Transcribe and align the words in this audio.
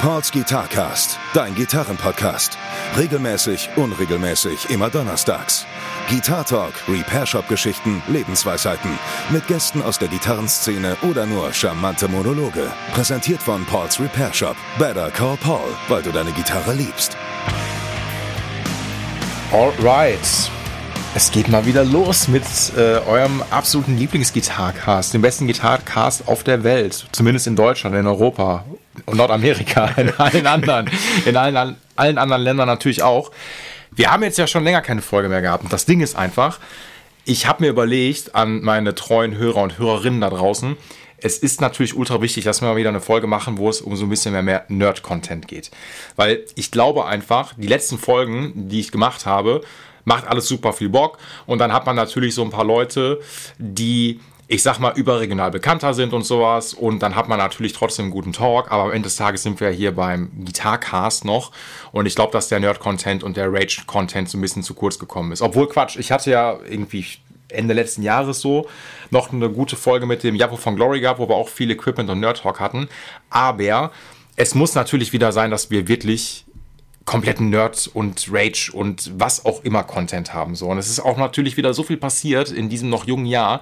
Pauls 0.00 0.32
Guitarcast, 0.32 1.18
dein 1.34 1.54
Gitarrenpodcast. 1.54 2.56
Regelmäßig, 2.96 3.68
unregelmäßig, 3.76 4.70
immer 4.70 4.88
donnerstags. 4.88 5.66
Guitar 6.08 6.46
Talk, 6.46 6.72
Repair 6.88 7.26
Shop 7.26 7.46
Geschichten, 7.48 8.02
Lebensweisheiten. 8.08 8.98
Mit 9.28 9.46
Gästen 9.46 9.82
aus 9.82 9.98
der 9.98 10.08
Gitarrenszene 10.08 10.96
oder 11.02 11.26
nur 11.26 11.52
charmante 11.52 12.08
Monologe. 12.08 12.72
Präsentiert 12.94 13.42
von 13.42 13.66
Pauls 13.66 14.00
Repair 14.00 14.32
Shop. 14.32 14.56
Better 14.78 15.10
call 15.10 15.36
Paul, 15.36 15.68
weil 15.88 16.02
du 16.02 16.10
deine 16.12 16.32
Gitarre 16.32 16.72
liebst. 16.72 17.14
Alright. 19.52 20.50
Es 21.14 21.30
geht 21.30 21.48
mal 21.48 21.66
wieder 21.66 21.84
los 21.84 22.26
mit 22.26 22.44
äh, 22.74 23.00
eurem 23.06 23.42
absoluten 23.50 23.98
Lieblingsgitarcast, 23.98 25.12
dem 25.12 25.20
besten 25.20 25.46
Gitarcast 25.46 26.26
auf 26.26 26.42
der 26.44 26.64
Welt, 26.64 27.04
zumindest 27.12 27.48
in 27.48 27.56
Deutschland, 27.56 27.96
in 27.96 28.06
Europa 28.06 28.64
und 29.06 29.16
Nordamerika, 29.16 29.86
in 29.96 30.10
allen 30.18 30.46
anderen, 30.46 30.90
in 31.24 31.36
allen, 31.36 31.76
allen 31.96 32.18
anderen 32.18 32.42
Ländern 32.42 32.68
natürlich 32.68 33.02
auch. 33.02 33.30
Wir 33.92 34.10
haben 34.10 34.22
jetzt 34.22 34.38
ja 34.38 34.46
schon 34.46 34.64
länger 34.64 34.82
keine 34.82 35.02
Folge 35.02 35.28
mehr 35.28 35.42
gehabt 35.42 35.64
und 35.64 35.72
das 35.72 35.84
Ding 35.84 36.00
ist 36.00 36.16
einfach, 36.16 36.58
ich 37.24 37.46
habe 37.46 37.64
mir 37.64 37.70
überlegt 37.70 38.34
an 38.34 38.62
meine 38.62 38.94
treuen 38.94 39.36
Hörer 39.36 39.62
und 39.62 39.78
Hörerinnen 39.78 40.20
da 40.20 40.30
draußen, 40.30 40.76
es 41.22 41.38
ist 41.38 41.60
natürlich 41.60 41.96
ultra 41.96 42.22
wichtig, 42.22 42.44
dass 42.44 42.62
wir 42.62 42.68
mal 42.68 42.76
wieder 42.76 42.88
eine 42.88 43.00
Folge 43.00 43.26
machen, 43.26 43.58
wo 43.58 43.68
es 43.68 43.80
um 43.80 43.96
so 43.96 44.06
ein 44.06 44.08
bisschen 44.08 44.32
mehr, 44.32 44.42
mehr 44.42 44.64
Nerd-Content 44.68 45.48
geht. 45.48 45.70
Weil 46.16 46.44
ich 46.54 46.70
glaube 46.70 47.06
einfach, 47.06 47.52
die 47.56 47.66
letzten 47.66 47.98
Folgen, 47.98 48.68
die 48.68 48.80
ich 48.80 48.90
gemacht 48.90 49.26
habe, 49.26 49.60
macht 50.04 50.26
alles 50.26 50.48
super 50.48 50.72
viel 50.72 50.88
Bock. 50.88 51.18
Und 51.46 51.58
dann 51.58 51.72
hat 51.72 51.86
man 51.86 51.96
natürlich 51.96 52.34
so 52.34 52.42
ein 52.42 52.50
paar 52.50 52.64
Leute, 52.64 53.20
die 53.58 54.20
ich 54.52 54.64
sag 54.64 54.80
mal, 54.80 54.92
überregional 54.96 55.52
bekannter 55.52 55.94
sind 55.94 56.12
und 56.12 56.24
sowas. 56.24 56.74
Und 56.74 57.04
dann 57.04 57.14
hat 57.14 57.28
man 57.28 57.38
natürlich 57.38 57.72
trotzdem 57.72 58.06
einen 58.06 58.12
guten 58.12 58.32
Talk. 58.32 58.72
Aber 58.72 58.82
am 58.82 58.90
Ende 58.90 59.02
des 59.02 59.14
Tages 59.14 59.44
sind 59.44 59.60
wir 59.60 59.70
hier 59.70 59.94
beim 59.94 60.28
Gitarcast 60.44 61.24
noch. 61.24 61.52
Und 61.92 62.06
ich 62.06 62.16
glaube, 62.16 62.32
dass 62.32 62.48
der 62.48 62.58
Nerd-Content 62.58 63.22
und 63.22 63.36
der 63.36 63.52
Rage-Content 63.52 64.28
so 64.28 64.36
ein 64.36 64.40
bisschen 64.40 64.64
zu 64.64 64.74
kurz 64.74 64.98
gekommen 64.98 65.30
ist. 65.30 65.40
Obwohl, 65.40 65.68
Quatsch, 65.68 65.96
ich 65.98 66.10
hatte 66.10 66.32
ja 66.32 66.58
irgendwie 66.68 67.06
Ende 67.46 67.74
letzten 67.74 68.02
Jahres 68.02 68.40
so 68.40 68.66
noch 69.10 69.32
eine 69.32 69.50
gute 69.50 69.76
Folge 69.76 70.04
mit 70.04 70.24
dem 70.24 70.34
Japo 70.34 70.56
von 70.56 70.74
Glory 70.74 70.98
gehabt, 71.00 71.20
wo 71.20 71.28
wir 71.28 71.36
auch 71.36 71.48
viel 71.48 71.70
Equipment 71.70 72.10
und 72.10 72.18
Nerd 72.18 72.42
Talk 72.42 72.58
hatten. 72.58 72.88
Aber 73.30 73.92
es 74.34 74.56
muss 74.56 74.74
natürlich 74.74 75.12
wieder 75.12 75.30
sein, 75.30 75.52
dass 75.52 75.70
wir 75.70 75.86
wirklich 75.86 76.44
kompletten 77.04 77.50
Nerd 77.50 77.88
und 77.94 78.26
Rage 78.32 78.72
und 78.72 79.12
was 79.16 79.44
auch 79.44 79.62
immer 79.62 79.84
Content 79.84 80.34
haben. 80.34 80.56
So. 80.56 80.66
Und 80.66 80.78
es 80.78 80.88
ist 80.88 80.98
auch 80.98 81.18
natürlich 81.18 81.56
wieder 81.56 81.72
so 81.72 81.84
viel 81.84 81.98
passiert 81.98 82.50
in 82.50 82.68
diesem 82.68 82.90
noch 82.90 83.06
jungen 83.06 83.26
Jahr. 83.26 83.60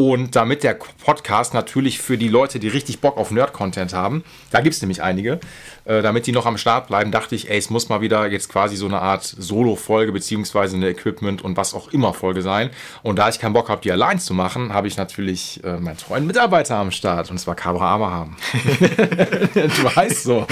Und 0.00 0.34
damit 0.34 0.64
der 0.64 0.78
Podcast 1.04 1.52
natürlich 1.52 2.00
für 2.00 2.16
die 2.16 2.28
Leute, 2.28 2.58
die 2.58 2.68
richtig 2.68 3.02
Bock 3.02 3.18
auf 3.18 3.30
Nerd-Content 3.30 3.92
haben, 3.92 4.24
da 4.50 4.62
gibt 4.62 4.74
es 4.74 4.80
nämlich 4.80 5.02
einige, 5.02 5.40
äh, 5.84 6.00
damit 6.00 6.26
die 6.26 6.32
noch 6.32 6.46
am 6.46 6.56
Start 6.56 6.86
bleiben, 6.86 7.12
dachte 7.12 7.34
ich, 7.34 7.50
ey, 7.50 7.58
es 7.58 7.68
muss 7.68 7.90
mal 7.90 8.00
wieder 8.00 8.26
jetzt 8.26 8.48
quasi 8.48 8.76
so 8.76 8.86
eine 8.86 9.02
Art 9.02 9.24
Solo-Folge 9.24 10.10
beziehungsweise 10.12 10.76
eine 10.76 10.88
Equipment 10.88 11.42
und 11.42 11.58
was 11.58 11.74
auch 11.74 11.92
immer 11.92 12.14
Folge 12.14 12.40
sein. 12.40 12.70
Und 13.02 13.18
da 13.18 13.28
ich 13.28 13.38
keinen 13.38 13.52
Bock 13.52 13.68
habe, 13.68 13.82
die 13.82 13.92
allein 13.92 14.18
zu 14.18 14.32
machen, 14.32 14.72
habe 14.72 14.88
ich 14.88 14.96
natürlich 14.96 15.62
äh, 15.64 15.76
meinen 15.76 15.98
treuen 15.98 16.26
Mitarbeiter 16.26 16.76
am 16.76 16.92
Start 16.92 17.30
und 17.30 17.36
zwar 17.36 17.54
Cabra 17.54 17.96
Abraham. 17.96 18.36
du 19.54 19.96
weißt 19.96 20.22
so. 20.22 20.46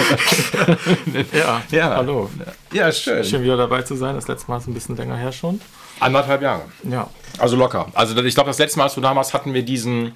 ja, 1.32 1.62
ja, 1.70 1.96
hallo. 1.96 2.28
Ja, 2.74 2.92
schön. 2.92 3.24
Schön 3.24 3.42
wieder 3.42 3.56
dabei 3.56 3.80
zu 3.80 3.96
sein. 3.96 4.14
Das 4.14 4.28
letzte 4.28 4.50
Mal 4.50 4.58
ist 4.58 4.66
ein 4.66 4.74
bisschen 4.74 4.98
länger 4.98 5.16
her 5.16 5.32
schon. 5.32 5.58
Anderthalb 6.00 6.42
Jahre. 6.42 6.62
Ja. 6.84 7.08
Also 7.38 7.56
locker. 7.56 7.86
Also 7.94 8.16
ich 8.22 8.34
glaube, 8.34 8.50
das 8.50 8.58
letzte 8.58 8.78
Mal, 8.78 8.84
als 8.84 8.94
du 8.94 9.00
damals 9.00 9.32
hatten 9.34 9.54
wir 9.54 9.62
diesen, 9.62 10.12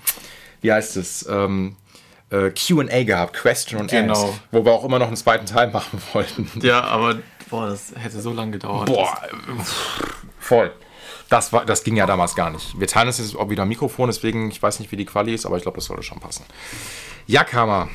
wie 0.61 0.72
heißt 0.72 0.97
es, 0.97 1.27
ähm, 1.28 1.77
äh, 2.30 2.50
QA 2.50 3.05
gehabt, 3.05 3.34
Question 3.34 3.83
und 3.83 3.91
Genau. 3.91 4.14
Answer, 4.14 4.34
wo 4.50 4.64
wir 4.64 4.72
auch 4.72 4.84
immer 4.84 4.98
noch 4.98 5.08
einen 5.08 5.16
zweiten 5.16 5.47
Teil 5.47 5.70
machen 5.70 6.00
wollten. 6.12 6.50
Ja, 6.62 6.83
aber 6.83 7.16
boah, 7.50 7.69
das 7.69 7.92
hätte 7.97 8.20
so 8.20 8.33
lange 8.33 8.53
gedauert. 8.53 8.86
Boah, 8.86 9.16
voll. 10.38 10.72
Das, 11.28 11.53
war, 11.53 11.64
das 11.64 11.83
ging 11.84 11.97
ja 11.97 12.06
damals 12.06 12.34
gar 12.34 12.50
nicht. 12.50 12.78
Wir 12.78 12.87
teilen 12.87 13.06
uns 13.06 13.19
jetzt 13.19 13.37
auch 13.37 13.48
wieder 13.48 13.62
ein 13.62 13.69
Mikrofon, 13.69 14.09
deswegen, 14.09 14.50
ich 14.50 14.62
weiß 14.62 14.81
nicht, 14.81 14.92
wie 14.92 14.97
die 14.97 15.06
Quali 15.06 15.32
ist, 15.32 15.47
aber 15.47 15.56
ich 15.56 15.62
glaube, 15.62 15.76
das 15.76 15.87
sollte 15.87 16.03
schon 16.03 16.21
passen. 16.21 16.44
Ja, 17.26 17.44
Kammer. 17.44 17.88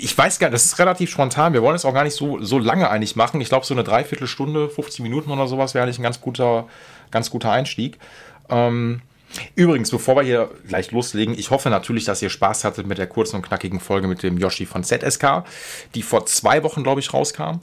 Ich 0.00 0.16
weiß 0.16 0.38
gar 0.38 0.48
nicht, 0.48 0.54
das 0.54 0.64
ist 0.64 0.78
relativ 0.78 1.10
spontan. 1.10 1.52
Wir 1.52 1.62
wollen 1.62 1.76
es 1.76 1.84
auch 1.84 1.94
gar 1.94 2.04
nicht 2.04 2.14
so, 2.14 2.40
so 2.42 2.58
lange 2.58 2.90
eigentlich 2.90 3.16
machen. 3.16 3.40
Ich 3.40 3.48
glaube, 3.48 3.66
so 3.66 3.74
eine 3.74 3.84
Dreiviertelstunde, 3.84 4.70
50 4.70 5.00
Minuten 5.00 5.30
oder 5.30 5.46
sowas 5.46 5.74
wäre 5.74 5.84
eigentlich 5.84 5.98
ein 5.98 6.02
ganz 6.02 6.20
guter, 6.20 6.66
ganz 7.10 7.30
guter 7.30 7.50
Einstieg. 7.50 7.98
Ähm, 8.48 9.02
übrigens, 9.54 9.90
bevor 9.90 10.16
wir 10.16 10.22
hier 10.22 10.50
gleich 10.66 10.90
loslegen, 10.90 11.38
ich 11.38 11.50
hoffe 11.50 11.70
natürlich, 11.70 12.04
dass 12.04 12.22
ihr 12.22 12.30
Spaß 12.30 12.64
hattet 12.64 12.86
mit 12.86 12.98
der 12.98 13.06
kurzen 13.06 13.36
und 13.36 13.42
knackigen 13.42 13.80
Folge 13.80 14.08
mit 14.08 14.22
dem 14.22 14.38
Yoshi 14.38 14.66
von 14.66 14.84
ZSK, 14.84 15.44
die 15.94 16.02
vor 16.02 16.26
zwei 16.26 16.62
Wochen, 16.62 16.82
glaube 16.82 17.00
ich, 17.00 17.12
rauskam. 17.12 17.60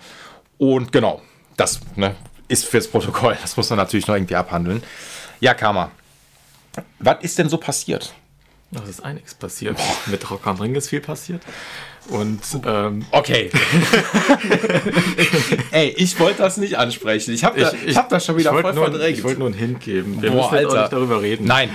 Und 0.57 0.91
genau, 0.91 1.21
das 1.57 1.79
ne, 1.95 2.15
ist 2.47 2.65
fürs 2.65 2.87
Protokoll. 2.87 3.37
Das 3.41 3.57
muss 3.57 3.69
man 3.69 3.77
natürlich 3.77 4.07
noch 4.07 4.15
irgendwie 4.15 4.35
abhandeln. 4.35 4.83
Ja, 5.39 5.53
Karma. 5.53 5.91
Was 6.99 7.23
ist 7.23 7.37
denn 7.37 7.49
so 7.49 7.57
passiert? 7.57 8.13
Das 8.71 8.89
ist 8.89 9.03
einiges 9.03 9.33
passiert. 9.33 9.79
Mit 10.07 10.29
Rock 10.29 10.45
am 10.47 10.59
Ring 10.59 10.75
ist 10.75 10.89
viel 10.89 11.01
passiert. 11.01 11.41
Und 12.09 12.39
ähm, 12.65 13.05
Okay. 13.11 13.49
Ey, 15.71 15.89
ich 15.97 16.17
wollte 16.19 16.39
das 16.43 16.57
nicht 16.57 16.77
ansprechen. 16.77 17.33
Ich 17.33 17.43
habe 17.43 17.59
da, 17.59 17.71
ich, 17.85 17.95
hab 17.97 18.07
das 18.09 18.25
schon 18.25 18.37
wieder 18.37 18.51
ich 18.51 18.55
voll 18.55 18.63
wollte 18.63 18.77
nur, 18.77 18.89
verdrängt. 18.89 19.17
ich 19.17 19.23
wollte 19.23 19.39
nur 19.39 19.47
einen 19.49 19.57
Hint 19.57 19.79
geben. 19.81 20.21
Wir 20.21 20.31
Boah, 20.31 20.51
müssen 20.51 20.55
jetzt 20.63 20.67
auch 20.67 20.71
Alter. 20.71 20.81
nicht 20.83 20.93
darüber 20.93 21.21
reden. 21.21 21.45
Nein. 21.45 21.69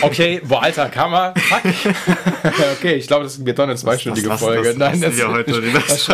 Okay, 0.00 0.40
boah, 0.44 0.62
Alter, 0.62 0.88
Kammer. 0.88 1.34
Fuck. 1.36 1.62
okay, 2.78 2.94
ich 2.94 3.06
glaube, 3.08 3.24
das 3.24 3.44
wird 3.44 3.58
doch 3.58 3.64
eine 3.64 3.74
zweistündige 3.76 4.28
das- 4.28 4.40
Folge. 4.40 4.68
das 4.68 4.76
Nein, 4.76 5.00
lassen 5.00 5.16
wir 5.18 5.28
heute 5.28 5.60
nicht. 5.60 6.08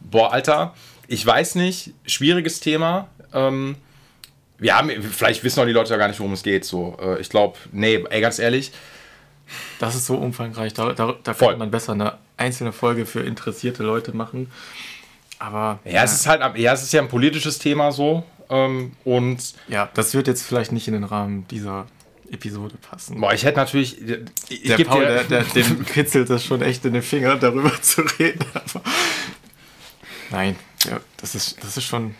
Boah, 0.00 0.32
Alter, 0.32 0.74
ich 1.08 1.24
weiß 1.26 1.54
nicht, 1.56 1.92
schwieriges 2.06 2.60
Thema. 2.60 3.08
Ähm, 3.32 3.76
wir 4.58 4.76
haben, 4.76 4.90
vielleicht 5.02 5.42
wissen 5.42 5.60
auch 5.60 5.66
die 5.66 5.72
Leute 5.72 5.90
ja 5.90 5.96
gar 5.96 6.08
nicht, 6.08 6.20
worum 6.20 6.34
es 6.34 6.42
geht. 6.42 6.64
So, 6.64 6.96
äh, 7.02 7.20
ich 7.20 7.28
glaube, 7.30 7.58
nee, 7.72 8.04
ey, 8.10 8.20
ganz 8.20 8.38
ehrlich, 8.38 8.70
Das 9.78 9.94
ist 9.94 10.06
so 10.06 10.16
umfangreich. 10.16 10.74
Da, 10.74 10.92
da, 10.92 11.14
da 11.22 11.34
Voll. 11.34 11.50
kann 11.50 11.58
man 11.58 11.70
besser 11.70 11.92
eine 11.92 12.18
einzelne 12.36 12.72
Folge 12.72 13.06
für 13.06 13.20
interessierte 13.20 13.82
Leute 13.82 14.16
machen. 14.16 14.50
Aber 15.38 15.80
ja, 15.84 16.04
es 16.04 16.12
ist 16.12 16.26
halt, 16.26 16.56
ja, 16.56 16.72
es 16.72 16.82
ist 16.82 16.92
ja 16.92 17.02
ein 17.02 17.08
politisches 17.08 17.58
Thema 17.58 17.92
so. 17.92 18.24
Ähm, 18.48 18.92
und 19.04 19.54
ja, 19.68 19.88
das 19.94 20.14
wird 20.14 20.28
jetzt 20.28 20.42
vielleicht 20.42 20.72
nicht 20.72 20.86
in 20.86 20.94
den 20.94 21.04
Rahmen 21.04 21.46
dieser 21.48 21.86
Episode 22.30 22.76
passen. 22.76 23.20
boah, 23.20 23.32
ich 23.32 23.44
hätte 23.44 23.58
natürlich, 23.58 24.00
ich 24.48 24.62
der 24.62 24.84
Paul, 24.84 25.04
der, 25.04 25.24
der, 25.24 25.42
dem 25.42 25.84
kitzelt 25.84 26.30
das 26.30 26.44
schon 26.44 26.62
echt 26.62 26.84
in 26.84 26.92
den 26.94 27.02
Finger, 27.02 27.36
darüber 27.36 27.72
zu 27.82 28.02
reden. 28.02 28.44
Aber 28.54 28.82
Nein, 30.30 30.56
ja, 30.84 30.98
das, 31.18 31.34
ist, 31.34 31.62
das 31.62 31.76
ist 31.76 31.84
schon. 31.84 32.14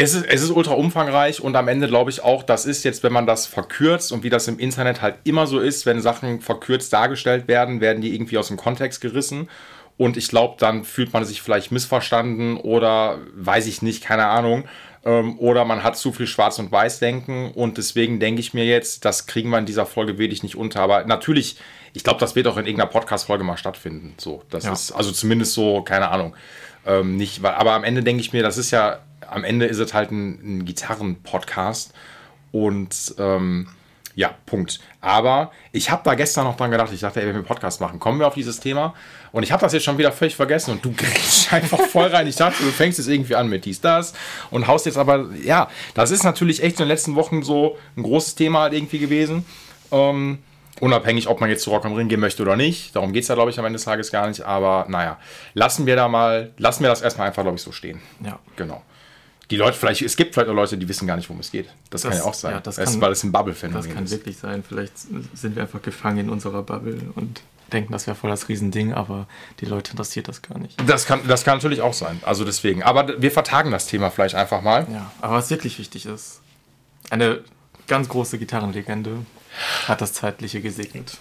Es 0.00 0.14
ist, 0.14 0.26
es 0.26 0.42
ist 0.42 0.50
ultra 0.50 0.74
umfangreich 0.74 1.40
und 1.40 1.56
am 1.56 1.66
Ende 1.66 1.88
glaube 1.88 2.10
ich 2.10 2.22
auch, 2.22 2.42
das 2.44 2.66
ist 2.66 2.84
jetzt, 2.84 3.02
wenn 3.02 3.12
man 3.12 3.26
das 3.26 3.46
verkürzt 3.46 4.12
und 4.12 4.22
wie 4.22 4.30
das 4.30 4.46
im 4.46 4.58
Internet 4.58 5.02
halt 5.02 5.16
immer 5.24 5.46
so 5.46 5.58
ist, 5.58 5.86
wenn 5.86 6.00
Sachen 6.00 6.40
verkürzt 6.40 6.92
dargestellt 6.92 7.48
werden, 7.48 7.80
werden 7.80 8.00
die 8.00 8.14
irgendwie 8.14 8.38
aus 8.38 8.48
dem 8.48 8.56
Kontext 8.56 9.00
gerissen. 9.00 9.48
Und 9.96 10.16
ich 10.16 10.28
glaube, 10.28 10.54
dann 10.60 10.84
fühlt 10.84 11.12
man 11.12 11.24
sich 11.24 11.42
vielleicht 11.42 11.72
missverstanden 11.72 12.56
oder 12.58 13.18
weiß 13.34 13.66
ich 13.66 13.82
nicht, 13.82 14.04
keine 14.04 14.26
Ahnung. 14.26 14.64
Ähm, 15.04 15.36
oder 15.40 15.64
man 15.64 15.82
hat 15.82 15.96
zu 15.96 16.12
viel 16.12 16.28
Schwarz- 16.28 16.60
und 16.60 16.70
Weiß-Denken 16.70 17.50
und 17.50 17.78
deswegen 17.78 18.20
denke 18.20 18.40
ich 18.40 18.54
mir 18.54 18.64
jetzt, 18.64 19.04
das 19.04 19.26
kriegen 19.26 19.50
wir 19.50 19.58
in 19.58 19.66
dieser 19.66 19.86
Folge 19.86 20.16
wirklich 20.16 20.44
nicht 20.44 20.54
unter. 20.54 20.80
Aber 20.80 21.04
natürlich, 21.04 21.56
ich 21.92 22.04
glaube, 22.04 22.20
das 22.20 22.36
wird 22.36 22.46
auch 22.46 22.56
in 22.56 22.66
irgendeiner 22.66 22.90
Podcast-Folge 22.90 23.42
mal 23.42 23.56
stattfinden. 23.56 24.14
So, 24.18 24.44
das 24.50 24.64
Ja. 24.64 24.72
ist 24.72 24.92
also 24.92 25.10
zumindest 25.10 25.54
so, 25.54 25.82
keine 25.82 26.08
Ahnung. 26.10 26.34
Ähm, 26.86 27.16
nicht, 27.16 27.42
weil, 27.42 27.54
aber 27.54 27.72
am 27.72 27.82
Ende 27.82 28.04
denke 28.04 28.20
ich 28.20 28.32
mir, 28.32 28.44
das 28.44 28.56
ist 28.58 28.70
ja, 28.70 29.00
am 29.30 29.44
Ende 29.44 29.66
ist 29.66 29.78
es 29.78 29.94
halt 29.94 30.10
ein, 30.10 30.58
ein 30.58 30.64
Gitarren-Podcast 30.64 31.92
und 32.52 33.14
ähm, 33.18 33.68
ja, 34.14 34.34
Punkt. 34.46 34.80
Aber 35.00 35.52
ich 35.70 35.90
habe 35.90 36.02
da 36.04 36.14
gestern 36.14 36.44
noch 36.44 36.56
dran 36.56 36.72
gedacht, 36.72 36.92
ich 36.92 37.00
dachte, 37.00 37.20
ey, 37.20 37.26
wenn 37.26 37.34
wir 37.34 37.38
einen 37.38 37.46
Podcast 37.46 37.80
machen, 37.80 38.00
kommen 38.00 38.18
wir 38.18 38.26
auf 38.26 38.34
dieses 38.34 38.58
Thema 38.58 38.94
und 39.30 39.44
ich 39.44 39.52
habe 39.52 39.60
das 39.60 39.72
jetzt 39.72 39.84
schon 39.84 39.96
wieder 39.96 40.10
völlig 40.10 40.34
vergessen 40.34 40.72
und 40.72 40.84
du 40.84 40.92
grätschst 40.96 41.52
einfach 41.52 41.80
voll 41.80 42.08
rein. 42.08 42.26
Ich 42.26 42.36
dachte, 42.36 42.62
du 42.62 42.70
fängst 42.70 42.98
jetzt 42.98 43.08
irgendwie 43.08 43.36
an 43.36 43.48
mit 43.48 43.64
dies, 43.64 43.80
das 43.80 44.14
und 44.50 44.66
haust 44.66 44.86
jetzt 44.86 44.98
aber, 44.98 45.26
ja, 45.44 45.68
das 45.94 46.10
ist 46.10 46.24
natürlich 46.24 46.62
echt 46.62 46.80
in 46.80 46.84
den 46.84 46.88
letzten 46.88 47.14
Wochen 47.14 47.42
so 47.42 47.76
ein 47.96 48.02
großes 48.02 48.34
Thema 48.34 48.62
halt 48.62 48.72
irgendwie 48.72 48.98
gewesen. 48.98 49.44
Ähm, 49.92 50.38
Unabhängig, 50.80 51.28
ob 51.28 51.40
man 51.40 51.50
jetzt 51.50 51.64
zu 51.64 51.70
Rock 51.70 51.84
am 51.84 51.94
Ring 51.94 52.08
gehen 52.08 52.20
möchte 52.20 52.42
oder 52.42 52.56
nicht. 52.56 52.94
Darum 52.94 53.12
geht 53.12 53.22
es 53.22 53.28
ja, 53.28 53.34
glaube 53.34 53.50
ich, 53.50 53.58
am 53.58 53.64
Ende 53.64 53.78
des 53.78 53.84
Tages 53.84 54.12
gar 54.12 54.28
nicht. 54.28 54.42
Aber 54.42 54.86
naja, 54.88 55.18
lassen 55.54 55.86
wir 55.86 55.96
da 55.96 56.08
mal, 56.08 56.52
lassen 56.56 56.82
wir 56.82 56.90
das 56.90 57.02
erstmal 57.02 57.26
einfach, 57.26 57.42
glaube 57.42 57.56
ich, 57.56 57.62
so 57.62 57.72
stehen. 57.72 58.00
Ja. 58.24 58.38
Genau. 58.56 58.82
Die 59.50 59.56
Leute, 59.56 59.76
vielleicht, 59.78 60.02
es 60.02 60.16
gibt 60.16 60.34
vielleicht 60.34 60.50
auch 60.50 60.54
Leute, 60.54 60.76
die 60.76 60.88
wissen 60.88 61.06
gar 61.06 61.16
nicht, 61.16 61.28
worum 61.28 61.40
es 61.40 61.50
geht. 61.50 61.68
Das, 61.90 62.02
kann 62.02 62.10
Das- 62.10 62.20
ja 62.20 62.24
auch 62.26 62.34
sein. 62.34 62.52
ja, 62.52 62.60
das 62.60 62.76
Es- 62.78 62.90
kann- 62.92 63.00
weil 63.00 63.12
es 63.12 63.22
ein 63.24 63.32
Das 63.32 63.40
Bubble-Phänomen 63.40 63.94
kann 63.94 64.04
ist. 64.04 64.10
wirklich 64.10 64.36
sein. 64.36 64.62
Vielleicht 64.66 64.92
sind 65.34 65.56
wir 65.56 65.62
einfach 65.62 65.80
gefangen 65.82 66.18
in 66.18 66.30
unserer 66.30 66.62
Bubble 66.62 67.00
und 67.14 67.40
denken, 67.72 67.92
das 67.92 68.06
wäre 68.06 68.14
voll 68.16 68.30
das 68.30 68.48
Riesending, 68.48 68.92
aber 68.92 69.26
die 69.60 69.66
Leute 69.66 69.90
interessiert 69.92 70.28
das 70.28 70.42
gar 70.42 70.58
nicht. 70.58 70.76
Das 70.86 71.06
kann, 71.06 71.20
das 71.26 71.44
kann 71.44 71.56
natürlich 71.58 71.80
auch 71.82 71.92
sein. 71.94 72.20
Also 72.24 72.44
deswegen. 72.44 72.82
Aber 72.82 73.20
wir 73.20 73.30
vertagen 73.30 73.70
das 73.70 73.86
Thema 73.86 74.10
vielleicht 74.10 74.34
einfach 74.34 74.60
mal. 74.62 74.86
Ja, 74.92 75.10
aber 75.20 75.34
was 75.36 75.50
wirklich 75.50 75.78
wichtig 75.78 76.06
ist, 76.06 76.40
eine 77.10 77.40
ganz 77.86 78.08
große 78.08 78.38
Gitarrenlegende 78.38 79.24
hat 79.86 80.00
das 80.02 80.12
Zeitliche 80.12 80.60
gesegnet. 80.60 81.16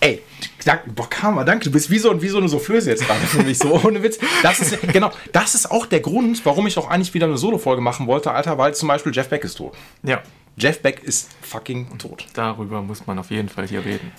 Ey, 0.00 0.22
danke, 0.64 0.90
boah, 0.90 1.10
Karma, 1.10 1.44
danke. 1.44 1.64
Du 1.64 1.72
bist 1.72 1.90
wie 1.90 1.98
so, 1.98 2.22
wie 2.22 2.28
so 2.28 2.38
eine 2.38 2.48
Soufflöse 2.48 2.90
jetzt 2.90 3.04
gerade 3.04 3.20
für 3.20 3.42
mich. 3.42 3.58
So, 3.58 3.80
ohne 3.84 4.02
Witz. 4.02 4.18
Das 4.42 4.60
ist, 4.60 4.80
genau, 4.92 5.10
das 5.32 5.54
ist 5.54 5.70
auch 5.70 5.86
der 5.86 6.00
Grund, 6.00 6.44
warum 6.44 6.66
ich 6.66 6.78
auch 6.78 6.88
eigentlich 6.88 7.14
wieder 7.14 7.26
eine 7.26 7.36
Solo-Folge 7.36 7.82
machen 7.82 8.06
wollte, 8.06 8.30
Alter, 8.30 8.58
weil 8.58 8.74
zum 8.74 8.88
Beispiel 8.88 9.12
Jeff 9.14 9.28
Beck 9.28 9.44
ist 9.44 9.54
tot. 9.54 9.74
Ja, 10.02 10.22
Jeff 10.56 10.80
Beck 10.80 11.02
ist 11.02 11.30
fucking 11.42 11.98
tot. 11.98 12.26
darüber 12.34 12.82
muss 12.82 13.06
man 13.06 13.18
auf 13.18 13.30
jeden 13.30 13.48
Fall 13.48 13.66
hier 13.66 13.84
reden. 13.84 14.12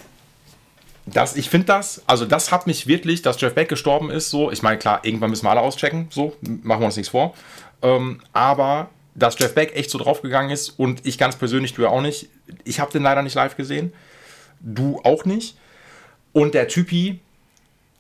Das, 1.05 1.35
ich 1.35 1.49
finde 1.49 1.67
das, 1.67 2.03
also 2.07 2.25
das 2.25 2.51
hat 2.51 2.67
mich 2.67 2.85
wirklich, 2.85 3.21
dass 3.21 3.39
Jeff 3.41 3.55
Beck 3.55 3.69
gestorben 3.69 4.11
ist, 4.11 4.29
so, 4.29 4.51
ich 4.51 4.61
meine, 4.61 4.77
klar, 4.77 4.99
irgendwann 5.03 5.29
müssen 5.29 5.45
wir 5.45 5.49
alle 5.51 5.61
auschecken, 5.61 6.07
so, 6.11 6.35
machen 6.41 6.81
wir 6.81 6.85
uns 6.85 6.97
nichts 6.97 7.09
vor. 7.09 7.33
Ähm, 7.81 8.21
aber 8.31 8.89
dass 9.15 9.39
Jeff 9.39 9.55
Beck 9.55 9.75
echt 9.75 9.89
so 9.89 9.97
draufgegangen 9.97 10.51
ist 10.51 10.69
und 10.69 11.05
ich 11.05 11.17
ganz 11.17 11.35
persönlich, 11.35 11.73
du 11.73 11.81
ja 11.81 11.89
auch 11.89 12.01
nicht, 12.01 12.29
ich 12.63 12.79
habe 12.79 12.91
den 12.91 13.03
leider 13.03 13.21
nicht 13.21 13.35
live 13.35 13.55
gesehen, 13.57 13.93
du 14.59 15.01
auch 15.03 15.25
nicht. 15.25 15.57
Und 16.31 16.53
der 16.53 16.67
Typi, 16.67 17.19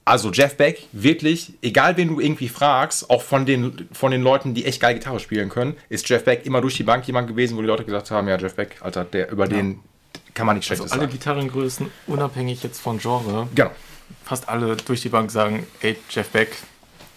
also 0.05 0.31
Jeff 0.31 0.55
Beck, 0.57 0.87
wirklich, 0.91 1.53
egal 1.61 1.97
wen 1.97 2.07
du 2.07 2.19
irgendwie 2.19 2.47
fragst, 2.47 3.09
auch 3.09 3.21
von 3.21 3.45
den, 3.45 3.87
von 3.91 4.11
den 4.11 4.21
Leuten, 4.21 4.53
die 4.53 4.65
echt 4.65 4.81
geil 4.81 4.93
Gitarre 4.95 5.19
spielen 5.19 5.49
können, 5.49 5.75
ist 5.89 6.07
Jeff 6.09 6.23
Beck 6.23 6.45
immer 6.45 6.61
durch 6.61 6.75
die 6.75 6.83
Bank 6.83 7.05
jemand 7.07 7.27
gewesen, 7.27 7.57
wo 7.57 7.61
die 7.61 7.67
Leute 7.67 7.85
gesagt 7.85 8.11
haben, 8.11 8.27
ja, 8.27 8.37
Jeff 8.37 8.55
Beck, 8.55 8.77
Alter, 8.81 9.05
der, 9.05 9.31
über 9.31 9.47
den 9.47 9.79
kann 10.33 10.45
man 10.45 10.55
nichts 10.55 10.69
Also 10.71 10.83
Schlechtes 10.83 10.91
alle 10.93 11.01
sagen. 11.01 11.11
Gitarrengrößen, 11.11 11.91
unabhängig 12.07 12.63
jetzt 12.63 12.79
von 12.79 12.97
Genre, 12.99 13.47
Genau, 13.53 13.71
fast 14.23 14.47
alle 14.47 14.75
durch 14.77 15.01
die 15.01 15.09
Bank 15.09 15.31
sagen, 15.31 15.65
ey, 15.81 15.97
Jeff 16.09 16.29
Beck, 16.29 16.55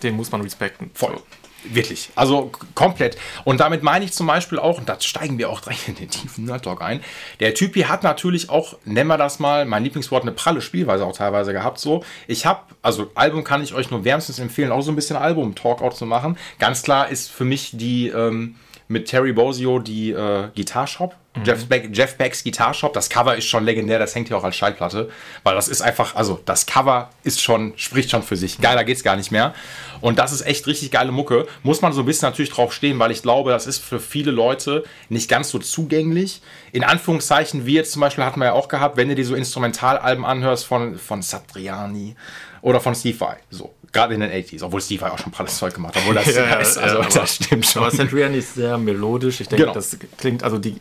den 0.03 0.15
muss 0.17 0.31
man 0.33 0.41
respekten. 0.41 0.91
voll. 0.95 1.17
So. 1.17 1.23
Wirklich. 1.65 2.11
Also 2.15 2.51
komplett. 2.75 3.17
Und 3.45 3.61
damit 3.61 3.83
meine 3.83 4.05
ich 4.05 4.13
zum 4.13 4.27
Beispiel 4.27 4.59
auch, 4.59 4.79
und 4.79 4.89
da 4.89 5.01
steigen 5.01 5.39
wir 5.39 5.49
auch 5.49 5.61
direkt 5.61 5.89
in 5.89 5.95
den 5.95 6.11
tiefen 6.11 6.45
Nerd 6.45 6.65
Talk 6.65 6.83
ein, 6.83 7.01
der 7.41 7.55
Typi 7.55 7.83
hat 7.83 8.03
natürlich 8.03 8.51
auch, 8.51 8.77
nennen 8.85 9.09
wir 9.09 9.19
das 9.19 9.39
mal, 9.39 9.65
mein 9.65 9.85
Lieblingswort, 9.85 10.23
eine 10.23 10.33
pralle 10.33 10.61
Spielweise 10.61 11.05
auch 11.05 11.17
teilweise 11.17 11.53
gehabt. 11.53 11.79
So, 11.79 12.05
ich 12.27 12.47
habe, 12.47 12.61
also 12.83 13.11
Album 13.15 13.45
kann 13.45 13.63
ich 13.63 13.75
euch 13.75 13.91
nur 13.91 14.05
wärmstens 14.05 14.39
empfehlen, 14.39 14.73
auch 14.73 14.83
so 14.83 14.91
ein 14.91 14.97
bisschen 14.97 15.17
Album-Talkout 15.17 15.95
zu 15.95 16.07
machen. 16.07 16.37
Ganz 16.59 16.83
klar 16.83 17.09
ist 17.09 17.31
für 17.31 17.45
mich 17.45 17.71
die 17.73 18.09
ähm, 18.09 18.57
mit 18.89 19.07
Terry 19.07 19.33
Bozio 19.33 19.79
die 19.79 20.11
äh, 20.11 20.49
Guitar 20.55 20.87
Shop. 20.87 21.17
Jeff, 21.45 21.65
Beck, 21.67 21.89
Jeff 21.93 22.17
Becks 22.17 22.45
Guitar 22.45 22.75
Shop. 22.75 22.93
Das 22.93 23.09
Cover 23.09 23.35
ist 23.37 23.47
schon 23.47 23.65
legendär, 23.65 23.99
das 23.99 24.15
hängt 24.15 24.29
hier 24.29 24.37
auch 24.37 24.45
als 24.45 24.55
Schallplatte. 24.55 25.09
Weil 25.45 25.55
das 25.55 25.69
ist 25.69 25.81
einfach, 25.81 26.15
also 26.15 26.39
das 26.45 26.67
Cover 26.67 27.09
ist 27.25 27.41
schon, 27.41 27.73
spricht 27.77 28.11
schon 28.11 28.23
für 28.23 28.37
sich. 28.37 28.61
Geiler 28.61 28.85
geht's 28.85 29.03
gar 29.03 29.17
nicht 29.17 29.31
mehr. 29.33 29.55
Und 30.03 30.19
das 30.19 30.33
ist 30.33 30.43
echt 30.43 30.67
richtig 30.67 30.91
geile 30.91 31.11
Mucke. 31.11 31.47
Muss 31.63 31.81
man 31.81 31.93
so 31.95 32.01
ein 32.03 32.07
bisschen 32.07 32.29
natürlich 32.29 32.51
drauf 32.51 32.73
stehen, 32.75 32.99
weil 32.99 33.11
ich 33.13 33.23
glaube, 33.23 33.51
das 33.51 33.67
ist 33.67 33.79
für 33.83 33.99
viele 33.99 34.31
Leute 34.31 34.85
nicht 35.09 35.31
ganz 35.31 35.49
so 35.51 35.59
zugänglich. 35.59 36.43
In 36.73 36.85
Anführungszeichen, 36.85 37.65
wie 37.65 37.75
jetzt 37.75 37.93
zum 37.93 38.01
Beispiel 38.01 38.25
hatten 38.25 38.41
wir 38.41 38.47
ja 38.47 38.53
auch 38.53 38.69
gehabt, 38.69 38.97
wenn 38.99 39.09
du 39.09 39.15
dir 39.15 39.25
so 39.25 39.35
Instrumentalalben 39.35 40.25
anhörst 40.27 40.67
von, 40.67 40.99
von 40.99 41.23
Satriani 41.23 42.15
oder 42.61 42.79
von 42.81 42.95
Steve 42.95 43.19
Vai. 43.19 43.37
So, 43.51 43.73
gerade 43.91 44.13
in 44.15 44.21
den 44.21 44.31
80s. 44.31 44.63
Obwohl 44.65 44.81
Steve 44.83 45.01
Vai 45.01 45.11
auch 45.11 45.19
schon 45.19 45.33
pralles 45.33 45.57
Zeug 45.57 45.73
gemacht 45.75 45.95
hat. 45.95 46.03
Obwohl 46.03 46.15
das, 46.15 46.27
Ja, 46.35 46.57
ist, 46.57 46.77
ja, 46.77 46.83
also, 46.83 46.99
aber- 46.99 47.09
das 47.09 47.35
stimmt 47.37 47.65
schon. 47.67 47.83
Aber 47.83 47.91
Satriani 47.91 48.39
ist 48.39 48.55
sehr 48.55 48.77
melodisch. 48.77 49.41
Ich 49.41 49.49
denke, 49.49 49.63
Genau. 49.65 49.75
das 49.75 49.97
klingt, 50.19 50.43
also 50.43 50.59
die 50.59 50.77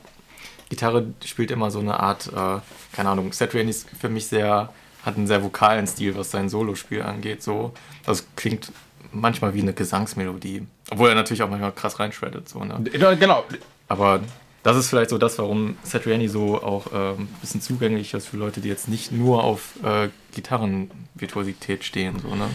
Gitarre 0.72 1.14
spielt 1.26 1.52
immer 1.52 1.70
so 1.70 1.80
eine 1.80 2.00
Art, 2.00 2.28
äh, 2.28 2.62
keine 2.96 3.10
Ahnung, 3.10 3.34
Satriani 3.34 3.72
ist 3.72 3.90
für 4.00 4.08
mich 4.08 4.28
sehr, 4.28 4.72
hat 5.06 5.18
einen 5.18 5.28
sehr 5.28 5.44
vokalen 5.44 5.86
Stil, 5.86 6.16
was 6.16 6.32
sein 6.32 6.48
Solospiel 6.48 7.02
angeht. 7.02 7.44
So. 7.44 7.74
Das 8.06 8.26
klingt 8.38 8.72
manchmal 9.12 9.54
wie 9.54 9.62
eine 9.62 9.74
Gesangsmelodie. 9.74 10.66
Obwohl 10.90 11.10
er 11.10 11.16
natürlich 11.16 11.44
auch 11.44 11.50
manchmal 11.50 11.74
krass 11.74 12.00
reinshreddet. 12.00 12.48
So, 12.48 12.64
ne? 12.64 12.82
Genau, 12.90 13.44
Aber 13.90 14.22
das 14.64 14.78
ist 14.78 14.88
vielleicht 14.88 15.10
so 15.10 15.18
das, 15.18 15.38
warum 15.40 15.76
Satriani 15.84 16.30
so 16.30 16.64
auch 16.64 16.88
ähm, 16.94 17.24
ein 17.24 17.38
bisschen 17.42 17.60
zugänglich 17.60 18.14
ist 18.14 18.30
für 18.30 18.38
Leute, 18.38 18.62
die 18.62 18.70
jetzt 18.70 18.88
nicht 18.88 19.12
nur 19.12 19.44
auf 19.44 19.74
äh, 19.84 20.08
Gitarrenvirtuosität 20.34 21.84
stehen. 21.84 22.18
So, 22.20 22.34
ne? 22.34 22.48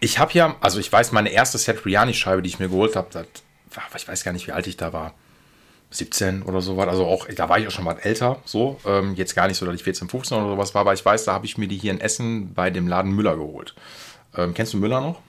Ich 0.00 0.18
habe 0.18 0.34
ja, 0.34 0.56
also 0.60 0.78
ich 0.78 0.92
weiß, 0.92 1.12
meine 1.12 1.30
erste 1.30 1.56
Satriani-Scheibe, 1.56 2.42
die 2.42 2.50
ich 2.50 2.58
mir 2.58 2.68
geholt 2.68 2.96
habe, 2.96 3.08
ich 3.96 4.08
weiß 4.08 4.24
gar 4.24 4.32
nicht, 4.32 4.46
wie 4.46 4.52
alt 4.52 4.66
ich 4.66 4.76
da 4.76 4.92
war. 4.92 5.14
17 5.90 6.42
oder 6.42 6.60
so 6.60 6.76
was. 6.76 6.88
Also 6.88 7.06
auch, 7.06 7.26
da 7.26 7.48
war 7.48 7.58
ich 7.58 7.66
auch 7.66 7.70
schon 7.70 7.84
mal 7.84 7.98
älter, 7.98 8.38
so. 8.44 8.78
Ähm, 8.86 9.14
jetzt 9.14 9.34
gar 9.34 9.48
nicht 9.48 9.56
so, 9.56 9.66
dass 9.66 9.74
ich 9.74 9.82
14, 9.82 10.08
15 10.08 10.36
oder 10.38 10.48
sowas 10.48 10.74
war, 10.74 10.82
aber 10.82 10.92
ich 10.92 11.04
weiß, 11.04 11.24
da 11.24 11.32
habe 11.32 11.46
ich 11.46 11.56
mir 11.56 11.68
die 11.68 11.76
hier 11.76 11.92
in 11.92 12.00
Essen 12.00 12.52
bei 12.54 12.70
dem 12.70 12.88
Laden 12.88 13.12
Müller 13.12 13.36
geholt. 13.36 13.74
Ähm, 14.36 14.54
kennst 14.54 14.74
du 14.74 14.78
Müller 14.78 15.00
noch? 15.00 15.20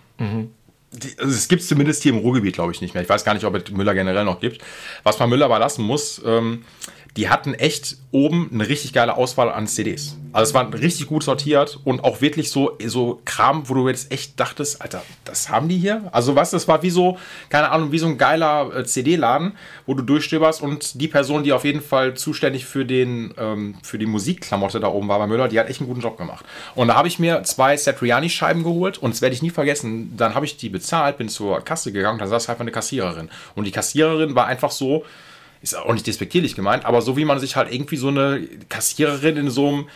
Die, 0.91 1.17
also 1.19 1.31
es 1.31 1.47
gibt 1.47 1.61
es 1.61 1.67
zumindest 1.67 2.03
hier 2.03 2.11
im 2.11 2.19
Ruhrgebiet, 2.19 2.55
glaube 2.55 2.71
ich, 2.73 2.81
nicht 2.81 2.93
mehr. 2.93 3.03
Ich 3.03 3.09
weiß 3.09 3.23
gar 3.23 3.33
nicht, 3.35 3.45
ob 3.45 3.55
es 3.55 3.71
Müller 3.71 3.93
generell 3.93 4.25
noch 4.25 4.39
gibt. 4.39 4.61
Was 5.03 5.19
man 5.19 5.29
Müller 5.29 5.45
aber 5.45 5.59
lassen 5.59 5.83
muss, 5.83 6.21
ähm, 6.25 6.65
die 7.17 7.29
hatten 7.29 7.53
echt 7.53 7.97
oben 8.11 8.49
eine 8.53 8.67
richtig 8.67 8.93
geile 8.93 9.17
Auswahl 9.17 9.51
an 9.51 9.67
CDs. 9.67 10.15
Also 10.31 10.49
es 10.49 10.53
war 10.53 10.71
richtig 10.73 11.07
gut 11.07 11.23
sortiert 11.23 11.79
und 11.83 12.03
auch 12.03 12.21
wirklich 12.21 12.51
so, 12.51 12.77
so 12.85 13.19
Kram, 13.25 13.67
wo 13.67 13.73
du 13.73 13.87
jetzt 13.87 14.11
echt 14.11 14.39
dachtest, 14.39 14.81
Alter, 14.81 15.01
das 15.25 15.49
haben 15.49 15.69
die 15.69 15.77
hier? 15.77 16.07
Also 16.11 16.35
was, 16.35 16.51
das 16.51 16.67
war 16.67 16.83
wie 16.83 16.91
so, 16.91 17.17
keine 17.49 17.71
Ahnung, 17.71 17.91
wie 17.91 17.97
so 17.97 18.05
ein 18.05 18.17
geiler 18.17 18.75
äh, 18.75 18.85
CD-Laden, 18.85 19.53
wo 19.87 19.95
du 19.95 20.03
durchstöberst 20.03 20.61
und 20.61 21.01
die 21.01 21.07
Person, 21.07 21.43
die 21.43 21.51
auf 21.51 21.65
jeden 21.65 21.81
Fall 21.81 22.13
zuständig 22.13 22.65
für, 22.65 22.85
den, 22.85 23.33
ähm, 23.37 23.75
für 23.81 23.97
die 23.97 24.05
Musikklamotte 24.05 24.79
da 24.79 24.87
oben 24.87 25.07
war 25.07 25.17
bei 25.17 25.27
Müller, 25.27 25.47
die 25.47 25.59
hat 25.59 25.67
echt 25.67 25.81
einen 25.81 25.89
guten 25.89 26.01
Job 26.01 26.17
gemacht. 26.17 26.45
Und 26.75 26.89
da 26.89 26.95
habe 26.95 27.07
ich 27.07 27.17
mir 27.17 27.43
zwei 27.43 27.75
Satriani-Scheiben 27.75 28.63
geholt 28.63 28.99
und 28.99 29.13
das 29.13 29.21
werde 29.21 29.33
ich 29.33 29.41
nie 29.41 29.49
vergessen. 29.49 30.15
Dann 30.15 30.35
habe 30.35 30.45
ich 30.45 30.57
die 30.57 30.69
bezahlt, 30.69 31.17
bin 31.17 31.29
zur 31.29 31.61
Kasse 31.61 31.91
gegangen, 31.91 32.19
da 32.19 32.27
saß 32.27 32.49
einfach 32.49 32.61
eine 32.61 32.71
Kassiererin. 32.71 33.29
Und 33.55 33.65
die 33.65 33.71
Kassiererin 33.71 34.35
war 34.35 34.45
einfach 34.45 34.71
so, 34.71 35.05
ist 35.61 35.75
auch 35.75 35.93
nicht 35.93 36.07
despektierlich 36.07 36.55
gemeint, 36.55 36.85
aber 36.85 37.01
so 37.01 37.17
wie 37.17 37.25
man 37.25 37.39
sich 37.39 37.55
halt 37.55 37.71
irgendwie 37.73 37.97
so 37.97 38.07
eine 38.07 38.41
Kassiererin 38.69 39.37
in 39.37 39.49
so 39.49 39.67
einem 39.67 39.87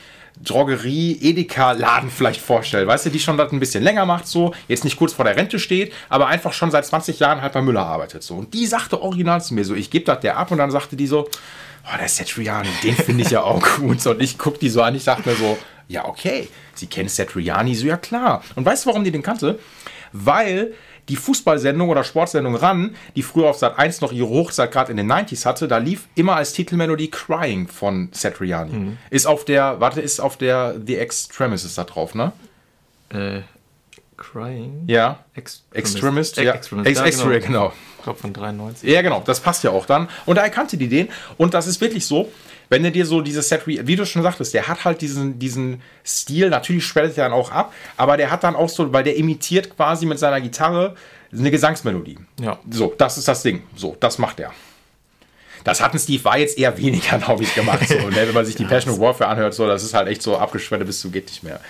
Drogerie-Edeka-Laden 0.41 2.09
vielleicht 2.09 2.41
vorstellt, 2.41 2.87
weißt 2.87 3.05
du, 3.05 3.09
die 3.11 3.19
schon 3.19 3.37
das 3.37 3.51
ein 3.51 3.59
bisschen 3.59 3.83
länger 3.83 4.05
macht, 4.05 4.27
so, 4.27 4.53
jetzt 4.67 4.83
nicht 4.83 4.97
kurz 4.97 5.13
vor 5.13 5.25
der 5.25 5.35
Rente 5.35 5.59
steht, 5.59 5.93
aber 6.09 6.27
einfach 6.27 6.53
schon 6.53 6.71
seit 6.71 6.85
20 6.85 7.19
Jahren 7.19 7.41
halt 7.41 7.53
bei 7.53 7.61
Müller 7.61 7.85
arbeitet, 7.85 8.23
so. 8.23 8.35
Und 8.35 8.53
die 8.53 8.65
sagte 8.65 9.01
original 9.01 9.41
zu 9.41 9.53
mir 9.53 9.63
so, 9.63 9.75
ich 9.75 9.91
gebe 9.91 10.05
das 10.05 10.21
der 10.21 10.37
ab 10.37 10.51
und 10.51 10.57
dann 10.57 10.71
sagte 10.71 10.95
die 10.95 11.07
so, 11.07 11.27
oh, 11.85 11.97
der 11.99 12.09
Satriani, 12.09 12.69
den 12.83 12.95
finde 12.95 13.23
ich 13.23 13.29
ja 13.29 13.43
auch 13.43 13.61
gut. 13.77 14.05
Und 14.05 14.21
ich 14.21 14.37
guck 14.37 14.59
die 14.59 14.69
so 14.69 14.81
an, 14.81 14.95
ich 14.95 15.03
dachte 15.03 15.29
mir 15.29 15.35
so, 15.35 15.57
ja, 15.87 16.05
okay, 16.05 16.47
sie 16.73 16.87
kennt 16.87 17.11
Satriani, 17.11 17.75
so, 17.75 17.85
ja 17.85 17.97
klar. 17.97 18.43
Und 18.55 18.65
weißt 18.65 18.85
du, 18.85 18.89
warum 18.89 19.03
die 19.03 19.11
den 19.11 19.23
kannte? 19.23 19.59
Weil 20.11 20.73
die 21.09 21.15
Fußballsendung 21.15 21.89
oder 21.89 22.03
Sportsendung 22.03 22.55
ran, 22.55 22.95
die 23.15 23.23
früher 23.23 23.49
auf 23.49 23.57
Sat 23.57 23.77
1 23.77 24.01
noch 24.01 24.11
ihre 24.11 24.29
Hochzeit 24.29 24.71
gerade 24.71 24.91
in 24.91 24.97
den 24.97 25.11
90s 25.11 25.45
hatte, 25.45 25.67
da 25.67 25.77
lief 25.77 26.07
immer 26.15 26.35
als 26.35 26.53
Titelmelodie 26.53 27.09
Crying 27.11 27.67
von 27.67 28.09
Satriani. 28.11 28.97
Ist 29.09 29.25
auf 29.25 29.45
der, 29.45 29.79
warte, 29.79 30.01
ist 30.01 30.19
auf 30.19 30.37
der 30.37 30.75
The 30.85 30.97
Extremis 30.97 31.65
ist 31.65 31.77
da 31.77 31.83
drauf, 31.83 32.15
ne? 32.15 32.31
Äh, 33.09 33.41
Crying? 34.17 34.83
Ja. 34.87 35.19
Extremist. 35.33 35.75
Extremist, 35.75 36.37
Ex- 36.37 36.45
ja. 36.45 36.53
Extremist, 36.53 36.87
Ex 36.87 37.19
ja, 37.19 37.25
genau. 37.27 37.39
genau. 37.39 37.73
Ich 38.03 38.05
glaube 38.05 38.19
von 38.19 38.33
93. 38.33 38.89
Ja, 38.89 39.01
genau, 39.01 39.23
das 39.25 39.39
passt 39.39 39.63
ja 39.63 39.71
auch 39.71 39.85
dann. 39.85 40.09
Und 40.25 40.35
da 40.35 40.41
erkannte 40.41 40.75
die 40.75 40.89
den. 40.89 41.07
Und 41.37 41.53
das 41.53 41.67
ist 41.67 41.79
wirklich 41.79 42.05
so, 42.05 42.29
wenn 42.67 42.83
er 42.83 42.91
dir 42.91 43.05
so 43.05 43.21
dieses 43.21 43.47
Set, 43.47 43.65
wie 43.65 43.95
du 43.95 44.05
schon 44.05 44.23
sagtest, 44.23 44.53
der 44.53 44.67
hat 44.67 44.83
halt 44.83 44.99
diesen, 44.99 45.39
diesen 45.39 45.81
Stil, 46.05 46.49
natürlich 46.49 46.85
schwellt 46.85 47.17
er 47.17 47.29
dann 47.29 47.31
auch 47.31 47.49
ab, 47.51 47.73
aber 47.95 48.17
der 48.17 48.29
hat 48.29 48.43
dann 48.43 48.57
auch 48.57 48.67
so, 48.67 48.91
weil 48.91 49.05
der 49.05 49.15
imitiert 49.15 49.73
quasi 49.73 50.05
mit 50.05 50.19
seiner 50.19 50.41
Gitarre 50.41 50.95
eine 51.31 51.49
Gesangsmelodie. 51.49 52.19
Ja. 52.41 52.59
So, 52.69 52.93
das 52.97 53.17
ist 53.17 53.29
das 53.29 53.41
Ding. 53.41 53.63
So, 53.73 53.95
das 54.01 54.17
macht 54.17 54.41
er. 54.41 54.51
Das 55.63 55.79
hatten 55.79 55.97
Steve 55.97 56.25
war 56.25 56.37
jetzt 56.37 56.57
eher 56.57 56.77
weniger, 56.77 57.17
glaube 57.23 57.43
ich, 57.43 57.55
gemacht. 57.55 57.87
So, 57.87 57.95
ne? 57.95 58.27
Wenn 58.27 58.33
man 58.33 58.45
sich 58.45 58.55
die 58.55 58.65
Passion 58.65 58.93
of 58.93 58.99
Warfare 58.99 59.29
anhört, 59.29 59.53
so, 59.53 59.65
das 59.65 59.81
ist 59.81 59.93
halt 59.93 60.09
echt 60.09 60.21
so 60.21 60.37
abgeschwellt 60.37 60.85
bis 60.85 60.99
zu 60.99 61.09
geht 61.09 61.27
nicht 61.27 61.41
mehr. 61.41 61.61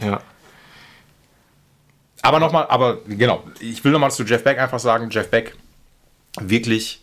Ja. 0.00 0.20
Aber 2.22 2.38
nochmal, 2.38 2.66
aber 2.68 2.98
genau, 3.08 3.42
ich 3.58 3.82
will 3.82 3.90
nochmal 3.90 4.12
zu 4.12 4.22
Jeff 4.22 4.44
Beck 4.44 4.58
einfach 4.58 4.78
sagen, 4.78 5.10
Jeff 5.10 5.28
Beck, 5.28 5.56
wirklich 6.40 7.02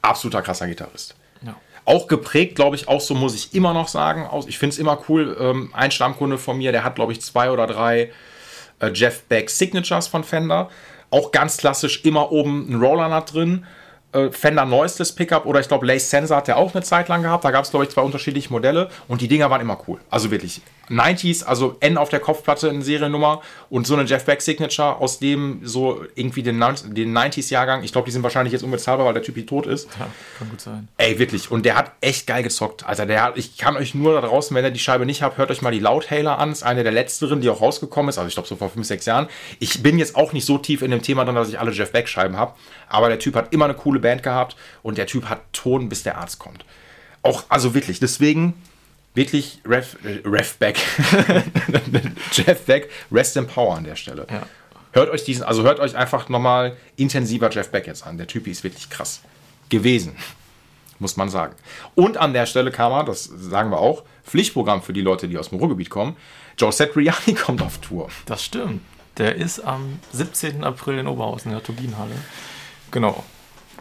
absoluter 0.00 0.42
krasser 0.42 0.66
Gitarrist. 0.66 1.14
ja. 1.44 1.56
Auch 1.84 2.06
geprägt, 2.06 2.54
glaube 2.54 2.76
ich, 2.76 2.86
auch 2.86 3.00
so 3.00 3.14
muss 3.14 3.34
ich 3.34 3.54
immer 3.54 3.74
noch 3.74 3.88
sagen. 3.88 4.28
Ich 4.46 4.58
finde 4.58 4.74
es 4.74 4.78
immer 4.78 5.02
cool. 5.08 5.36
Ähm, 5.40 5.70
ein 5.74 5.90
Stammkunde 5.90 6.38
von 6.38 6.56
mir, 6.58 6.70
der 6.70 6.84
hat, 6.84 6.94
glaube 6.94 7.12
ich, 7.12 7.20
zwei 7.20 7.50
oder 7.50 7.66
drei 7.66 8.12
äh, 8.78 8.90
Jeff 8.92 9.22
Beck 9.24 9.50
Signatures 9.50 10.06
von 10.06 10.22
Fender. 10.22 10.70
Auch 11.10 11.32
ganz 11.32 11.56
klassisch 11.56 12.04
immer 12.04 12.30
oben 12.30 12.70
ein 12.70 12.80
Roller 12.80 13.08
Nut 13.08 13.34
drin. 13.34 13.66
Äh, 14.12 14.30
Fender 14.30 14.64
Noiseless 14.64 15.12
Pickup 15.12 15.46
oder 15.46 15.60
ich 15.60 15.68
glaube 15.68 15.86
Lace 15.86 16.10
Sensor 16.10 16.38
hat 16.38 16.48
der 16.48 16.58
auch 16.58 16.74
eine 16.74 16.82
Zeit 16.82 17.08
lang 17.08 17.22
gehabt. 17.22 17.44
Da 17.44 17.50
gab 17.50 17.64
es, 17.64 17.70
glaube 17.70 17.84
ich, 17.84 17.90
zwei 17.90 18.02
unterschiedliche 18.02 18.50
Modelle 18.50 18.90
und 19.08 19.20
die 19.20 19.28
Dinger 19.28 19.50
waren 19.50 19.60
immer 19.60 19.78
cool. 19.86 20.00
Also 20.10 20.30
wirklich. 20.30 20.60
90s, 20.90 21.44
also 21.44 21.76
N 21.80 21.96
auf 21.96 22.08
der 22.08 22.20
Kopfplatte 22.20 22.68
in 22.68 22.82
Seriennummer 22.82 23.40
und 23.70 23.86
so 23.86 23.94
eine 23.94 24.04
Jeff 24.04 24.24
Beck 24.24 24.42
Signature 24.42 24.96
aus 24.96 25.18
dem 25.18 25.60
so 25.62 26.04
irgendwie 26.14 26.42
den, 26.42 26.58
90 26.58 26.92
den 26.94 27.16
90s-Jahrgang. 27.16 27.82
Ich 27.82 27.92
glaube, 27.92 28.06
die 28.06 28.12
sind 28.12 28.22
wahrscheinlich 28.22 28.52
jetzt 28.52 28.62
unbezahlbar, 28.62 29.06
weil 29.06 29.14
der 29.14 29.22
Typ 29.22 29.36
hier 29.36 29.46
tot 29.46 29.66
ist. 29.66 29.88
ja, 29.98 30.06
kann 30.38 30.50
gut 30.50 30.60
sein. 30.60 30.88
Ey, 30.98 31.18
wirklich. 31.18 31.50
Und 31.50 31.64
der 31.64 31.76
hat 31.76 31.92
echt 32.00 32.26
geil 32.26 32.42
gezockt. 32.42 32.84
Also 32.84 33.04
der 33.04 33.22
hat, 33.22 33.38
ich 33.38 33.56
kann 33.56 33.76
euch 33.76 33.94
nur 33.94 34.20
da 34.20 34.26
draußen, 34.26 34.54
wenn 34.54 34.64
ihr 34.64 34.70
die 34.70 34.78
Scheibe 34.78 35.06
nicht 35.06 35.22
habt, 35.22 35.38
hört 35.38 35.50
euch 35.50 35.62
mal 35.62 35.70
die 35.70 35.78
Loudhailer 35.78 36.38
an. 36.38 36.52
Ist 36.52 36.62
eine 36.62 36.82
der 36.82 36.92
letzteren, 36.92 37.40
die 37.40 37.48
auch 37.48 37.60
rausgekommen 37.60 38.10
ist. 38.10 38.18
Also 38.18 38.28
ich 38.28 38.34
glaube 38.34 38.48
so 38.48 38.56
vor 38.56 38.68
5, 38.68 38.86
6 38.86 39.06
Jahren. 39.06 39.28
Ich 39.60 39.82
bin 39.82 39.98
jetzt 39.98 40.16
auch 40.16 40.32
nicht 40.32 40.44
so 40.44 40.58
tief 40.58 40.82
in 40.82 40.90
dem 40.90 41.02
Thema 41.02 41.24
drin, 41.24 41.34
dass 41.34 41.48
ich 41.48 41.58
alle 41.58 41.72
Jeff 41.72 41.92
Beck 41.92 42.08
Scheiben 42.08 42.36
habe. 42.36 42.54
Aber 42.88 43.08
der 43.08 43.18
Typ 43.18 43.36
hat 43.36 43.52
immer 43.52 43.64
eine 43.64 43.74
coole 43.74 44.00
Band 44.02 44.22
gehabt 44.22 44.56
und 44.82 44.98
der 44.98 45.06
Typ 45.06 45.28
hat 45.30 45.40
Ton, 45.52 45.88
bis 45.88 46.02
der 46.02 46.18
Arzt 46.18 46.38
kommt. 46.38 46.64
Auch, 47.22 47.44
also 47.48 47.74
wirklich. 47.74 48.00
Deswegen, 48.00 48.54
wirklich 49.14 49.60
Ref, 49.64 49.96
äh, 50.04 50.20
Ref 50.28 50.56
Beck, 50.58 50.78
Jeff 52.32 52.62
Beck, 52.66 52.90
Rest 53.10 53.36
in 53.36 53.46
Power 53.46 53.76
an 53.76 53.84
der 53.84 53.96
Stelle. 53.96 54.26
Ja. 54.30 54.42
Hört 54.92 55.10
euch 55.10 55.24
diesen, 55.24 55.42
also 55.42 55.62
hört 55.62 55.80
euch 55.80 55.96
einfach 55.96 56.28
nochmal 56.28 56.76
intensiver 56.96 57.50
Jeff 57.50 57.70
Beck 57.70 57.86
jetzt 57.86 58.06
an. 58.06 58.18
Der 58.18 58.26
Typ 58.26 58.46
ist 58.46 58.62
wirklich 58.62 58.90
krass 58.90 59.22
gewesen, 59.70 60.16
muss 60.98 61.16
man 61.16 61.30
sagen. 61.30 61.54
Und 61.94 62.18
an 62.18 62.34
der 62.34 62.46
Stelle 62.46 62.70
kam 62.70 62.92
er, 62.92 63.04
das 63.04 63.24
sagen 63.24 63.70
wir 63.70 63.78
auch, 63.78 64.04
Pflichtprogramm 64.24 64.82
für 64.82 64.92
die 64.92 65.00
Leute, 65.00 65.28
die 65.28 65.38
aus 65.38 65.48
dem 65.48 65.58
Ruhrgebiet 65.58 65.88
kommen. 65.90 66.16
Joe 66.58 66.72
Satriani 66.72 67.34
kommt 67.42 67.62
auf 67.62 67.78
Tour. 67.78 68.08
Das 68.26 68.44
stimmt. 68.44 68.82
Der 69.18 69.34
ist 69.36 69.60
am 69.60 69.98
17. 70.12 70.64
April 70.64 70.98
in 70.98 71.06
Oberhausen 71.06 71.50
in 71.50 71.56
der 71.56 71.64
Turbinenhalle. 71.64 72.14
Genau. 72.90 73.24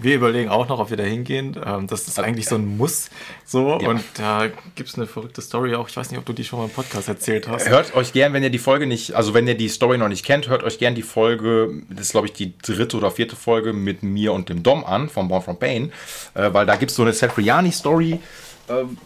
Wir 0.01 0.15
überlegen 0.15 0.50
auch 0.50 0.67
noch, 0.67 0.79
ob 0.79 0.89
wir 0.89 0.98
da 0.98 1.03
hingehen. 1.03 1.55
Ähm, 1.63 1.88
das 1.88 2.08
ist 2.08 2.20
eigentlich 2.20 2.48
so 2.48 2.55
ein 2.55 2.77
Muss. 2.77 3.10
So. 3.46 3.79
Ja. 3.79 3.89
Und 3.89 4.03
da 4.15 4.48
gibt 4.75 4.89
es 4.89 4.96
eine 4.96 5.05
verrückte 5.05 5.41
Story 5.41 5.75
auch. 5.75 5.88
Ich 5.88 5.96
weiß 5.96 6.10
nicht, 6.10 6.20
ob 6.20 6.25
du 6.25 6.34
die 6.34 6.43
schon 6.43 6.60
mal 6.60 6.65
im 6.65 6.72
Podcast 6.72 7.08
erzählt 7.08 7.48
hast. 7.48 7.70
Hört 7.70 7.96
euch 7.96 8.12
gern, 8.12 8.34
wenn 8.34 8.43
ihr 8.43 8.50
die 8.50 8.58
Folge 8.58 8.88
nicht, 8.88 9.13
also 9.13 9.34
wenn 9.34 9.48
ihr 9.48 9.55
die 9.55 9.70
Story 9.70 9.98
noch 9.98 10.08
nicht 10.08 10.25
kennt, 10.25 10.50
hört 10.50 10.63
euch 10.63 10.79
gern 10.79 10.96
die 10.96 11.03
Folge, 11.03 11.84
das 11.89 12.08
ist 12.08 12.12
glaube 12.12 12.27
ich 12.27 12.34
die 12.34 12.58
dritte 12.58 12.98
oder 12.98 13.12
vierte 13.12 13.36
Folge 13.36 13.74
mit 13.74 14.03
mir 14.03 14.34
und 14.34 14.50
dem 14.50 14.63
Dom 14.63 14.84
an, 14.84 15.10
von 15.10 15.27
Born 15.27 15.43
from 15.43 15.60
Pain, 15.60 15.91
äh, 16.34 16.51
weil 16.51 16.65
da 16.65 16.75
gibt 16.75 16.91
es 16.91 16.98
so 16.98 17.03
eine 17.03 17.13
Satriani-Story, 17.13 18.20
ähm, 18.70 18.98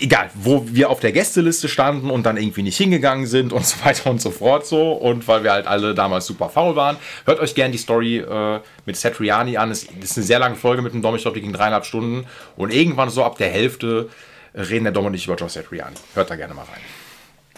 egal, 0.00 0.30
wo 0.34 0.64
wir 0.66 0.90
auf 0.90 1.00
der 1.00 1.12
Gästeliste 1.12 1.68
standen 1.68 2.10
und 2.10 2.24
dann 2.24 2.36
irgendwie 2.36 2.62
nicht 2.62 2.76
hingegangen 2.76 3.26
sind 3.26 3.52
und 3.52 3.66
so 3.66 3.84
weiter 3.84 4.10
und 4.10 4.20
so 4.20 4.30
fort 4.30 4.66
so 4.66 4.92
und 4.92 5.26
weil 5.28 5.44
wir 5.44 5.52
halt 5.52 5.66
alle 5.66 5.94
damals 5.94 6.26
super 6.26 6.48
faul 6.48 6.76
waren. 6.76 6.96
Hört 7.24 7.40
euch 7.40 7.54
gern 7.54 7.72
die 7.72 7.78
Story 7.78 8.18
äh, 8.18 8.60
mit 8.84 8.96
Satriani 8.96 9.56
an. 9.56 9.70
Es 9.70 9.84
ist 9.84 10.16
eine 10.16 10.26
sehr 10.26 10.38
lange 10.38 10.56
Folge 10.56 10.82
mit 10.82 10.92
dem 10.92 11.02
Dom, 11.02 11.14
ich 11.16 11.22
glaube, 11.22 11.36
die 11.36 11.42
ging 11.42 11.52
dreieinhalb 11.52 11.84
Stunden 11.84 12.26
und 12.56 12.72
irgendwann 12.72 13.10
so 13.10 13.24
ab 13.24 13.38
der 13.38 13.48
Hälfte 13.48 14.08
reden 14.54 14.84
der 14.84 14.92
Dom 14.92 15.06
und 15.06 15.14
ich 15.14 15.26
über 15.26 15.36
Joe 15.36 15.48
Satriani. 15.48 15.96
Hört 16.14 16.30
da 16.30 16.36
gerne 16.36 16.54
mal 16.54 16.62
rein. 16.62 16.80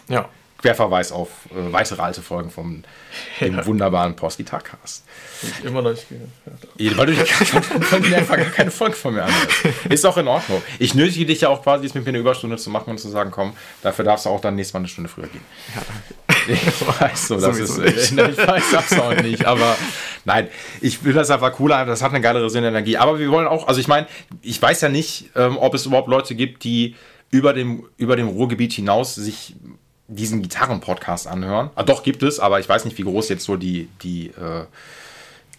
Ja. 0.08 0.28
Querverweis 0.60 1.12
auf 1.12 1.28
äh, 1.50 1.72
weitere 1.72 2.02
alte 2.02 2.20
Folgen 2.20 2.50
vom 2.50 2.82
dem 3.40 3.64
wunderbaren 3.64 4.16
Post 4.16 4.38
Guitar 4.38 4.60
Cast. 4.60 5.04
Ich 5.42 5.64
immer 5.64 5.82
noch 5.82 5.92
nicht 5.92 6.06
gehört. 6.08 6.28
Ja, 6.76 6.96
Weil 6.96 7.06
du 7.06 7.12
du 8.10 8.16
einfach 8.16 8.36
gar 8.36 8.46
keine 8.46 8.70
Folge 8.70 8.96
von 8.96 9.14
mir 9.14 9.22
anhörst. 9.24 9.64
Ist 9.88 10.04
auch 10.04 10.16
in 10.16 10.26
Ordnung. 10.26 10.60
Ich 10.80 10.94
nötige 10.94 11.26
dich 11.26 11.42
ja 11.42 11.48
auch 11.48 11.62
quasi, 11.62 11.84
jetzt 11.84 11.94
mit 11.94 12.04
mir 12.04 12.10
eine 12.10 12.18
Überstunde 12.18 12.56
zu 12.56 12.70
machen 12.70 12.90
und 12.90 12.98
zu 12.98 13.08
sagen, 13.08 13.30
komm, 13.30 13.52
dafür 13.82 14.04
darfst 14.04 14.26
du 14.26 14.30
auch 14.30 14.40
dann 14.40 14.56
nächstes 14.56 14.74
Mal 14.74 14.80
eine 14.80 14.88
Stunde 14.88 15.08
früher 15.08 15.28
gehen. 15.28 15.42
Ich 16.50 17.00
weiß 17.00 17.28
so, 17.28 17.34
das 17.34 17.56
Sowieso 17.58 17.82
ist. 17.82 18.12
nicht. 18.12 18.38
Ich 18.38 18.46
weiß 18.46 18.64
das 18.72 18.98
auch 18.98 19.14
nicht, 19.14 19.44
aber 19.44 19.76
nein, 20.24 20.48
ich 20.80 21.04
will 21.04 21.12
das 21.12 21.30
einfach 21.30 21.52
cooler, 21.52 21.84
das 21.84 22.00
hat 22.00 22.12
eine 22.12 22.22
geilere 22.22 22.48
Sinnenergie. 22.48 22.96
Aber 22.96 23.18
wir 23.18 23.30
wollen 23.30 23.46
auch, 23.46 23.68
also 23.68 23.80
ich 23.80 23.86
meine, 23.86 24.06
ich 24.40 24.60
weiß 24.60 24.80
ja 24.80 24.88
nicht, 24.88 25.26
ähm, 25.36 25.58
ob 25.58 25.74
es 25.74 25.84
überhaupt 25.84 26.08
Leute 26.08 26.34
gibt, 26.34 26.64
die 26.64 26.96
über 27.30 27.52
dem, 27.52 27.84
über 27.98 28.16
dem 28.16 28.28
Ruhrgebiet 28.28 28.72
hinaus 28.72 29.14
sich 29.14 29.56
diesen 30.08 30.42
Gitarren-Podcast 30.42 31.26
anhören. 31.26 31.70
Ah, 31.74 31.82
doch, 31.82 32.02
gibt 32.02 32.22
es, 32.22 32.40
aber 32.40 32.58
ich 32.60 32.68
weiß 32.68 32.84
nicht, 32.86 32.96
wie 32.98 33.02
groß 33.02 33.28
jetzt 33.28 33.44
so 33.44 33.56
die, 33.56 33.88
die, 34.02 34.28
äh, 34.28 34.64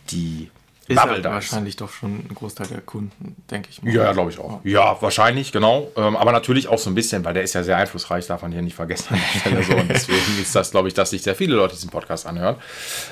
die 0.10 0.50
Ist 0.88 0.96
Bubble 1.00 1.22
da 1.22 1.30
ist. 1.30 1.52
wahrscheinlich 1.52 1.76
doch 1.76 1.92
schon 1.92 2.26
ein 2.28 2.32
Großteil 2.34 2.66
der 2.66 2.82
Kunden, 2.82 3.36
denke 3.52 3.70
ich 3.70 3.84
mal. 3.84 3.94
Ja, 3.94 4.12
glaube 4.12 4.32
ich 4.32 4.40
auch. 4.40 4.60
Ja, 4.64 4.98
wahrscheinlich, 5.02 5.52
genau. 5.52 5.92
Ähm, 5.96 6.18
aber 6.18 6.32
natürlich 6.32 6.68
auch 6.68 6.80
so 6.80 6.90
ein 6.90 6.96
bisschen, 6.96 7.24
weil 7.24 7.36
der 7.36 7.44
ist 7.44 7.54
ja 7.54 7.62
sehr 7.64 7.78
einflussreich, 7.78 8.26
darf 8.26 8.42
man 8.42 8.52
hier 8.52 8.64
nicht 8.64 8.76
vergessen 8.76 9.16
so. 9.68 9.76
Und 9.76 9.88
deswegen 9.88 10.42
ist 10.42 10.56
das, 10.56 10.72
glaube 10.72 10.88
ich, 10.88 10.96
dass 10.96 11.12
sich 11.12 11.22
sehr 11.22 11.36
viele 11.36 11.56
Leute 11.56 11.76
diesen 11.76 11.92
Podcast 11.92 12.26
anhören. 12.26 12.56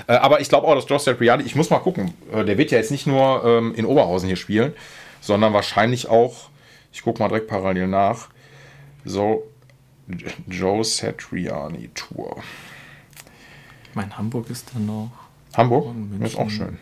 Äh, 0.08 0.14
aber 0.14 0.42
ich 0.42 0.50
glaube 0.50 0.66
auch, 0.66 0.74
dass 0.74 0.90
Josh 0.90 1.04
Satriani, 1.04 1.44
ich 1.44 1.56
muss 1.56 1.70
mal 1.70 1.78
gucken, 1.80 2.16
äh, 2.34 2.44
der 2.44 2.58
wird 2.58 2.72
ja 2.72 2.80
jetzt 2.80 2.90
nicht 2.90 3.06
nur 3.06 3.44
ähm, 3.46 3.76
in 3.76 3.86
Oberhausen 3.86 4.26
hier 4.26 4.38
spielen, 4.38 4.74
sondern 5.22 5.54
wahrscheinlich 5.54 6.10
auch, 6.10 6.50
ich 6.92 7.04
gucke 7.04 7.22
mal 7.22 7.28
direkt 7.30 7.48
parallel 7.48 7.88
nach, 7.88 8.30
so 9.06 9.44
Joe 10.48 10.84
Satriani 10.84 11.90
Tour. 11.94 12.38
Ich 13.90 13.96
meine, 13.96 14.18
Hamburg 14.18 14.50
ist 14.50 14.72
dann 14.74 14.86
noch. 14.86 15.12
Hamburg, 15.56 15.96
das 16.20 16.32
ist 16.32 16.38
auch 16.40 16.50
schön. 16.50 16.78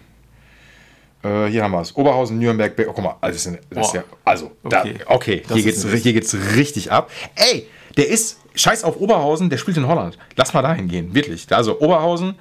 Äh, 1.24 1.48
hier 1.48 1.64
haben 1.64 1.72
wir 1.72 1.82
es. 1.82 1.96
Oberhausen, 1.96 2.38
Nürnberg, 2.38 2.76
Be 2.76 2.88
oh, 2.88 2.94
guck 2.94 3.04
mal, 3.04 3.16
also, 3.22 3.36
das 3.36 3.46
ist, 3.46 3.66
das 3.70 3.88
ist 3.88 3.94
ja, 3.96 4.04
also 4.24 4.52
da, 4.64 4.84
Okay. 5.08 5.42
hier 5.52 5.64
geht's, 5.64 5.84
hier 5.84 6.14
geht's 6.14 6.36
richtig 6.56 6.92
ab. 6.92 7.10
Ey, 7.36 7.68
der 7.98 8.10
ist, 8.10 8.40
scheiß 8.54 8.84
auf 8.84 8.98
Oberhausen, 8.98 9.50
der 9.50 9.58
spielt 9.58 9.78
in 9.78 9.88
Holland. 9.88 10.18
Lass 10.36 10.54
mal 10.54 10.62
dahin 10.62 10.88
gehen, 10.88 11.16
wirklich. 11.16 11.48
Also 11.52 11.80
Oberhausen, 11.80 12.36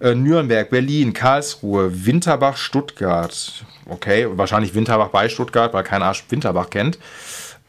äh, 0.00 0.14
Nürnberg, 0.14 0.70
Berlin, 0.70 1.12
Karlsruhe, 1.12 2.06
Winterbach, 2.06 2.56
Stuttgart. 2.56 3.64
Okay, 3.86 4.28
wahrscheinlich 4.30 4.74
Winterbach 4.74 5.08
bei 5.08 5.28
Stuttgart, 5.28 5.72
weil 5.72 5.82
kein 5.82 6.02
Arsch 6.02 6.24
Winterbach 6.28 6.70
kennt. 6.70 6.98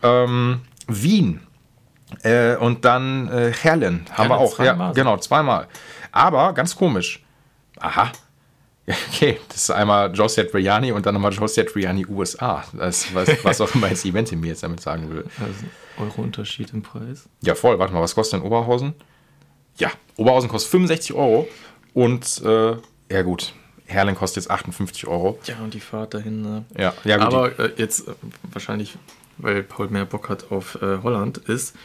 Ähm, 0.03 0.61
Wien. 0.87 1.41
Äh, 2.23 2.55
und 2.55 2.85
dann 2.85 3.29
äh, 3.29 3.53
Herlen 3.53 4.05
haben 4.11 4.29
wir 4.29 4.37
Herlen 4.37 4.47
auch. 4.47 4.59
Ja, 4.59 4.65
zweimal. 4.65 4.93
genau, 4.93 5.17
zweimal. 5.17 5.67
Aber 6.11 6.53
ganz 6.53 6.75
komisch. 6.75 7.23
Aha. 7.79 8.11
Ja, 8.85 8.95
Okay, 9.13 9.39
das 9.47 9.57
ist 9.57 9.69
einmal 9.71 10.13
Joe 10.13 10.27
Satriani 10.27 10.91
und 10.91 11.05
dann 11.05 11.13
nochmal 11.13 11.31
Joe 11.31 11.47
Satriani 11.47 12.05
USA. 12.07 12.63
Das, 12.73 13.13
was, 13.13 13.29
was 13.43 13.61
auch 13.61 13.73
immer 13.75 13.89
das 13.89 14.03
Event 14.05 14.31
mir 14.31 14.47
jetzt 14.47 14.63
damit 14.63 14.81
sagen 14.81 15.09
will. 15.11 15.25
Also 15.39 15.65
Euro 15.97 16.21
Unterschied 16.21 16.73
im 16.73 16.81
Preis. 16.81 17.27
Ja, 17.41 17.55
voll. 17.55 17.77
Warte 17.77 17.93
mal, 17.93 18.01
was 18.01 18.15
kostet 18.15 18.39
denn 18.39 18.47
Oberhausen? 18.47 18.95
Ja, 19.77 19.91
Oberhausen 20.17 20.49
kostet 20.49 20.71
65 20.71 21.13
Euro 21.13 21.47
und, 21.93 22.41
äh, 22.43 22.75
ja 23.11 23.21
gut, 23.21 23.53
Herlen 23.85 24.15
kostet 24.15 24.43
jetzt 24.43 24.51
58 24.51 25.07
Euro. 25.07 25.39
Ja, 25.45 25.55
und 25.63 25.73
die 25.73 25.79
Fahrt 25.79 26.13
dahin. 26.13 26.41
Ne? 26.41 26.65
Ja, 26.77 26.93
ja 27.03 27.17
gut. 27.17 27.25
Aber 27.25 27.59
äh, 27.59 27.71
jetzt 27.77 28.07
äh, 28.07 28.11
wahrscheinlich, 28.51 28.97
weil 29.39 29.63
Paul 29.63 29.89
mehr 29.89 30.05
Bock 30.05 30.29
hat 30.29 30.51
auf 30.51 30.81
äh, 30.81 30.99
Holland, 31.03 31.37
ist 31.39 31.75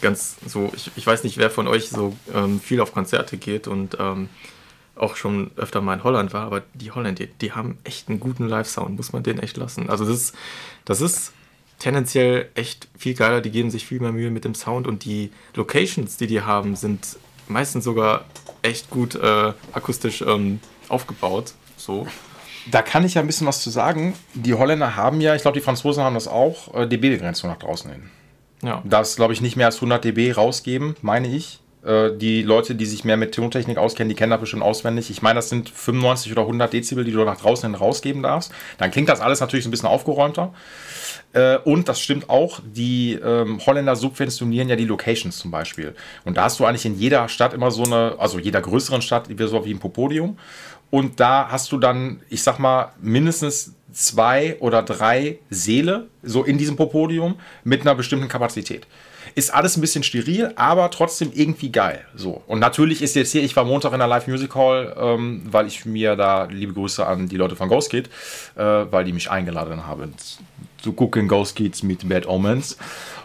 ganz 0.00 0.36
so, 0.44 0.72
ich, 0.74 0.90
ich 0.96 1.06
weiß 1.06 1.22
nicht, 1.24 1.38
wer 1.38 1.50
von 1.50 1.68
euch 1.68 1.88
so 1.88 2.16
ähm, 2.34 2.60
viel 2.60 2.80
auf 2.80 2.92
Konzerte 2.92 3.36
geht 3.36 3.68
und 3.68 3.96
ähm, 4.00 4.28
auch 4.96 5.16
schon 5.16 5.50
öfter 5.56 5.80
mal 5.80 5.94
in 5.94 6.04
Holland 6.04 6.32
war, 6.32 6.44
aber 6.44 6.62
die 6.74 6.90
Holländer, 6.90 7.26
die, 7.26 7.52
haben 7.52 7.78
echt 7.84 8.08
einen 8.08 8.18
guten 8.18 8.48
Live-Sound, 8.48 8.96
muss 8.96 9.12
man 9.12 9.22
denen 9.22 9.38
echt 9.38 9.56
lassen. 9.56 9.90
Also 9.90 10.04
das 10.04 10.16
ist, 10.16 10.34
das 10.84 11.00
ist 11.00 11.32
tendenziell 11.78 12.48
echt 12.54 12.88
viel 12.98 13.14
geiler, 13.14 13.40
die 13.40 13.50
geben 13.50 13.70
sich 13.70 13.86
viel 13.86 14.00
mehr 14.00 14.12
Mühe 14.12 14.30
mit 14.30 14.44
dem 14.44 14.54
Sound 14.54 14.86
und 14.86 15.04
die 15.04 15.30
Locations, 15.54 16.16
die 16.16 16.26
die 16.26 16.40
haben, 16.40 16.74
sind 16.74 17.18
meistens 17.46 17.84
sogar 17.84 18.24
echt 18.62 18.90
gut 18.90 19.14
äh, 19.14 19.52
akustisch 19.72 20.22
ähm, 20.22 20.60
aufgebaut. 20.88 21.52
So. 21.76 22.06
Da 22.70 22.82
kann 22.82 23.04
ich 23.04 23.14
ja 23.14 23.20
ein 23.20 23.26
bisschen 23.26 23.46
was 23.46 23.60
zu 23.62 23.70
sagen. 23.70 24.14
Die 24.34 24.54
Holländer 24.54 24.96
haben 24.96 25.20
ja, 25.20 25.34
ich 25.34 25.42
glaube, 25.42 25.56
die 25.58 25.64
Franzosen 25.64 26.02
haben 26.02 26.14
das 26.14 26.28
auch, 26.28 26.74
äh, 26.74 26.86
dB-Begrenzung 26.86 27.50
nach 27.50 27.58
draußen 27.58 27.90
hin. 27.90 28.10
Ja. 28.62 28.82
darfst, 28.84 29.16
glaube 29.16 29.34
ich, 29.34 29.42
nicht 29.42 29.56
mehr 29.56 29.66
als 29.66 29.76
100 29.76 30.02
dB 30.02 30.32
rausgeben, 30.32 30.96
meine 31.02 31.28
ich. 31.28 31.60
Äh, 31.84 32.12
Die 32.16 32.42
Leute, 32.42 32.74
die 32.74 32.86
sich 32.86 33.04
mehr 33.04 33.18
mit 33.18 33.34
Tontechnik 33.34 33.76
auskennen, 33.76 34.08
die 34.08 34.14
kennen 34.14 34.30
das 34.30 34.40
bestimmt 34.40 34.62
auswendig. 34.62 35.10
Ich 35.10 35.20
meine, 35.20 35.36
das 35.36 35.50
sind 35.50 35.68
95 35.68 36.32
oder 36.32 36.42
100 36.42 36.72
Dezibel, 36.72 37.04
die 37.04 37.12
du 37.12 37.22
nach 37.24 37.36
draußen 37.36 37.68
hin 37.70 37.74
rausgeben 37.78 38.22
darfst. 38.22 38.50
Dann 38.78 38.90
klingt 38.90 39.08
das 39.10 39.20
alles 39.20 39.40
natürlich 39.40 39.64
so 39.64 39.68
ein 39.68 39.72
bisschen 39.72 39.88
aufgeräumter. 39.90 40.54
Äh, 41.34 41.58
Und 41.58 41.86
das 41.88 42.00
stimmt 42.00 42.30
auch, 42.30 42.60
die 42.64 43.12
ähm, 43.22 43.60
Holländer 43.64 43.94
subventionieren 43.94 44.68
ja 44.70 44.76
die 44.76 44.86
Locations 44.86 45.36
zum 45.36 45.50
Beispiel. 45.50 45.94
Und 46.24 46.38
da 46.38 46.44
hast 46.44 46.58
du 46.58 46.64
eigentlich 46.64 46.86
in 46.86 46.98
jeder 46.98 47.28
Stadt 47.28 47.52
immer 47.52 47.70
so 47.70 47.84
eine, 47.84 48.16
also 48.18 48.38
jeder 48.38 48.62
größeren 48.62 49.02
Stadt, 49.02 49.28
so 49.38 49.64
wie 49.66 49.74
ein 49.74 49.78
Popodium. 49.78 50.38
Und 50.90 51.20
da 51.20 51.48
hast 51.50 51.72
du 51.72 51.78
dann, 51.78 52.20
ich 52.28 52.42
sag 52.42 52.58
mal, 52.58 52.92
mindestens 53.00 53.74
zwei 53.92 54.56
oder 54.60 54.82
drei 54.82 55.38
Säle 55.50 56.06
so 56.22 56.44
in 56.44 56.58
diesem 56.58 56.76
Popodium 56.76 57.36
mit 57.64 57.80
einer 57.82 57.94
bestimmten 57.94 58.28
Kapazität. 58.28 58.86
Ist 59.34 59.52
alles 59.52 59.76
ein 59.76 59.80
bisschen 59.80 60.02
steril, 60.02 60.52
aber 60.56 60.90
trotzdem 60.90 61.30
irgendwie 61.34 61.70
geil. 61.70 62.04
So. 62.14 62.42
Und 62.46 62.58
natürlich 62.58 63.02
ist 63.02 63.16
jetzt 63.16 63.32
hier, 63.32 63.42
ich 63.42 63.54
war 63.56 63.64
Montag 63.64 63.92
in 63.92 63.98
der 63.98 64.08
Live 64.08 64.26
Music 64.26 64.54
Hall, 64.54 64.96
ähm, 64.98 65.42
weil 65.50 65.66
ich 65.66 65.84
mir 65.84 66.16
da, 66.16 66.44
liebe 66.44 66.72
Grüße 66.72 67.04
an 67.04 67.28
die 67.28 67.36
Leute 67.36 67.56
von 67.56 67.68
Ghost 67.68 67.90
Kid, 67.90 68.08
äh, 68.54 68.62
weil 68.62 69.04
die 69.04 69.12
mich 69.12 69.30
eingeladen 69.30 69.86
haben 69.86 70.14
zu 70.86 70.92
gucken 70.92 71.26
Ghost 71.26 71.56
Kids 71.56 71.82
mit 71.82 72.08
Bad 72.08 72.26
Omens. 72.26 72.78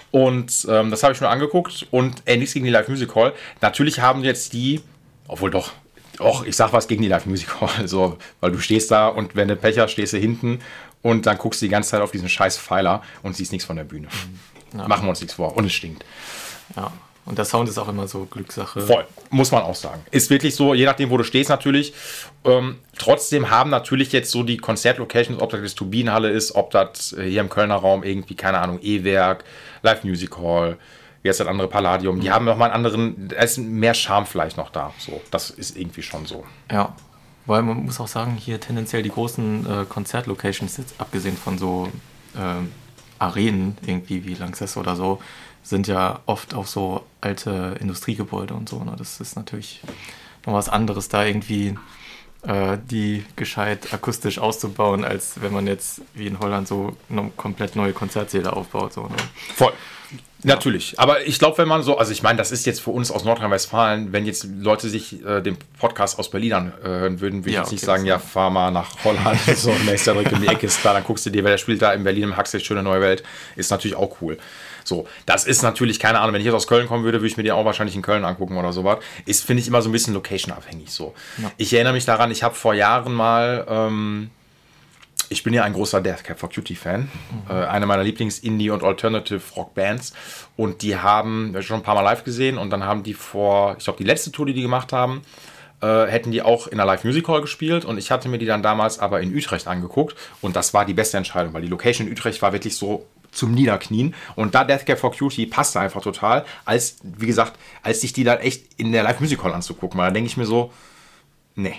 Und 0.10 0.68
ähm, 0.70 0.92
das 0.92 1.04
habe 1.04 1.14
ich 1.14 1.22
mir 1.22 1.30
angeguckt 1.30 1.88
und 1.92 2.24
äh, 2.26 2.36
nichts 2.36 2.54
gegen 2.54 2.66
die 2.66 2.72
Live 2.72 2.90
Music 2.90 3.14
Hall. 3.16 3.34
Natürlich 3.62 4.00
haben 4.02 4.24
jetzt 4.24 4.52
die, 4.54 4.82
obwohl 5.28 5.52
doch, 5.52 5.72
Och, 6.22 6.46
ich 6.46 6.56
sag 6.56 6.72
was 6.74 6.88
gegen 6.88 7.02
die 7.02 7.08
Live 7.08 7.26
Music 7.26 7.50
Hall, 7.60 7.70
so, 7.88 8.18
weil 8.40 8.52
du 8.52 8.60
stehst 8.60 8.92
da 8.92 9.08
und 9.08 9.36
wenn 9.36 9.48
du 9.48 9.56
Pech 9.56 9.80
hast, 9.80 9.92
stehst 9.92 10.14
du 10.14 10.18
hinten 10.18 10.60
und 11.02 11.26
dann 11.26 11.38
guckst 11.38 11.62
du 11.62 11.66
die 11.66 11.72
ganze 11.72 11.90
Zeit 11.92 12.02
auf 12.02 12.12
diesen 12.12 12.30
scheiß 12.30 12.58
Pfeiler 12.58 13.02
und 13.24 13.36
siehst 13.36 13.52
nichts 13.52 13.66
von 13.66 13.76
der 13.76 13.84
Bühne. 13.84 14.08
Ja. 14.78 14.88
Machen 14.88 15.06
wir 15.06 15.10
uns 15.10 15.22
nichts 15.22 15.34
vor. 15.34 15.56
Und 15.56 15.66
es 15.66 15.74
stinkt. 15.74 16.06
Ja. 16.76 16.92
Und 17.26 17.38
der 17.38 17.46
Sound 17.46 17.70
ist 17.70 17.78
auch 17.78 17.88
immer 17.88 18.08
so 18.08 18.26
Glückssache. 18.26 18.82
Voll, 18.82 19.06
muss 19.30 19.52
man 19.52 19.62
auch 19.62 19.76
sagen. 19.76 20.02
Ist 20.10 20.30
wirklich 20.32 20.56
so, 20.56 20.74
je 20.74 20.86
nachdem, 20.86 21.12
wo 21.12 21.18
du 21.18 21.24
stehst 21.24 21.50
natürlich. 21.50 21.94
Ähm, 22.44 22.78
trotzdem 22.98 23.52
haben 23.52 23.70
natürlich 23.70 24.12
jetzt 24.12 24.32
so 24.32 24.42
die 24.42 24.58
Konzertlocations, 24.58 25.40
ob 25.40 25.52
das 25.52 25.62
jetzt 25.62 25.78
Turbinenhalle 25.78 26.30
ist, 26.32 26.56
ob 26.56 26.72
das 26.72 27.14
äh, 27.14 27.30
hier 27.30 27.42
im 27.42 27.50
Kölner 27.50 27.76
Raum 27.76 28.04
irgendwie, 28.04 28.36
keine 28.36 28.58
Ahnung, 28.58 28.80
E-Werk, 28.82 29.44
Live 29.84 30.04
Music 30.04 30.36
Hall, 30.38 30.78
jetzt 31.24 31.40
das 31.40 31.48
andere 31.48 31.68
Palladium, 31.68 32.20
die 32.20 32.32
haben 32.32 32.46
nochmal 32.46 32.72
einen 32.72 32.86
anderen, 32.86 33.28
da 33.30 33.42
ist 33.42 33.58
mehr 33.58 33.94
Charme 33.94 34.26
vielleicht 34.26 34.58
noch 34.58 34.70
da. 34.70 34.94
So, 34.98 35.22
das 35.32 35.50
ist 35.50 35.78
irgendwie 35.78 36.02
schon 36.02 36.26
so. 36.26 36.44
Ja. 36.72 36.96
Weil 37.46 37.64
man 37.64 37.86
muss 37.86 38.00
auch 38.00 38.08
sagen, 38.08 38.36
hier 38.36 38.60
tendenziell 38.60 39.02
die 39.02 39.10
großen 39.10 39.66
äh, 39.66 39.86
Konzertlocations, 39.86 40.78
jetzt 40.78 40.96
abgesehen 41.00 41.36
von 41.36 41.58
so 41.58 41.90
ähm, 42.38 42.72
Arenen, 43.20 43.78
irgendwie 43.86 44.26
wie 44.26 44.36
Lanxess 44.36 44.78
oder 44.78 44.96
so, 44.96 45.20
sind 45.64 45.88
ja 45.88 46.20
oft 46.26 46.54
auch 46.54 46.68
so 46.68 47.04
alte 47.20 47.78
Industriegebäude 47.80 48.54
und 48.54 48.70
so. 48.70 48.84
Ne? 48.84 48.94
Das 48.98 49.20
ist 49.20 49.36
natürlich 49.36 49.82
noch 50.46 50.54
was 50.54 50.70
anderes, 50.70 51.10
da 51.10 51.26
irgendwie 51.26 51.76
äh, 52.44 52.78
die 52.90 53.26
gescheit 53.36 53.94
akustisch 53.94 54.40
auszubauen, 54.40 55.04
als 55.04 55.42
wenn 55.42 55.54
man 55.54 55.68
jetzt 55.68 56.02
wie 56.14 56.28
in 56.28 56.40
Holland 56.40 56.68
so 56.68 56.96
eine 57.10 57.32
komplett 57.38 57.76
neue 57.76 57.94
Konzertsäle 57.94 58.54
aufbaut. 58.54 58.94
So, 58.94 59.04
ne? 59.04 59.16
Voll. 59.56 59.74
Natürlich, 60.44 61.00
aber 61.00 61.26
ich 61.28 61.38
glaube, 61.40 61.58
wenn 61.60 61.68
man 61.68 61.84
so, 61.84 61.98
also 61.98 62.12
ich 62.12 62.24
meine, 62.24 62.38
das 62.38 62.52
ist 62.52 62.66
jetzt 62.66 62.82
für 62.82 62.90
uns 62.92 63.12
aus 63.12 63.24
Nordrhein-Westfalen, 63.26 64.12
wenn 64.12 64.26
jetzt 64.26 64.48
Leute 64.60 64.90
sich 64.90 65.24
äh, 65.26 65.42
den 65.42 65.58
Podcast 65.80 66.18
aus 66.18 66.32
Berlin 66.32 66.54
anhören 66.54 67.20
würden, 67.22 67.42
würde 67.42 67.50
ich 67.50 67.56
Ja, 67.56 67.62
jetzt 67.62 67.72
nicht 67.72 67.82
okay, 67.84 67.86
sagen, 67.86 68.04
das- 68.06 68.10
ja, 68.10 68.20
fahr 68.20 68.50
mal 68.50 68.72
nach 68.72 68.90
Holland, 69.04 69.40
so 69.56 69.72
nächster 69.86 70.14
direkt 70.14 70.34
um 70.34 70.42
die 70.42 70.48
Ecke 70.48 70.66
ist 70.66 70.82
klar, 70.82 70.94
dann 70.96 71.04
guckst 71.04 71.26
du 71.26 71.30
dir, 71.30 71.44
wer 71.44 71.52
der 71.52 71.58
spielt 71.58 71.82
da 71.82 71.94
in 71.94 72.04
Berlin 72.04 72.24
im 72.24 72.38
Huxley, 72.38 72.60
schöne 72.60 72.82
neue 72.84 73.02
Welt, 73.02 73.24
ist 73.56 73.70
natürlich 73.72 73.96
auch 73.96 74.18
cool. 74.22 74.38
So, 74.84 75.08
das 75.28 75.46
ist 75.46 75.62
natürlich, 75.62 76.00
keine 76.00 76.20
Ahnung, 76.20 76.34
wenn 76.34 76.42
ich 76.42 76.46
jetzt 76.46 76.56
aus 76.56 76.66
Köln 76.68 76.88
kommen 76.88 77.04
würde, 77.04 77.20
würde 77.20 77.28
ich 77.28 77.38
mir 77.38 77.44
die 77.44 77.52
auch 77.52 77.64
wahrscheinlich 77.66 77.96
in 77.96 78.02
Köln 78.02 78.26
angucken 78.26 78.58
oder 78.58 78.74
sowas. 78.74 78.98
Ist, 79.28 79.44
finde 79.46 79.62
ich, 79.62 79.68
immer 79.68 79.84
so 79.84 79.90
ein 79.90 79.92
bisschen 79.92 80.16
location-abhängig 80.16 80.90
so. 80.90 81.14
Ich 81.58 81.72
erinnere 81.72 81.94
mich 81.94 82.06
daran, 82.06 82.32
ich 82.32 82.42
habe 82.42 82.56
vor 82.56 82.74
Jahren 82.74 83.14
mal, 83.14 83.64
ähm, 83.70 84.32
ich 85.32 85.44
bin 85.44 85.54
ja 85.54 85.64
ein 85.64 85.74
großer 85.74 86.02
Death 86.02 86.24
Cab 86.26 86.40
for 86.40 86.50
Cutie 86.50 86.76
Fan. 86.76 87.10
Äh, 87.50 87.54
eine 87.54 87.86
meiner 87.86 88.04
Lieblings-Indie- 88.04 88.70
und 88.70 88.84
Alternative-Rock-Bands. 88.84 90.14
Und 90.58 90.82
die 90.82 90.98
haben 90.98 91.56
schon 91.62 91.78
ein 91.78 91.84
paar 91.84 91.96
Mal 91.96 92.02
live 92.02 92.26
gesehen. 92.26 92.58
Und 92.58 92.70
dann 92.70 92.84
haben 92.84 93.04
die 93.04 93.14
vor, 93.14 93.76
ich 93.78 93.86
glaube, 93.86 93.98
die 93.98 94.04
letzte 94.04 94.32
Tour, 94.32 94.46
die 94.46 94.54
die 94.54 94.62
gemacht 94.62 94.92
haben, 94.92 95.22
äh, 95.82 96.06
hätten 96.06 96.32
die 96.32 96.42
auch 96.42 96.68
in 96.68 96.78
der 96.78 96.86
Live 96.86 97.06
Music 97.06 97.28
Hall 97.30 97.40
gespielt. 97.40 97.86
Und 97.86 97.98
ich 97.98 98.12
hatte 98.12 98.28
mir 98.28 98.40
die 98.40 98.46
dann 98.46 98.62
damals 98.62 99.00
aber 99.00 99.22
in 99.22 99.34
Utrecht 99.34 99.68
angeguckt. 99.68 100.16
Und 100.42 100.58
das 100.58 100.74
war 100.74 100.86
die 100.86 100.94
beste 100.94 101.18
Entscheidung, 101.18 101.54
weil 101.54 101.62
die 101.62 101.70
Location 101.70 102.08
in 102.08 102.14
Utrecht 102.14 102.42
war 102.42 102.52
wirklich 102.52 102.76
so 102.76 103.08
zum 103.32 103.54
Niederknien. 103.54 104.14
Und 104.36 104.54
da 104.54 104.66
Death 104.66 104.86
Cab 104.86 105.00
for 105.00 105.14
Cutie 105.14 105.46
passte 105.46 105.80
einfach 105.80 106.02
total, 106.02 106.46
als, 106.66 106.98
wie 107.04 107.28
gesagt, 107.28 107.54
als 107.84 108.02
sich 108.02 108.12
die 108.12 108.26
dann 108.26 108.40
echt 108.40 108.66
in 108.76 108.92
der 108.92 109.04
Live 109.04 109.22
Music 109.22 109.42
Hall 109.44 109.54
anzugucken. 109.54 109.98
Weil 109.98 110.10
da 110.10 110.14
denke 110.14 110.28
ich 110.28 110.36
mir 110.36 110.46
so, 110.46 110.74
nee. 111.56 111.76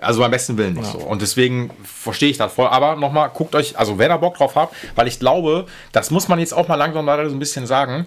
Also 0.00 0.20
beim 0.20 0.30
besten 0.30 0.56
Willen 0.56 0.74
nicht 0.74 0.90
so. 0.90 0.98
Und 0.98 1.22
deswegen 1.22 1.70
verstehe 1.84 2.30
ich 2.30 2.38
das 2.38 2.52
voll. 2.52 2.66
Aber 2.66 2.96
nochmal, 2.96 3.30
guckt 3.34 3.54
euch, 3.54 3.78
also 3.78 3.98
wer 3.98 4.08
da 4.08 4.16
Bock 4.16 4.36
drauf 4.36 4.56
hat, 4.56 4.70
weil 4.94 5.06
ich 5.08 5.18
glaube, 5.18 5.66
das 5.92 6.10
muss 6.10 6.28
man 6.28 6.38
jetzt 6.38 6.54
auch 6.54 6.68
mal 6.68 6.76
langsam 6.76 7.04
leider 7.06 7.28
so 7.28 7.36
ein 7.36 7.38
bisschen 7.38 7.66
sagen. 7.66 8.06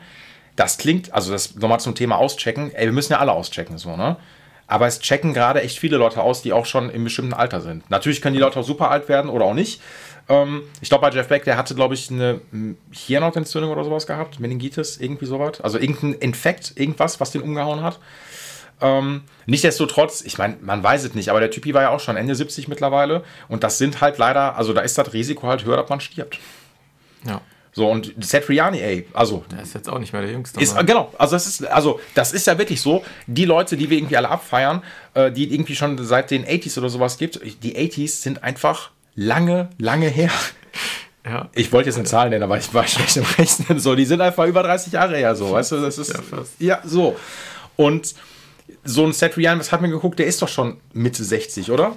Das 0.56 0.78
klingt, 0.78 1.14
also 1.14 1.32
das 1.32 1.56
nochmal 1.56 1.80
zum 1.80 1.96
Thema 1.96 2.18
auschecken. 2.18 2.74
Ey, 2.74 2.86
wir 2.86 2.94
müssen 2.94 3.14
ja 3.14 3.20
alle 3.20 3.32
auschecken, 3.32 3.78
so, 3.78 3.96
ne? 3.96 4.18
Aber 4.68 4.88
es 4.88 5.00
checken 5.00 5.34
gerade 5.34 5.62
echt 5.62 5.78
viele 5.78 5.98
Leute 5.98 6.22
aus, 6.22 6.42
die 6.42 6.54
auch 6.54 6.66
schon 6.66 6.90
im 6.90 7.04
bestimmten 7.04 7.34
Alter 7.34 7.62
sind. 7.62 7.90
Natürlich 7.90 8.22
können 8.22 8.34
die 8.34 8.42
Leute 8.42 8.60
auch 8.60 8.64
super 8.64 8.90
alt 8.90 9.10
werden 9.10 9.30
oder 9.30 9.46
auch 9.46 9.54
nicht. 9.54 9.82
Ähm, 10.30 10.64
ich 10.82 10.90
glaube, 10.90 11.02
bei 11.02 11.16
Jeff 11.16 11.28
Beck, 11.28 11.44
der 11.44 11.58
hatte, 11.58 11.76
glaube 11.76 11.94
ich, 11.94 12.10
eine 12.10 12.42
Hirnhautentzündung 12.92 13.72
oder 13.72 13.84
sowas 13.84 14.08
gehabt, 14.08 14.40
Meningitis, 14.40 14.98
irgendwie 14.98 15.26
sowas. 15.26 15.60
Also 15.62 15.78
irgendein 15.78 16.14
Infekt, 16.14 16.74
irgendwas, 16.76 17.20
was 17.20 17.32
den 17.32 17.42
umgehauen 17.42 17.84
hat. 17.84 18.00
Ähm, 18.84 19.24
Nichtsdestotrotz, 19.46 20.22
ich 20.22 20.38
meine, 20.38 20.58
man 20.62 20.84
weiß 20.84 21.04
es 21.04 21.16
nicht, 21.16 21.30
aber 21.30 21.40
der 21.40 21.52
Typi 21.52 21.74
war 21.74 21.82
ja 21.82 21.90
auch 21.90 22.00
schon 22.00 22.16
Ende 22.16 22.36
70 22.36 22.68
mittlerweile. 22.68 23.24
Und 23.50 23.64
das 23.64 23.78
sind 23.78 24.00
halt 24.02 24.18
leider, 24.18 24.56
also 24.58 24.72
da 24.74 24.82
ist 24.82 24.98
das 24.98 25.12
Risiko 25.14 25.48
halt 25.48 25.66
höher, 25.66 25.78
dass 25.78 25.90
man 25.90 26.00
stirbt. 26.00 26.40
Ja. 27.28 27.42
So, 27.76 27.90
und 27.90 28.14
Satriani, 28.24 28.80
ey, 28.82 29.08
also 29.14 29.44
Der 29.52 29.64
ist 29.64 29.74
jetzt 29.74 29.90
auch 29.90 29.98
nicht 29.98 30.14
mehr 30.14 30.22
der 30.22 30.32
Jüngste. 30.32 30.62
ist, 30.62 30.76
ne? 30.76 30.86
genau, 30.86 31.12
also 31.18 31.36
das 31.36 31.48
ist, 31.48 31.66
also 31.66 32.00
das 32.14 32.32
ist 32.32 32.46
ja 32.48 32.58
wirklich 32.60 32.80
so, 32.82 33.04
die 33.26 33.46
Leute, 33.46 33.76
die 33.78 33.90
wir 33.90 33.98
irgendwie 33.98 34.16
alle 34.16 34.30
abfeiern, 34.30 34.84
äh, 35.16 35.32
die 35.32 35.52
irgendwie 35.54 35.76
schon 35.76 35.98
seit 36.06 36.30
den 36.30 36.46
80s 36.46 36.78
oder 36.78 36.90
sowas 36.90 37.18
gibt, 37.18 37.40
die 37.64 37.76
80s 37.76 38.22
sind 38.22 38.44
einfach 38.44 38.92
lange, 39.16 39.70
lange 39.80 40.08
her. 40.08 40.30
ja. 41.26 41.50
Ich 41.54 41.72
wollte 41.72 41.90
jetzt 41.90 41.98
eine 41.98 42.06
Zahl 42.06 42.30
nennen, 42.30 42.44
aber 42.44 42.58
ich 42.60 42.72
war 42.76 42.86
schlecht 42.88 43.18
im 43.18 43.24
Rechnen. 43.38 43.80
So, 43.80 43.96
die 43.96 44.06
sind 44.06 44.22
einfach 44.22 44.46
über 44.46 44.62
30 44.64 44.94
Jahre 44.94 45.18
her, 45.18 45.36
so, 45.36 45.52
weißt 45.52 45.72
du, 45.72 45.82
das 45.82 45.98
ist, 45.98 46.14
Ja, 46.14 46.22
fast. 46.22 46.52
ja, 46.60 46.80
so. 46.86 47.18
Und 47.76 48.14
so 48.84 49.06
ein 49.06 49.14
Satriani, 49.14 49.60
was 49.60 49.72
hat 49.72 49.82
mir 49.82 49.90
geguckt, 49.90 50.20
der 50.20 50.28
ist 50.28 50.42
doch 50.42 50.48
schon 50.48 50.78
Mitte 50.94 51.24
60, 51.24 51.72
oder? 51.72 51.96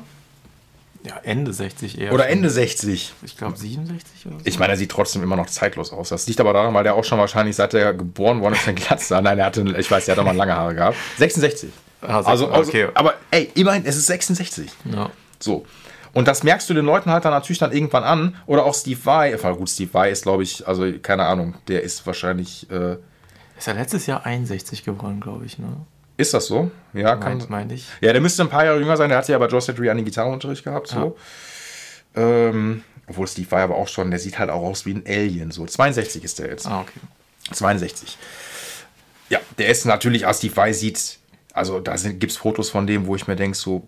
ja, 1.06 1.20
Ende 1.22 1.52
60 1.52 2.00
eher. 2.00 2.12
Oder 2.12 2.24
schon. 2.24 2.32
Ende 2.32 2.50
60. 2.50 3.12
Ich 3.22 3.36
glaube 3.36 3.56
67 3.56 4.26
oder 4.26 4.36
so. 4.36 4.40
Ich 4.44 4.58
meine, 4.58 4.72
er 4.72 4.76
sieht 4.76 4.90
trotzdem 4.90 5.22
immer 5.22 5.36
noch 5.36 5.46
zeitlos 5.46 5.92
aus. 5.92 6.08
Das 6.08 6.26
liegt 6.26 6.40
aber 6.40 6.52
daran, 6.52 6.74
weil 6.74 6.84
der 6.84 6.94
auch 6.94 7.04
schon 7.04 7.18
wahrscheinlich 7.18 7.56
seit 7.56 7.74
er 7.74 7.94
geboren 7.94 8.40
worden 8.40 8.54
ist, 8.54 8.66
eine 8.66 8.74
Glatze. 8.74 9.20
Nein, 9.22 9.38
er 9.38 9.46
hatte, 9.46 9.62
ich 9.78 9.90
weiß, 9.90 10.06
der 10.06 10.12
hat 10.12 10.18
doch 10.18 10.24
mal 10.24 10.34
lange 10.36 10.54
Haare 10.54 10.74
gehabt. 10.74 10.96
66. 11.18 11.70
Ah, 12.02 12.20
also, 12.22 12.48
also, 12.48 12.68
okay. 12.68 12.88
aber 12.94 13.14
ey, 13.30 13.50
immerhin, 13.54 13.84
es 13.86 13.96
ist 13.96 14.06
66. 14.06 14.70
Ja. 14.92 15.10
So. 15.38 15.64
Und 16.12 16.28
das 16.28 16.42
merkst 16.42 16.68
du 16.68 16.74
den 16.74 16.84
Leuten 16.84 17.10
halt 17.10 17.24
dann 17.24 17.32
natürlich 17.32 17.58
dann 17.58 17.72
irgendwann 17.72 18.04
an. 18.04 18.36
Oder 18.46 18.64
auch 18.64 18.74
Steve 18.74 18.98
Vai. 19.04 19.32
Enfin, 19.32 19.56
gut, 19.56 19.70
Steve 19.70 19.92
Vai 19.92 20.10
ist, 20.10 20.22
glaube 20.22 20.42
ich, 20.42 20.66
also 20.66 20.90
keine 21.02 21.24
Ahnung, 21.24 21.54
der 21.68 21.82
ist 21.82 22.06
wahrscheinlich. 22.06 22.68
Äh, 22.70 22.96
Ist 23.56 23.66
ja 23.66 23.74
letztes 23.74 24.06
Jahr 24.06 24.24
61 24.26 24.84
geworden, 24.84 25.20
glaube 25.20 25.44
ich, 25.44 25.58
ne? 25.58 25.68
Ist 26.16 26.32
das 26.34 26.46
so? 26.46 26.70
Ja, 26.92 27.16
kann. 27.16 27.38
Meint, 27.38 27.50
meinte 27.50 27.74
ich. 27.74 27.86
Ja, 28.00 28.12
der 28.12 28.20
müsste 28.20 28.42
ein 28.42 28.48
paar 28.48 28.64
Jahre 28.64 28.78
jünger 28.78 28.96
sein. 28.96 29.08
Der 29.08 29.18
hat 29.18 29.28
ja 29.28 29.38
bei 29.38 29.46
Joe 29.48 29.60
Satriani 29.60 30.02
Gitarrenunterricht 30.02 30.64
gehabt. 30.64 30.88
So. 30.88 31.16
Ähm, 32.14 32.82
obwohl 33.06 33.26
Steve 33.26 33.50
Vai 33.50 33.62
aber 33.62 33.76
auch 33.76 33.88
schon, 33.88 34.10
der 34.10 34.18
sieht 34.18 34.38
halt 34.38 34.50
auch 34.50 34.62
aus 34.62 34.86
wie 34.86 34.94
ein 34.94 35.04
Alien. 35.06 35.50
So 35.50 35.66
62 35.66 36.24
ist 36.24 36.38
der 36.38 36.48
jetzt. 36.48 36.66
Ah, 36.66 36.80
okay. 36.80 37.00
62. 37.52 38.16
Ja, 39.28 39.40
der 39.58 39.68
ist 39.68 39.84
natürlich, 39.84 40.26
als 40.26 40.38
Steve 40.38 40.56
Vai 40.56 40.72
sieht, 40.72 41.18
also 41.52 41.80
da 41.80 41.94
gibt 41.96 42.32
es 42.32 42.38
Fotos 42.38 42.70
von 42.70 42.86
dem, 42.86 43.06
wo 43.06 43.16
ich 43.16 43.26
mir 43.26 43.36
denke, 43.36 43.56
so, 43.56 43.86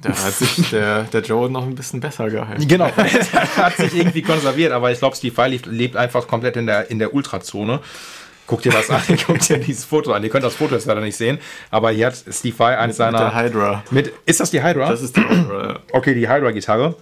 Da 0.00 0.10
hat 0.10 0.34
sich 0.34 0.70
der, 0.70 1.04
der 1.04 1.22
Joe 1.22 1.50
noch 1.50 1.64
ein 1.64 1.74
bisschen 1.74 2.00
besser 2.00 2.30
gehalten. 2.30 2.66
Genau, 2.66 2.90
hat 3.56 3.76
sich 3.76 3.94
irgendwie 3.94 4.22
konserviert, 4.22 4.72
aber 4.72 4.90
ich 4.90 4.98
glaube, 4.98 5.16
Steve 5.16 5.36
Vai 5.36 5.48
lebt, 5.48 5.66
lebt 5.66 5.96
einfach 5.96 6.26
komplett 6.26 6.56
in 6.56 6.66
der, 6.66 6.90
in 6.90 6.98
der 6.98 7.14
Ultrazone. 7.14 7.80
Guck 8.46 8.62
dir 8.62 8.72
das 8.72 8.90
an, 8.90 9.02
guck 9.26 9.40
dir 9.40 9.58
dieses 9.58 9.84
Foto 9.84 10.12
an. 10.12 10.22
Ihr 10.22 10.30
könnt 10.30 10.44
das 10.44 10.54
Foto 10.54 10.74
jetzt 10.74 10.86
leider 10.86 11.00
nicht 11.00 11.16
sehen, 11.16 11.38
aber 11.70 11.90
hier 11.90 12.06
hat 12.06 12.14
Steve 12.30 12.58
Vai 12.58 12.78
eines 12.78 12.96
seiner. 12.96 13.18
der 13.18 13.34
Hydra. 13.34 13.84
Mit, 13.90 14.12
ist 14.24 14.40
das 14.40 14.50
die 14.50 14.62
Hydra? 14.62 14.90
Das 14.90 15.02
ist 15.02 15.16
die 15.16 15.20
Hydra, 15.20 15.66
ja. 15.66 15.78
okay, 15.92 16.14
die 16.14 16.28
Hydra-Gitarre. 16.28 16.94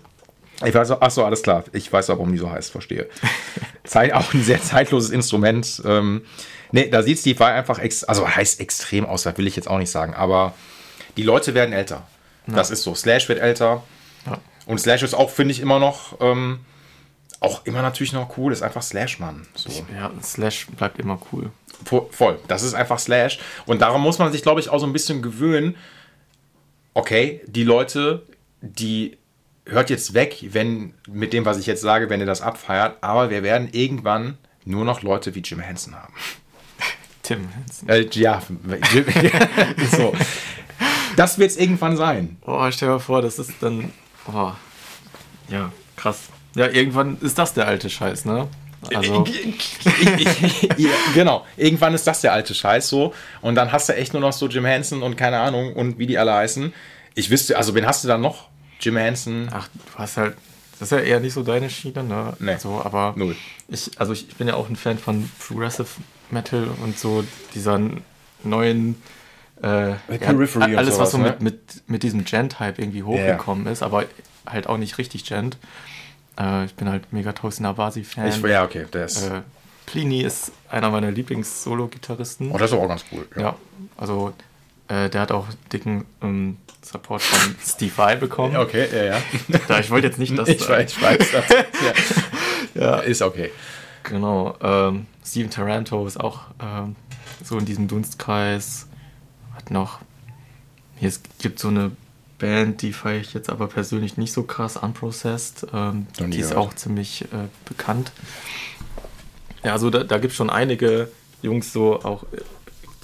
Ich 0.65 0.75
weiß 0.75 0.93
auch, 0.93 0.99
ach 1.01 1.11
so, 1.11 1.25
alles 1.25 1.43
klar. 1.43 1.65
Ich 1.73 1.93
weiß 1.93 2.11
auch, 2.11 2.15
warum 2.19 2.33
die 2.33 2.39
so 2.39 2.51
heißt, 2.51 2.71
verstehe. 2.71 3.09
Zeit, 3.85 4.13
auch 4.15 4.33
ein 4.33 4.43
sehr 4.43 4.63
zeitloses 4.63 5.11
Instrument. 5.11 5.83
Ähm, 5.85 6.23
nee, 6.73 6.89
da 6.89 7.03
sieht 7.03 7.19
Steve 7.19 7.39
Vai 7.39 7.53
einfach, 7.53 7.79
ex, 7.79 8.05
also 8.05 8.29
heißt 8.29 8.61
extrem 8.61 9.05
aus, 9.05 9.25
das 9.25 9.37
will 9.37 9.47
ich 9.47 9.57
jetzt 9.57 9.69
auch 9.69 9.79
nicht 9.79 9.91
sagen, 9.91 10.15
aber 10.15 10.55
die 11.17 11.23
Leute 11.23 11.55
werden 11.55 11.73
älter. 11.73 12.07
Das 12.47 12.71
ist 12.71 12.83
so. 12.83 12.95
Slash 12.95 13.29
wird 13.29 13.41
älter. 13.41 13.83
Ja. 14.27 14.39
Und 14.67 14.79
Slash 14.79 15.03
ist 15.03 15.15
auch, 15.15 15.31
finde 15.31 15.53
ich, 15.53 15.61
immer 15.61 15.79
noch, 15.79 16.19
ähm, 16.21 16.61
auch 17.45 17.65
immer 17.67 17.83
natürlich 17.83 18.13
noch 18.13 18.37
cool, 18.39 18.53
ist 18.53 18.63
einfach 18.63 18.83
Slash, 18.83 19.19
Mann. 19.21 19.47
So. 19.55 19.71
Ja, 19.95 20.11
Slash 20.23 20.67
bleibt 20.77 20.99
immer 20.99 21.19
cool. 21.33 21.51
Vo- 21.85 22.09
Voll. 22.11 22.39
Das 22.49 22.63
ist 22.63 22.75
einfach 22.75 22.99
Slash. 22.99 23.39
Und 23.67 23.81
daran 23.83 24.01
muss 24.01 24.19
man 24.19 24.33
sich, 24.33 24.43
glaube 24.43 24.61
ich, 24.61 24.69
auch 24.69 24.79
so 24.81 24.87
ein 24.87 24.93
bisschen 24.93 25.23
gewöhnen. 25.23 25.77
Okay, 26.95 27.41
die 27.47 27.65
Leute, 27.65 28.23
die 28.61 29.17
hört 29.67 29.91
jetzt 29.91 30.15
weg, 30.15 30.39
wenn 30.51 30.95
mit 31.09 31.33
dem, 31.33 31.45
was 31.45 31.59
ich 31.59 31.67
jetzt 31.67 31.81
sage, 31.81 32.11
wenn 32.11 32.21
ihr 32.21 32.27
das 32.27 32.43
abfeiert, 32.43 32.99
aber 33.01 33.31
wir 33.31 33.43
werden 33.43 33.69
irgendwann 33.73 34.37
nur 34.65 34.85
noch 34.85 35.03
Leute 35.03 35.35
wie 35.35 35.41
Jim 35.41 35.61
Henson 35.61 35.95
haben. 35.95 36.13
Tim 37.23 37.49
Henson. 37.51 37.89
Äh, 37.89 38.07
ja, 38.13 38.43
Jim, 38.93 39.07
so. 39.91 40.15
Das 41.17 41.39
wird 41.39 41.51
es 41.51 41.57
irgendwann 41.57 41.97
sein. 41.97 42.37
Oh, 42.47 42.69
stell 42.71 42.89
dir 42.89 42.95
mal 42.95 42.99
vor, 43.01 43.23
das 43.23 43.39
ist 43.39 43.53
dann. 43.61 43.93
Oh. 44.33 44.53
Ja, 45.49 45.73
krass. 45.97 46.23
Ja, 46.55 46.69
irgendwann 46.69 47.19
ist 47.21 47.39
das 47.39 47.55
der 47.55 47.67
alte 47.67 47.91
Scheiß, 47.91 48.25
ne? 48.25 48.49
Also, 48.95 49.25
ja, 50.77 50.91
genau. 51.15 51.47
Irgendwann 51.57 51.95
ist 51.95 52.07
das 52.07 52.21
der 52.21 52.33
alte 52.33 52.55
Scheiß 52.55 52.89
so. 52.89 53.15
Und 53.41 53.55
dann 53.55 53.73
hast 53.73 53.89
du 53.89 53.97
echt 53.97 54.13
nur 54.13 54.21
noch 54.21 54.33
so 54.33 54.47
Jim 54.47 54.65
Henson 54.65 55.03
und 55.03 55.17
keine 55.17 55.39
Ahnung 55.39 55.73
und 55.73 55.99
wie 55.99 56.07
die 56.07 56.19
alle 56.19 56.35
heißen. 56.35 56.73
Ich 57.15 57.31
wüsste, 57.31 57.57
also 57.57 57.75
wen 57.75 57.87
hast 57.87 58.05
du 58.05 58.09
dann 58.09 58.21
noch? 58.21 58.49
Jim 58.81 58.97
Henson. 58.97 59.49
ach, 59.53 59.69
du 59.69 59.99
hast 59.99 60.17
halt. 60.17 60.37
Das 60.79 60.91
ist 60.91 60.99
ja 60.99 61.05
eher 61.05 61.21
nicht 61.21 61.33
so 61.33 61.43
deine 61.45 61.71
Schiene, 61.71 62.03
ne? 62.03 62.35
Nee. 62.41 62.57
So, 62.59 62.83
aber 62.85 63.15
Null. 63.17 63.37
ich, 63.69 63.93
also 63.97 64.13
ich 64.13 64.35
bin 64.35 64.49
ja 64.49 64.55
auch 64.55 64.69
ein 64.69 64.77
Fan 64.77 64.99
von 64.99 65.31
Progressive 65.39 65.87
Metal 66.31 66.69
und 66.83 66.99
so 66.99 67.25
dieser 67.55 67.81
neuen 68.43 69.01
äh, 69.63 69.93
Periphery 70.19 70.73
und 70.73 70.77
alles, 70.77 70.99
was 70.99 71.13
so 71.13 71.19
sowas, 71.19 71.35
mit, 71.39 71.43
mit, 71.43 71.89
mit 71.89 72.03
diesem 72.03 72.25
Gent-Hype 72.25 72.79
irgendwie 72.79 73.05
hochgekommen 73.05 73.67
ist, 73.69 73.83
aber 73.85 74.05
halt 74.47 74.67
auch 74.67 74.77
nicht 74.77 74.99
richtig 74.99 75.25
Gent. 75.25 75.59
Äh, 76.39 76.65
ich 76.65 76.75
bin 76.75 76.89
halt 76.89 77.13
mega 77.13 77.33
Tosin 77.33 77.65
Nabasi-Fan. 77.65 78.29
Ich, 78.29 78.43
ja, 78.43 78.65
okay, 78.65 78.87
der 78.93 79.07
ist. 79.07 79.23
Äh, 79.23 79.43
Plini 79.87 80.23
ist 80.23 80.53
einer 80.71 80.91
meiner 80.91 81.11
Lieblings-Solo-Gitarristen. 81.11 82.51
oh, 82.51 82.59
das 82.59 82.71
ist 82.73 82.77
auch 82.77 82.89
ganz 82.89 83.05
cool. 83.13 83.27
Ja, 83.37 83.55
also 83.97 84.33
äh, 84.89 85.09
der 85.11 85.21
hat 85.21 85.33
auch 85.33 85.47
dicken 85.73 86.05
ähm, 86.23 86.57
Support 86.83 87.23
von 87.23 87.55
Steve 87.63 87.93
Vai 87.97 88.17
bekommen. 88.17 88.57
Okay, 88.57 88.87
ja, 88.93 89.05
ja. 89.05 89.23
Da, 89.69 89.81
ich 89.81 89.91
wollte 89.91 90.07
jetzt 90.07 90.19
nicht, 90.19 90.37
dass 90.37 90.49
Ich 90.49 90.69
weiß, 90.69 90.93
ich 90.93 91.03
weiß. 91.03 91.19
Das, 91.33 91.49
ja. 91.49 91.63
Ja. 92.75 92.99
Ist 92.99 93.23
okay. 93.23 93.51
Genau. 94.03 94.57
Ähm, 94.61 95.07
Steven 95.25 95.49
Taranto 95.49 96.07
ist 96.07 96.19
auch 96.19 96.41
ähm, 96.61 96.97
so 97.43 97.57
in 97.57 97.65
diesem 97.65 97.87
Dunstkreis. 97.87 98.89
Hat 99.55 99.71
noch. 99.71 100.01
Hier 100.97 101.09
es 101.09 101.21
gibt 101.39 101.61
so 101.61 101.69
eine 101.69 101.93
Band, 102.39 102.83
die 102.83 102.93
feiere 102.93 103.21
ich 103.21 103.35
jetzt 103.35 103.51
aber 103.51 103.69
persönlich 103.69 104.17
nicht 104.17 104.33
so 104.33 104.43
krass, 104.43 104.77
Unprocessed. 104.77 105.67
Ähm, 105.73 106.07
die 106.19 106.41
ist 106.41 106.51
gehört. 106.51 106.57
auch 106.57 106.75
ziemlich 106.75 107.23
äh, 107.23 107.49
bekannt. 107.65 108.13
Ja, 109.63 109.73
also 109.73 109.91
da, 109.91 110.05
da 110.05 110.19
gibt 110.19 110.33
es 110.33 110.37
schon 110.37 110.51
einige 110.51 111.11
Jungs 111.43 111.73
so 111.73 112.03
auch, 112.03 112.25
äh, 112.33 112.41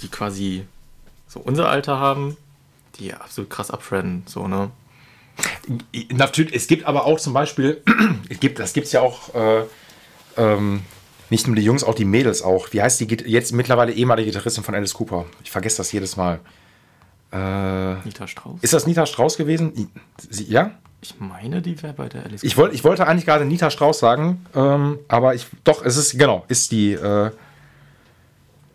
die 0.01 0.09
quasi 0.09 0.65
so 1.27 1.39
unser 1.39 1.69
Alter 1.69 1.99
haben, 1.99 2.37
die 2.99 3.13
absolut 3.13 3.49
krass 3.49 3.71
abfrennen, 3.71 4.23
so, 4.25 4.47
ne? 4.47 4.69
Natürlich, 6.11 6.53
es 6.53 6.67
gibt 6.67 6.85
aber 6.85 7.05
auch 7.05 7.19
zum 7.19 7.33
Beispiel, 7.33 7.81
es 8.29 8.39
gibt, 8.39 8.59
das 8.59 8.73
gibt 8.73 8.87
es 8.87 8.91
ja 8.91 9.01
auch, 9.01 9.33
äh, 9.33 9.63
ähm, 10.37 10.81
nicht 11.29 11.47
nur 11.47 11.55
die 11.55 11.63
Jungs, 11.63 11.83
auch 11.85 11.95
die 11.95 12.05
Mädels 12.05 12.41
auch. 12.41 12.73
Wie 12.73 12.81
heißt 12.81 12.99
die 12.99 13.07
jetzt 13.25 13.53
mittlerweile 13.53 13.93
ehemalige 13.93 14.29
Gitarristin 14.29 14.65
von 14.65 14.75
Alice 14.75 14.93
Cooper? 14.93 15.25
Ich 15.43 15.49
vergesse 15.49 15.77
das 15.77 15.91
jedes 15.93 16.17
Mal. 16.17 16.41
Äh, 17.31 17.95
Nita 18.05 18.27
Strauß. 18.27 18.59
ist 18.61 18.73
das 18.73 18.85
Nita 18.85 19.05
Strauß 19.05 19.37
gewesen? 19.37 19.89
Sie, 20.29 20.45
ja? 20.45 20.71
ich 21.01 21.15
meine, 21.19 21.61
die 21.61 21.81
wäre 21.81 21.93
bei 21.93 22.07
der 22.07 22.25
Alice. 22.25 22.43
Ich, 22.43 22.57
wollt, 22.57 22.73
ich 22.73 22.83
wollte 22.83 23.07
eigentlich 23.07 23.25
gerade 23.25 23.45
Nita 23.45 23.71
Strauß 23.71 23.99
sagen, 23.99 24.45
ähm, 24.55 24.99
aber 25.07 25.33
ich, 25.33 25.47
doch, 25.63 25.83
es 25.83 25.97
ist, 25.97 26.17
genau, 26.17 26.45
ist 26.47 26.71
die, 26.71 26.93
äh, 26.93 27.31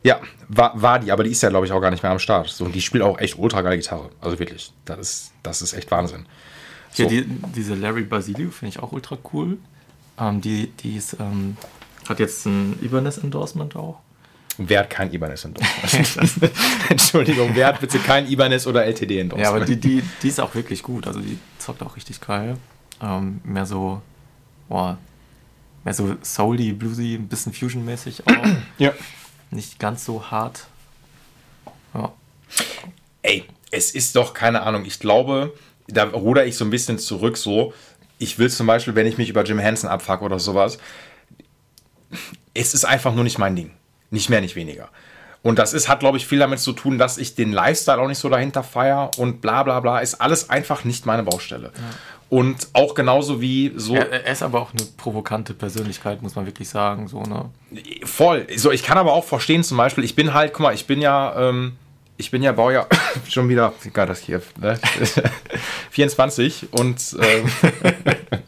ja, 0.02 0.20
war, 0.48 0.80
war 0.80 0.98
die, 0.98 1.12
aber 1.12 1.24
die 1.24 1.30
ist 1.30 1.42
ja, 1.42 1.50
glaube 1.50 1.66
ich, 1.66 1.72
auch 1.72 1.80
gar 1.80 1.90
nicht 1.90 2.02
mehr 2.02 2.12
am 2.12 2.18
Start. 2.18 2.48
So, 2.48 2.64
und 2.64 2.74
die 2.74 2.80
spielt 2.80 3.02
auch 3.04 3.18
echt 3.18 3.38
ultra 3.38 3.62
geile 3.62 3.76
Gitarre. 3.76 4.10
Also 4.20 4.38
wirklich, 4.38 4.72
das 4.84 4.98
ist, 4.98 5.32
das 5.42 5.62
ist 5.62 5.72
echt 5.72 5.90
Wahnsinn. 5.90 6.26
So. 6.92 7.08
die, 7.08 7.26
diese 7.54 7.74
Larry 7.74 8.02
Basilio 8.02 8.50
finde 8.50 8.70
ich 8.70 8.82
auch 8.82 8.92
ultra 8.92 9.18
cool. 9.32 9.58
Ähm, 10.18 10.40
die 10.40 10.68
die 10.68 10.96
ist, 10.96 11.16
ähm, 11.20 11.56
hat 12.08 12.20
jetzt 12.20 12.46
ein 12.46 12.78
Ibanez-Endorsement 12.82 13.76
auch. 13.76 14.00
Wer 14.58 14.80
hat 14.80 14.90
kein 14.90 15.12
Ibanez 15.12 15.44
Endorsement? 15.44 16.50
Entschuldigung, 16.88 17.50
wer 17.54 17.66
hat 17.68 17.80
bitte 17.80 17.98
kein 17.98 18.26
Ibanez 18.26 18.66
oder 18.66 18.84
LTD 18.84 19.20
Endorsement? 19.20 19.42
Ja, 19.42 19.50
aber 19.50 19.64
die, 19.64 19.76
die, 19.76 20.02
die 20.22 20.28
ist 20.28 20.40
auch 20.40 20.54
wirklich 20.54 20.82
gut. 20.82 21.06
Also 21.06 21.20
die 21.20 21.38
zockt 21.58 21.82
auch 21.82 21.96
richtig 21.96 22.20
geil. 22.20 22.56
Ähm, 23.02 23.40
mehr 23.44 23.66
so, 23.66 24.00
boah, 24.68 24.98
mehr 25.84 25.94
so 25.94 26.16
soully, 26.22 26.72
bluesy, 26.72 27.14
ein 27.14 27.28
bisschen 27.28 27.52
fusion-mäßig 27.52 28.26
auch. 28.26 28.46
ja. 28.78 28.92
Nicht 29.50 29.78
ganz 29.78 30.04
so 30.04 30.30
hart. 30.30 30.66
Ja. 31.94 32.12
Ey, 33.22 33.44
es 33.70 33.92
ist 33.92 34.16
doch 34.16 34.34
keine 34.34 34.62
Ahnung. 34.62 34.84
Ich 34.84 34.98
glaube, 34.98 35.52
da 35.86 36.04
ruder 36.04 36.46
ich 36.46 36.56
so 36.56 36.64
ein 36.64 36.70
bisschen 36.70 36.98
zurück. 36.98 37.36
So, 37.36 37.74
ich 38.18 38.38
will 38.38 38.50
zum 38.50 38.66
Beispiel, 38.66 38.94
wenn 38.94 39.06
ich 39.06 39.18
mich 39.18 39.28
über 39.28 39.44
Jim 39.44 39.58
Henson 39.58 39.90
abfuck 39.90 40.22
oder 40.22 40.38
sowas, 40.38 40.78
es 42.54 42.74
ist 42.74 42.84
einfach 42.84 43.14
nur 43.14 43.24
nicht 43.24 43.38
mein 43.38 43.54
Ding. 43.54 43.70
Nicht 44.10 44.30
mehr, 44.30 44.40
nicht 44.40 44.56
weniger. 44.56 44.88
Und 45.42 45.60
das 45.60 45.74
ist, 45.74 45.88
hat, 45.88 46.00
glaube 46.00 46.16
ich, 46.16 46.26
viel 46.26 46.40
damit 46.40 46.58
zu 46.58 46.72
tun, 46.72 46.98
dass 46.98 47.18
ich 47.18 47.36
den 47.36 47.52
Lifestyle 47.52 48.00
auch 48.00 48.08
nicht 48.08 48.18
so 48.18 48.28
dahinter 48.28 48.64
feier 48.64 49.12
und 49.16 49.40
bla 49.40 49.62
bla 49.62 49.78
bla. 49.78 50.00
Ist 50.00 50.20
alles 50.20 50.50
einfach 50.50 50.82
nicht 50.82 51.06
meine 51.06 51.22
Baustelle. 51.22 51.70
Und 52.28 52.68
auch 52.72 52.94
genauso 52.94 53.40
wie 53.40 53.72
so. 53.76 53.94
Er, 53.94 54.10
er 54.10 54.32
ist 54.32 54.42
aber 54.42 54.60
auch 54.60 54.72
eine 54.72 54.82
provokante 54.96 55.54
Persönlichkeit, 55.54 56.20
muss 56.20 56.34
man 56.34 56.46
wirklich 56.46 56.68
sagen. 56.68 57.06
So, 57.06 57.22
ne? 57.22 57.50
Voll. 58.02 58.46
So, 58.56 58.72
ich 58.72 58.82
kann 58.82 58.98
aber 58.98 59.12
auch 59.12 59.24
verstehen, 59.24 59.62
zum 59.62 59.76
Beispiel, 59.76 60.02
ich 60.02 60.16
bin 60.16 60.34
halt, 60.34 60.52
guck 60.52 60.62
mal, 60.62 60.74
ich 60.74 60.86
bin 60.86 61.00
ja, 61.00 61.48
ähm, 61.48 61.76
ich 62.16 62.32
bin 62.32 62.42
ja 62.42 62.50
Baujahr 62.50 62.88
schon 63.28 63.48
wieder, 63.48 63.72
egal 63.84 64.08
das 64.08 64.18
hier, 64.18 64.42
ne? 64.60 64.80
24 65.90 66.68
und 66.72 67.16
ähm. 67.20 67.48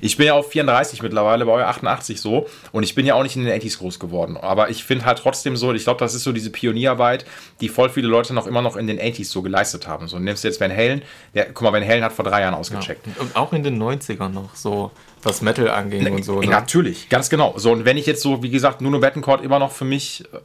Ich 0.00 0.16
bin 0.16 0.26
ja 0.26 0.34
auch 0.34 0.44
34 0.44 1.02
mittlerweile, 1.02 1.46
Baujahr 1.46 1.68
88 1.68 2.20
so 2.20 2.48
und 2.72 2.82
ich 2.82 2.94
bin 2.94 3.06
ja 3.06 3.14
auch 3.14 3.22
nicht 3.22 3.36
in 3.36 3.44
den 3.44 3.60
80s 3.60 3.78
groß 3.78 3.98
geworden. 3.98 4.36
Aber 4.36 4.70
ich 4.70 4.84
finde 4.84 5.04
halt 5.04 5.18
trotzdem 5.18 5.56
so, 5.56 5.72
ich 5.72 5.84
glaube, 5.84 6.00
das 6.00 6.14
ist 6.14 6.24
so 6.24 6.32
diese 6.32 6.50
Pionierarbeit, 6.50 7.24
die 7.60 7.68
voll 7.68 7.90
viele 7.90 8.08
Leute 8.08 8.34
noch 8.34 8.46
immer 8.46 8.62
noch 8.62 8.76
in 8.76 8.86
den 8.86 8.98
80s 8.98 9.26
so 9.26 9.42
geleistet 9.42 9.86
haben. 9.86 10.08
So, 10.08 10.18
nimmst 10.18 10.44
du 10.44 10.48
jetzt 10.48 10.60
Van 10.60 10.70
Halen, 10.70 11.02
der, 11.34 11.46
guck 11.46 11.62
mal, 11.62 11.72
Van 11.72 11.86
Halen 11.86 12.04
hat 12.04 12.12
vor 12.12 12.24
drei 12.24 12.40
Jahren 12.40 12.54
ausgecheckt. 12.54 13.06
Und, 13.06 13.18
und 13.20 13.36
auch 13.36 13.52
in 13.52 13.62
den 13.62 13.80
90ern 13.80 14.28
noch, 14.28 14.54
so 14.54 14.90
was 15.22 15.42
Metal 15.42 15.68
anging 15.68 16.12
und 16.12 16.24
so. 16.24 16.40
Ne? 16.40 16.46
Natürlich, 16.48 17.08
ganz 17.08 17.28
genau. 17.30 17.54
So, 17.56 17.72
und 17.72 17.84
wenn 17.84 17.96
ich 17.96 18.06
jetzt 18.06 18.22
so, 18.22 18.42
wie 18.42 18.50
gesagt, 18.50 18.80
Nuno 18.80 18.98
Bettencourt 18.98 19.42
immer 19.44 19.58
noch 19.58 19.72
für 19.72 19.84
mich 19.84 20.24
äh, 20.32 20.38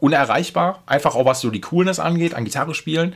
unerreichbar, 0.00 0.82
einfach 0.86 1.14
auch 1.14 1.24
was 1.24 1.40
so 1.40 1.50
die 1.50 1.60
Coolness 1.60 2.00
angeht, 2.00 2.34
an 2.34 2.44
Gitarre 2.44 2.74
spielen. 2.74 3.14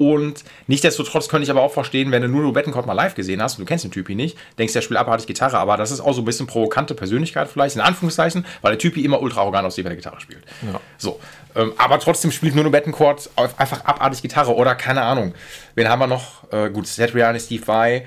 Und 0.00 0.44
nichtsdestotrotz 0.66 1.28
könnte 1.28 1.44
ich 1.44 1.50
aber 1.50 1.60
auch 1.60 1.72
verstehen, 1.74 2.10
wenn 2.10 2.22
du 2.22 2.28
Nuno 2.28 2.52
Bettencourt 2.52 2.86
mal 2.86 2.94
live 2.94 3.14
gesehen 3.14 3.42
hast 3.42 3.58
und 3.58 3.64
du 3.64 3.66
kennst 3.68 3.84
den 3.84 3.90
Typi 3.90 4.14
nicht, 4.14 4.34
denkst, 4.58 4.72
der 4.72 4.80
spielt 4.80 4.98
abartig 4.98 5.26
Gitarre, 5.26 5.58
aber 5.58 5.76
das 5.76 5.90
ist 5.90 6.00
auch 6.00 6.14
so 6.14 6.22
ein 6.22 6.24
bisschen 6.24 6.46
provokante 6.46 6.94
Persönlichkeit 6.94 7.48
vielleicht, 7.48 7.74
in 7.76 7.82
Anführungszeichen, 7.82 8.46
weil 8.62 8.72
der 8.72 8.78
Typi 8.78 9.04
immer 9.04 9.20
ultra 9.20 9.42
arrogant 9.42 9.66
aussieht, 9.66 9.84
wenn 9.84 9.92
er 9.92 9.96
Gitarre 9.96 10.18
spielt. 10.18 10.42
Ja. 10.62 10.80
So. 10.96 11.20
Ähm, 11.54 11.74
aber 11.76 11.98
trotzdem 12.00 12.32
spielt 12.32 12.54
Nuno 12.54 12.70
Bettencourt 12.70 13.28
auf- 13.36 13.60
einfach 13.60 13.84
abartig 13.84 14.22
Gitarre 14.22 14.54
oder 14.56 14.74
keine 14.74 15.02
Ahnung. 15.02 15.34
Wen 15.74 15.86
haben 15.90 15.98
wir 15.98 16.06
noch? 16.06 16.50
Äh, 16.50 16.70
gut, 16.70 16.86
Satriani, 16.86 17.38
Steve 17.38 17.66
Vai, 17.66 18.06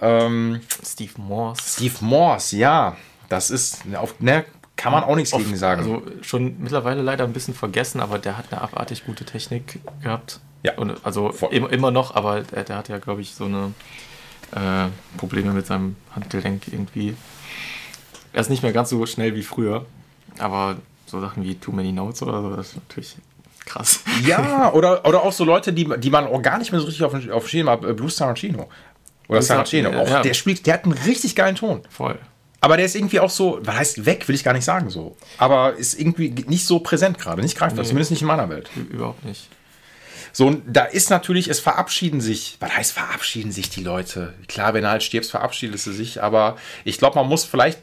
ähm, 0.00 0.62
Steve 0.82 1.12
Morse. 1.18 1.60
Steve 1.62 1.96
Morse, 2.00 2.56
ja, 2.56 2.96
das 3.28 3.50
ist, 3.50 3.82
auf, 4.00 4.18
ne, 4.18 4.46
kann 4.76 4.92
man 4.92 5.04
auch 5.04 5.14
nichts 5.14 5.36
gegen 5.36 5.54
sagen. 5.56 5.82
Also 5.82 6.02
schon 6.22 6.56
mittlerweile 6.58 7.02
leider 7.02 7.24
ein 7.24 7.34
bisschen 7.34 7.52
vergessen, 7.52 8.00
aber 8.00 8.18
der 8.18 8.38
hat 8.38 8.46
eine 8.50 8.62
abartig 8.62 9.04
gute 9.04 9.26
Technik 9.26 9.78
gehabt. 10.02 10.40
Ja. 10.64 10.76
Und 10.76 10.96
also 11.04 11.30
Voll. 11.30 11.54
immer, 11.54 11.90
noch, 11.92 12.14
aber 12.16 12.40
der, 12.40 12.64
der 12.64 12.76
hat 12.76 12.88
ja, 12.88 12.98
glaube 12.98 13.20
ich, 13.20 13.34
so 13.34 13.44
eine 13.44 13.72
äh, 14.52 14.88
Probleme 15.18 15.52
mit 15.52 15.66
seinem 15.66 15.94
Handgelenk 16.16 16.62
irgendwie. 16.72 17.14
Er 18.32 18.40
ist 18.40 18.50
nicht 18.50 18.62
mehr 18.64 18.72
ganz 18.72 18.90
so 18.90 19.06
schnell 19.06 19.34
wie 19.36 19.42
früher, 19.42 19.86
aber 20.38 20.76
so 21.06 21.20
Sachen 21.20 21.44
wie 21.44 21.54
Too 21.54 21.70
Many 21.72 21.92
Notes 21.92 22.22
oder 22.22 22.42
so, 22.42 22.56
das 22.56 22.68
ist 22.70 22.76
natürlich 22.76 23.16
krass. 23.64 24.00
ja, 24.26 24.72
oder, 24.74 25.06
oder 25.06 25.22
auch 25.22 25.32
so 25.32 25.44
Leute, 25.44 25.72
die, 25.72 25.88
die 25.98 26.10
man 26.10 26.26
auch 26.26 26.42
gar 26.42 26.58
nicht 26.58 26.72
mehr 26.72 26.80
so 26.80 26.86
richtig 26.86 27.04
auf, 27.04 27.14
auf 27.30 27.48
Schema 27.48 27.72
hat, 27.72 27.84
äh, 27.84 27.92
Blues 27.92 28.16
Saracino. 28.16 28.68
Oder 29.28 29.40
Saracino. 29.42 29.90
Sar- 29.92 30.00
Auch, 30.00 30.08
ja. 30.08 30.22
Der 30.22 30.34
spielt, 30.34 30.66
der 30.66 30.74
hat 30.74 30.84
einen 30.84 30.92
richtig 30.94 31.34
geilen 31.36 31.56
Ton. 31.56 31.82
Voll. 31.90 32.18
Aber 32.60 32.76
der 32.78 32.86
ist 32.86 32.94
irgendwie 32.96 33.20
auch 33.20 33.30
so, 33.30 33.58
was 33.62 33.76
heißt 33.76 34.06
weg, 34.06 34.26
will 34.28 34.34
ich 34.34 34.42
gar 34.44 34.54
nicht 34.54 34.64
sagen 34.64 34.88
so. 34.88 35.16
Aber 35.38 35.74
ist 35.74 35.98
irgendwie 36.00 36.30
nicht 36.48 36.66
so 36.66 36.78
präsent 36.78 37.18
gerade, 37.18 37.42
nicht 37.42 37.56
greifbar, 37.58 37.82
Nee. 37.82 37.88
zumindest 37.88 38.10
nicht 38.10 38.22
in 38.22 38.28
meiner 38.28 38.48
Welt. 38.48 38.70
Überhaupt 38.90 39.22
nicht. 39.24 39.48
So, 40.34 40.48
und 40.48 40.64
da 40.66 40.84
ist 40.84 41.10
natürlich, 41.10 41.46
es 41.46 41.60
verabschieden 41.60 42.20
sich, 42.20 42.56
was 42.58 42.76
heißt 42.76 42.92
verabschieden 42.92 43.52
sich 43.52 43.70
die 43.70 43.84
Leute? 43.84 44.34
Klar, 44.48 44.74
wenn 44.74 44.82
du 44.82 44.90
halt 44.90 45.04
stirbst, 45.04 45.30
verabschiedest 45.30 45.86
du 45.86 45.92
sich, 45.92 46.20
aber 46.24 46.56
ich 46.84 46.98
glaube, 46.98 47.14
man 47.14 47.28
muss 47.28 47.44
vielleicht, 47.44 47.78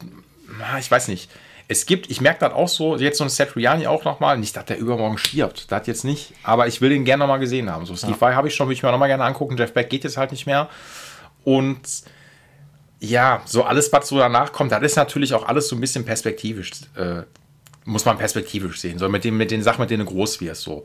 na, 0.59 0.77
ich 0.77 0.91
weiß 0.91 1.07
nicht, 1.07 1.31
es 1.69 1.85
gibt, 1.85 2.11
ich 2.11 2.19
merke 2.19 2.41
das 2.41 2.51
auch 2.51 2.67
so, 2.67 2.97
jetzt 2.97 3.19
so 3.19 3.23
ein 3.23 3.29
Satriani 3.29 3.87
auch 3.87 4.03
nochmal, 4.03 4.37
nicht, 4.37 4.57
dass 4.57 4.65
der 4.65 4.77
übermorgen 4.77 5.17
stirbt, 5.17 5.71
das 5.71 5.87
jetzt 5.87 6.03
nicht, 6.03 6.33
aber 6.43 6.67
ich 6.67 6.81
will 6.81 6.89
den 6.89 7.05
gerne 7.05 7.21
nochmal 7.21 7.39
gesehen 7.39 7.71
haben. 7.71 7.85
So, 7.85 7.95
Steve 7.95 8.19
Vai 8.19 8.33
habe 8.33 8.49
ich 8.49 8.55
schon, 8.55 8.67
will 8.67 8.75
ich 8.75 8.83
mir 8.83 8.91
nochmal 8.91 9.07
gerne 9.07 9.23
angucken, 9.23 9.55
Jeff 9.55 9.73
Beck 9.73 9.89
geht 9.89 10.03
jetzt 10.03 10.17
halt 10.17 10.31
nicht 10.31 10.45
mehr 10.45 10.67
und 11.45 11.79
ja, 12.99 13.41
so 13.45 13.63
alles, 13.63 13.93
was 13.93 14.09
so 14.09 14.17
danach 14.17 14.51
kommt, 14.51 14.73
das 14.73 14.83
ist 14.83 14.97
natürlich 14.97 15.33
auch 15.33 15.47
alles 15.47 15.69
so 15.69 15.77
ein 15.77 15.79
bisschen 15.79 16.03
perspektivisch, 16.03 16.71
äh, 16.97 17.21
muss 17.84 18.06
man 18.06 18.17
perspektivisch 18.17 18.80
sehen, 18.80 19.00
so 19.00 19.10
mit, 19.10 19.24
dem, 19.24 19.38
mit 19.38 19.50
den 19.50 19.63
Sachen, 19.63 19.82
mit 19.82 19.89
denen 19.89 20.06
du 20.06 20.12
groß 20.12 20.39
wirst, 20.41 20.62
so. 20.62 20.84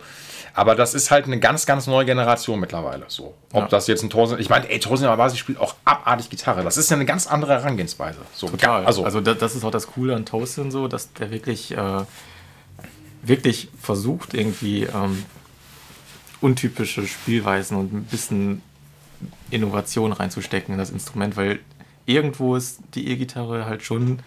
Aber 0.54 0.74
das 0.74 0.94
ist 0.94 1.10
halt 1.10 1.26
eine 1.26 1.38
ganz, 1.38 1.66
ganz 1.66 1.86
neue 1.86 2.06
Generation 2.06 2.58
mittlerweile, 2.58 3.04
so. 3.08 3.34
Ob 3.52 3.64
Ja. 3.64 3.68
das 3.68 3.86
jetzt 3.86 4.02
ein 4.02 4.08
Thorsten, 4.08 4.38
ich 4.40 4.48
meine, 4.48 4.68
ey, 4.70 4.80
Thorsten 4.80 5.06
Awasi 5.06 5.36
spielt 5.36 5.58
auch 5.60 5.74
abartig 5.84 6.30
Gitarre, 6.30 6.62
das 6.64 6.78
ist 6.78 6.90
ja 6.90 6.96
eine 6.96 7.04
ganz 7.04 7.26
andere 7.26 7.52
Herangehensweise, 7.52 8.18
so. 8.34 8.48
Total. 8.48 8.86
Also, 8.86 9.04
Also, 9.04 9.20
da, 9.20 9.34
das 9.34 9.54
ist 9.54 9.64
auch 9.64 9.70
das 9.70 9.88
Coole 9.88 10.14
an 10.16 10.24
Toastin 10.24 10.70
so, 10.70 10.88
dass 10.88 11.12
der 11.12 11.30
wirklich, 11.30 11.76
äh, 11.76 12.04
wirklich 13.22 13.68
versucht, 13.80 14.32
irgendwie 14.34 14.84
ähm, 14.84 15.24
untypische 16.40 17.06
Spielweisen 17.06 17.76
und 17.76 17.92
ein 17.92 18.04
bisschen 18.04 18.62
Innovation 19.50 20.12
reinzustecken 20.12 20.72
in 20.74 20.78
das 20.78 20.90
Instrument, 20.90 21.36
weil 21.36 21.60
irgendwo 22.04 22.56
ist 22.56 22.78
die 22.94 23.08
E-Gitarre 23.08 23.66
halt 23.66 23.82
schon 23.82 24.20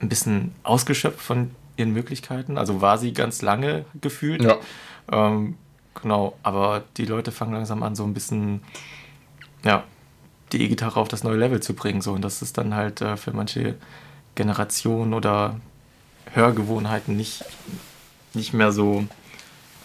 ein 0.00 0.08
bisschen 0.08 0.54
ausgeschöpft 0.62 1.20
von 1.20 1.50
ihren 1.76 1.92
Möglichkeiten. 1.92 2.58
Also 2.58 2.80
war 2.80 2.98
sie 2.98 3.12
ganz 3.12 3.42
lange 3.42 3.84
gefühlt. 4.00 4.42
ja. 4.42 4.56
Ähm, 5.10 5.56
genau, 6.00 6.36
aber 6.42 6.84
die 6.96 7.04
Leute 7.04 7.32
fangen 7.32 7.52
langsam 7.52 7.82
an, 7.82 7.94
so 7.94 8.04
ein 8.04 8.14
bisschen, 8.14 8.62
ja, 9.64 9.84
die 10.52 10.62
E-Gitarre 10.62 11.00
auf 11.00 11.08
das 11.08 11.24
neue 11.24 11.36
Level 11.36 11.60
zu 11.60 11.74
bringen. 11.74 12.00
So. 12.00 12.12
Und 12.12 12.22
das 12.22 12.42
ist 12.42 12.58
dann 12.58 12.74
halt 12.74 13.00
äh, 13.00 13.16
für 13.16 13.32
manche 13.32 13.74
Generationen 14.34 15.14
oder 15.14 15.60
Hörgewohnheiten 16.32 17.16
nicht, 17.16 17.44
nicht 18.34 18.52
mehr 18.52 18.72
so 18.72 19.04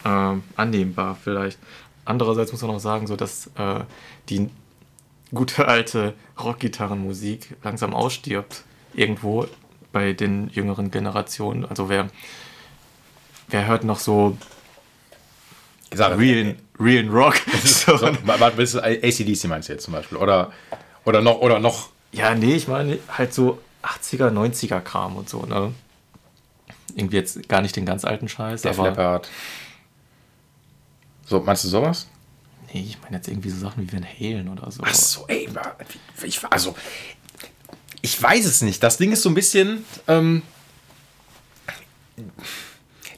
äh, 0.04 0.36
annehmbar 0.56 1.18
vielleicht. 1.22 1.60
Andererseits 2.06 2.52
muss 2.52 2.62
man 2.62 2.72
auch 2.72 2.80
sagen, 2.80 3.08
so 3.08 3.16
dass 3.16 3.48
äh, 3.56 3.82
die 4.30 4.50
gute 5.34 5.68
alte 5.68 6.14
Rockgitarrenmusik 6.40 7.56
langsam 7.64 7.94
ausstirbt 7.94 8.64
irgendwo 8.94 9.48
bei 9.92 10.14
den 10.14 10.50
jüngeren 10.50 10.92
Generationen. 10.92 11.66
Also 11.66 11.90
wer, 11.90 12.08
wer 13.48 13.68
hört 13.68 13.84
noch 13.84 14.00
so 14.00 14.38
Sag, 15.94 16.18
realen, 16.18 16.58
realen 16.80 17.10
Rock? 17.10 17.36
so. 17.64 17.98
so, 17.98 18.08
warte, 18.24 18.56
bist 18.56 18.76
du 18.76 18.80
ACDC 18.80 19.46
meinst 19.46 19.70
du 19.70 19.74
jetzt 19.74 19.84
zum 19.84 19.94
Beispiel? 19.94 20.18
Oder, 20.18 20.52
oder 21.06 21.22
noch, 21.22 21.40
oder 21.40 21.60
noch, 21.60 21.90
Ja, 22.12 22.34
nee, 22.34 22.56
ich 22.56 22.68
meine 22.68 23.00
halt 23.10 23.34
so 23.34 23.60
80er, 23.84 24.30
90er 24.30 24.80
Kram 24.80 25.16
und 25.16 25.28
so, 25.28 25.44
ne? 25.44 25.74
Irgendwie 26.96 27.18
jetzt 27.18 27.48
gar 27.48 27.62
nicht 27.62 27.76
den 27.76 27.86
ganz 27.86 28.06
alten 28.06 28.28
Scheiß, 28.28 28.62
Def 28.62 28.78
aber 28.78 28.90
Leppard. 28.90 29.30
So, 31.26 31.40
meinst 31.40 31.64
du 31.64 31.70
sowas? 31.70 32.08
Nee, 32.74 32.82
ich 32.82 33.02
meine 33.02 33.18
jetzt 33.18 33.28
irgendwie 33.28 33.50
so 33.50 33.58
Sachen 33.58 33.84
wie 33.84 33.94
Van 33.94 34.06
Halen 34.06 34.50
oder 34.50 34.70
so. 34.72 34.82
Ach 34.86 34.94
so, 34.94 35.26
ey, 35.28 35.48
ich, 36.24 36.42
also, 36.50 36.76
ich 38.02 38.22
weiß 38.22 38.46
es 38.46 38.62
nicht. 38.62 38.82
Das 38.84 38.98
Ding 38.98 39.12
ist 39.12 39.22
so 39.22 39.30
ein 39.30 39.36
bisschen, 39.36 39.86
ähm, 40.08 40.42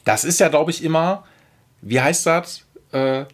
das 0.04 0.24
ist 0.24 0.40
ja, 0.40 0.48
glaube 0.48 0.70
ich, 0.70 0.84
immer, 0.84 1.24
wie 1.80 2.00
heißt 2.00 2.26
das? 2.26 2.64
Äh, 2.92 3.24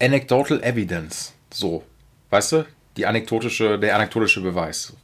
anecdotal 0.00 0.62
Evidence. 0.62 1.32
So, 1.50 1.84
weißt 2.30 2.52
du? 2.52 2.66
Die 2.96 3.06
anekdotische, 3.06 3.78
der 3.78 3.94
anekdotische 3.94 4.40
Beweis. 4.40 4.94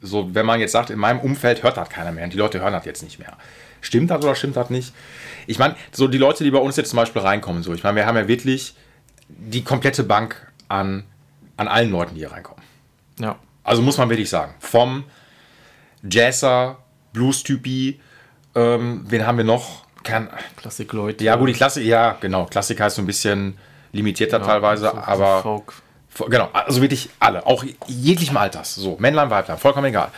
So, 0.00 0.34
wenn 0.34 0.46
man 0.46 0.60
jetzt 0.60 0.72
sagt, 0.72 0.90
in 0.90 0.98
meinem 0.98 1.20
Umfeld 1.20 1.62
hört 1.62 1.76
das 1.76 1.88
keiner 1.88 2.12
mehr 2.12 2.24
und 2.24 2.32
die 2.32 2.38
Leute 2.38 2.60
hören 2.60 2.72
das 2.72 2.84
jetzt 2.84 3.02
nicht 3.02 3.18
mehr. 3.18 3.36
Stimmt 3.80 4.10
das 4.10 4.22
oder 4.22 4.34
stimmt 4.34 4.56
das 4.56 4.70
nicht? 4.70 4.92
Ich 5.46 5.58
meine, 5.58 5.76
so 5.92 6.08
die 6.08 6.18
Leute, 6.18 6.44
die 6.44 6.50
bei 6.50 6.58
uns 6.58 6.76
jetzt 6.76 6.90
zum 6.90 6.96
Beispiel 6.96 7.22
reinkommen, 7.22 7.62
so, 7.62 7.72
ich 7.74 7.82
meine, 7.82 7.96
wir 7.96 8.06
haben 8.06 8.16
ja 8.16 8.28
wirklich 8.28 8.74
die 9.28 9.62
komplette 9.62 10.04
Bank 10.04 10.50
an, 10.68 11.04
an 11.56 11.68
allen 11.68 11.90
Leuten, 11.90 12.14
die 12.14 12.20
hier 12.20 12.32
reinkommen. 12.32 12.62
Ja. 13.18 13.38
Also 13.64 13.82
muss 13.82 13.98
man 13.98 14.08
wirklich 14.10 14.28
sagen. 14.30 14.54
Vom 14.60 15.04
Jazzer, 16.02 16.78
Blues-Typi, 17.12 18.00
ähm, 18.54 19.04
wen 19.08 19.26
haben 19.26 19.38
wir 19.38 19.44
noch? 19.44 19.82
Klassik-Leute. 20.56 21.22
ja, 21.24 21.36
gut, 21.36 21.48
die 21.48 21.52
Klassik, 21.52 21.84
ja, 21.84 22.16
genau. 22.20 22.46
Klassiker 22.46 22.88
ist 22.88 22.96
so 22.96 23.02
ein 23.02 23.06
bisschen 23.06 23.56
limitierter 23.92 24.40
Ja, 24.40 24.44
teilweise, 24.44 24.86
so- 24.86 24.90
so 24.90 24.96
aber. 24.98 25.42
Folk. 25.42 25.74
Genau, 26.28 26.48
also 26.52 26.82
wirklich 26.82 27.08
alle, 27.20 27.46
auch 27.46 27.64
jeglichen 27.86 28.36
Alters, 28.36 28.74
so, 28.74 28.96
Männlein, 28.98 29.30
Weiblein, 29.30 29.56
vollkommen 29.58 29.86
egal. 29.86 30.08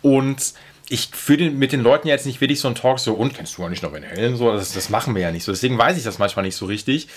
Und 0.00 0.54
ich 0.90 1.08
führe 1.12 1.38
den, 1.38 1.58
mit 1.58 1.72
den 1.72 1.82
Leuten 1.82 2.08
jetzt 2.08 2.24
nicht 2.24 2.40
wirklich 2.40 2.60
so 2.60 2.68
einen 2.68 2.74
Talk 2.74 2.98
so, 2.98 3.12
und 3.12 3.34
kennst 3.34 3.58
du 3.58 3.62
ja 3.62 3.68
nicht 3.68 3.82
noch 3.82 3.92
Van 3.92 4.04
Halen, 4.04 4.36
so, 4.36 4.52
das, 4.52 4.72
das 4.72 4.88
machen 4.88 5.14
wir 5.14 5.22
ja 5.22 5.30
nicht 5.30 5.44
so, 5.44 5.52
deswegen 5.52 5.76
weiß 5.76 5.96
ich 5.98 6.04
das 6.04 6.18
manchmal 6.18 6.44
nicht 6.44 6.56
so 6.56 6.66
richtig. 6.66 7.08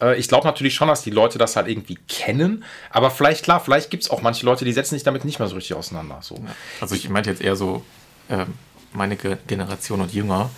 Äh, 0.00 0.18
ich 0.18 0.28
glaube 0.28 0.46
natürlich 0.46 0.74
schon, 0.74 0.88
dass 0.88 1.02
die 1.02 1.10
Leute 1.10 1.38
das 1.38 1.56
halt 1.56 1.68
irgendwie 1.68 1.98
kennen, 2.08 2.64
aber 2.90 3.10
vielleicht, 3.10 3.44
klar, 3.44 3.60
vielleicht 3.60 3.90
gibt 3.90 4.02
es 4.02 4.10
auch 4.10 4.22
manche 4.22 4.44
Leute, 4.44 4.64
die 4.64 4.72
setzen 4.72 4.96
sich 4.96 5.04
damit 5.04 5.24
nicht 5.24 5.38
mehr 5.38 5.48
so 5.48 5.54
richtig 5.54 5.76
auseinander, 5.76 6.18
so. 6.22 6.42
Also 6.80 6.94
ich 6.94 7.08
meinte 7.08 7.30
jetzt 7.30 7.42
eher 7.42 7.56
so 7.56 7.84
ähm, 8.28 8.54
meine 8.92 9.16
Ge 9.16 9.36
Generation 9.46 10.00
und 10.00 10.12
jünger. 10.12 10.50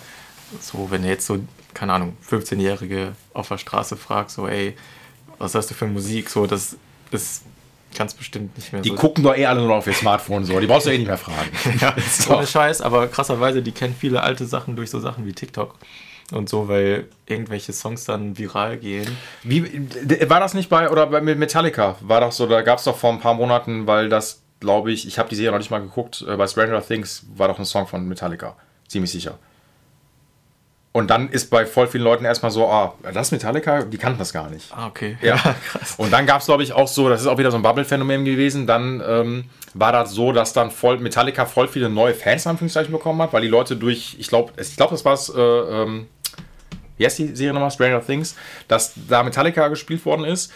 So, 0.59 0.89
wenn 0.91 1.01
du 1.03 1.09
jetzt 1.09 1.25
so, 1.25 1.39
keine 1.73 1.93
Ahnung, 1.93 2.15
15-Jährige 2.29 3.13
auf 3.33 3.47
der 3.47 3.57
Straße 3.57 3.97
fragst, 3.97 4.35
so, 4.35 4.47
ey, 4.47 4.75
was 5.39 5.55
hast 5.55 5.69
du 5.69 5.73
für 5.73 5.87
Musik? 5.87 6.29
So, 6.29 6.45
das 6.45 6.77
ist 7.11 7.43
ganz 7.97 8.13
bestimmt 8.13 8.55
nicht 8.57 8.71
mehr 8.73 8.81
Die 8.81 8.89
so. 8.89 8.95
gucken 8.95 9.23
doch 9.23 9.35
eh 9.35 9.45
alle 9.45 9.59
nur 9.59 9.69
noch 9.69 9.75
auf 9.77 9.87
ihr 9.87 9.93
Smartphone, 9.93 10.45
so, 10.45 10.59
die 10.59 10.67
brauchst 10.67 10.87
du 10.87 10.91
eh 10.91 10.97
nicht 10.97 11.07
mehr 11.07 11.17
fragen. 11.17 11.49
Ja, 11.81 11.95
So. 12.09 12.37
ohne 12.37 12.47
Scheiß, 12.47 12.81
aber 12.81 13.07
krasserweise, 13.07 13.61
die 13.61 13.71
kennen 13.71 13.95
viele 13.97 14.21
alte 14.21 14.45
Sachen 14.45 14.75
durch 14.75 14.89
so 14.89 14.99
Sachen 14.99 15.25
wie 15.25 15.33
TikTok 15.33 15.75
und 16.31 16.49
so, 16.49 16.67
weil 16.67 17.07
irgendwelche 17.25 17.73
Songs 17.73 18.05
dann 18.05 18.37
viral 18.37 18.77
gehen. 18.77 19.17
Wie, 19.43 19.63
war 20.29 20.39
das 20.39 20.53
nicht 20.53 20.69
bei, 20.69 20.89
oder 20.89 21.07
bei 21.07 21.21
Metallica? 21.21 21.95
War 22.01 22.21
doch 22.21 22.31
so, 22.31 22.47
da 22.47 22.61
gab 22.61 22.79
es 22.79 22.85
doch 22.85 22.97
vor 22.97 23.11
ein 23.11 23.19
paar 23.19 23.33
Monaten, 23.33 23.85
weil 23.87 24.09
das, 24.09 24.41
glaube 24.59 24.91
ich, 24.91 25.07
ich 25.07 25.19
habe 25.19 25.29
die 25.29 25.35
Serie 25.35 25.51
noch 25.51 25.59
nicht 25.59 25.71
mal 25.71 25.81
geguckt, 25.81 26.23
äh, 26.27 26.35
bei 26.37 26.47
Stranger 26.47 26.81
Things 26.85 27.25
war 27.35 27.47
doch 27.49 27.59
ein 27.59 27.65
Song 27.65 27.87
von 27.87 28.07
Metallica. 28.07 28.55
Ziemlich 28.87 29.11
sicher. 29.11 29.37
Und 30.93 31.09
dann 31.09 31.29
ist 31.29 31.49
bei 31.49 31.65
voll 31.65 31.87
vielen 31.87 32.03
Leuten 32.03 32.23
erstmal 32.23 32.51
so, 32.51 32.67
ah, 32.67 32.93
das 33.11 33.31
Metallica, 33.31 33.81
die 33.81 33.97
kannten 33.97 34.19
das 34.19 34.31
gar 34.31 34.47
nicht. 34.51 34.71
Ah, 34.71 34.85
okay. 34.85 35.17
Ja, 35.23 35.35
krass. 35.71 35.95
Und 35.97 36.13
dann 36.13 36.27
gab 36.27 36.41
es, 36.41 36.45
glaube 36.45 36.61
ich, 36.61 36.71
auch 36.71 36.87
so, 36.87 37.09
das 37.09 37.21
ist 37.21 37.27
auch 37.27 37.39
wieder 37.39 37.49
so 37.49 37.57
ein 37.57 37.63
Bubble-Phänomen 37.63 38.23
gewesen, 38.23 38.67
dann 38.67 39.01
ähm, 39.05 39.45
war 39.73 39.91
das 39.91 40.11
so, 40.11 40.31
dass 40.31 40.53
dann 40.53 40.69
voll 40.69 40.99
Metallica 40.99 41.47
voll 41.47 41.67
viele 41.67 41.89
neue 41.89 42.13
Fans 42.13 42.45
Anführungszeichen 42.45 42.91
bekommen 42.91 43.19
hat, 43.23 43.33
weil 43.33 43.41
die 43.41 43.47
Leute 43.47 43.75
durch, 43.75 44.17
ich 44.19 44.27
glaube, 44.27 44.53
ich 44.61 44.75
glaube, 44.75 44.91
das 44.91 45.03
war 45.03 45.13
es, 45.13 45.29
äh, 45.29 45.41
ähm, 45.41 46.05
wie 46.97 47.05
heißt 47.05 47.17
die 47.17 47.35
Serie 47.35 47.53
nochmal, 47.53 47.71
Stranger 47.71 48.05
Things, 48.05 48.35
dass 48.67 48.93
da 49.09 49.23
Metallica 49.23 49.69
gespielt 49.69 50.05
worden 50.05 50.25
ist, 50.25 50.53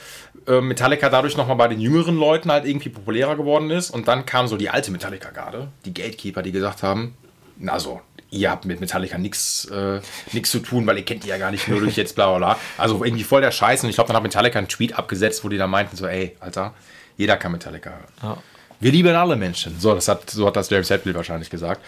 äh, 0.47 0.61
Metallica 0.61 1.09
dadurch 1.09 1.35
nochmal 1.35 1.55
bei 1.55 1.67
den 1.67 1.81
jüngeren 1.81 2.15
Leuten 2.15 2.51
halt 2.51 2.65
irgendwie 2.65 2.89
populärer 2.89 3.35
geworden 3.35 3.71
ist 3.71 3.89
und 3.89 4.07
dann 4.07 4.27
kam 4.27 4.47
so 4.47 4.55
die 4.55 4.69
alte 4.69 4.91
Metallica-Garde, 4.91 5.69
die 5.85 5.95
Gatekeeper, 5.95 6.43
die 6.43 6.51
gesagt 6.51 6.83
haben, 6.83 7.17
na 7.57 7.73
also, 7.73 8.01
ihr 8.29 8.51
habt 8.51 8.65
mit 8.65 8.79
Metallica 8.79 9.17
nichts 9.17 9.65
äh, 9.65 10.01
nix 10.31 10.51
zu 10.51 10.59
tun, 10.59 10.85
weil 10.85 10.97
ihr 10.97 11.05
kennt 11.05 11.23
die 11.23 11.29
ja 11.29 11.37
gar 11.37 11.51
nicht 11.51 11.67
nur 11.67 11.79
durch 11.79 11.95
jetzt 11.95 12.15
bla 12.15 12.27
bla 12.29 12.37
bla. 12.37 12.59
Also 12.77 13.03
irgendwie 13.03 13.23
voll 13.23 13.41
der 13.41 13.51
Scheiß 13.51 13.83
und 13.83 13.89
ich 13.89 13.95
glaube, 13.95 14.07
dann 14.07 14.17
hat 14.17 14.23
Metallica 14.23 14.59
einen 14.59 14.67
Tweet 14.67 14.97
abgesetzt, 14.97 15.43
wo 15.43 15.49
die 15.49 15.57
da 15.57 15.67
meinten 15.67 15.95
so, 15.95 16.07
ey, 16.07 16.35
Alter, 16.39 16.73
jeder 17.15 17.37
kann 17.37 17.51
Metallica 17.51 17.91
hören. 17.91 18.03
Ja. 18.21 18.37
Wir 18.79 18.91
lieben 18.91 19.15
alle 19.15 19.35
Menschen. 19.35 19.79
So, 19.79 19.95
das 19.95 20.07
hat, 20.07 20.29
so 20.29 20.45
hat 20.45 20.55
das 20.55 20.69
James 20.69 20.89
Hetfield 20.89 21.15
wahrscheinlich 21.15 21.49
gesagt. 21.49 21.81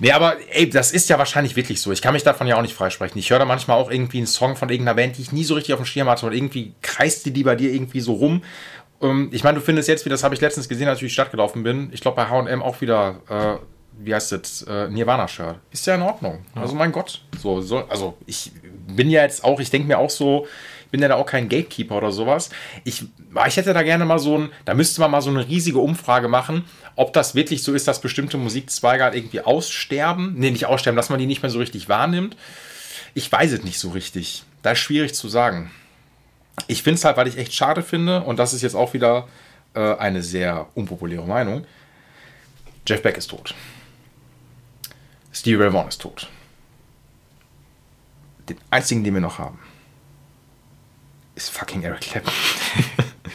Nee, 0.00 0.10
aber 0.10 0.36
ey, 0.50 0.68
das 0.68 0.90
ist 0.90 1.08
ja 1.08 1.18
wahrscheinlich 1.18 1.54
wirklich 1.54 1.80
so. 1.80 1.92
Ich 1.92 2.02
kann 2.02 2.12
mich 2.12 2.24
davon 2.24 2.48
ja 2.48 2.56
auch 2.56 2.62
nicht 2.62 2.74
freisprechen. 2.74 3.18
Ich 3.18 3.30
höre 3.30 3.38
da 3.38 3.44
manchmal 3.44 3.78
auch 3.78 3.90
irgendwie 3.90 4.18
einen 4.18 4.26
Song 4.26 4.56
von 4.56 4.68
irgendeiner 4.68 4.96
Band, 4.96 5.16
die 5.16 5.22
ich 5.22 5.32
nie 5.32 5.44
so 5.44 5.54
richtig 5.54 5.74
auf 5.74 5.80
dem 5.80 5.86
Schirm 5.86 6.08
hatte 6.08 6.26
und 6.26 6.32
irgendwie 6.32 6.74
kreist 6.82 7.24
die, 7.26 7.32
die 7.32 7.44
bei 7.44 7.54
dir 7.54 7.72
irgendwie 7.72 8.00
so 8.00 8.14
rum. 8.14 8.42
Ähm, 9.00 9.28
ich 9.32 9.44
meine, 9.44 9.58
du 9.58 9.64
findest 9.64 9.88
jetzt, 9.88 10.04
wie 10.06 10.10
das 10.10 10.24
habe 10.24 10.34
ich 10.34 10.40
letztens 10.40 10.68
gesehen, 10.68 10.88
als 10.88 10.98
ich 10.98 11.02
durch 11.02 11.12
die 11.12 11.14
Stadt 11.14 11.30
gelaufen 11.30 11.62
bin, 11.62 11.90
ich 11.92 12.00
glaube 12.00 12.16
bei 12.16 12.28
H&M 12.28 12.62
auch 12.62 12.80
wieder, 12.80 13.20
äh, 13.28 13.64
wie 13.98 14.14
heißt 14.14 14.32
das, 14.32 14.62
äh, 14.62 14.88
Nirvana-Shirt. 14.88 15.56
Ist 15.70 15.86
ja 15.86 15.96
in 15.96 16.02
Ordnung. 16.02 16.44
Also 16.54 16.74
mein 16.74 16.92
Gott. 16.92 17.22
So, 17.38 17.60
so, 17.60 17.84
also 17.88 18.16
ich 18.26 18.52
bin 18.88 19.10
ja 19.10 19.22
jetzt 19.22 19.44
auch, 19.44 19.60
ich 19.60 19.70
denke 19.70 19.88
mir 19.88 19.98
auch 19.98 20.10
so, 20.10 20.46
ich 20.84 20.90
bin 20.90 21.02
ja 21.02 21.08
da 21.08 21.16
auch 21.16 21.26
kein 21.26 21.48
Gatekeeper 21.48 21.96
oder 21.96 22.12
sowas. 22.12 22.50
Ich, 22.84 23.04
ich 23.46 23.56
hätte 23.56 23.74
da 23.74 23.82
gerne 23.82 24.04
mal 24.04 24.18
so 24.18 24.38
ein, 24.38 24.50
da 24.64 24.74
müsste 24.74 25.00
man 25.00 25.10
mal 25.10 25.20
so 25.20 25.30
eine 25.30 25.46
riesige 25.46 25.78
Umfrage 25.80 26.28
machen, 26.28 26.64
ob 26.96 27.12
das 27.12 27.34
wirklich 27.34 27.62
so 27.62 27.74
ist, 27.74 27.86
dass 27.86 28.00
bestimmte 28.00 28.38
Musikzweige 28.38 29.04
halt 29.04 29.14
irgendwie 29.14 29.40
aussterben. 29.40 30.34
Nee, 30.38 30.50
nicht 30.50 30.66
aussterben, 30.66 30.96
dass 30.96 31.10
man 31.10 31.18
die 31.18 31.26
nicht 31.26 31.42
mehr 31.42 31.50
so 31.50 31.58
richtig 31.58 31.88
wahrnimmt. 31.88 32.36
Ich 33.14 33.30
weiß 33.30 33.52
es 33.52 33.64
nicht 33.64 33.78
so 33.78 33.90
richtig. 33.90 34.44
Da 34.62 34.72
ist 34.72 34.78
schwierig 34.78 35.14
zu 35.14 35.28
sagen. 35.28 35.70
Ich 36.66 36.82
finde 36.82 36.98
es 36.98 37.04
halt, 37.04 37.16
weil 37.16 37.28
ich 37.28 37.36
echt 37.36 37.54
schade 37.54 37.82
finde, 37.82 38.22
und 38.22 38.38
das 38.38 38.52
ist 38.52 38.62
jetzt 38.62 38.74
auch 38.74 38.94
wieder 38.94 39.28
äh, 39.74 39.94
eine 39.96 40.22
sehr 40.22 40.68
unpopuläre 40.74 41.26
Meinung. 41.26 41.66
Jeff 42.86 43.02
Beck 43.02 43.16
ist 43.18 43.28
tot. 43.28 43.54
Stevie 45.38 45.62
Ray 45.62 45.72
Vaughan 45.72 45.88
ist 45.88 46.00
tot. 46.00 46.28
Den 48.48 48.56
einzigen, 48.70 49.04
den 49.04 49.14
wir 49.14 49.20
noch 49.20 49.38
haben, 49.38 49.60
ist 51.36 51.50
fucking 51.50 51.84
Eric 51.84 52.00
Clapton. 52.00 52.32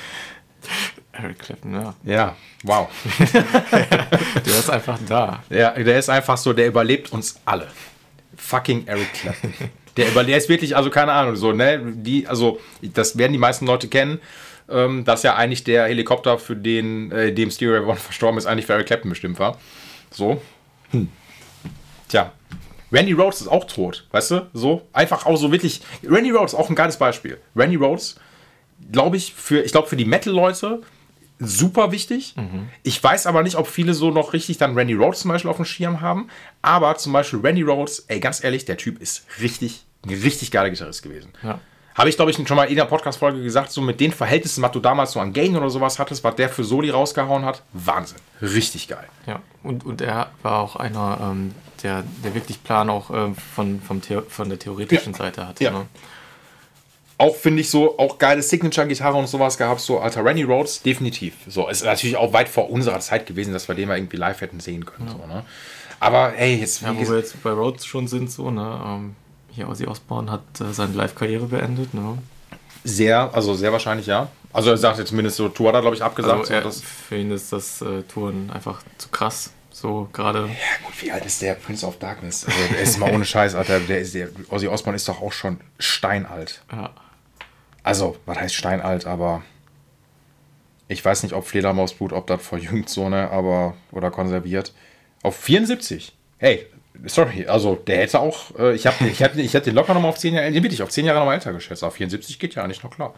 Eric 1.14 1.40
Clapton, 1.40 1.74
ja. 1.74 1.94
Ja, 2.04 2.36
wow. 2.64 2.90
Der 3.32 4.60
ist 4.60 4.70
einfach 4.70 5.00
da. 5.08 5.44
Ja, 5.50 5.72
der 5.72 5.98
ist 5.98 6.10
einfach 6.10 6.38
so, 6.38 6.52
der 6.52 6.68
überlebt 6.68 7.14
uns 7.14 7.40
alle. 7.46 7.70
Fucking 8.36 8.86
Eric 8.88 9.14
Clapton. 9.14 9.54
Der 9.96 10.10
überlebt, 10.10 10.38
ist 10.40 10.50
wirklich, 10.50 10.76
also 10.76 10.90
keine 10.90 11.14
Ahnung, 11.14 11.38
so, 11.38 11.54
ne, 11.54 11.80
die, 11.86 12.28
also, 12.28 12.60
das 12.82 13.18
werden 13.18 13.32
die 13.32 13.38
meisten 13.38 13.66
Leute 13.66 13.88
kennen, 13.88 14.20
ähm, 14.68 15.06
dass 15.06 15.24
ja 15.24 15.36
eigentlich 15.36 15.64
der 15.64 15.86
Helikopter, 15.86 16.38
für 16.38 16.58
den, 16.58 17.12
äh, 17.14 17.32
dem 17.32 17.50
Stevie 17.50 17.74
Ray 17.74 17.84
Vaughan 17.84 17.98
verstorben 17.98 18.38
ist, 18.38 18.46
eigentlich 18.46 18.66
für 18.66 18.74
Eric 18.74 18.88
Clapton 18.88 19.10
bestimmt 19.10 19.40
war. 19.40 19.58
So. 20.12 20.42
Hm. 20.92 21.10
Tja. 22.14 22.32
Randy 22.92 23.14
Rhodes 23.14 23.42
ist 23.42 23.48
auch 23.48 23.66
tot, 23.66 24.08
weißt 24.12 24.30
du? 24.30 24.50
So, 24.54 24.88
einfach 24.94 25.26
auch 25.26 25.36
so 25.36 25.52
wirklich. 25.52 25.82
Randy 26.04 26.30
Rhodes, 26.30 26.54
auch 26.54 26.70
ein 26.70 26.76
geiles 26.76 26.98
Beispiel. 26.98 27.40
Randy 27.56 27.76
Rhodes, 27.76 28.18
glaube 28.92 29.18
ich, 29.18 29.34
für, 29.34 29.62
ich 29.62 29.72
glaube, 29.72 29.88
für 29.88 29.96
die 29.96 30.06
Metal-Leute 30.06 30.84
super 31.40 31.92
wichtig. 31.92 32.36
Ich 32.84 33.04
weiß 33.04 33.26
aber 33.26 33.42
nicht, 33.42 33.56
ob 33.56 33.66
viele 33.66 33.96
so 33.96 34.12
noch 34.12 34.34
richtig 34.34 34.60
dann 34.60 34.78
Randy 34.78 34.94
Rhodes 34.94 35.22
zum 35.22 35.30
Beispiel 35.30 35.50
auf 35.50 35.56
dem 35.56 35.66
Schirm 35.66 36.02
haben. 36.02 36.30
Aber 36.62 36.96
zum 36.98 37.14
Beispiel 37.14 37.40
Randy 37.40 37.64
Rhodes, 37.64 38.06
ey, 38.10 38.20
ganz 38.20 38.44
ehrlich, 38.44 38.66
der 38.66 38.78
Typ 38.78 39.02
ist 39.02 39.26
richtig, 39.42 39.86
ein 40.06 40.12
richtig 40.12 40.52
geiler 40.52 40.70
Gitarrist 40.70 41.02
gewesen. 41.02 41.32
Ja. 41.42 41.60
Habe 41.96 42.10
ich, 42.10 42.16
glaube 42.16 42.32
ich, 42.32 42.48
schon 42.48 42.58
mal 42.58 42.64
in 42.64 42.76
der 42.76 42.86
Podcast-Folge 42.86 43.44
gesagt, 43.44 43.72
so 43.72 43.82
mit 43.82 44.00
den 44.00 44.12
Verhältnissen, 44.12 44.64
was 44.64 44.72
du 44.72 44.80
damals 44.80 45.12
so 45.12 45.20
an 45.20 45.32
Gain 45.32 45.56
oder 45.56 45.70
sowas 45.70 46.00
hattest, 46.00 46.24
was 46.24 46.36
der 46.36 46.50
für 46.50 46.64
Soli 46.64 46.90
rausgehauen 46.90 47.46
hat, 47.46 47.62
Wahnsinn. 47.74 48.18
Richtig 48.42 48.88
geil. 48.88 49.08
Ja, 49.28 49.42
und, 49.62 49.86
und 49.86 50.02
er 50.02 50.32
war 50.42 50.60
auch 50.62 50.76
einer, 50.76 51.20
ähm, 51.22 51.54
der, 51.84 52.04
der 52.24 52.34
wirklich 52.34 52.64
Plan 52.64 52.90
auch 52.90 53.12
ähm, 53.12 53.36
von, 53.36 53.80
vom 53.80 54.02
Theo 54.02 54.24
von 54.28 54.50
der 54.50 54.58
theoretischen 54.58 55.14
Ja. 55.14 55.20
Seite 55.20 55.48
hatte. 55.48 55.64
Ja. 55.64 55.72
Ne? 55.72 55.86
Auch 57.20 57.36
finde 57.36 57.62
ich 57.62 57.70
so, 57.70 58.00
auch 58.00 58.18
geile 58.18 58.42
Signature-Gitarre 58.42 59.16
und 59.16 59.28
sowas 59.28 59.58
gehabt, 59.58 59.80
so 59.80 60.00
alter 60.00 60.26
Randy 60.26 60.44
Rhodes, 60.44 60.82
definitiv. 60.82 61.36
So, 61.48 61.70
ist 61.70 61.86
natürlich 61.86 62.18
auch 62.18 62.34
weit 62.34 62.50
vor 62.50 62.72
unserer 62.72 63.00
Zeit 63.02 63.28
gewesen, 63.28 63.54
dass 63.54 63.68
wir 63.68 63.76
den 63.76 63.88
mal 63.88 63.98
irgendwie 63.98 64.18
live 64.18 64.42
hätten 64.42 64.60
sehen 64.60 64.84
können. 64.86 65.08
So, 65.10 65.18
ne? 65.28 65.46
Aber 66.00 66.32
hey, 66.36 66.56
jetzt, 66.56 66.82
Ja, 66.82 66.94
wo 66.94 67.08
wir 67.08 67.18
jetzt 67.18 67.42
bei 67.44 67.52
Rhodes 67.52 67.86
schon 67.86 68.08
sind, 68.08 68.32
so, 68.32 68.50
ne? 68.50 68.82
Ähm, 68.84 69.16
hier 69.54 69.70
Ozzy 69.70 69.86
Osbourne 69.88 70.32
hat 70.32 70.42
äh, 70.60 70.74
seine 70.74 70.94
Live-Karriere 70.94 71.46
beendet, 71.46 71.94
ne? 71.94 72.18
Sehr, 72.84 73.34
also 73.34 73.54
sehr 73.54 73.72
wahrscheinlich 73.72 74.08
ja. 74.08 74.28
Also 74.52 74.70
er 74.70 74.78
sagt 74.78 75.00
jetzt 75.00 75.10
zumindest 75.10 75.38
so, 75.38 75.50
Tour 75.50 75.70
hat 75.70 75.76
er, 75.76 75.82
glaube 75.82 75.96
ich, 75.96 76.04
abgesagt. 76.04 76.52
Also 76.52 76.54
er, 76.54 76.72
für 76.72 77.18
ihn 77.18 77.32
ist 77.32 77.54
das 77.54 77.82
äh, 77.82 78.04
Touren 78.04 78.52
einfach 78.52 78.84
zu 78.98 79.10
krass. 79.10 79.52
So 79.72 80.08
gerade. 80.14 80.42
ja 80.42 80.86
gut, 80.86 81.02
wie 81.02 81.12
alt 81.12 81.26
ist 81.26 81.42
der 81.42 81.56
Prince 81.56 81.86
of 81.86 81.98
Darkness? 81.98 82.46
Also 82.46 82.60
der 82.72 82.82
ist 82.82 83.00
mal 83.00 83.12
ohne 83.12 83.26
Scheiß, 83.26 83.56
Alter. 83.56 83.80
Der 83.80 84.00
ist, 84.00 84.14
der, 84.14 84.30
Ozzy 84.50 84.68
Osbourne 84.68 84.96
ist 84.96 85.08
doch 85.08 85.22
auch 85.22 85.32
schon 85.32 85.60
steinalt. 85.80 86.62
Ja. 86.72 86.92
Also, 87.82 88.18
was 88.26 88.38
heißt 88.38 88.56
steinalt, 88.56 89.06
aber 89.06 89.42
ich 90.88 91.04
weiß 91.04 91.24
nicht, 91.24 91.34
ob 91.34 91.48
Fledermausblut, 91.48 92.14
ob 92.14 92.28
das 92.28 92.46
verjüngt 92.46 92.90
so, 92.90 93.10
ne, 93.10 93.30
aber, 93.32 93.76
oder 93.92 94.12
konserviert. 94.12 94.74
Auf 95.24 95.36
74. 95.38 96.16
Hey, 96.38 96.68
sorry, 97.06 97.46
also 97.48 97.76
der 97.76 97.98
hätte 97.98 98.20
auch, 98.20 98.58
äh, 98.58 98.76
ich, 98.76 98.88
hab, 98.88 99.00
ich, 99.02 99.20
hätte, 99.20 99.42
ich 99.42 99.54
hätte 99.54 99.66
den 99.66 99.76
locker 99.76 99.94
nochmal 99.94 100.10
auf 100.10 100.18
10 100.18 100.34
Jahre, 100.34 100.52
den 100.52 100.62
bitte 100.62 100.76
ich 100.76 100.84
auf 100.84 100.90
10 100.90 101.06
Jahre 101.06 101.20
nochmal 101.20 101.36
älter 101.36 101.54
geschätzt. 101.54 101.84
Auf 101.84 101.96
74 101.96 102.40
geht 102.40 102.56
ja 102.56 102.64
eigentlich 102.64 102.84
noch 102.84 102.92
klar. 102.92 103.14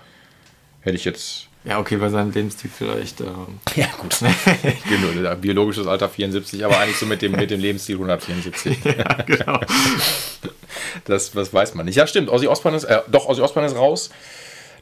Hätte 0.82 0.96
ich 0.96 1.06
jetzt. 1.06 1.48
Ja, 1.64 1.80
okay, 1.80 1.98
bei 1.98 2.10
seinem 2.10 2.32
Lebensstil 2.32 2.70
vielleicht. 2.76 3.22
Ähm, 3.22 3.60
Ja, 3.76 3.88
gut. 4.00 4.20
genau, 4.90 5.36
biologisches 5.36 5.88
Alter 5.88 6.10
74, 6.10 6.64
aber 6.64 6.80
eigentlich 6.80 6.98
so 6.98 7.08
mit 7.08 7.22
dem, 7.24 7.32
mit 7.32 7.50
dem 7.50 7.60
Lebensstil 7.60 7.96
174. 7.96 8.78
ja, 8.86 9.14
genau. 9.26 9.60
Das, 11.06 11.32
das 11.32 11.54
weiß 11.54 11.74
man 11.74 11.88
nicht. 11.88 11.96
Ja, 11.96 12.06
stimmt. 12.06 12.30
Ozzy 12.30 12.48
Osbourne 12.48 12.78
ist, 12.78 12.84
äh, 12.84 13.00
doch, 13.08 13.28
Ozzy 13.28 13.42
Osbourne 13.42 13.68
ist 13.68 13.76
raus. 13.76 14.12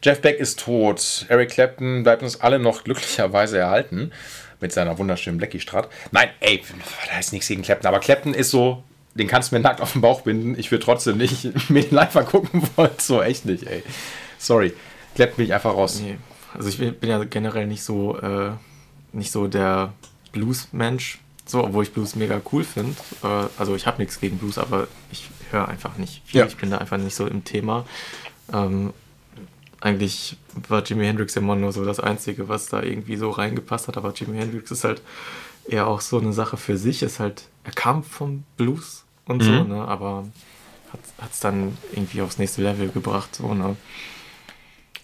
Jeff 0.04 0.20
Beck 0.20 0.40
ist 0.40 0.60
tot. 0.60 1.26
Eric 1.30 1.52
Clapton 1.52 2.04
bleibt 2.04 2.22
uns 2.22 2.42
alle 2.42 2.60
noch 2.60 2.84
glücklicherweise 2.84 3.60
erhalten. 3.60 4.12
Mit 4.64 4.72
seiner 4.72 4.98
wunderschönen 4.98 5.38
Blackie 5.38 5.60
Strat. 5.60 5.90
Nein, 6.12 6.30
ey, 6.40 6.64
da 7.12 7.20
ist 7.20 7.34
nichts 7.34 7.50
gegen 7.50 7.64
Clapton. 7.64 7.86
Aber 7.86 8.00
Clapton 8.00 8.34
ist 8.34 8.50
so, 8.50 8.82
den 9.14 9.28
kannst 9.28 9.52
du 9.52 9.56
mir 9.56 9.62
nackt 9.62 9.82
auf 9.82 9.92
den 9.92 10.00
Bauch 10.00 10.22
binden. 10.22 10.58
Ich 10.58 10.72
würde 10.72 10.86
trotzdem 10.86 11.18
nicht 11.18 11.52
mir 11.70 11.84
den 11.84 11.94
live 11.94 12.16
angucken 12.16 12.64
wollen. 12.78 12.92
So, 12.98 13.22
echt 13.22 13.44
nicht, 13.44 13.68
ey. 13.68 13.84
Sorry. 14.38 14.72
Clapton 15.16 15.36
bin 15.36 15.46
ich 15.48 15.54
einfach 15.54 15.74
raus. 15.74 16.00
Nee. 16.00 16.16
Also 16.54 16.70
ich 16.70 16.78
bin 16.78 16.94
bin 16.94 17.10
ja 17.10 17.22
generell 17.26 17.68
nicht 17.68 17.84
so, 17.84 18.18
äh, 18.20 18.52
nicht 19.12 19.34
so 19.34 19.48
der 19.48 19.92
Blues-Mensch, 20.32 21.20
so, 21.46 21.62
obwohl 21.62 21.84
ich 21.84 21.92
Blues 21.92 22.16
mega 22.16 22.40
cool 22.54 22.64
finde. 22.64 22.96
Äh, 23.22 23.48
also 23.58 23.76
ich 23.76 23.86
habe 23.86 24.02
nichts 24.02 24.22
gegen 24.22 24.38
Blues, 24.38 24.58
aber 24.58 24.88
ich 25.12 25.28
höre 25.52 25.68
einfach 25.68 25.98
nicht 25.98 26.22
viel. 26.24 26.40
Ja. 26.40 26.46
Ich 26.46 26.56
bin 26.56 26.72
da 26.72 26.78
einfach 26.78 26.98
nicht 26.98 27.16
so 27.16 27.28
im 27.28 27.44
Thema. 27.44 27.86
Ähm, 28.54 28.94
eigentlich 29.84 30.38
war 30.70 30.82
Jimi 30.84 31.06
Hendrix 31.06 31.36
immer 31.36 31.56
nur 31.56 31.74
so 31.74 31.84
das 31.84 32.00
Einzige, 32.00 32.48
was 32.48 32.68
da 32.68 32.82
irgendwie 32.82 33.18
so 33.18 33.30
reingepasst 33.30 33.88
hat, 33.90 33.98
aber 33.98 34.14
Jimi 34.14 34.38
Hendrix 34.38 34.72
ist 34.72 34.84
halt 34.86 35.02
eher 35.68 35.88
auch 35.88 36.00
so 36.02 36.20
eine 36.20 36.32
Sache 36.34 36.56
für 36.58 36.78
sich. 36.78 37.04
Ist 37.04 37.20
halt, 37.20 37.44
er 37.66 37.74
kam 37.74 38.04
vom 38.04 38.44
Blues 38.58 39.04
und 39.26 39.44
so, 39.44 39.52
Mhm. 39.64 39.70
ne? 39.70 39.86
Aber 39.88 40.26
hat 41.20 41.32
es 41.32 41.40
dann 41.40 41.78
irgendwie 41.92 42.22
aufs 42.22 42.38
nächste 42.38 42.62
Level 42.62 42.90
gebracht, 42.90 43.36
so, 43.36 43.54
ne? 43.54 43.76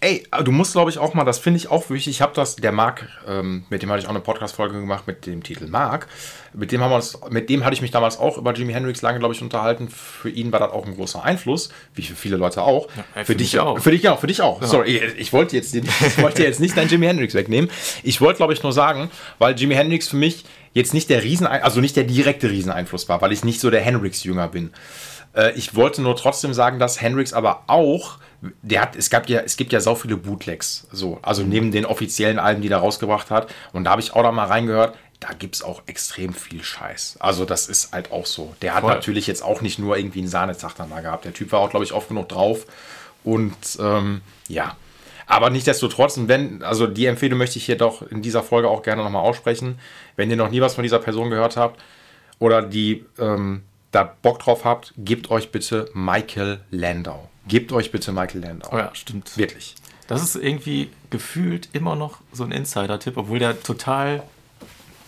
Ey, 0.02 0.26
du 0.44 0.50
musst, 0.50 0.72
glaube 0.72 0.90
ich, 0.90 0.96
auch 0.96 1.12
mal, 1.12 1.24
das 1.24 1.38
finde 1.38 1.58
ich 1.58 1.68
auch 1.68 1.90
wichtig. 1.90 2.14
Ich 2.14 2.22
habe 2.22 2.32
das, 2.34 2.56
der 2.56 2.72
Marc, 2.72 3.06
ähm, 3.28 3.64
mit 3.68 3.82
dem 3.82 3.90
hatte 3.90 4.00
ich 4.00 4.06
auch 4.06 4.10
eine 4.10 4.20
Podcast-Folge 4.20 4.80
gemacht 4.80 5.06
mit 5.06 5.26
dem 5.26 5.42
Titel 5.42 5.66
Marc. 5.66 6.06
Mit 6.54 6.72
dem, 6.72 6.80
haben 6.80 6.90
wir 6.90 6.96
uns, 6.96 7.18
mit 7.28 7.50
dem 7.50 7.66
hatte 7.66 7.74
ich 7.74 7.82
mich 7.82 7.90
damals 7.90 8.18
auch 8.18 8.38
über 8.38 8.54
Jimi 8.54 8.72
Hendrix 8.72 9.02
lange, 9.02 9.18
glaube 9.18 9.34
ich, 9.34 9.42
unterhalten. 9.42 9.88
Für 9.88 10.30
ihn 10.30 10.52
war 10.52 10.60
das 10.60 10.72
auch 10.72 10.86
ein 10.86 10.94
großer 10.94 11.22
Einfluss, 11.22 11.68
wie 11.94 12.00
für 12.00 12.14
viele 12.14 12.38
Leute 12.38 12.62
auch. 12.62 12.88
Ja, 12.96 13.04
für, 13.12 13.24
für 13.26 13.34
dich 13.36 13.60
auch. 13.60 13.78
Für 13.78 13.90
dich 13.90 14.08
auch, 14.08 14.18
für 14.18 14.26
dich 14.26 14.40
auch. 14.40 14.62
Sorry, 14.62 14.96
ich, 14.96 15.18
ich 15.18 15.32
wollte 15.34 15.56
jetzt, 15.56 15.74
ich 15.74 16.22
wollte 16.22 16.44
jetzt 16.44 16.60
nicht 16.60 16.78
dein 16.78 16.88
Jimi 16.88 17.04
Hendrix 17.04 17.34
wegnehmen. 17.34 17.70
Ich 18.02 18.22
wollte, 18.22 18.38
glaube 18.38 18.54
ich, 18.54 18.62
nur 18.62 18.72
sagen, 18.72 19.10
weil 19.38 19.54
Jimi 19.54 19.74
Hendrix 19.74 20.08
für 20.08 20.16
mich 20.16 20.44
jetzt 20.72 20.94
nicht 20.94 21.10
der 21.10 21.22
Riesen, 21.22 21.46
also 21.46 21.82
nicht 21.82 21.96
der 21.96 22.04
direkte 22.04 22.50
Rieseneinfluss 22.50 23.10
war, 23.10 23.20
weil 23.20 23.32
ich 23.32 23.44
nicht 23.44 23.60
so 23.60 23.68
der 23.68 23.82
Hendrix-Jünger 23.82 24.48
bin. 24.48 24.70
Äh, 25.34 25.52
ich 25.56 25.74
wollte 25.74 26.00
nur 26.00 26.16
trotzdem 26.16 26.54
sagen, 26.54 26.78
dass 26.78 27.02
Hendrix 27.02 27.32
aber 27.32 27.64
auch, 27.66 28.18
der 28.62 28.82
hat, 28.82 28.96
es 28.96 29.10
gab 29.10 29.28
ja, 29.28 29.40
es 29.40 29.56
gibt 29.56 29.72
ja 29.72 29.80
sau 29.80 29.94
viele 29.94 30.16
Bootlegs, 30.16 30.86
so, 30.92 31.18
also 31.22 31.42
neben 31.42 31.72
den 31.72 31.84
offiziellen 31.84 32.38
Alben, 32.38 32.62
die 32.62 32.68
er 32.68 32.78
rausgebracht 32.78 33.30
hat. 33.30 33.52
Und 33.72 33.84
da 33.84 33.90
habe 33.90 34.00
ich 34.00 34.14
auch 34.14 34.22
da 34.22 34.32
mal 34.32 34.46
reingehört. 34.46 34.96
Da 35.20 35.34
gibt 35.34 35.56
es 35.56 35.62
auch 35.62 35.82
extrem 35.84 36.32
viel 36.32 36.64
Scheiß. 36.64 37.18
Also, 37.20 37.44
das 37.44 37.68
ist 37.68 37.92
halt 37.92 38.10
auch 38.10 38.24
so. 38.24 38.54
Der 38.62 38.74
hat 38.74 38.80
Voll. 38.80 38.94
natürlich 38.94 39.26
jetzt 39.26 39.42
auch 39.42 39.60
nicht 39.60 39.78
nur 39.78 39.98
irgendwie 39.98 40.20
einen 40.20 40.28
Sahnetag 40.28 40.74
dann 40.76 40.88
mal 40.88 41.02
gehabt. 41.02 41.26
Der 41.26 41.34
Typ 41.34 41.52
war 41.52 41.60
auch, 41.60 41.68
glaube 41.68 41.84
ich, 41.84 41.92
oft 41.92 42.08
genug 42.08 42.30
drauf. 42.30 42.64
Und 43.22 43.54
ähm, 43.78 44.22
ja. 44.48 44.76
Aber 45.26 45.50
nichtsdestotrotz, 45.50 46.16
und 46.16 46.28
wenn, 46.28 46.62
also 46.62 46.86
die 46.86 47.04
Empfehlung 47.04 47.38
möchte 47.38 47.58
ich 47.58 47.66
hier 47.66 47.76
doch 47.76 48.02
in 48.10 48.22
dieser 48.22 48.42
Folge 48.42 48.68
auch 48.68 48.82
gerne 48.82 49.04
nochmal 49.04 49.22
aussprechen. 49.22 49.78
Wenn 50.16 50.30
ihr 50.30 50.36
noch 50.36 50.50
nie 50.50 50.62
was 50.62 50.74
von 50.74 50.82
dieser 50.82 50.98
Person 50.98 51.28
gehört 51.28 51.58
habt 51.58 51.78
oder 52.38 52.62
die 52.62 53.04
ähm, 53.18 53.62
da 53.92 54.04
Bock 54.22 54.38
drauf 54.38 54.64
habt, 54.64 54.94
gebt 54.96 55.30
euch 55.30 55.52
bitte 55.52 55.90
Michael 55.92 56.60
Landau. 56.70 57.28
Gebt 57.50 57.72
euch 57.72 57.90
bitte 57.92 58.12
Michael 58.12 58.40
Landau. 58.42 58.68
Oh 58.72 58.78
ja, 58.78 58.90
stimmt. 58.94 59.36
Wirklich. 59.36 59.74
Das 60.06 60.22
ist 60.22 60.36
irgendwie 60.36 60.88
gefühlt 61.10 61.68
immer 61.72 61.94
noch 61.96 62.18
so 62.32 62.44
ein 62.44 62.52
Insider-Tipp, 62.52 63.16
obwohl 63.16 63.38
der 63.38 63.60
total 63.62 64.22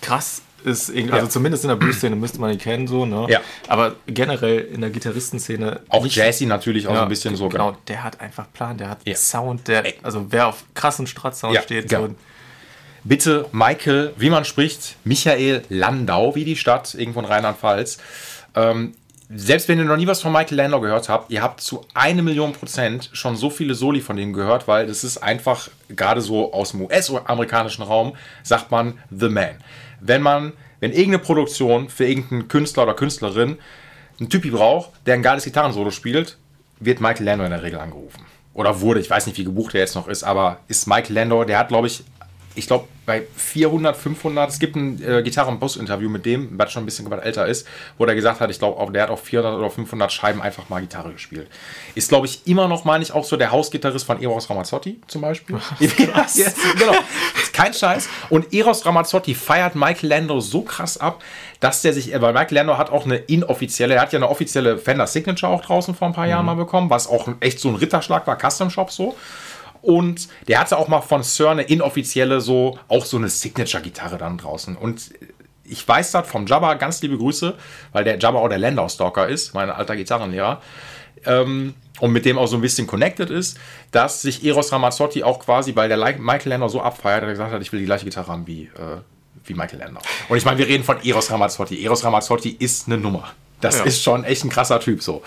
krass 0.01 0.43
ist. 0.65 0.91
irgendwie- 0.91 1.13
Also 1.15 1.27
Ja. 1.27 1.31
zumindest 1.31 1.65
in 1.65 1.69
der 1.71 1.77
Blues-Szene 1.77 2.15
müsste 2.15 2.41
man 2.41 2.53
ihn 2.53 2.59
kennen, 2.59 2.87
so, 2.87 3.05
ne? 3.05 3.27
Ja. 3.29 3.41
Aber 3.67 3.97
generell 4.07 4.61
in 4.61 4.81
der 4.81 4.91
Gitarristenszene. 4.91 5.81
Auch 5.89 6.05
nicht- 6.05 6.15
Jazzy 6.15 6.47
natürlich 6.47 6.87
auch 6.87 6.91
so 6.93 6.97
Ja, 6.99 7.03
ein 7.03 7.09
bisschen 7.09 7.35
so. 7.35 7.49
Genau, 7.49 7.77
der 7.89 8.05
hat 8.05 8.21
einfach 8.21 8.47
Plan, 8.53 8.79
der 8.79 8.89
hat 8.91 8.99
Ja. 9.05 9.17
Sound, 9.17 9.67
der, 9.67 9.85
also 10.05 10.27
wer 10.31 10.47
auf 10.49 10.63
krassen 10.75 11.07
Strat-Sound 11.09 11.55
Ja, 11.55 11.63
steht, 11.63 11.89
genau. 11.89 12.07
so, 12.09 12.15
Bitte 13.05 13.47
Michael, 13.51 14.13
wie 14.17 14.31
man 14.31 14.45
spricht, 14.45 14.95
Michael 15.03 15.65
Landau, 15.69 16.37
wie 16.37 16.45
die 16.45 16.55
Stadt, 16.55 16.95
irgendwo 16.95 17.19
in 17.19 17.27
Rheinland-Pfalz. 17.27 17.99
Ähm, 18.55 18.95
selbst 19.35 19.69
wenn 19.69 19.79
ihr 19.79 19.85
noch 19.85 19.97
nie 19.97 20.07
was 20.07 20.21
von 20.21 20.33
Michael 20.33 20.57
Landau 20.57 20.81
gehört 20.81 21.09
habt, 21.09 21.31
ihr 21.31 21.43
habt 21.43 21.61
zu 21.61 21.87
eine 21.95 22.23
Million 22.23 22.53
Prozent 22.53 23.09
schon 23.13 23.37
so 23.37 23.51
viele 23.51 23.75
Soli 23.75 24.01
von 24.01 24.17
dem 24.17 24.33
gehört, 24.33 24.69
weil 24.69 24.87
das 24.87 25.05
ist 25.05 25.19
einfach, 25.19 25.69
gerade 25.89 26.21
so 26.21 26.53
aus 26.53 26.73
dem 26.73 26.83
US-amerikanischen 26.83 27.83
Raum, 27.83 28.15
sagt 28.43 28.71
man 28.71 28.99
The 29.11 29.29
Man. 29.29 29.57
Wenn 30.01 30.23
man, 30.23 30.53
wenn 30.81 30.93
irgendeine 30.93 31.21
Produktion 31.21 31.89
für 31.89 32.07
irgendeinen 32.07 32.49
Künstler 32.49 32.83
oder 32.83 32.95
Künstlerin 32.95 33.59
einen 34.21 34.29
Typi 34.29 34.51
braucht, 34.51 34.91
der 35.07 35.15
ein 35.15 35.23
geiles 35.23 35.45
Gitarrensolo 35.45 35.91
spielt, 35.91 36.37
wird 36.81 37.01
Michael 37.01 37.25
Landau 37.25 37.45
in 37.45 37.53
der 37.53 37.63
Regel 37.63 37.79
angerufen. 37.79 38.21
Oder 38.55 38.81
wurde, 38.81 39.01
ich 39.01 39.09
weiß 39.09 39.27
nicht, 39.27 39.39
wie 39.39 39.45
gebucht 39.45 39.75
er 39.75 39.81
jetzt 39.81 39.95
noch 39.95 40.09
ist, 40.09 40.25
aber 40.25 40.59
ist 40.69 40.87
Michael 40.87 41.15
Landau, 41.15 41.45
der 41.45 41.59
hat, 41.59 41.69
glaube 41.69 41.87
ich, 41.87 42.05
ich 42.55 42.67
glaube, 42.67 42.87
bei 43.05 43.23
400, 43.37 43.97
500, 43.97 44.51
es 44.51 44.59
gibt 44.59 44.77
ein 44.77 45.03
äh, 45.03 45.23
Gitarre- 45.23 45.51
und 45.51 45.59
Boss-Interview 45.59 46.09
mit 46.09 46.25
dem, 46.25 46.57
was 46.59 46.73
schon 46.73 46.83
ein 46.83 46.87
bisschen 46.87 47.11
älter 47.11 47.47
ist, 47.47 47.67
wo 47.99 48.07
der 48.07 48.15
gesagt 48.15 48.41
hat, 48.41 48.51
ich 48.51 48.59
glaube, 48.59 48.93
der 48.93 49.05
hat 49.05 49.11
auf 49.11 49.23
400 49.23 49.59
oder 49.59 49.71
500 49.71 50.13
Scheiben 50.13 50.41
einfach 50.41 50.69
mal 50.69 50.81
Gitarre 50.81 51.13
gespielt. 51.13 51.49
Ist, 51.95 52.11
glaube 52.11 52.27
ich, 52.27 52.47
immer 52.47 52.69
noch, 52.69 52.85
meine 52.85 53.03
ich, 53.03 53.13
auch 53.13 53.25
so 53.25 53.37
der 53.37 53.51
Hausgitarrist 53.51 54.07
von 54.07 54.23
Eros 54.23 54.49
Ramazzotti 54.49 55.01
zum 55.09 55.23
Beispiel. 55.23 55.57
ja, 55.81 56.27
yes, 56.35 56.55
genau. 56.79 56.95
Kein 57.53 57.75
Scheiß. 57.75 58.09
Und 58.31 58.53
Eros 58.55 58.87
Ramazzotti 58.87 59.35
feiert 59.35 59.75
Michael 59.75 60.09
Landau 60.09 60.41
so 60.41 60.63
krass 60.63 60.99
ab, 60.99 61.23
dass 61.61 61.83
der 61.83 61.93
sich, 61.93 62.13
weil 62.21 62.33
Michael 62.33 62.55
Landau 62.59 62.79
hat 62.79 62.91
auch 62.91 63.05
eine 63.05 63.17
inoffizielle, 63.17 63.95
er 63.95 64.03
hat 64.03 64.13
ja 64.13 64.19
eine 64.19 64.29
offizielle 64.29 64.79
Fender 64.79 65.07
Signature 65.07 65.53
auch 65.53 65.63
draußen 65.63 65.95
vor 65.95 66.09
ein 66.09 66.15
paar 66.15 66.27
Jahren 66.27 66.47
mal 66.47 66.55
bekommen, 66.55 66.91
was 66.91 67.09
auch 67.09 67.29
echt 67.41 67.61
so 67.61 67.69
ein 67.69 67.77
Ritterschlag 67.77 68.27
war, 68.27 68.39
Custom 68.39 68.71
Shop 68.71 68.91
so. 68.91 69.17
Und 69.83 70.29
der 70.49 70.61
hatte 70.61 70.79
auch 70.79 70.89
mal 70.89 71.01
von 71.01 71.23
Sir 71.23 71.51
eine 71.51 71.63
inoffizielle, 71.63 72.41
so, 72.41 72.79
auch 72.89 73.05
so 73.05 73.17
eine 73.17 73.29
Signature-Gitarre 73.29 74.17
dann 74.17 74.39
draußen. 74.39 74.77
Und 74.77 75.11
ich 75.65 75.87
weiß 75.87 76.13
das 76.13 76.29
vom 76.29 76.47
Jabba, 76.47 76.75
ganz 76.75 77.03
liebe 77.03 77.19
Grüße, 77.19 77.55
weil 77.93 78.05
der 78.05 78.19
Jabba 78.19 78.39
auch 78.39 78.49
der 78.49 78.59
Landau-Stalker 78.59 79.29
ist, 79.29 79.55
mein 79.55 79.71
alter 79.71 79.97
Gitarrenlehrer. 79.97 80.61
Ähm, 81.25 81.75
und 82.01 82.13
mit 82.13 82.25
dem 82.25 82.39
auch 82.39 82.47
so 82.47 82.57
ein 82.57 82.63
bisschen 82.63 82.87
connected 82.87 83.31
ist, 83.31 83.59
dass 83.93 84.23
sich 84.23 84.45
Eros 84.45 84.73
Ramazzotti 84.73 85.23
auch 85.23 85.39
quasi, 85.39 85.77
weil 85.77 85.89
der 85.89 85.99
Michael 86.19 86.49
Landau 86.51 86.69
so 86.69 86.81
abfeiert, 86.81 87.23
er 87.23 87.31
gesagt 87.31 87.53
hat, 87.53 87.63
ich 87.63 87.73
will 87.73 87.81
die 87.81 87.87
gleiche 87.87 88.05
Gitarre 88.05 88.29
haben 88.33 88.47
wie, 88.47 88.65
äh, 88.65 88.99
wie 89.45 89.55
Michael 89.55 89.79
Landau. 89.81 90.01
Und 90.29 90.37
ich 90.37 90.45
meine, 90.45 90.59
wir 90.59 90.67
reden 90.67 90.83
von 90.85 91.03
Eros 91.05 91.31
Ramazzotti. 91.31 91.85
Eros 91.85 92.05
Ramazzotti 92.05 92.57
ist 92.59 92.87
eine 92.87 92.99
Nummer. 92.99 93.33
Das 93.61 93.79
Ja. 93.79 93.85
ist 93.85 94.03
schon 94.03 94.25
echt 94.25 94.45
ein 94.45 94.51
krasser 94.51 94.81
Typ 94.81 95.03
so. 95.03 95.23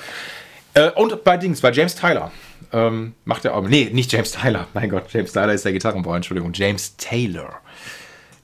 Äh, 0.74 0.91
und 0.91 1.24
bei 1.24 1.38
Dings, 1.38 1.62
bei 1.62 1.72
James 1.72 1.96
Tyler. 1.96 2.32
Ähm, 2.75 3.13
macht 3.23 3.45
er 3.45 3.55
auch. 3.55 3.65
Nee, 3.67 3.89
nicht 3.93 4.11
James 4.11 4.33
Tyler. 4.33 4.67
Mein 4.73 4.89
Gott, 4.89 5.05
James 5.09 5.31
Tyler 5.31 5.53
ist 5.53 5.63
der 5.63 5.71
Gitarrenbauer, 5.71 6.17
Entschuldigung. 6.17 6.51
James 6.53 6.97
Taylor. 6.97 7.61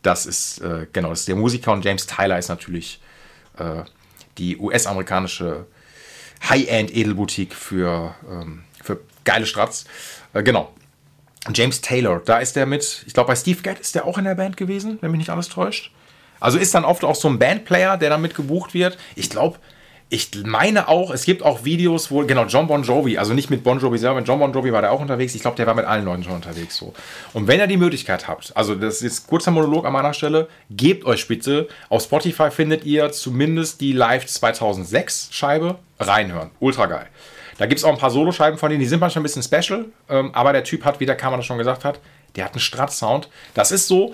Das 0.04 0.26
ist, 0.26 0.60
äh, 0.60 0.88
genau, 0.94 1.10
das 1.10 1.20
ist 1.22 1.28
der 1.28 1.36
Musiker 1.36 1.74
und 1.74 1.84
James 1.84 2.08
Tyler 2.08 2.40
ist 2.40 2.48
natürlich 2.48 3.02
äh, 3.58 3.84
die 4.38 4.58
US-amerikanische 4.58 5.68
High-End-Edelboutique 6.50 7.54
für, 7.54 8.16
ähm, 8.28 8.64
für 8.82 9.02
geile 9.26 9.46
Strats. 9.46 9.84
Äh, 10.34 10.44
genau. 10.44 10.74
James 11.54 11.82
Taylor, 11.82 12.22
da 12.24 12.38
ist 12.38 12.56
der 12.56 12.66
mit, 12.66 13.04
ich 13.06 13.14
glaube 13.14 13.28
bei 13.28 13.36
Steve 13.36 13.62
Gadd 13.62 13.82
ist 13.82 13.96
der 13.96 14.06
auch 14.06 14.18
in 14.18 14.24
der 14.24 14.36
Band 14.36 14.58
gewesen, 14.58 15.00
wenn 15.02 15.12
mich 15.12 15.18
nicht 15.18 15.30
alles 15.30 15.50
täuscht. 15.50 15.92
Also 16.40 16.58
ist 16.58 16.74
dann 16.74 16.86
oft 16.86 17.04
auch 17.04 17.16
so 17.16 17.28
ein 17.28 17.38
Bandplayer, 17.38 17.98
der 17.98 18.10
damit 18.10 18.34
gebucht 18.34 18.74
wird. 18.74 18.98
Ich 19.16 19.30
glaube, 19.30 19.60
ich 20.14 20.30
meine 20.44 20.90
auch, 20.90 21.10
es 21.10 21.24
gibt 21.24 21.42
auch 21.42 21.64
Videos, 21.64 22.12
wo, 22.12 22.26
genau, 22.26 22.44
John 22.44 22.68
Bon 22.68 22.84
Jovi, 22.84 23.18
also 23.18 23.34
nicht 23.34 23.50
mit 23.50 23.64
Bon 23.64 23.80
Jovi 23.80 23.98
selber, 23.98 24.18
mit 24.18 24.28
John 24.28 24.40
Bon 24.40 24.52
Jovi 24.52 24.74
war 24.74 24.82
der 24.82 24.92
auch 24.92 25.00
unterwegs. 25.00 25.34
Ich 25.36 25.42
glaube, 25.42 25.56
der 25.56 25.66
war 25.68 25.74
mit 25.74 25.86
allen 25.86 26.04
Leuten 26.04 26.22
schon 26.24 26.34
unterwegs 26.34 26.76
so. 26.76 26.94
Und 27.32 27.48
wenn 27.48 27.62
ihr 27.62 27.68
die 27.68 27.78
Möglichkeit 27.78 28.28
habt, 28.28 28.52
also 28.58 28.76
das 28.76 29.02
ist 29.02 29.28
kurzer 29.28 29.52
Monolog 29.52 29.86
an 29.86 29.94
meiner 29.94 30.14
Stelle, 30.14 30.50
gebt 30.70 31.06
euch 31.06 31.30
bitte, 31.30 31.70
auf 31.88 32.04
Spotify 32.04 32.52
findet 32.52 32.84
ihr 32.84 33.14
zumindest 33.14 33.80
die 33.80 33.94
Live 33.94 34.26
2006 34.26 35.30
Scheibe, 35.32 35.80
reinhören. 35.98 36.50
Ultra 36.60 36.88
geil. 36.88 37.08
Da 37.58 37.66
gibt 37.66 37.80
es 37.80 37.86
auch 37.86 37.94
ein 37.94 37.98
paar 37.98 38.12
Soloscheiben 38.12 38.60
von 38.60 38.70
denen, 38.70 38.82
die 38.82 38.88
sind 38.88 39.00
manchmal 39.00 39.22
ein 39.22 39.24
bisschen 39.24 39.44
special, 39.44 39.86
ähm, 40.10 40.32
aber 40.34 40.52
der 40.52 40.66
Typ 40.66 40.84
hat, 40.84 41.00
wie 41.00 41.06
der 41.06 41.16
Kamera 41.16 41.42
schon 41.42 41.58
gesagt 41.58 41.86
hat, 41.86 42.02
der 42.36 42.44
hat 42.44 42.52
einen 42.52 42.60
Strat-Sound. 42.60 43.30
Das 43.54 43.72
ist 43.72 43.88
so, 43.88 44.14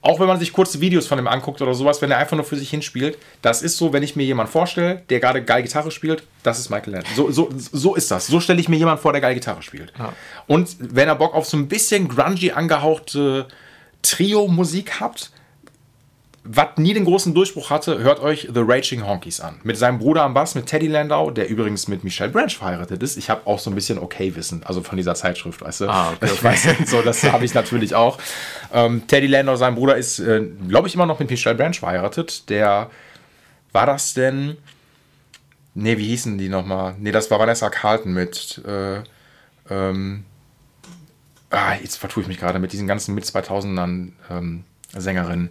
auch 0.00 0.20
wenn 0.20 0.28
man 0.28 0.38
sich 0.38 0.52
kurze 0.52 0.80
Videos 0.80 1.06
von 1.06 1.18
ihm 1.18 1.26
anguckt 1.26 1.60
oder 1.60 1.74
sowas, 1.74 2.00
wenn 2.00 2.10
er 2.10 2.18
einfach 2.18 2.36
nur 2.36 2.44
für 2.44 2.56
sich 2.56 2.70
hinspielt, 2.70 3.18
das 3.42 3.62
ist 3.62 3.76
so, 3.76 3.92
wenn 3.92 4.02
ich 4.02 4.14
mir 4.16 4.24
jemanden 4.24 4.52
vorstelle, 4.52 5.02
der 5.10 5.20
gerade 5.20 5.42
geil 5.42 5.62
Gitarre 5.62 5.90
spielt, 5.90 6.22
das 6.42 6.58
ist 6.58 6.70
Michael 6.70 6.94
Landon. 6.94 7.14
So, 7.14 7.30
so, 7.30 7.50
so 7.56 7.94
ist 7.94 8.10
das. 8.10 8.26
So 8.28 8.40
stelle 8.40 8.60
ich 8.60 8.68
mir 8.68 8.76
jemanden 8.76 9.02
vor, 9.02 9.12
der 9.12 9.20
geil 9.20 9.34
Gitarre 9.34 9.62
spielt. 9.62 9.92
Ja. 9.98 10.12
Und 10.46 10.76
wenn 10.78 11.08
ihr 11.08 11.14
Bock 11.16 11.34
auf 11.34 11.46
so 11.46 11.56
ein 11.56 11.68
bisschen 11.68 12.08
grungy 12.08 12.52
angehauchte 12.52 13.48
Trio-Musik 14.02 15.00
habt, 15.00 15.32
was 16.50 16.68
nie 16.76 16.94
den 16.94 17.04
großen 17.04 17.34
Durchbruch 17.34 17.68
hatte, 17.68 17.98
hört 17.98 18.20
euch 18.20 18.48
The 18.52 18.60
Raging 18.62 19.06
Honkies 19.06 19.40
an. 19.40 19.56
Mit 19.64 19.76
seinem 19.76 19.98
Bruder 19.98 20.22
am 20.22 20.32
Bass, 20.32 20.54
mit 20.54 20.66
Teddy 20.66 20.86
Landau, 20.86 21.30
der 21.30 21.48
übrigens 21.48 21.88
mit 21.88 22.04
Michelle 22.04 22.30
Branch 22.30 22.48
verheiratet 22.48 23.02
ist. 23.02 23.18
Ich 23.18 23.28
habe 23.28 23.46
auch 23.46 23.58
so 23.58 23.70
ein 23.70 23.74
bisschen 23.74 23.98
Okay-Wissen, 23.98 24.62
also 24.64 24.82
von 24.82 24.96
dieser 24.96 25.14
Zeitschrift, 25.14 25.60
weißt 25.60 25.82
du. 25.82 25.88
Ah, 25.88 26.12
okay, 26.12 26.30
Ich 26.34 26.42
weiß, 26.42 26.68
so, 26.86 27.02
das 27.02 27.22
habe 27.24 27.44
ich 27.44 27.52
natürlich 27.52 27.94
auch. 27.94 28.18
Ähm, 28.72 29.06
Teddy 29.06 29.26
Landau, 29.26 29.56
sein 29.56 29.74
Bruder, 29.74 29.96
ist, 29.96 30.20
äh, 30.20 30.42
glaube 30.68 30.88
ich, 30.88 30.94
immer 30.94 31.06
noch 31.06 31.18
mit 31.18 31.28
Michelle 31.28 31.54
Branch 31.54 31.74
verheiratet. 31.74 32.48
Der, 32.48 32.88
war 33.72 33.86
das 33.86 34.14
denn, 34.14 34.56
nee, 35.74 35.98
wie 35.98 36.08
hießen 36.08 36.38
die 36.38 36.48
nochmal? 36.48 36.94
Nee, 36.98 37.12
das 37.12 37.30
war 37.30 37.38
Vanessa 37.38 37.68
Carlton 37.70 38.12
mit, 38.14 38.62
äh, 38.66 39.02
ähm, 39.70 40.24
ah, 41.50 41.74
jetzt 41.80 41.96
vertue 41.96 42.22
ich 42.22 42.28
mich 42.28 42.38
gerade 42.38 42.58
mit 42.58 42.72
diesen 42.72 42.86
ganzen 42.86 43.14
mit 43.14 43.24
2000ern 43.24 44.12
ähm, 44.30 44.64
Sängerinnen. 44.96 45.50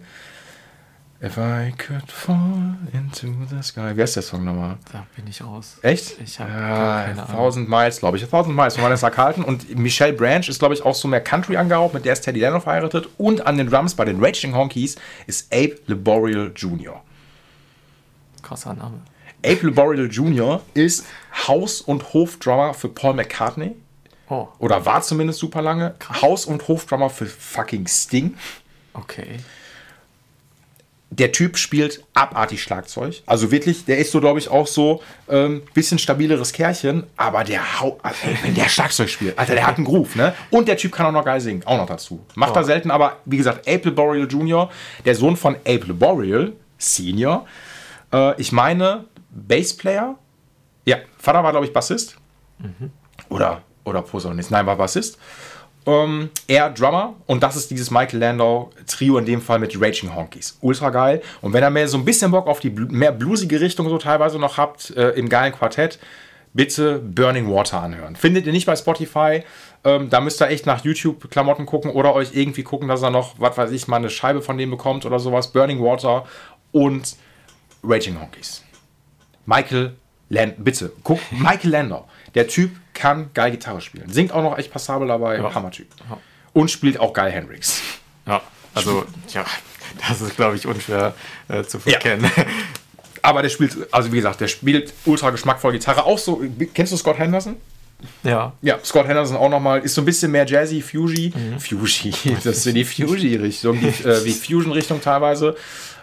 If 1.20 1.36
I 1.36 1.72
could 1.76 2.08
fall 2.12 2.76
into 2.92 3.26
the 3.50 3.60
sky. 3.60 3.96
Wie 3.96 4.02
heißt 4.02 4.14
der 4.14 4.22
Song 4.22 4.44
nochmal? 4.44 4.76
Da 4.92 5.04
bin 5.16 5.26
ich 5.26 5.42
raus. 5.42 5.78
Echt? 5.82 6.20
Ich 6.20 6.38
habe 6.38 6.50
ja, 6.52 7.04
keine 7.06 7.22
Ahnung. 7.24 7.30
1000 7.30 7.68
Miles, 7.68 7.98
glaube 7.98 8.16
ich. 8.18 8.22
1000 8.22 8.54
Miles 8.54 8.76
von 8.76 8.84
Vanessa 8.84 9.10
Carlton. 9.10 9.42
Und 9.42 9.76
Michelle 9.76 10.12
Branch 10.12 10.48
ist, 10.48 10.60
glaube 10.60 10.74
ich, 10.74 10.84
auch 10.84 10.94
so 10.94 11.08
mehr 11.08 11.20
Country 11.20 11.56
angehaucht. 11.56 11.92
Mit 11.92 12.04
der 12.04 12.12
ist 12.12 12.20
Teddy 12.20 12.38
Leno 12.38 12.60
verheiratet. 12.60 13.08
Und 13.18 13.44
an 13.48 13.58
den 13.58 13.68
Drums 13.68 13.94
bei 13.94 14.04
den 14.04 14.24
Raging 14.24 14.54
Honkies 14.54 14.94
ist 15.26 15.52
Abe 15.52 15.76
Laboriel 15.88 16.52
Jr. 16.54 17.02
Krasser 18.42 18.74
Name. 18.74 19.00
Abe 19.44 19.66
Laboriel 19.66 20.08
Jr. 20.08 20.62
ist 20.74 21.04
Haus- 21.48 21.80
und 21.80 22.12
Hofdrummer 22.14 22.74
für 22.74 22.90
Paul 22.90 23.14
McCartney. 23.14 23.74
Oh, 24.30 24.46
Oder 24.60 24.86
war 24.86 25.02
zumindest 25.02 25.40
super 25.40 25.62
lange. 25.62 25.96
Haus- 26.22 26.46
und 26.46 26.68
Hofdrummer 26.68 27.10
für 27.10 27.26
fucking 27.26 27.88
Sting. 27.88 28.36
okay. 28.94 29.38
Der 31.10 31.32
Typ 31.32 31.56
spielt 31.56 32.04
abartig 32.14 32.62
Schlagzeug. 32.62 33.22
Also 33.26 33.50
wirklich, 33.50 33.84
der 33.86 33.98
ist 33.98 34.12
so, 34.12 34.20
glaube 34.20 34.38
ich, 34.38 34.48
auch 34.48 34.66
so 34.66 35.02
ähm, 35.28 35.62
bisschen 35.72 35.98
stabileres 35.98 36.52
Kerlchen, 36.52 37.04
aber 37.16 37.44
der 37.44 37.80
hau 37.80 37.98
also, 38.02 38.18
wenn 38.42 38.54
der 38.54 38.68
Schlagzeug 38.68 39.08
spielt, 39.08 39.38
Alter, 39.38 39.54
der 39.54 39.66
hat 39.66 39.76
einen 39.76 39.86
Groove, 39.86 40.16
ne? 40.16 40.34
Und 40.50 40.68
der 40.68 40.76
Typ 40.76 40.92
kann 40.92 41.06
auch 41.06 41.12
noch 41.12 41.24
geil 41.24 41.40
singen, 41.40 41.62
auch 41.64 41.78
noch 41.78 41.86
dazu. 41.86 42.24
Macht 42.34 42.54
er 42.56 42.64
selten, 42.64 42.90
aber 42.90 43.16
wie 43.24 43.38
gesagt, 43.38 43.66
Abe 43.68 43.88
Laboriel 43.88 44.26
Jr., 44.30 44.70
der 45.04 45.14
Sohn 45.14 45.36
von 45.36 45.56
Abe 45.66 45.86
Laboriel 45.86 46.52
Senior, 46.76 47.46
äh, 48.12 48.40
ich 48.40 48.52
meine, 48.52 49.06
Bassplayer. 49.30 50.16
Ja, 50.84 50.98
Vater 51.18 51.42
war, 51.42 51.50
glaube 51.50 51.66
ich, 51.66 51.72
Bassist. 51.72 52.16
Oder, 53.28 53.62
oder 53.84 54.02
Posaunist. 54.02 54.50
Nein, 54.50 54.66
war 54.66 54.76
Bassist. 54.76 55.18
Ähm, 55.88 56.28
er 56.46 56.68
Drummer 56.68 57.14
und 57.24 57.42
das 57.42 57.56
ist 57.56 57.70
dieses 57.70 57.90
Michael 57.90 58.20
Landau 58.20 58.70
Trio 58.86 59.16
in 59.16 59.24
dem 59.24 59.40
Fall 59.40 59.58
mit 59.58 59.74
Raging 59.80 60.14
Honkies. 60.14 60.58
Ultra 60.60 60.90
geil. 60.90 61.22
Und 61.40 61.54
wenn 61.54 61.64
ihr 61.64 61.70
mehr 61.70 61.88
so 61.88 61.96
ein 61.96 62.04
bisschen 62.04 62.30
Bock 62.30 62.46
auf 62.46 62.60
die 62.60 62.68
mehr 62.68 63.10
bluesige 63.10 63.58
Richtung 63.58 63.88
so 63.88 63.96
teilweise 63.96 64.38
noch 64.38 64.58
habt, 64.58 64.90
äh, 64.90 65.12
im 65.12 65.30
geilen 65.30 65.54
Quartett, 65.54 65.98
bitte 66.52 66.98
Burning 66.98 67.50
Water 67.50 67.80
anhören. 67.80 68.16
Findet 68.16 68.44
ihr 68.46 68.52
nicht 68.52 68.66
bei 68.66 68.76
Spotify. 68.76 69.44
Ähm, 69.82 70.10
da 70.10 70.20
müsst 70.20 70.42
ihr 70.42 70.48
echt 70.48 70.66
nach 70.66 70.84
YouTube-Klamotten 70.84 71.64
gucken 71.64 71.90
oder 71.90 72.14
euch 72.14 72.34
irgendwie 72.34 72.64
gucken, 72.64 72.86
dass 72.88 73.00
er 73.00 73.10
noch, 73.10 73.36
was 73.38 73.56
weiß 73.56 73.70
ich, 73.70 73.88
mal 73.88 73.96
eine 73.96 74.10
Scheibe 74.10 74.42
von 74.42 74.58
dem 74.58 74.70
bekommt 74.70 75.06
oder 75.06 75.18
sowas. 75.18 75.52
Burning 75.52 75.82
Water 75.82 76.26
und 76.70 77.16
Raging 77.82 78.20
Honkies. 78.20 78.62
Michael 79.46 79.96
Landau, 80.28 80.56
bitte, 80.58 80.92
guck, 81.02 81.20
Michael 81.30 81.70
Landau. 81.70 82.06
Der 82.34 82.46
Typ 82.46 82.72
kann 82.98 83.30
geil 83.34 83.50
Gitarre 83.52 83.80
spielen. 83.80 84.12
Singt 84.12 84.32
auch 84.32 84.42
noch 84.42 84.58
echt 84.58 84.72
passabel 84.72 85.08
dabei. 85.08 85.38
Ja. 85.38 85.54
Hammertyp. 85.54 85.88
Ja. 86.10 86.18
Und 86.52 86.70
spielt 86.70 86.98
auch 86.98 87.12
geil 87.12 87.30
Hendrix. 87.30 87.80
Ja, 88.26 88.42
also, 88.74 89.04
ja, 89.32 89.44
das 90.08 90.20
ist, 90.20 90.36
glaube 90.36 90.56
ich, 90.56 90.66
unschwer 90.66 91.14
äh, 91.48 91.62
zu 91.62 91.78
verkennen. 91.78 92.30
Aber 93.22 93.42
der 93.42 93.48
spielt, 93.48 93.92
also 93.92 94.12
wie 94.12 94.16
gesagt, 94.16 94.40
der 94.40 94.48
spielt 94.48 94.92
ultra 95.04 95.30
geschmackvoll 95.30 95.72
Gitarre. 95.72 96.04
Auch 96.04 96.18
so, 96.18 96.42
kennst 96.74 96.92
du 96.92 96.96
Scott 96.96 97.18
Henderson? 97.18 97.56
Ja, 98.22 98.52
Ja, 98.62 98.78
Scott 98.84 99.08
Henderson 99.08 99.36
auch 99.36 99.48
nochmal, 99.48 99.80
ist 99.80 99.94
so 99.94 100.02
ein 100.02 100.04
bisschen 100.04 100.30
mehr 100.30 100.46
Jazzy, 100.46 100.80
Fuji. 100.80 101.32
Fuji, 101.58 102.12
das 102.44 102.58
ist 102.58 102.66
in 102.66 102.76
die 102.76 102.84
Fuji-Richtung, 102.84 103.80
die, 103.80 103.88
äh, 103.88 104.24
wie 104.24 104.32
Fusion-Richtung 104.32 105.00
teilweise. 105.00 105.56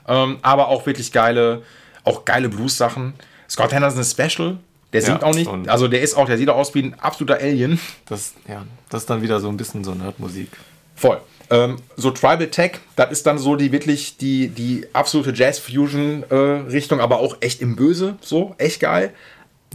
Ähm, 0.08 0.38
aber 0.42 0.68
auch 0.68 0.86
wirklich 0.86 1.12
geile, 1.12 1.64
auch 2.04 2.26
geile 2.26 2.50
Blues-Sachen. 2.50 3.14
Scott 3.50 3.72
Henderson 3.72 4.02
ist 4.02 4.12
Special. 4.12 4.58
Der 4.96 5.02
singt 5.02 5.22
Ja, 5.22 5.28
auch 5.28 5.36
nicht, 5.36 5.70
also 5.70 5.88
der 5.88 6.02
ist 6.02 6.16
auch, 6.16 6.26
der 6.26 6.38
sieht 6.38 6.50
auch 6.50 6.58
aus 6.58 6.74
wie 6.76 6.84
ein 6.84 7.00
absoluter 7.00 7.40
Alien. 7.40 7.80
das, 8.08 8.34
ja, 8.48 8.66
das 8.90 9.04
ist 9.04 9.10
dann 9.10 9.22
wieder 9.22 9.40
so 9.40 9.50
ein 9.50 9.58
bisschen 9.58 9.84
so 9.84 9.94
Nerdmusik. 9.94 10.50
Voll. 10.96 11.20
Ähm, 11.50 11.78
so 11.96 12.12
Tribal 12.12 12.48
Tech, 12.48 12.80
das 12.96 13.12
ist 13.12 13.28
dann 13.28 13.38
so 13.38 13.56
die 13.56 13.72
wirklich 13.72 14.18
die, 14.18 14.48
die 14.48 14.88
absolute 14.94 15.32
Jazz-Fusion-Richtung, 15.34 17.00
aber 17.00 17.20
auch 17.20 17.38
echt 17.42 17.62
im 17.62 17.76
Böse, 17.76 18.16
so, 18.22 18.56
echt 18.58 18.80
geil. 18.80 19.14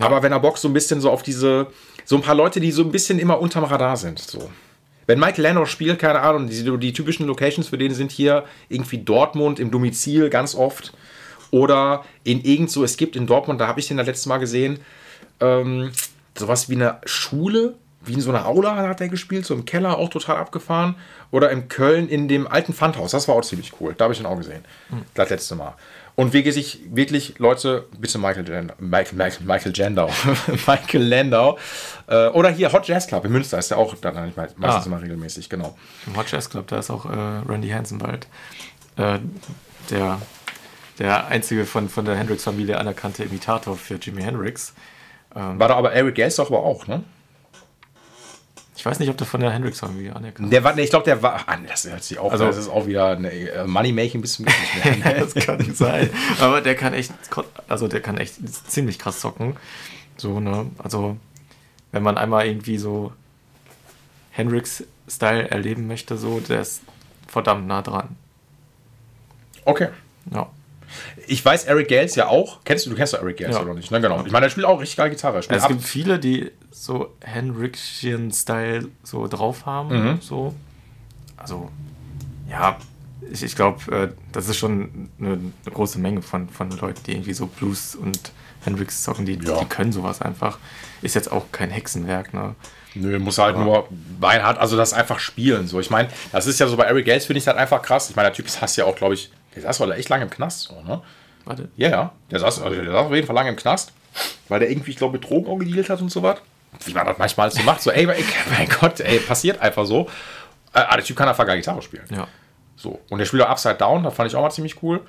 Aber 0.01 0.23
wenn 0.23 0.33
er 0.33 0.41
Bock 0.41 0.59
so 0.59 0.69
ein 0.69 0.73
bisschen 0.73 1.01
so 1.01 1.11
auf 1.11 1.23
diese, 1.23 1.67
so 2.05 2.17
ein 2.17 2.23
paar 2.23 2.35
Leute, 2.35 2.59
die 2.59 2.73
so 2.73 2.83
ein 2.83 2.91
bisschen 2.91 3.19
immer 3.19 3.41
unterm 3.41 3.65
Radar 3.65 3.97
sind, 3.97 4.19
so. 4.19 4.51
Wenn 5.07 5.19
Michael 5.19 5.43
Landau 5.43 5.67
spielt, 5.67 5.99
keine 5.99 6.21
Ahnung, 6.21 6.47
die, 6.49 6.79
die 6.79 6.93
typischen 6.93 7.27
Locations 7.27 7.69
für 7.69 7.79
den 7.79 7.93
sind 7.93 8.13
hier 8.13 8.45
irgendwie 8.69 8.99
Dortmund 8.99 9.59
im 9.59 9.71
Domizil 9.71 10.31
ganz 10.31 10.55
oft 10.55 10.93
oder 11.51 12.05
in 12.23 12.43
irgend 12.43 12.71
so, 12.71 12.85
es 12.85 12.97
gibt 12.97 13.17
in 13.17 13.27
Dortmund, 13.27 13.61
da 13.61 13.67
habe 13.67 13.81
ich 13.81 13.89
den 13.89 13.97
das 13.97 14.07
letzte 14.07 14.29
Mal 14.29 14.39
gesehen, 14.39 14.79
ähm, 15.41 15.91
sowas 16.37 16.69
wie 16.69 16.75
eine 16.75 16.99
Schule, 17.05 17.75
wie 18.03 18.15
in 18.15 18.21
so 18.21 18.31
einer 18.31 18.47
Aula 18.47 18.77
hat 18.77 19.01
er 19.01 19.09
gespielt, 19.09 19.45
so 19.45 19.55
im 19.55 19.65
Keller 19.67 19.99
auch 19.99 20.09
total 20.09 20.37
abgefahren. 20.37 20.95
Oder 21.31 21.51
in 21.51 21.69
Köln 21.69 22.09
in 22.09 22.29
dem 22.29 22.47
alten 22.49 22.73
Pfandhaus, 22.73 23.11
das 23.11 23.29
war 23.29 23.35
auch 23.35 23.43
ziemlich 23.43 23.73
cool. 23.81 23.95
Da 23.97 24.05
habe 24.05 24.15
ich 24.15 24.21
ihn 24.21 24.27
auch 24.27 24.37
gesehen. 24.39 24.65
Das 25.15 25.29
letzte 25.31 25.55
Mal. 25.55 25.75
Und 26.17 26.33
wie 26.33 26.51
sich 26.51 26.81
wirklich, 26.91 27.39
Leute, 27.39 27.87
bitte 27.99 28.19
Michael 28.19 28.47
Jandau, 28.49 28.75
Michael, 28.79 29.17
Michael, 29.17 29.47
Michael 29.47 29.73
Jandau, 29.75 30.11
Michael 30.67 31.03
Landau. 31.03 31.59
Äh, 32.09 32.29
oder 32.29 32.51
hier 32.51 32.73
Hot 32.73 32.89
Jazz 32.89 33.07
Club 33.07 33.25
in 33.25 33.33
Münster 33.33 33.59
ist 33.59 33.71
der 33.71 33.79
auch 33.79 33.95
dann 33.95 34.33
meistens 34.37 34.63
Ah. 34.63 34.83
immer 34.87 35.01
regelmäßig, 35.01 35.49
genau. 35.49 35.77
Im 36.07 36.17
Hot 36.17 36.31
Jazz 36.31 36.51
Club, 36.51 36.67
da 36.69 36.79
ist 36.81 36.91
auch 36.91 37.07
äh, 37.07 37.09
Randy 37.49 37.69
Hansen 37.71 37.99
bald. 37.99 38.27
Äh, 38.97 39.21
der, 39.91 40.21
der 40.99 41.29
einzige 41.29 41.65
von, 41.65 41.89
von 41.89 42.05
der 42.05 42.17
Hendrix-Familie 42.17 42.79
anerkannte 42.79 43.25
Imitator 43.25 43.77
für 43.77 43.95
Jimi 43.95 44.23
Hendrix. 44.23 44.75
War 45.35 45.69
da 45.69 45.77
aber 45.77 45.93
Eric 45.93 46.17
Gales 46.17 46.37
doch 46.37 46.49
aber 46.49 46.61
auch, 46.65 46.87
ne? 46.87 47.05
Ich 48.77 48.87
weiß 48.87 48.99
nicht, 48.99 49.11
ob 49.11 49.19
der 49.19 49.27
von 49.27 49.41
der 49.41 49.51
Hendrix-Familie 49.51 50.17
anerkannt 50.17 50.51
Der 50.51 50.65
war, 50.65 50.75
nee, 50.75 50.83
ich 50.83 50.91
glaube, 50.91 51.05
der 51.05 51.23
war, 51.23 51.43
ah, 51.47 51.57
nee, 51.57 51.69
das 51.69 51.85
hört 51.85 52.03
sich 52.03 52.19
auf, 52.19 52.33
Also- 52.33 52.47
das 52.47 52.57
ist 52.57 52.69
auch 52.69 52.87
wieder 52.87 53.13
äh, 53.31 53.67
Money-Making 53.67 54.23
bis 54.23 54.35
zum 54.35 54.47
nicht 54.47 55.05
mehr. 55.05 55.15
Das 55.21 55.35
kann 55.35 55.75
sein. 55.75 56.09
Aber 56.41 56.63
der 56.63 56.75
kann 56.77 56.95
echt, 56.95 57.13
also 57.69 57.89
der 57.89 58.01
kann 58.01 58.17
echt 58.17 58.37
ziemlich 58.71 58.99
krass 58.99 59.21
zocken. 59.21 59.57
So, 60.17 60.41
ne? 60.41 60.71
Also, 60.79 61.19
wenn 61.93 62.03
man 62.03 62.17
einmal 62.17 62.47
irgendwie 62.47 62.79
so 62.79 63.13
Hendrix-Style 64.31 65.51
erleben 65.51 65.87
möchte, 65.87 66.17
so, 66.17 66.41
der 66.41 66.63
ist 66.63 66.81
verdammt 67.29 67.67
nah 67.67 67.83
dran. 67.83 68.17
Okay. 69.67 69.89
Ja. 70.33 70.49
Ich 71.27 71.45
weiß 71.45 71.65
Eric 71.65 71.89
Gales 71.89 72.15
ja 72.17 72.29
auch. 72.29 72.61
Kennst 72.65 72.87
du, 72.87 72.91
du 72.91 72.97
kennst 72.97 73.15
doch 73.15 73.21
Eric 73.21 73.37
Gales 73.39 73.57
Ja. 73.57 73.63
oder 73.63 73.75
nicht? 73.75 73.91
Ne, 73.91 74.01
genau. 74.01 74.25
Ich 74.27 74.33
meine, 74.33 74.47
der 74.47 74.51
spielt 74.51 74.67
auch 74.67 74.81
richtig 74.81 74.97
geil 74.97 75.11
Gitarre. 75.11 75.37
Er 75.37 75.43
Spielt 75.43 75.61
Es 75.61 75.69
gibt 75.69 75.83
viele, 75.83 76.19
die 76.19 76.51
so 76.71 77.15
Hendrixian-Style 77.21 78.89
so 79.03 79.27
drauf 79.29 79.67
haben. 79.67 80.19
So. 80.21 80.55
Also, 81.37 81.71
ja, 82.49 82.77
ich, 83.31 83.43
ich 83.43 83.57
glaube, 83.57 83.93
äh, 83.95 84.09
das 84.33 84.49
ist 84.49 84.57
schon 84.57 85.09
eine, 85.19 85.39
große 85.73 85.99
Menge 85.99 86.23
von, 86.23 86.49
von 86.49 86.71
Leuten, 86.71 87.01
die 87.07 87.13
irgendwie 87.13 87.33
so 87.35 87.47
Blues 87.47 87.95
und 87.95 88.33
Hendrix 88.63 89.03
zocken, 89.03 89.25
die, 89.27 89.35
Ja. 89.43 89.59
die 89.61 89.67
können 89.67 89.93
sowas 89.93 90.21
einfach. 90.21 90.59
Ist 91.03 91.15
jetzt 91.15 91.33
auch 91.33 91.47
kein 91.53 91.71
Hexenwerk, 91.71 92.35
ne? 92.35 92.55
Nö, 92.95 93.19
muss 93.21 93.39
halt 93.39 93.57
nur 93.57 93.87
Bein 94.19 94.43
hat, 94.43 94.59
also 94.59 94.77
das 94.77 94.93
einfach 94.93 95.21
spielen. 95.21 95.69
So, 95.69 95.79
ich 95.79 95.91
meine, 95.91 96.09
das 96.33 96.47
ist 96.49 96.59
ja 96.59 96.67
so 96.67 96.77
bei 96.77 96.85
Eric 96.85 97.07
Gales 97.07 97.25
finde 97.25 97.39
ich 97.39 97.45
das 97.45 97.57
einfach 97.57 97.81
krass. 97.83 98.11
Ich 98.11 98.17
meine, 98.17 98.29
der 98.31 98.35
Typ 98.35 98.47
ist 98.47 98.61
hast 98.61 98.75
ja 98.77 98.85
auch, 98.85 98.97
glaube 98.97 99.15
ich, 99.15 99.31
der 99.55 99.63
saß 99.63 99.81
wohl 99.81 99.93
echt 99.93 100.09
lange 100.09 100.25
im 100.25 100.31
Knast, 100.31 100.63
so, 100.63 100.81
ne? 100.83 101.01
Warte. 101.45 101.69
Ja, 101.77 101.89
ja. 101.89 102.13
Der 102.31 102.39
saß, 102.41 102.63
also 102.63 102.75
der 102.83 102.91
saß 102.93 103.07
auf 103.07 103.13
jeden 103.15 103.27
Fall 103.27 103.37
lange 103.37 103.51
im 103.51 103.57
Knast, 103.57 103.93
weil 104.49 104.61
der 104.61 104.71
irgendwie, 104.71 104.91
ich 104.91 104.97
glaube, 104.97 105.15
mit 105.15 105.29
Drogen 105.29 105.47
auch 105.51 105.59
gedealt 105.59 105.89
hat 105.91 106.01
und 106.01 106.11
so 106.11 106.23
was. 106.23 106.39
Wie 106.85 106.93
man 106.95 107.05
das 107.07 107.19
manchmal 107.19 107.51
so 107.51 107.63
macht. 107.63 107.83
So, 107.83 107.91
ey, 107.91 108.07
mein 108.07 108.69
Gott, 108.81 109.01
ey, 109.01 109.19
passiert 109.19 109.61
einfach 109.61 109.85
so. 109.87 110.07
Äh, 110.73 110.79
aber 110.81 110.97
der 110.99 111.05
Typ 111.05 111.17
kann 111.17 111.29
einfach 111.29 111.47
geil 111.47 111.57
Gitarre 111.57 111.83
spielen. 111.83 112.05
Ja. 112.11 112.29
So. 112.77 113.01
Und 113.11 113.19
der 113.19 113.27
spielt 113.27 113.43
auch 113.43 113.49
Upside 113.49 113.75
Down, 113.75 114.05
das 114.05 114.15
fand 114.15 114.31
ich 114.31 114.37
auch 114.37 114.43
mal 114.43 114.51
ziemlich 114.51 114.81
cool. 114.83 115.01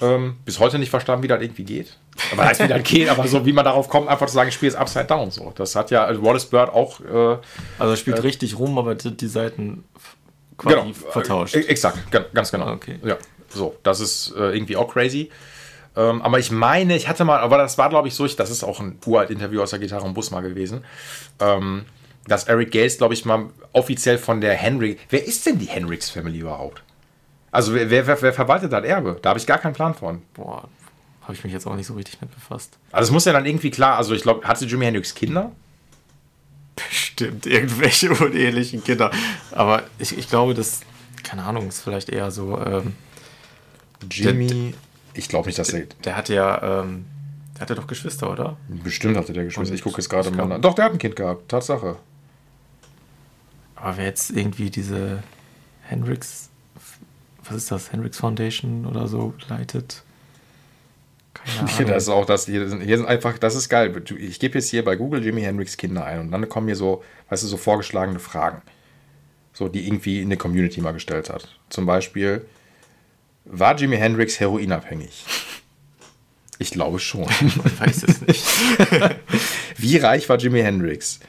Ähm, 0.00 0.38
bis 0.44 0.58
heute 0.58 0.78
nicht 0.78 0.88
verstanden, 0.90 1.22
wie 1.22 1.28
das 1.28 1.40
irgendwie 1.42 1.64
geht. 1.64 1.96
Aber 2.32 2.44
heißt, 2.44 2.62
wie 2.64 2.68
das 2.68 2.82
geht, 2.82 3.08
aber 3.08 3.28
so, 3.28 3.44
wie 3.44 3.52
man 3.52 3.64
darauf 3.64 3.88
kommt, 3.88 4.08
einfach 4.08 4.26
zu 4.26 4.32
sagen, 4.32 4.48
ich 4.48 4.54
spiele 4.54 4.72
jetzt 4.72 4.80
Upside 4.80 5.04
Down. 5.04 5.30
So. 5.30 5.52
Das 5.54 5.76
hat 5.76 5.90
ja 5.90 6.04
also 6.04 6.22
Wallace 6.24 6.46
Bird 6.46 6.70
auch 6.70 7.00
äh, 7.00 7.38
Also 7.78 7.92
er 7.92 7.96
spielt 7.96 8.22
richtig 8.22 8.58
rum, 8.58 8.78
aber 8.78 8.94
die, 8.94 9.14
die 9.16 9.26
Seiten 9.28 9.84
quasi 10.56 10.76
genau, 10.76 10.92
vertauscht. 10.92 11.54
Äh, 11.54 11.60
exakt, 11.66 12.10
ga- 12.10 12.24
ganz 12.32 12.50
genau. 12.50 12.72
Okay. 12.72 12.98
Ja, 13.04 13.16
so, 13.54 13.76
das 13.82 14.00
ist 14.00 14.34
äh, 14.36 14.52
irgendwie 14.52 14.76
auch 14.76 14.92
crazy. 14.92 15.30
Ähm, 15.96 16.22
aber 16.22 16.38
ich 16.38 16.50
meine, 16.50 16.96
ich 16.96 17.08
hatte 17.08 17.24
mal, 17.24 17.40
aber 17.40 17.58
das 17.58 17.76
war, 17.78 17.90
glaube 17.90 18.08
ich, 18.08 18.14
so, 18.14 18.24
ich, 18.24 18.36
das 18.36 18.50
ist 18.50 18.64
auch 18.64 18.80
ein 18.80 18.98
uralt 19.04 19.30
Interview 19.30 19.62
aus 19.62 19.70
der 19.70 19.78
Gitarre 19.78 20.06
im 20.06 20.14
Bus 20.14 20.30
mal 20.30 20.40
gewesen, 20.40 20.84
ähm, 21.38 21.84
dass 22.26 22.44
Eric 22.44 22.70
Gales, 22.70 22.98
glaube 22.98 23.14
ich, 23.14 23.24
mal 23.24 23.46
offiziell 23.72 24.16
von 24.18 24.40
der 24.40 24.54
Hendrix. 24.54 25.02
Wer 25.10 25.26
ist 25.26 25.44
denn 25.44 25.58
die 25.58 25.66
Hendrix 25.66 26.08
Family 26.08 26.38
überhaupt? 26.38 26.82
Also 27.50 27.74
wer, 27.74 27.90
wer, 27.90 28.22
wer 28.22 28.32
verwaltet 28.32 28.72
das 28.72 28.84
Erbe? 28.84 29.18
Da 29.20 29.30
habe 29.30 29.38
ich 29.38 29.46
gar 29.46 29.58
keinen 29.58 29.74
Plan 29.74 29.94
von. 29.94 30.22
Boah, 30.32 30.68
habe 31.22 31.34
ich 31.34 31.44
mich 31.44 31.52
jetzt 31.52 31.66
auch 31.66 31.76
nicht 31.76 31.86
so 31.86 31.94
richtig 31.94 32.20
mit 32.20 32.34
befasst. 32.34 32.78
Also 32.90 33.08
es 33.08 33.12
muss 33.12 33.26
ja 33.26 33.32
dann 33.32 33.44
irgendwie 33.44 33.70
klar, 33.70 33.98
also 33.98 34.14
ich 34.14 34.22
glaube, 34.22 34.46
hatte 34.48 34.64
Jimi 34.64 34.86
Hendrix 34.86 35.14
Kinder? 35.14 35.52
Bestimmt, 36.74 37.46
irgendwelche 37.46 38.10
unehelichen 38.24 38.82
Kinder. 38.82 39.10
Aber 39.50 39.82
ich, 39.98 40.16
ich 40.16 40.28
glaube, 40.30 40.54
das, 40.54 40.80
keine 41.22 41.44
Ahnung, 41.44 41.68
ist 41.68 41.82
vielleicht 41.82 42.08
eher 42.08 42.30
so, 42.30 42.58
ähm, 42.58 42.94
Jimmy. 44.10 44.74
Ich 45.14 45.28
glaube 45.28 45.46
nicht, 45.48 45.58
dass 45.58 45.70
er. 45.72 45.86
der 46.04 46.16
hatte 46.16 46.34
ja, 46.34 46.82
ähm, 46.82 47.04
der 47.54 47.62
hatte 47.62 47.74
doch 47.74 47.86
Geschwister, 47.86 48.30
oder? 48.30 48.56
Bestimmt 48.68 49.16
hatte 49.16 49.32
der 49.32 49.44
Geschwister. 49.44 49.70
Und 49.72 49.76
Ich 49.76 49.82
gucke 49.82 49.98
jetzt 49.98 50.08
gerade 50.08 50.30
mal. 50.30 50.58
Doch, 50.60 50.74
der 50.74 50.86
hat 50.86 50.92
ein 50.92 50.98
Kind 50.98 51.16
gehabt. 51.16 51.48
Tatsache. 51.48 51.96
Aber 53.76 53.96
wer 53.96 54.06
jetzt 54.06 54.30
irgendwie 54.30 54.70
diese 54.70 55.22
Hendrix, 55.82 56.48
was 57.44 57.56
ist 57.56 57.70
das, 57.70 57.92
Hendrix 57.92 58.16
Foundation 58.16 58.86
oder 58.86 59.08
so 59.08 59.34
leitet? 59.48 60.02
Keine 61.34 61.70
Ahnung. 61.72 61.86
Das 61.88 62.04
ist 62.04 62.08
auch 62.08 62.24
das. 62.24 62.46
Hier 62.46 62.68
sind, 62.68 62.82
hier 62.82 62.96
sind 62.96 63.06
einfach, 63.06 63.38
das 63.38 63.54
ist 63.54 63.68
geil. 63.68 63.92
Ich 64.18 64.38
gebe 64.38 64.58
jetzt 64.58 64.70
hier 64.70 64.84
bei 64.84 64.96
Google 64.96 65.24
Jimi 65.24 65.42
Hendrix 65.42 65.76
Kinder 65.76 66.04
ein 66.04 66.20
und 66.20 66.30
dann 66.30 66.48
kommen 66.48 66.68
hier 66.68 66.76
so, 66.76 67.02
weißt 67.28 67.42
du, 67.42 67.48
so 67.48 67.56
vorgeschlagene 67.56 68.18
Fragen. 68.18 68.62
So, 69.52 69.68
die 69.68 69.86
irgendwie 69.86 70.22
in 70.22 70.30
der 70.30 70.38
Community 70.38 70.80
mal 70.80 70.92
gestellt 70.92 71.28
hat. 71.28 71.48
Zum 71.68 71.84
Beispiel, 71.84 72.46
war 73.44 73.76
Jimi 73.76 73.96
Hendrix 73.96 74.40
heroinabhängig? 74.40 75.24
Ich 76.58 76.70
glaube 76.70 76.98
schon. 76.98 77.22
Man 77.40 77.80
weiß 77.80 78.04
es 78.04 78.20
nicht. 78.20 78.44
Wie 79.76 79.96
reich 79.96 80.28
war 80.28 80.38
Jimi 80.38 80.60
Hendrix? 80.60 81.20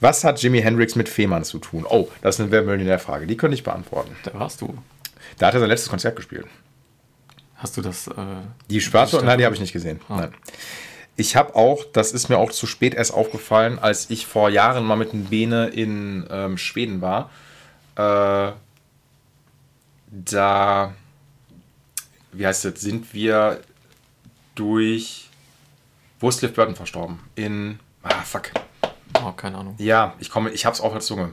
Was 0.00 0.22
hat 0.24 0.40
Jimi 0.42 0.60
Hendrix 0.60 0.94
mit 0.94 1.08
Fehmarn 1.08 1.44
zu 1.44 1.58
tun? 1.58 1.84
Oh, 1.88 2.08
das 2.22 2.36
ist 2.36 2.40
eine 2.40 2.50
Wer 2.52 2.62
Millionär-Frage. 2.62 3.26
Die 3.26 3.36
könnte 3.36 3.54
ich 3.56 3.64
beantworten. 3.64 4.14
Da 4.24 4.34
warst 4.38 4.60
du. 4.60 4.76
Da 5.38 5.48
hat 5.48 5.54
er 5.54 5.60
sein 5.60 5.68
letztes 5.68 5.88
Konzert 5.88 6.14
gespielt. 6.16 6.46
Hast 7.56 7.76
du 7.76 7.82
das? 7.82 8.06
Äh, 8.06 8.12
Die 8.70 8.80
schwarze? 8.80 9.20
Nein, 9.24 9.38
die 9.38 9.44
habe 9.44 9.54
ich 9.54 9.60
nicht 9.60 9.72
gesehen. 9.72 10.00
Nein. 10.08 10.32
Ich 11.16 11.34
habe 11.34 11.56
auch, 11.56 11.84
das 11.92 12.12
ist 12.12 12.28
mir 12.28 12.38
auch 12.38 12.52
zu 12.52 12.66
spät 12.68 12.94
erst 12.94 13.12
aufgefallen, 13.12 13.80
als 13.80 14.08
ich 14.10 14.26
vor 14.26 14.50
Jahren 14.50 14.84
mal 14.84 14.94
mit 14.94 15.12
einem 15.12 15.24
Bene 15.24 15.66
in 15.66 16.28
ähm, 16.30 16.58
Schweden 16.58 17.00
war. 17.00 17.30
Äh, 17.96 18.52
da, 20.10 20.94
wie 22.32 22.46
heißt 22.46 22.64
das, 22.64 22.80
sind 22.80 23.12
wir 23.14 23.60
durch, 24.54 25.28
wo 26.20 26.28
ist 26.28 26.40
Cliff 26.40 26.54
Burton 26.54 26.74
verstorben? 26.74 27.20
In, 27.34 27.78
ah, 28.02 28.22
fuck. 28.22 28.50
oh, 29.22 29.32
keine 29.32 29.58
Ahnung. 29.58 29.74
Ja, 29.78 30.14
ich 30.18 30.30
komme, 30.30 30.50
ich 30.50 30.66
hab's 30.66 30.80
auf 30.80 30.92
der 30.92 31.00
Zunge. 31.00 31.32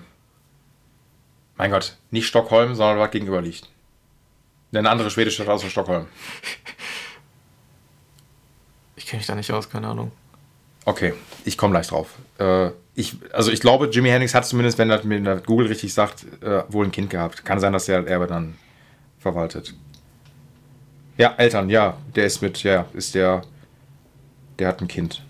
Mein 1.58 1.72
Gott, 1.72 1.98
nicht 2.12 2.28
Stockholm, 2.28 2.76
sondern 2.76 3.00
was 3.00 3.12
gegenüber 3.12 3.42
liegt. 3.42 3.70
Eine 4.74 4.90
andere 4.90 5.10
schwedische 5.10 5.44
Stadt 5.44 5.54
außer 5.54 5.70
Stockholm. 5.70 6.08
Ich 8.98 9.12
kenne 9.12 9.20
mich 9.20 9.28
da 9.28 9.36
nicht 9.36 9.52
aus, 9.52 9.70
keine 9.70 9.88
Ahnung. 9.88 10.12
Okay, 10.84 11.14
ich 11.44 11.60
komme 11.60 11.74
gleich 11.74 11.88
drauf. 11.88 12.16
Äh, 12.40 12.72
ich, 12.96 13.18
also 13.34 13.52
ich 13.52 13.60
glaube, 13.60 13.88
Jimi 13.88 14.10
Hendrix 14.10 14.34
hat 14.34 14.48
zumindest, 14.48 14.80
wenn 14.80 14.90
das 14.90 15.04
mir 15.04 15.22
das 15.22 15.44
Google 15.44 15.68
richtig 15.68 15.94
sagt, 15.94 16.26
äh, 16.42 16.64
wohl 16.70 16.86
ein 16.86 16.92
Kind 16.92 17.12
gehabt. 17.12 17.46
Kann 17.46 17.60
sein, 17.60 17.72
dass 17.72 17.86
der 17.86 18.02
das 18.02 18.10
Erbe 18.10 18.26
dann 18.26 18.56
verwaltet. 19.26 19.74
Ja, 21.18 21.34
Eltern, 21.38 21.68
ja, 21.72 21.98
der 22.16 22.26
ist 22.26 22.44
mit, 22.44 22.62
ja, 22.62 22.86
ist 22.94 23.16
der, 23.16 23.42
der 24.60 24.68
hat 24.68 24.82
ein 24.82 24.88
Kind. 24.88 25.24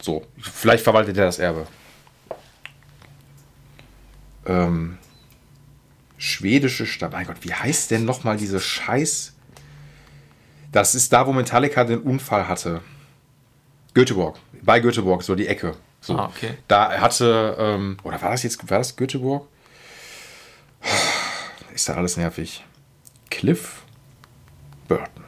So, 0.00 0.24
vielleicht 0.38 0.84
verwaltet 0.84 1.16
er 1.16 1.24
das 1.24 1.40
Erbe. 1.40 1.66
Ähm, 4.46 4.98
schwedische 6.18 6.86
Stadt, 6.86 7.10
mein 7.10 7.26
Gott, 7.26 7.38
wie 7.40 7.52
heißt 7.52 7.90
denn 7.90 8.04
nochmal 8.04 8.36
diese 8.36 8.60
Scheiß... 8.60 9.32
Das 10.70 10.94
ist 10.94 11.12
da, 11.12 11.24
wo 11.26 11.32
Metallica 11.32 11.84
den 11.84 12.00
Unfall 12.00 12.48
hatte. 12.48 12.80
Göteborg, 13.92 14.38
bei 14.62 14.80
Göteborg, 14.80 15.22
so 15.22 15.34
die 15.36 15.46
Ecke. 15.46 15.76
So. 16.00 16.16
Ah, 16.16 16.26
okay. 16.26 16.58
Da 16.66 17.00
hatte, 17.00 17.56
ähm, 17.58 17.96
oder 18.02 18.20
war 18.20 18.30
das 18.30 18.42
jetzt, 18.42 18.58
war 18.68 18.78
das 18.78 18.96
Göteborg? 18.96 19.46
Ist 21.72 21.88
da 21.88 21.94
alles 21.94 22.16
nervig. 22.16 22.64
Cliff 23.34 23.82
Burton. 24.86 25.24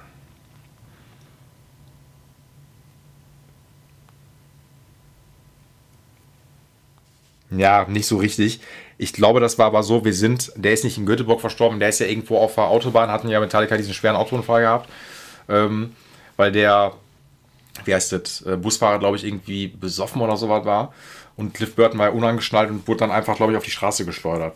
Ja, 7.50 7.84
nicht 7.88 8.07
so 8.07 8.18
richtig. 8.18 8.61
Ich 8.96 9.12
glaube, 9.12 9.40
das 9.40 9.59
war 9.59 9.66
aber 9.66 9.82
so, 9.82 10.04
wir 10.04 10.14
sind, 10.14 10.52
der 10.54 10.72
ist 10.72 10.84
nicht 10.84 10.98
in 10.98 11.07
Göteborg 11.07 11.40
verstorben, 11.40 11.80
der 11.80 11.88
ist 11.88 11.98
ja 11.98 12.07
irgendwo 12.07 12.38
auf 12.38 12.54
der 12.54 12.64
Autobahn, 12.64 13.11
hatten 13.11 13.28
ja 13.28 13.40
Metallica 13.40 13.76
diesen 13.76 13.92
schweren 13.92 14.16
Autounfall 14.16 14.62
gehabt, 14.62 14.88
ähm, 15.48 15.94
weil 16.36 16.52
der, 16.52 16.92
wie 17.84 17.94
heißt 17.94 18.12
das, 18.12 18.42
äh, 18.42 18.57
Busfahrer, 18.57 19.00
glaube 19.00 19.16
ich, 19.16 19.24
irgendwie 19.24 19.66
besoffen 19.68 20.22
oder 20.22 20.36
sowas 20.36 20.64
war. 20.64 20.94
Und 21.37 21.53
Cliff 21.53 21.74
Burton 21.74 21.99
war 21.99 22.07
ja 22.07 22.12
unangeschnallt 22.12 22.70
und 22.70 22.89
wurde 22.89 23.01
dann 23.01 23.11
einfach, 23.11 23.37
glaube 23.37 23.53
ich, 23.53 23.59
auf 23.59 23.64
die 23.64 23.70
Straße 23.70 24.07
geschleudert. 24.07 24.55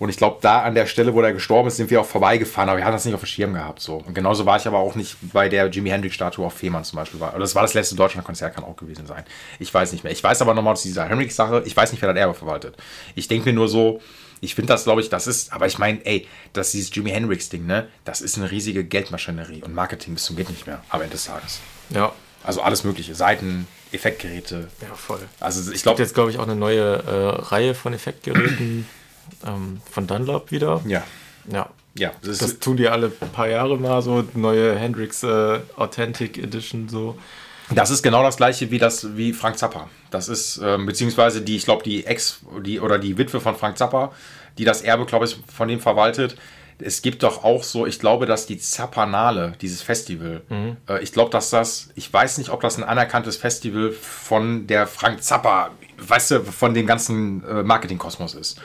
Und 0.00 0.08
ich 0.08 0.16
glaube, 0.16 0.38
da 0.40 0.62
an 0.62 0.74
der 0.74 0.86
Stelle, 0.86 1.14
wo 1.14 1.22
der 1.22 1.32
gestorben 1.32 1.68
ist, 1.68 1.76
sind 1.76 1.88
wir 1.90 2.00
auch 2.00 2.06
vorbeigefahren, 2.06 2.68
aber 2.68 2.78
wir 2.78 2.84
hatten 2.84 2.94
das 2.94 3.04
nicht 3.04 3.14
auf 3.14 3.20
dem 3.20 3.26
Schirm 3.26 3.54
gehabt. 3.54 3.80
So. 3.80 3.98
Und 3.98 4.14
genauso 4.14 4.44
war 4.44 4.56
ich 4.56 4.66
aber 4.66 4.78
auch 4.78 4.96
nicht 4.96 5.16
bei 5.32 5.48
der 5.48 5.68
Jimi 5.68 5.90
Hendrix-Statue 5.90 6.44
auf 6.44 6.54
Fehmarn 6.54 6.82
zum 6.82 6.96
Beispiel. 6.96 7.20
War. 7.20 7.30
Oder 7.30 7.40
das 7.40 7.54
war 7.54 7.62
das 7.62 7.74
letzte 7.74 7.94
Deutschland-Konzert, 7.94 8.54
kann 8.54 8.64
auch 8.64 8.76
gewesen 8.76 9.06
sein. 9.06 9.24
Ich 9.60 9.72
weiß 9.72 9.92
nicht 9.92 10.02
mehr. 10.02 10.12
Ich 10.12 10.22
weiß 10.22 10.42
aber 10.42 10.54
nochmal 10.54 10.72
aus 10.72 10.82
dieser 10.82 11.08
Hendrix-Sache, 11.08 11.62
ich 11.64 11.76
weiß 11.76 11.92
nicht, 11.92 12.02
wer 12.02 12.12
das 12.12 12.18
Erbe 12.18 12.34
verwaltet. 12.34 12.76
Ich 13.14 13.28
denke 13.28 13.50
mir 13.50 13.54
nur 13.54 13.68
so, 13.68 14.00
ich 14.40 14.54
finde 14.54 14.72
das, 14.72 14.84
glaube 14.84 15.00
ich, 15.00 15.08
das 15.08 15.26
ist, 15.26 15.52
aber 15.52 15.66
ich 15.66 15.78
meine, 15.78 16.04
ey, 16.04 16.26
das 16.52 16.72
dieses 16.72 16.94
Jimi 16.94 17.10
Hendrix-Ding, 17.10 17.64
ne, 17.64 17.88
das 18.04 18.20
ist 18.20 18.36
eine 18.36 18.50
riesige 18.50 18.84
Geldmaschinerie 18.84 19.62
und 19.62 19.74
Marketing 19.74 20.14
bis 20.14 20.24
zum 20.24 20.36
geht 20.36 20.50
nicht 20.50 20.66
mehr 20.66 20.82
am 20.88 21.00
Ende 21.00 21.12
des 21.12 21.24
Tages. 21.26 21.60
Ja, 21.90 22.12
Also 22.46 22.62
alles 22.62 22.84
mögliche, 22.84 23.14
Seiten, 23.16 23.66
Effektgeräte. 23.92 24.68
ja, 24.80 24.94
voll. 24.94 25.18
Also 25.40 25.60
ich 25.60 25.66
Es 25.66 25.72
gibt 25.72 25.82
glaube, 25.82 26.02
jetzt, 26.02 26.14
glaube 26.14 26.30
ich, 26.30 26.38
auch 26.38 26.44
eine 26.44 26.54
neue 26.54 27.02
äh, 27.02 27.42
Reihe 27.42 27.74
von 27.74 27.92
Effektgeräten 27.92 28.86
ähm, 29.46 29.80
von 29.90 30.06
Dunlop 30.06 30.52
wieder. 30.52 30.80
ja, 30.86 31.02
Ja. 31.50 31.68
ja, 31.96 32.12
das 32.20 32.30
ist, 32.30 32.42
Das 32.42 32.58
tun 32.60 32.76
die 32.76 32.88
alle 32.88 33.08
paar 33.08 33.48
Jahre 33.48 33.76
mal 33.76 34.00
so, 34.00 34.24
neue 34.34 34.76
Hendrix 34.78 35.24
äh, 35.24 35.58
Authentic 35.76 36.38
Edition 36.38 36.88
so. 36.88 37.18
Das 37.70 37.90
ist 37.90 38.04
genau 38.04 38.22
das 38.22 38.36
gleiche 38.36 38.70
wie 38.70 38.78
das 38.78 39.16
wie 39.16 39.32
Frank 39.32 39.58
Zappa. 39.58 39.88
Das 40.12 40.28
ist 40.28 40.60
ähm, 40.62 40.86
beziehungsweise 40.86 41.42
die, 41.42 41.56
ich 41.56 41.64
glaube 41.64 41.82
die 41.82 42.06
Ex 42.06 42.40
die 42.64 42.78
oder 42.78 42.98
die 43.00 43.18
Witwe 43.18 43.40
von 43.40 43.56
Frank 43.56 43.76
Zappa, 43.76 44.12
die 44.56 44.64
das 44.64 44.82
Erbe, 44.82 45.04
glaube 45.04 45.24
ich, 45.24 45.36
von 45.52 45.66
dem 45.66 45.80
verwaltet. 45.80 46.36
Es 46.78 47.00
gibt 47.02 47.22
doch 47.22 47.42
auch 47.44 47.62
so, 47.62 47.86
ich 47.86 47.98
glaube, 48.00 48.26
dass 48.26 48.46
die 48.46 48.58
Zappanale, 48.58 49.54
dieses 49.60 49.82
Festival, 49.82 50.42
äh, 50.88 51.02
ich 51.02 51.12
glaube, 51.12 51.30
dass 51.30 51.50
das, 51.50 51.88
ich 51.94 52.12
weiß 52.12 52.38
nicht, 52.38 52.50
ob 52.50 52.60
das 52.60 52.76
ein 52.76 52.84
anerkanntes 52.84 53.36
Festival 53.36 53.92
von 53.92 54.66
der 54.66 54.86
Frank 54.86 55.22
Zappa, 55.22 55.70
weißt 55.98 56.30
du, 56.32 56.44
von 56.44 56.74
dem 56.74 56.86
ganzen 56.86 57.42
äh, 57.44 57.62
Marketingkosmos 57.62 58.34
ist. 58.34 58.60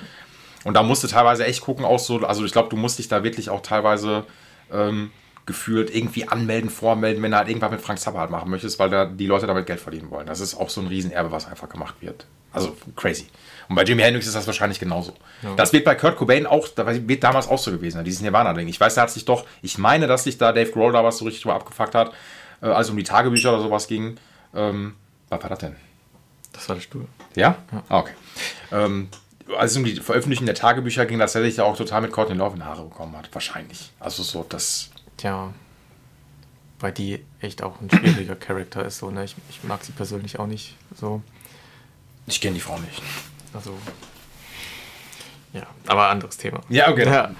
Und 0.63 0.73
da 0.75 0.83
musst 0.83 1.03
du 1.03 1.07
teilweise 1.07 1.45
echt 1.45 1.61
gucken, 1.61 1.85
auch 1.85 1.99
so, 1.99 2.19
also 2.19 2.45
ich 2.45 2.51
glaube, 2.51 2.69
du 2.69 2.75
musst 2.75 2.99
dich 2.99 3.07
da 3.07 3.23
wirklich 3.23 3.49
auch 3.49 3.61
teilweise 3.61 4.25
ähm, 4.71 5.11
gefühlt 5.51 5.93
irgendwie 5.93 6.27
anmelden, 6.27 6.69
vormelden, 6.69 7.21
wenn 7.21 7.31
du 7.31 7.37
halt 7.37 7.49
irgendwas 7.49 7.71
mit 7.71 7.81
Frank 7.81 7.99
Zappa 7.99 8.19
halt 8.19 8.31
machen 8.31 8.49
möchtest, 8.49 8.79
weil 8.79 8.89
da 8.89 9.05
die 9.05 9.27
Leute 9.27 9.47
damit 9.47 9.65
Geld 9.65 9.79
verdienen 9.79 10.09
wollen. 10.09 10.27
Das 10.27 10.39
ist 10.39 10.55
auch 10.55 10.69
so 10.69 10.81
ein 10.81 10.87
Riesenerbe, 10.87 11.31
was 11.31 11.45
einfach 11.47 11.69
gemacht 11.69 11.95
wird. 11.99 12.25
Also 12.53 12.75
crazy. 12.95 13.27
Und 13.69 13.75
bei 13.75 13.83
Jimi 13.83 14.01
Hendrix 14.01 14.27
ist 14.27 14.35
das 14.35 14.47
wahrscheinlich 14.47 14.79
genauso. 14.79 15.13
Das 15.55 15.71
wird 15.71 15.85
bei 15.85 15.95
Kurt 15.95 16.17
Cobain 16.17 16.45
auch, 16.45 16.67
da 16.67 16.85
wird 17.07 17.23
damals 17.23 17.47
auch 17.47 17.59
so 17.59 17.71
gewesen, 17.71 18.03
dieses 18.03 18.21
Nirvana-Ding. 18.21 18.67
Ich 18.67 18.79
weiß, 18.79 18.95
da 18.95 19.03
hat 19.03 19.11
sich 19.11 19.25
doch, 19.25 19.45
ich 19.61 19.77
meine, 19.77 20.07
dass 20.07 20.23
sich 20.25 20.37
da 20.37 20.51
Dave 20.51 20.71
Grohl 20.71 20.91
da 20.91 21.03
was 21.03 21.17
so 21.17 21.25
richtig 21.25 21.43
drüber 21.43 21.55
abgefuckt 21.55 21.95
hat, 21.95 22.11
äh, 22.61 22.67
als 22.67 22.87
es 22.87 22.91
um 22.91 22.97
die 22.97 23.03
Tagebücher 23.03 23.53
oder 23.53 23.61
sowas 23.61 23.87
ging. 23.87 24.17
Ähm, 24.53 24.95
was 25.29 25.41
war 25.41 25.49
das 25.49 25.59
denn? 25.59 25.75
Das 26.51 26.67
war 26.67 26.75
der 26.75 26.81
Stuhl. 26.81 27.07
Ja? 27.35 27.57
Ah, 27.87 27.99
okay. 27.99 28.13
Ähm, 28.71 29.07
als 29.57 29.71
es 29.71 29.77
um 29.77 29.83
die 29.83 29.95
Veröffentlichung 29.95 30.45
der 30.45 30.55
Tagebücher 30.55 31.05
ging, 31.05 31.19
dass 31.19 31.35
er 31.35 31.41
sich 31.41 31.55
da 31.55 31.63
auch 31.63 31.77
total 31.77 32.01
mit 32.01 32.11
Courtney 32.11 32.35
Love 32.35 32.53
in 32.53 32.61
die 32.61 32.65
Haare 32.65 32.83
bekommen 32.83 33.15
hat. 33.17 33.29
Wahrscheinlich. 33.33 33.91
Also 33.99 34.23
so, 34.23 34.45
das. 34.47 34.89
Tja, 35.21 35.53
weil 36.79 36.91
die 36.93 37.23
echt 37.41 37.61
auch 37.61 37.79
ein 37.79 37.91
schwieriger 37.91 38.35
Charakter 38.47 38.83
ist. 38.83 38.97
So, 38.97 39.11
ne? 39.11 39.23
ich, 39.23 39.35
ich 39.51 39.63
mag 39.63 39.83
sie 39.83 39.91
persönlich 39.91 40.39
auch 40.39 40.47
nicht 40.47 40.75
so. 40.99 41.21
Ich 42.25 42.41
kenne 42.41 42.55
die 42.55 42.59
Frau 42.59 42.79
nicht. 42.79 43.03
Also. 43.53 43.77
Ja, 45.53 45.67
aber 45.85 46.09
anderes 46.09 46.37
Thema. 46.37 46.61
Ja, 46.69 46.89
okay. 46.89 47.05
Ja. 47.05 47.35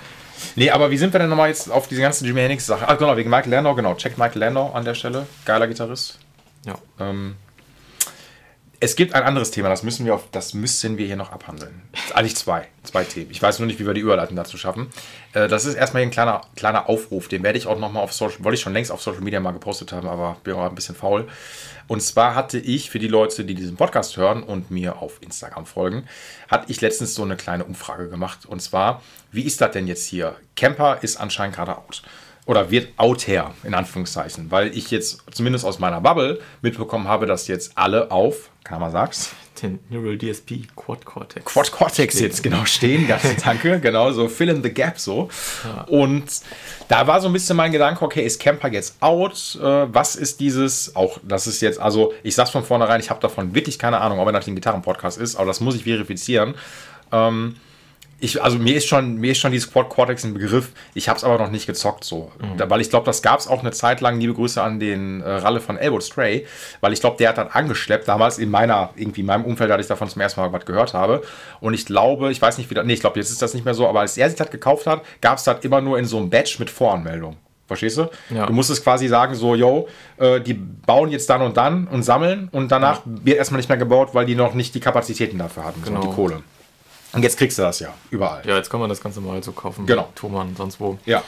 Nee, 0.56 0.70
aber 0.70 0.92
wie 0.92 0.98
sind 0.98 1.12
wir 1.12 1.20
denn 1.20 1.30
nochmal 1.30 1.50
jetzt 1.50 1.72
auf 1.72 1.88
diese 1.88 2.02
ganzen 2.02 2.26
Jimi 2.26 2.42
Hendrix-Sache? 2.42 2.86
Ach, 2.88 3.00
genau, 3.00 3.18
wegen 3.18 3.32
Michael 3.32 3.50
Landau, 3.50 3.74
genau. 3.74 3.96
Checkt 3.96 4.20
Michael 4.20 4.42
Landau 4.42 4.72
an 4.74 4.86
der 4.86 4.94
Stelle. 4.94 5.26
Geiler 5.46 5.68
Gitarrist. 5.68 6.20
Ja. 6.66 6.76
Ähm, 7.00 7.36
Es 8.84 8.96
gibt 8.96 9.14
ein 9.14 9.22
anderes 9.22 9.52
Thema, 9.52 9.70
das 9.70 9.84
müssen 9.84 10.08
wir 10.08 10.16
auf, 10.16 10.24
das 10.32 10.56
müssen 10.56 10.98
wir 10.98 11.06
hier 11.06 11.16
noch 11.16 11.32
abhandeln. 11.32 11.84
Eigentlich 12.16 12.36
zwei, 12.36 12.68
zwei 12.82 13.04
Themen. 13.04 13.30
Ich 13.30 13.40
weiß 13.40 13.60
nur 13.60 13.68
nicht, 13.68 13.80
wie 13.80 13.86
wir 13.86 13.94
die 13.94 14.02
Überleitung 14.02 14.36
dazu 14.36 14.58
schaffen. 14.58 14.88
Äh, 15.34 15.48
das 15.48 15.66
ist 15.66 15.76
erstmal 15.76 16.02
ein 16.02 16.10
kleiner, 16.10 16.42
kleiner 16.56 16.90
Aufruf, 16.90 17.28
den 17.28 17.44
werde 17.44 17.60
ich 17.60 17.68
auch 17.68 17.78
nochmal 17.78 18.02
auf 18.02 18.12
Social, 18.12 18.44
wollte 18.44 18.56
ich 18.56 18.62
schon 18.62 18.74
längst 18.74 18.92
auf 18.92 19.00
Social 19.00 19.22
Media 19.22 19.40
mal 19.40 19.52
gepostet 19.52 19.92
haben, 19.92 20.08
aber 20.08 20.38
bin 20.44 20.56
auch 20.56 20.68
ein 20.68 20.74
bisschen 20.74 20.96
faul. 20.96 21.28
Und 21.88 22.02
zwar 22.02 22.34
hatte 22.34 22.58
ich 22.58 22.90
für 22.90 22.98
die 22.98 23.08
Leute, 23.08 23.46
die 23.46 23.54
diesen 23.54 23.76
Podcast 23.76 24.18
hören 24.18 24.42
und 24.42 24.72
mir 24.72 24.98
auf 24.98 25.22
Instagram 25.22 25.68
folgen, 25.68 26.08
hatte 26.48 26.72
ich 26.72 26.82
letztens 26.82 27.14
so 27.14 27.22
eine 27.22 27.38
kleine 27.38 27.66
Umfrage 27.66 28.10
gemacht. 28.10 28.48
Und 28.48 28.64
zwar, 28.64 29.04
wie 29.32 29.44
ist 29.44 29.62
das 29.62 29.74
denn 29.74 29.86
jetzt 29.86 30.08
hier? 30.08 30.38
Camper 30.56 30.98
ist 31.04 31.18
anscheinend 31.18 31.56
gerade 31.56 31.78
out 31.78 32.02
oder 32.46 32.72
wird 32.72 32.90
out 32.98 33.28
her, 33.28 33.54
in 33.64 33.74
Anführungszeichen, 33.74 34.52
weil 34.52 34.76
ich 34.76 34.90
jetzt 34.92 35.24
zumindest 35.32 35.66
aus 35.66 35.80
meiner 35.80 36.02
Bubble 36.02 36.42
mitbekommen 36.62 37.08
habe, 37.08 37.26
dass 37.26 37.48
jetzt 37.48 37.78
alle 37.78 38.10
auf, 38.12 38.50
kann 38.64 38.80
man 38.80 38.92
sag's, 38.92 39.32
Den 39.62 39.80
Neural 39.90 40.18
DSP 40.18 40.68
Quad 40.76 41.04
Cortex. 41.04 41.46
Quad 41.46 41.72
Cortex 41.72 42.20
jetzt 42.20 42.44
genau 42.44 42.66
stehen, 42.66 43.08
ganz 43.08 43.24
danke, 43.44 43.80
genau, 43.80 44.12
so 44.12 44.28
fill 44.28 44.50
in 44.50 44.62
the 44.64 44.72
gap 44.72 45.00
so. 45.00 45.30
Und 45.88 46.26
da 46.88 47.08
war 47.08 47.22
so 47.22 47.28
ein 47.28 47.34
bisschen 47.34 47.58
mein 47.58 47.72
Gedanke, 47.72 48.04
okay, 48.04 48.26
ist 48.26 48.40
Camper 48.40 48.72
jetzt 48.72 49.02
out? 49.02 49.58
Äh, 49.62 49.94
was 49.94 50.16
ist 50.16 50.40
dieses, 50.40 50.96
auch 50.96 51.20
das 51.24 51.48
ist 51.48 51.62
jetzt, 51.62 51.80
also 51.80 52.14
ich 52.24 52.36
sag's 52.36 52.52
von 52.52 52.64
vornherein, 52.64 53.00
ich 53.00 53.10
habe 53.10 53.20
davon 53.20 53.56
wirklich 53.56 53.80
keine 53.80 54.00
Ahnung, 54.00 54.20
ob 54.20 54.28
er 54.28 54.32
natürlich 54.32 54.54
ein 54.54 54.56
Gitarrenpodcast 54.56 55.18
ist, 55.18 55.36
aber 55.36 55.48
das 55.48 55.60
muss 55.60 55.76
ich 55.76 55.84
verifizieren. 55.84 56.56
Ähm, 57.12 57.56
ich, 58.22 58.42
also 58.42 58.60
mir 58.60 58.76
ist 58.78 58.86
schon, 58.88 59.16
mir 59.18 59.32
ist 59.32 59.40
schon 59.40 59.52
dieses 59.52 59.72
Quad 59.72 59.90
Cortex 59.90 60.24
ein 60.24 60.34
Begriff. 60.36 60.72
Ich 60.94 61.10
habe 61.10 61.18
es 61.18 61.24
aber 61.24 61.40
noch 61.40 61.50
nicht 61.50 61.66
gezockt 61.66 62.04
so, 62.04 62.32
da, 62.56 62.70
weil 62.70 62.80
ich 62.80 62.90
glaube, 62.92 63.06
das 63.06 63.22
gab 63.24 63.40
es 63.40 63.48
auch 63.48 63.62
eine 63.62 63.72
Zeit 63.72 64.00
lang. 64.00 64.20
Liebe 64.20 64.36
Grüße 64.36 64.62
an 64.62 64.80
den 64.80 65.22
äh, 65.22 65.30
Ralle 65.30 65.60
von 65.60 65.76
Elwood 65.78 66.04
Stray, 66.04 66.46
weil 66.82 66.94
ich 66.94 67.02
glaube, 67.02 67.18
der 67.18 67.30
hat 67.30 67.40
dann 67.40 67.48
angeschleppt 67.48 68.08
damals 68.08 68.38
in 68.38 68.52
meiner 68.52 68.92
irgendwie 68.96 69.22
in 69.22 69.28
meinem 69.28 69.44
Umfeld, 69.44 69.72
als 69.72 69.82
ich 69.82 69.88
davon 69.88 70.08
zum 70.08 70.22
ersten 70.22 70.40
Mal 70.40 70.54
was 70.54 70.66
gehört 70.66 70.94
habe. 70.94 71.24
Und 71.60 71.74
ich 71.74 71.86
glaube, 71.86 72.32
ich 72.32 72.40
weiß 72.42 72.60
nicht 72.60 72.70
wieder, 72.70 72.84
nee, 72.84 72.94
ich 72.94 73.02
glaube, 73.02 73.20
jetzt 73.20 73.32
ist 73.32 73.42
das 73.42 73.56
nicht 73.56 73.66
mehr 73.66 73.74
so. 73.74 73.88
Aber 73.88 74.02
als 74.02 74.16
er 74.18 74.30
sich 74.30 74.38
das 74.38 74.52
gekauft 74.52 74.86
hat, 74.86 75.02
gab 75.20 75.40
es 75.40 75.44
das 75.44 75.64
immer 75.66 75.82
nur 75.82 75.98
in 75.98 76.06
so 76.06 76.18
einem 76.18 76.30
Badge 76.30 76.58
mit 76.60 76.70
Voranmeldung. 76.70 77.38
Verstehst 77.66 77.98
du? 77.98 78.10
Ja. 78.30 78.46
Du 78.46 78.54
musstest 78.54 78.84
quasi 78.84 79.08
sagen, 79.08 79.34
so, 79.34 79.56
yo, 79.56 79.88
äh, 80.18 80.42
die 80.42 80.54
bauen 80.54 81.10
jetzt 81.10 81.30
dann 81.30 81.42
und 81.42 81.56
dann 81.58 81.88
und 81.88 82.04
sammeln 82.04 82.50
und 82.52 82.70
danach 82.72 83.02
wird 83.06 83.38
erstmal 83.38 83.58
nicht 83.60 83.70
mehr 83.70 83.78
gebaut, 83.78 84.10
weil 84.14 84.26
die 84.26 84.36
noch 84.36 84.54
nicht 84.54 84.76
die 84.76 84.80
Kapazitäten 84.82 85.38
dafür 85.38 85.64
hatten, 85.64 85.82
so, 85.84 85.90
Genau. 85.90 86.02
die 86.02 86.14
Kohle. 86.14 86.44
Und 87.14 87.24
jetzt 87.24 87.38
kriegst 87.38 87.58
du 87.58 87.62
das 87.64 87.80
ja 87.80 87.94
überall. 88.10 88.42
Ja, 88.46 88.56
jetzt 88.58 88.70
kann 88.70 88.80
man 88.80 88.90
das 88.90 89.02
Ganze 89.02 89.20
mal 89.22 89.42
so 89.44 89.52
kaufen. 89.52 89.86
Genau. 89.86 90.10
Thomann, 90.16 90.56
sonst 90.56 90.80
wo. 90.80 90.98
Ja. 91.06 91.24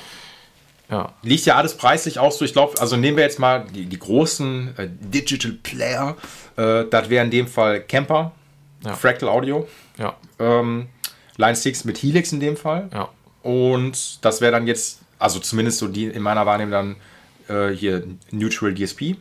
Ja. 0.90 1.12
Liegt 1.24 1.46
ja 1.46 1.56
alles 1.56 1.76
preislich 1.76 2.20
auch 2.20 2.32
so. 2.32 2.46
Ich 2.46 2.54
glaube, 2.54 2.80
also 2.80 2.96
nehmen 2.98 3.18
wir 3.18 3.24
jetzt 3.24 3.40
mal 3.40 3.66
die, 3.74 3.86
die 3.86 4.00
großen 4.00 4.76
äh, 4.78 4.88
Digital 4.90 5.52
Player. 5.64 6.16
Äh, 6.56 6.86
das 6.90 7.10
wäre 7.10 7.26
in 7.26 7.32
dem 7.32 7.48
Fall 7.48 7.82
Camper, 7.82 8.32
Ja. 8.86 8.94
Fractal 8.96 9.30
Audio, 9.30 9.68
Ja. 9.98 10.16
ähm, 10.40 10.88
Line 11.38 11.56
6 11.56 11.86
mit 11.86 11.98
Helix 12.02 12.32
in 12.32 12.40
dem 12.40 12.56
Fall. 12.58 12.90
Ja. 12.94 13.10
Und 13.42 14.24
das 14.24 14.40
wäre 14.40 14.52
dann 14.52 14.68
jetzt, 14.68 15.00
also 15.20 15.40
zumindest 15.40 15.80
so 15.80 15.88
die 15.88 16.06
in 16.06 16.22
meiner 16.22 16.46
Wahrnehmung 16.46 16.72
dann 16.72 16.96
äh, 17.50 17.74
hier 17.76 18.04
Neutral 18.32 18.74
DSP. 18.74 19.16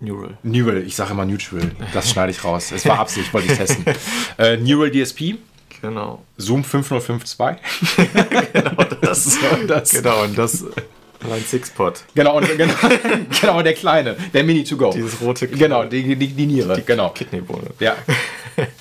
Neural. 0.00 0.36
Neural, 0.42 0.78
ich 0.82 0.94
sage 0.94 1.12
immer 1.12 1.24
Neutral, 1.24 1.70
das 1.92 2.10
schneide 2.10 2.30
ich 2.30 2.44
raus. 2.44 2.70
Es 2.72 2.86
war 2.86 2.98
Absicht, 3.00 3.32
wollte 3.32 3.50
ich 3.52 3.58
testen. 3.58 3.84
äh, 4.38 4.56
Neural 4.56 4.90
DSP, 4.92 5.36
Genau. 5.82 6.22
Zoom 6.38 6.64
5052. 6.64 7.60
Das, 9.02 9.24
So, 9.24 9.40
das. 9.66 9.90
genau, 9.90 10.22
und 10.22 10.38
das 10.38 10.64
Line 11.22 11.40
6 11.46 11.70
Pod. 11.70 12.02
Genau, 12.14 12.36
und, 12.38 12.56
genau, 12.56 12.72
genau, 13.40 13.62
der 13.62 13.74
kleine, 13.74 14.16
der 14.32 14.42
Mini 14.44 14.64
to 14.64 14.76
go. 14.76 14.90
Dieses 14.92 15.20
rote 15.20 15.46
Genau, 15.48 15.84
die, 15.84 16.16
die, 16.16 16.28
die 16.28 16.46
Niere. 16.46 16.80
genau. 16.82 17.10
Kidneybohne. 17.10 17.70
Ja. 17.78 17.96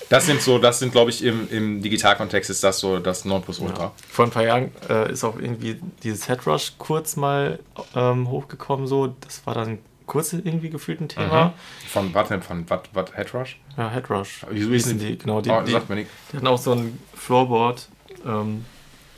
Das 0.10 0.26
sind 0.26 0.42
so, 0.42 0.58
das 0.58 0.80
sind, 0.80 0.92
glaube 0.92 1.12
ich, 1.12 1.24
im, 1.24 1.48
im 1.50 1.82
Digitalkontext 1.82 2.50
ist 2.50 2.64
das 2.64 2.80
so 2.80 3.00
das 3.00 3.26
Nonplusultra. 3.26 3.92
Vor 4.10 4.26
ein 4.26 4.32
paar 4.32 4.44
Jahren 4.44 4.72
äh, 4.90 5.12
ist 5.12 5.24
auch 5.24 5.38
irgendwie 5.40 5.80
dieses 6.04 6.28
Headrush 6.28 6.74
kurz 6.78 7.16
mal 7.16 7.60
ähm, 7.96 8.30
hochgekommen, 8.30 8.86
so. 8.88 9.16
Das 9.22 9.46
war 9.46 9.54
dann 9.54 9.80
kurz 10.12 10.34
irgendwie 10.34 10.70
gefühlt 10.70 11.00
ein 11.00 11.08
Thema. 11.08 11.54
Von, 11.88 12.14
was 12.14 12.28
denn, 12.28 12.42
von, 12.42 12.70
was, 12.70 12.82
was, 12.92 13.16
Headrush? 13.16 13.58
Ja, 13.78 13.90
Headrush. 13.90 14.46
Wieso 14.50 14.70
Hießen 14.72 15.00
die? 15.00 15.18
Genau, 15.18 15.40
die, 15.40 15.50
Oh, 15.50 15.62
die, 15.62 15.72
die 15.72 16.36
hatten 16.36 16.48
auch 16.48 16.58
so 16.58 16.74
ein 16.74 17.00
Floorboard, 17.14 17.88
ähm, 18.26 18.66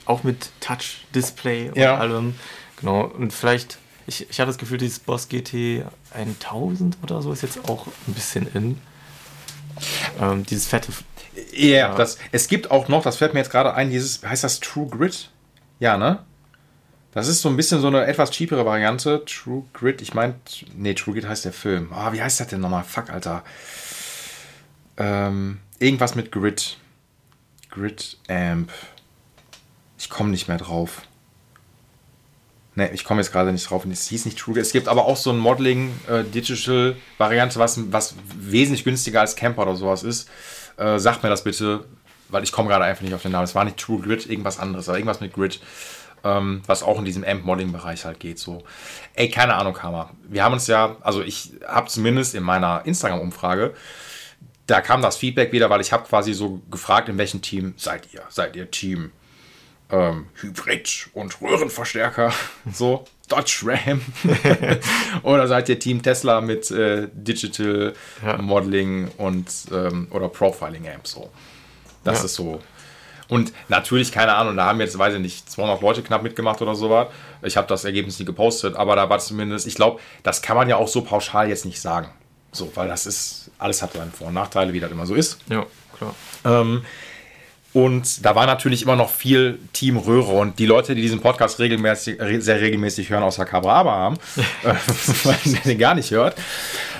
auch 0.06 0.24
mit 0.24 0.52
Touch-Display 0.60 1.70
und 1.70 1.78
Ja. 1.78 1.98
allem. 1.98 2.36
Genau, 2.80 3.06
und 3.06 3.34
vielleicht, 3.34 3.80
ich, 4.06 4.30
ich 4.30 4.39
habe 4.39 4.50
das 4.50 4.60
Gefühl, 4.60 4.78
dieses 4.78 5.00
Boss 5.00 5.30
GT 5.30 5.84
1000 6.14 6.98
oder 7.02 7.24
so 7.24 7.32
ist 7.32 7.41
jetzt 7.41 7.68
auch 7.68 7.88
ein 8.08 8.14
bisschen 8.14 8.46
in. 8.54 8.80
Ähm, 10.22 10.46
dieses 10.46 10.68
fette, 10.68 10.91
Ja, 11.54 11.96
das, 11.96 12.20
es 12.32 12.48
gibt 12.48 12.70
auch 12.70 12.88
noch, 12.88 13.02
das 13.02 13.18
fällt 13.18 13.34
mir 13.34 13.39
jetzt 13.39 13.50
gerade 13.52 13.74
ein, 13.74 13.89
dieses, 13.89 14.22
heißt 14.24 14.44
das 14.44 14.60
True 14.60 14.88
Grid? 14.88 15.32
Ja, 15.80 15.98
ne? 15.98 16.20
Das 17.14 17.28
ist 17.28 17.41
so 17.41 17.49
ein 17.49 17.57
bisschen 17.57 17.80
so 17.80 17.86
eine 17.88 18.05
etwas 18.05 18.32
cheapere 18.32 18.66
Variante. 18.66 19.24
True 19.26 19.66
Grid, 19.74 20.01
ich 20.01 20.16
meine, 20.16 20.36
nee, 20.76 20.95
True 20.95 21.14
Grid 21.14 21.28
heißt 21.28 21.45
der 21.45 21.53
Film. 21.53 21.93
Ah, 21.93 22.11
wie 22.11 22.22
heißt 22.22 22.39
das 22.39 22.47
denn 22.47 22.61
nochmal? 22.61 22.84
Fuck, 22.84 23.11
Alter. 23.11 23.43
Ähm, 24.97 25.59
irgendwas 25.80 26.16
mit 26.16 26.32
Grid. 26.32 26.78
Grid 27.70 28.18
Amp. 28.28 28.72
Ich 29.97 30.09
komme 30.09 30.32
nicht 30.32 30.47
mehr 30.47 30.57
drauf. 30.57 31.03
Ne, 32.76 32.91
ich 32.91 33.03
komme 33.03 33.22
jetzt 33.22 33.32
gerade 33.32 33.51
nicht 33.51 33.70
drauf. 33.70 33.86
Es 33.86 34.07
hieß 34.07 34.26
nicht 34.26 34.39
True 34.39 34.55
Grid. 34.55 34.64
Es 34.64 34.72
gibt 34.72 34.88
aber 34.88 35.05
auch 35.05 35.18
so 35.18 35.30
ein 35.30 35.38
Modeling-Digital-Variante, 35.38 37.59
was, 37.59 37.80
was 37.91 38.16
wesentlich 38.36 38.84
günstiger 38.84 39.22
als 39.22 39.36
Camper 39.36 39.61
oder 39.61 39.76
sowas 39.76 40.01
ist. 40.01 40.28
Äh, 40.78 40.97
sagt 40.97 41.22
mir 41.22 41.30
das 41.30 41.43
bitte, 41.43 41.86
weil 42.30 42.43
ich 42.43 42.51
komme 42.51 42.70
gerade 42.70 42.86
einfach 42.86 43.03
nicht 43.03 43.14
auf 43.14 43.22
den 43.22 43.32
Namen. 43.32 43.43
Es 43.43 43.53
war 43.53 43.66
nicht 43.66 43.78
True 43.78 44.01
Grid, 44.01 44.28
irgendwas 44.28 44.57
anderes, 44.57 44.89
aber 44.89 44.97
irgendwas 44.97 45.22
mit 45.22 45.34
Grid. 45.34 45.59
Ähm, 46.26 46.62
was 46.68 46.84
auch 46.84 46.98
in 47.00 47.04
diesem 47.06 47.24
Amp-Modding-Bereich 47.26 48.06
halt 48.06 48.20
geht. 48.22 48.40
So, 48.40 48.64
ey, 49.14 49.30
keine 49.30 49.56
Ahnung, 49.56 49.74
Kammer. 49.74 50.12
Wir 50.30 50.44
haben 50.46 50.54
uns 50.54 50.68
ja, 50.68 50.96
also 51.02 51.22
ich 51.22 51.52
habe 51.68 51.90
zumindest 51.90 52.34
in 52.34 52.44
meiner 52.44 52.82
Instagram-Umfrage, 52.86 53.74
da 54.68 54.80
kam 54.80 55.02
das 55.02 55.18
Feedback 55.18 55.52
wieder, 55.52 55.70
weil 55.70 55.82
ich 55.82 55.92
habe 55.92 56.08
quasi 56.08 56.34
so 56.34 56.62
gefragt, 56.72 57.10
in 57.10 57.18
welchem 57.18 57.42
Team 57.42 57.74
seid 57.76 58.08
ihr? 58.14 58.22
Seid 58.30 58.56
ihr 58.56 58.72
Team 58.72 59.12
ähm, 59.92 60.28
Hybrid 60.36 61.10
und 61.14 61.42
Röhrenverstärker? 61.42 62.32
So, 62.72 63.04
Dodge 63.28 63.60
Ram? 63.66 64.02
oder 65.24 65.48
seid 65.50 65.68
ihr 65.68 65.78
Team 65.80 66.02
Tesla 66.02 66.40
mit 66.40 66.72
äh, 66.72 67.10
Digital 67.14 67.94
Ja. 68.26 68.38
Modeling 68.42 69.10
und 69.18 69.48
ähm, 69.74 70.08
oder 70.12 70.30
Profiling 70.30 70.88
Amp? 70.88 71.06
So, 71.06 71.30
das 72.06 72.20
Ja. 72.20 72.26
ist 72.26 72.36
so. 72.36 72.62
Und 73.34 73.52
natürlich, 73.68 74.12
keine 74.12 74.36
Ahnung, 74.36 74.56
da 74.56 74.66
haben 74.66 74.80
jetzt, 74.80 74.98
weiß 74.98 75.16
ich 75.16 75.20
nicht, 75.20 75.50
200 75.50 75.82
Leute 75.82 76.04
knapp 76.04 76.22
mitgemacht 76.24 76.62
oder 76.62 76.76
sowas. 76.76 77.08
Ich 77.42 77.58
habe 77.58 77.68
das 77.68 77.84
Ergebnis 77.84 78.20
nie 78.20 78.26
gepostet, 78.26 78.76
aber 78.76 78.96
da 78.96 79.10
war 79.10 79.20
zumindest, 79.20 79.66
ich 79.66 79.76
glaube, 79.76 80.00
das 80.22 80.42
kann 80.42 80.56
man 80.56 80.70
ja 80.70 80.76
auch 80.76 80.88
so 80.88 81.02
pauschal 81.02 81.50
jetzt 81.50 81.66
nicht 81.66 81.82
sagen. 81.82 82.10
So, 82.52 82.72
weil 82.76 82.88
das 82.88 83.06
ist, 83.08 83.50
alles 83.58 83.82
hat 83.82 83.94
seine 83.94 84.12
Vor- 84.12 84.28
und 84.28 84.36
Nachteile, 84.36 84.72
wie 84.74 84.80
das 84.80 84.92
immer 84.92 85.06
so 85.08 85.16
ist. 85.16 85.40
ja, 85.50 85.66
klar. 85.98 86.14
Ähm, 86.46 86.84
und 87.74 88.24
da 88.24 88.36
war 88.36 88.46
natürlich 88.46 88.84
immer 88.84 88.96
noch 88.96 89.10
viel 89.10 89.58
Team 89.74 89.98
Röhre 89.98 90.34
und 90.34 90.60
die 90.60 90.68
Leute, 90.68 90.94
die 90.94 91.02
diesen 91.02 91.22
Podcast 91.22 91.58
regelmäßig, 91.60 92.20
re- 92.22 92.40
sehr 92.40 92.62
regelmäßig 92.62 93.10
hören, 93.10 93.24
außer 93.24 93.46
Cabra 93.46 94.14
äh, 94.14 94.46
weil 95.24 95.38
ihr 95.46 95.60
den 95.66 95.80
gar 95.80 95.96
nicht 95.96 96.12
hört, 96.12 96.36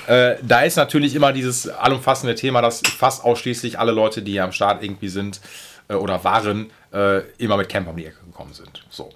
äh, 0.08 0.34
da 0.42 0.62
ist 0.62 0.74
natürlich 0.76 1.14
immer 1.14 1.32
dieses 1.32 1.68
allumfassende 1.68 2.34
Thema, 2.34 2.60
dass 2.60 2.80
fast 2.98 3.22
ausschließlich 3.22 3.78
alle 3.78 3.92
Leute, 3.92 4.20
die 4.22 4.32
hier 4.32 4.42
am 4.42 4.50
Start 4.50 4.82
irgendwie 4.82 5.08
sind 5.08 5.40
äh, 5.88 5.94
oder 5.94 6.22
waren, 6.24 6.70
äh, 6.92 7.20
immer 7.38 7.56
mit 7.56 7.68
Camp 7.68 7.88
um 7.88 7.96
die 7.96 8.06
Ecke 8.06 8.24
gekommen 8.24 8.52
sind. 8.52 8.84
So. 8.90 9.10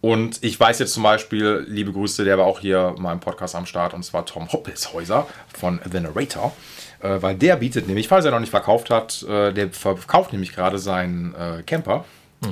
Und 0.00 0.44
ich 0.44 0.58
weiß 0.58 0.78
jetzt 0.78 0.92
zum 0.92 1.02
Beispiel, 1.02 1.64
liebe 1.68 1.92
Grüße, 1.92 2.24
der 2.24 2.38
war 2.38 2.46
auch 2.46 2.60
hier 2.60 2.94
mal 2.98 3.12
im 3.12 3.20
Podcast 3.20 3.56
am 3.56 3.66
Start, 3.66 3.94
und 3.94 4.04
zwar 4.04 4.24
Tom 4.26 4.50
Hoppelshäuser 4.52 5.26
von 5.56 5.80
The 5.90 6.00
Narrator. 6.00 6.54
Äh, 7.00 7.20
weil 7.20 7.34
der 7.36 7.56
bietet 7.56 7.86
nämlich, 7.86 8.08
falls 8.08 8.24
er 8.24 8.30
noch 8.30 8.40
nicht 8.40 8.50
verkauft 8.50 8.90
hat, 8.90 9.22
äh, 9.24 9.52
der 9.52 9.70
verkauft 9.70 10.32
nämlich 10.32 10.54
gerade 10.54 10.78
seinen 10.78 11.34
äh, 11.34 11.62
Camper 11.62 12.04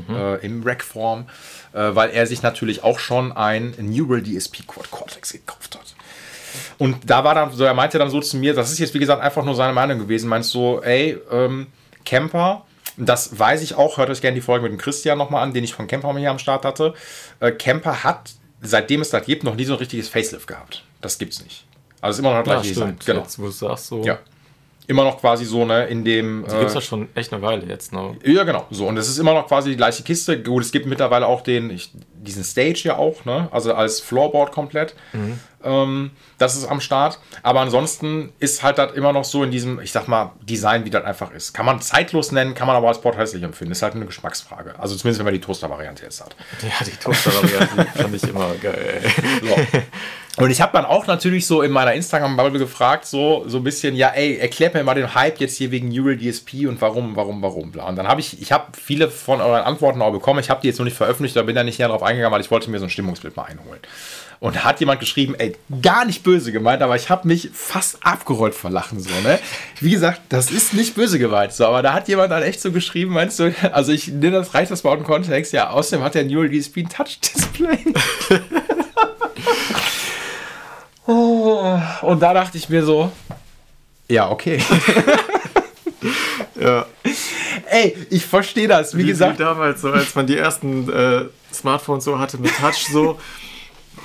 äh, 0.08 0.44
im 0.44 0.62
Rack-Form, 0.64 1.26
äh, 1.72 1.94
weil 1.94 2.10
er 2.10 2.26
sich 2.26 2.42
natürlich 2.42 2.82
auch 2.82 2.98
schon 2.98 3.32
ein 3.32 3.74
Neural 3.78 4.22
DSP 4.22 4.66
Quad 4.66 4.90
Cortex 4.90 5.32
gekauft 5.32 5.76
hat. 5.76 5.94
Und 6.78 7.08
da 7.08 7.22
war 7.24 7.34
dann 7.34 7.52
so, 7.52 7.64
er 7.64 7.74
meinte 7.74 7.98
dann 7.98 8.10
so 8.10 8.20
zu 8.20 8.36
mir, 8.36 8.54
das 8.54 8.72
ist 8.72 8.78
jetzt 8.78 8.94
wie 8.94 8.98
gesagt 8.98 9.22
einfach 9.22 9.44
nur 9.44 9.54
seine 9.54 9.72
Meinung 9.72 9.98
gewesen, 9.98 10.28
meinst 10.28 10.50
so, 10.50 10.82
ey, 10.82 11.18
ähm, 11.30 11.68
Camper, 12.04 12.65
das 12.96 13.38
weiß 13.38 13.62
ich 13.62 13.74
auch, 13.74 13.98
hört 13.98 14.10
euch 14.10 14.20
gerne 14.20 14.34
die 14.34 14.40
Folge 14.40 14.64
mit 14.64 14.72
dem 14.72 14.78
Christian 14.78 15.18
nochmal 15.18 15.42
an, 15.42 15.52
den 15.52 15.64
ich 15.64 15.74
von 15.74 15.86
Camper 15.86 16.16
hier 16.18 16.30
am 16.30 16.38
Start 16.38 16.64
hatte. 16.64 16.94
Äh, 17.40 17.52
Camper 17.52 18.04
hat, 18.04 18.32
seitdem 18.62 19.00
es 19.00 19.10
das 19.10 19.24
gibt, 19.26 19.44
noch 19.44 19.54
nie 19.54 19.64
so 19.64 19.74
ein 19.74 19.78
richtiges 19.78 20.08
Facelift 20.08 20.46
gehabt. 20.46 20.84
Das 21.00 21.18
gibt's 21.18 21.42
nicht. 21.42 21.64
Also 22.00 22.16
ist 22.16 22.20
immer 22.20 22.34
noch 22.34 22.44
das 22.44 22.46
Ja, 22.46 22.54
gleiche 22.54 22.68
Design. 22.68 22.88
stimmt. 22.88 23.06
Genau. 23.06 23.20
Jetzt, 23.20 23.38
wo 23.38 23.44
du 23.44 23.50
sagst, 23.50 23.86
so. 23.88 24.02
Ja. 24.04 24.18
Immer 24.88 25.02
noch 25.02 25.20
quasi 25.20 25.44
so, 25.44 25.64
ne, 25.64 25.86
in 25.86 26.04
dem. 26.04 26.44
Die 26.48 26.52
gibt 26.54 26.68
es 26.68 26.74
ja 26.74 26.80
schon 26.80 27.08
echt 27.16 27.32
eine 27.32 27.42
Weile 27.42 27.66
jetzt, 27.66 27.92
ne? 27.92 28.16
Ja, 28.24 28.44
genau. 28.44 28.66
So, 28.70 28.86
und 28.86 28.96
es 28.96 29.08
ist 29.08 29.18
immer 29.18 29.34
noch 29.34 29.48
quasi 29.48 29.70
die 29.70 29.76
gleiche 29.76 30.04
Kiste. 30.04 30.40
Gut, 30.40 30.62
es 30.62 30.70
gibt 30.70 30.86
mittlerweile 30.86 31.26
auch 31.26 31.40
den, 31.40 31.70
ich, 31.70 31.90
diesen 32.26 32.44
Stage 32.44 32.82
ja 32.84 32.96
auch, 32.96 33.24
ne? 33.24 33.48
Also 33.50 33.74
als 33.74 34.00
Floorboard 34.00 34.52
komplett. 34.52 34.94
Ähm, 35.66 36.10
das 36.38 36.56
ist 36.56 36.66
am 36.66 36.80
Start. 36.80 37.18
Aber 37.42 37.60
ansonsten 37.60 38.32
ist 38.38 38.62
halt 38.62 38.78
das 38.78 38.92
immer 38.92 39.12
noch 39.12 39.24
so 39.24 39.42
in 39.42 39.50
diesem, 39.50 39.80
ich 39.80 39.92
sag 39.92 40.06
mal, 40.06 40.32
Design, 40.42 40.84
wie 40.84 40.90
das 40.90 41.04
einfach 41.04 41.32
ist. 41.32 41.52
Kann 41.52 41.66
man 41.66 41.80
zeitlos 41.80 42.32
nennen, 42.32 42.54
kann 42.54 42.66
man 42.66 42.76
aber 42.76 42.88
als 42.88 43.00
Port 43.00 43.16
hässlich 43.16 43.42
empfinden. 43.42 43.72
Ist 43.72 43.82
halt 43.82 43.94
eine 43.94 44.06
Geschmacksfrage. 44.06 44.74
Also 44.78 44.94
zumindest, 44.96 45.18
wenn 45.18 45.26
man 45.26 45.34
die 45.34 45.40
Toaster-Variante 45.40 46.04
jetzt 46.04 46.22
hat. 46.22 46.36
Ja, 46.62 46.84
die 46.84 46.96
Toaster-Variante 46.96 47.86
fand 47.98 48.14
ich 48.14 48.22
immer 48.24 48.54
geil. 48.60 49.02
So. 49.42 50.42
Und 50.42 50.50
ich 50.50 50.60
habe 50.60 50.72
dann 50.74 50.84
auch 50.84 51.06
natürlich 51.06 51.46
so 51.46 51.62
in 51.62 51.72
meiner 51.72 51.94
Instagram-Bubble 51.94 52.58
gefragt, 52.58 53.06
so, 53.06 53.44
so 53.46 53.56
ein 53.56 53.64
bisschen, 53.64 53.96
ja, 53.96 54.08
ey, 54.08 54.36
erklärt 54.36 54.74
mir 54.74 54.84
mal 54.84 54.94
den 54.94 55.14
Hype 55.14 55.40
jetzt 55.40 55.56
hier 55.56 55.70
wegen 55.70 55.88
Neural 55.88 56.18
DSP 56.18 56.66
und 56.68 56.78
warum, 56.82 57.16
warum, 57.16 57.40
warum, 57.40 57.72
bla. 57.72 57.88
Und 57.88 57.96
dann 57.96 58.06
habe 58.06 58.20
ich, 58.20 58.40
ich 58.42 58.52
habe 58.52 58.66
viele 58.78 59.08
von 59.08 59.40
euren 59.40 59.62
Antworten 59.62 60.02
auch 60.02 60.12
bekommen. 60.12 60.40
Ich 60.40 60.50
habe 60.50 60.60
die 60.60 60.68
jetzt 60.68 60.78
noch 60.78 60.84
nicht 60.84 60.96
veröffentlicht, 60.96 61.36
da 61.36 61.42
bin 61.42 61.54
da 61.54 61.64
nicht 61.64 61.78
näher 61.78 61.88
drauf 61.88 62.02
eingegangen, 62.02 62.15
weil 62.22 62.40
ich 62.40 62.50
wollte 62.50 62.70
mir 62.70 62.78
so 62.78 62.84
ein 62.84 62.90
Stimmungsbild 62.90 63.36
mal 63.36 63.44
einholen. 63.44 63.80
Und 64.38 64.56
da 64.56 64.64
hat 64.64 64.80
jemand 64.80 65.00
geschrieben, 65.00 65.34
ey, 65.34 65.56
gar 65.80 66.04
nicht 66.04 66.22
böse 66.22 66.52
gemeint, 66.52 66.82
aber 66.82 66.94
ich 66.96 67.08
habe 67.08 67.26
mich 67.26 67.50
fast 67.54 68.04
abgerollt 68.04 68.54
vor 68.54 68.70
Lachen, 68.70 69.00
so, 69.00 69.08
ne? 69.22 69.38
Wie 69.80 69.90
gesagt, 69.90 70.20
das 70.28 70.50
ist 70.50 70.74
nicht 70.74 70.94
böse 70.94 71.18
gemeint, 71.18 71.54
so, 71.54 71.64
aber 71.64 71.82
da 71.82 71.94
hat 71.94 72.06
jemand 72.08 72.30
dann 72.30 72.42
echt 72.42 72.60
so 72.60 72.70
geschrieben, 72.70 73.14
meinst 73.14 73.38
du, 73.38 73.54
also 73.72 73.92
ich 73.92 74.08
nehme 74.08 74.32
das, 74.32 74.52
reicht 74.52 74.70
das 74.70 74.84
mal 74.84 74.96
im 74.96 75.04
Kontext, 75.04 75.54
ja, 75.54 75.70
außerdem 75.70 76.04
hat 76.04 76.14
der 76.14 76.24
Neural 76.24 76.50
DSP 76.50 76.78
ein 76.78 76.88
Touch-Display. 76.88 77.78
Oh, 81.08 81.80
und 82.02 82.20
da 82.20 82.34
dachte 82.34 82.58
ich 82.58 82.68
mir 82.68 82.84
so, 82.84 83.12
ja, 84.08 84.28
okay. 84.28 84.60
Ja. 86.60 86.86
Ey, 87.70 87.96
ich 88.10 88.24
verstehe 88.24 88.68
das. 88.68 88.96
Wie, 88.96 89.02
Wie 89.02 89.08
gesagt, 89.08 89.38
wie 89.38 89.42
damals, 89.42 89.80
so, 89.80 89.90
als 89.90 90.14
man 90.14 90.26
die 90.26 90.36
ersten 90.36 90.88
äh, 90.90 91.24
Smartphones 91.56 92.04
so 92.04 92.18
hatte 92.18 92.38
mit 92.38 92.54
Touch, 92.56 92.86
so. 92.90 93.18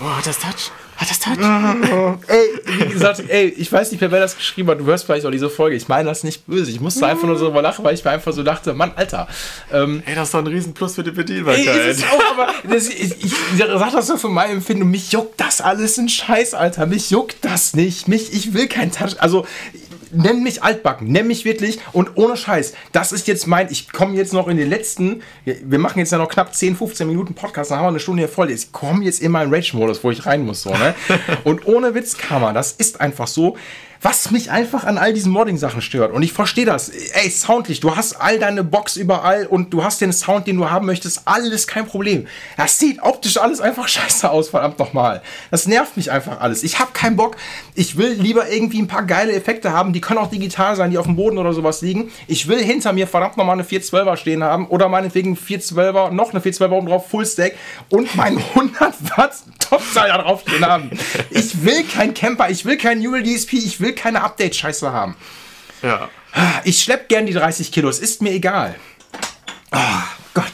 Oh, 0.01 0.09
hat 0.09 0.25
das 0.25 0.39
Touch? 0.39 0.71
Hat 0.95 1.09
das 1.09 1.19
Touch? 1.19 1.37
ey, 2.27 2.47
wie 2.65 2.93
gesagt, 2.93 3.23
ey, 3.27 3.47
ich 3.47 3.71
weiß 3.71 3.91
nicht 3.91 3.99
mehr, 4.01 4.11
wer 4.11 4.19
das 4.19 4.37
geschrieben 4.37 4.69
hat. 4.69 4.79
Du 4.79 4.85
hörst 4.85 5.05
vielleicht 5.05 5.25
auch 5.25 5.31
diese 5.31 5.49
Folge. 5.49 5.75
Ich 5.75 5.87
meine 5.87 6.07
das 6.09 6.23
nicht 6.23 6.45
böse. 6.45 6.69
Ich 6.69 6.79
musste 6.79 7.07
einfach 7.07 7.27
nur 7.27 7.37
so 7.37 7.45
drüber 7.45 7.63
lachen, 7.63 7.83
weil 7.83 7.95
ich 7.95 8.03
mir 8.03 8.11
einfach 8.11 8.31
so 8.33 8.43
dachte, 8.43 8.73
Mann, 8.73 8.91
Alter. 8.95 9.27
Ähm, 9.71 10.03
Ey, 10.05 10.13
das 10.13 10.27
ist 10.27 10.33
doch 10.35 10.39
ein 10.39 10.47
Riesenplus 10.47 10.95
für 10.95 11.03
die 11.03 11.09
ey, 11.09 11.15
Bedienbarkeit. 11.15 11.65
ist 11.87 11.99
es 11.99 12.03
auch, 12.03 12.31
aber 12.31 12.53
das, 12.69 12.87
ich, 12.87 13.23
ich 13.23 13.33
sag 13.57 13.91
das 13.91 14.07
so 14.07 14.17
von 14.17 14.31
meinem 14.31 14.57
Empfinden. 14.57 14.91
Mich 14.91 15.11
juckt 15.11 15.41
das 15.41 15.59
alles 15.59 15.97
ein 15.97 16.07
Scheiß, 16.07 16.53
Alter. 16.53 16.85
Mich 16.85 17.09
juckt 17.09 17.37
das 17.41 17.73
nicht. 17.73 18.07
Mich, 18.07 18.31
ich 18.31 18.53
will 18.53 18.67
kein 18.67 18.91
Touch. 18.91 19.15
Also, 19.19 19.47
nenn 20.13 20.43
mich 20.43 20.63
altbacken, 20.63 21.07
nenn 21.07 21.27
mich 21.27 21.45
wirklich 21.45 21.79
und 21.93 22.17
ohne 22.17 22.37
Scheiß. 22.37 22.73
Das 22.91 23.11
ist 23.11 23.27
jetzt 23.27 23.47
mein, 23.47 23.71
ich 23.71 23.91
komme 23.91 24.15
jetzt 24.15 24.33
noch 24.33 24.47
in 24.47 24.57
den 24.57 24.69
letzten, 24.69 25.21
wir 25.45 25.79
machen 25.79 25.99
jetzt 25.99 26.11
ja 26.11 26.17
noch 26.17 26.29
knapp 26.29 26.53
10, 26.53 26.75
15 26.75 27.07
Minuten 27.07 27.33
Podcast, 27.33 27.71
dann 27.71 27.79
haben 27.79 27.85
wir 27.85 27.89
eine 27.89 27.99
Stunde 27.99 28.23
hier 28.23 28.29
voll. 28.29 28.51
Ich 28.51 28.71
komme 28.71 29.03
jetzt 29.05 29.21
in 29.21 29.31
meinen 29.31 29.53
Rage-Modus, 29.53 30.03
wo 30.03 30.11
ich 30.11 30.25
rein 30.25 30.45
muss, 30.45 30.63
so, 30.63 30.71
ne? 30.71 30.95
Und 31.43 31.65
ohne 31.65 31.93
Witz, 31.95 32.17
Karma, 32.17 32.53
das 32.53 32.71
ist 32.73 33.01
einfach 33.01 33.27
so. 33.27 33.57
Was 34.03 34.31
mich 34.31 34.49
einfach 34.49 34.83
an 34.83 34.97
all 34.97 35.13
diesen 35.13 35.31
Modding-Sachen 35.31 35.79
stört. 35.83 36.11
Und 36.11 36.23
ich 36.23 36.33
verstehe 36.33 36.65
das. 36.65 36.89
Ey, 36.89 37.29
soundlich, 37.29 37.81
du 37.81 37.95
hast 37.95 38.13
all 38.13 38.39
deine 38.39 38.63
Box 38.63 38.95
überall 38.95 39.45
und 39.45 39.71
du 39.71 39.83
hast 39.83 40.01
den 40.01 40.11
Sound, 40.11 40.47
den 40.47 40.57
du 40.57 40.71
haben 40.71 40.87
möchtest. 40.87 41.21
Alles 41.25 41.67
kein 41.67 41.85
Problem. 41.85 42.25
Das 42.57 42.79
sieht 42.79 43.03
optisch 43.03 43.37
alles 43.37 43.61
einfach 43.61 43.87
scheiße 43.87 44.27
aus, 44.31 44.49
verdammt 44.49 44.79
nochmal. 44.79 45.21
Das 45.51 45.67
nervt 45.67 45.97
mich 45.97 46.09
einfach 46.09 46.41
alles. 46.41 46.63
Ich 46.63 46.79
habe 46.79 46.93
keinen 46.93 47.15
Bock. 47.15 47.37
Ich 47.75 47.95
will 47.95 48.13
lieber 48.13 48.49
irgendwie 48.49 48.81
ein 48.81 48.87
paar 48.87 49.03
geile 49.03 49.33
Effekte 49.33 49.71
haben. 49.71 49.93
Die 49.93 50.01
können 50.01 50.17
auch 50.17 50.31
digital 50.31 50.75
sein, 50.75 50.89
die 50.89 50.97
auf 50.97 51.05
dem 51.05 51.15
Boden 51.15 51.37
oder 51.37 51.53
sowas 51.53 51.83
liegen. 51.83 52.11
Ich 52.25 52.47
will 52.47 52.63
hinter 52.63 52.93
mir 52.93 53.05
verdammt 53.05 53.37
nochmal 53.37 53.53
eine 53.53 53.63
412er 53.63 54.17
stehen 54.17 54.43
haben 54.43 54.65
oder 54.65 54.89
meinetwegen 54.89 55.37
412er, 55.37 56.09
noch 56.09 56.31
eine 56.31 56.39
412er 56.39 56.71
oben 56.71 56.87
drauf, 56.87 57.07
Full 57.07 57.27
Stack 57.27 57.53
und 57.89 58.15
meinen 58.15 58.37
100 58.55 58.95
Watt 59.15 59.33
Topseil 59.59 60.09
da 60.09 60.17
drauf 60.17 60.41
stehen 60.41 60.65
haben. 60.65 60.91
Ich 61.29 61.63
will 61.63 61.83
kein 61.83 62.13
Camper, 62.13 62.49
ich 62.49 62.65
will 62.65 62.77
kein 62.77 62.99
Neural 62.99 63.23
DSP, 63.23 63.53
ich 63.53 63.79
will 63.79 63.90
keine 63.93 64.23
Update-Scheiße 64.23 64.91
haben. 64.91 65.15
Ja. 65.81 66.09
Ich 66.63 66.81
schlepp 66.81 67.09
gern 67.09 67.25
die 67.25 67.33
30 67.33 67.71
Kilo, 67.71 67.89
es 67.89 67.99
ist 67.99 68.21
mir 68.21 68.31
egal. 68.31 68.75
Ah, 69.71 70.03
Gott. 70.33 70.45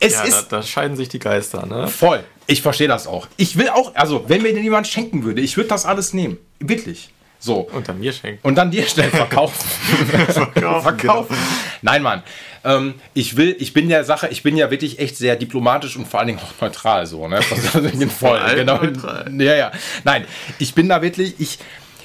Es 0.00 0.14
Ja, 0.14 0.22
da, 0.22 0.28
ist 0.28 0.48
da 0.48 0.62
scheiden 0.62 0.96
sich 0.96 1.08
die 1.08 1.18
Geister, 1.18 1.66
ne? 1.66 1.86
voll. 1.88 2.24
Ich 2.46 2.62
verstehe 2.62 2.88
das 2.88 3.06
auch. 3.06 3.28
Ich 3.36 3.56
will 3.58 3.68
auch, 3.68 3.94
also, 3.94 4.24
wenn 4.28 4.42
mir 4.42 4.52
denn 4.52 4.64
jemand 4.64 4.88
schenken 4.88 5.22
würde, 5.22 5.40
ich 5.40 5.56
würde 5.56 5.68
das 5.68 5.84
alles 5.86 6.14
nehmen. 6.14 6.38
Wirklich. 6.58 7.10
So. 7.40 7.68
Unter 7.72 7.94
mir 7.94 8.12
schenken. 8.12 8.46
Und 8.46 8.54
dann 8.56 8.70
dir 8.70 8.86
schnell 8.86 9.10
verkaufen. 9.10 9.66
Verkaufen, 10.30 10.82
verkaufen. 10.82 11.36
Nein, 11.82 12.02
Mann. 12.02 12.22
Ähm, 12.62 12.94
ich 13.14 13.36
will, 13.36 13.56
ich 13.58 13.72
bin 13.72 13.88
der 13.88 14.04
Sache, 14.04 14.28
ich 14.28 14.42
bin 14.42 14.56
ja 14.56 14.70
wirklich 14.70 14.98
echt 14.98 15.16
sehr 15.16 15.36
diplomatisch 15.36 15.96
und 15.96 16.06
vor 16.06 16.20
allen 16.20 16.28
Dingen 16.28 16.38
auch 16.40 16.60
neutral 16.60 17.06
so, 17.06 17.26
ne? 17.26 17.40
Voll, 17.42 18.40
genau. 18.54 18.76
neutral. 18.82 19.32
Ja, 19.40 19.54
ja. 19.54 19.72
Nein, 20.04 20.26
ich 20.58 20.74
bin 20.74 20.88
da 20.88 21.00
wirklich, 21.00 21.36
ich, 21.38 21.58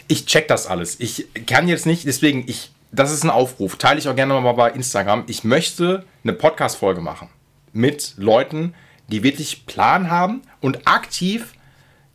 ich 0.08 0.26
check 0.26 0.48
das 0.48 0.68
alles. 0.68 1.00
Ich 1.02 1.28
kann 1.46 1.68
jetzt 1.68 1.86
nicht, 1.86 2.08
deswegen, 2.08 2.46
ich, 2.48 2.72
das 2.94 3.12
ist 3.12 3.24
ein 3.24 3.30
Aufruf, 3.30 3.76
teile 3.76 4.00
ich 4.00 4.08
auch 4.08 4.16
gerne 4.16 4.40
mal 4.40 4.54
bei 4.54 4.72
Instagram. 4.72 5.26
Ich 5.28 5.44
möchte 5.44 6.06
eine 6.24 6.32
Podcast-Folge 6.32 7.02
machen 7.02 7.28
mit 7.74 8.14
Leuten, 8.16 8.74
die 9.10 9.24
wirklich 9.24 9.66
Plan 9.66 10.10
haben 10.10 10.42
und 10.62 10.88
aktiv 10.88 11.54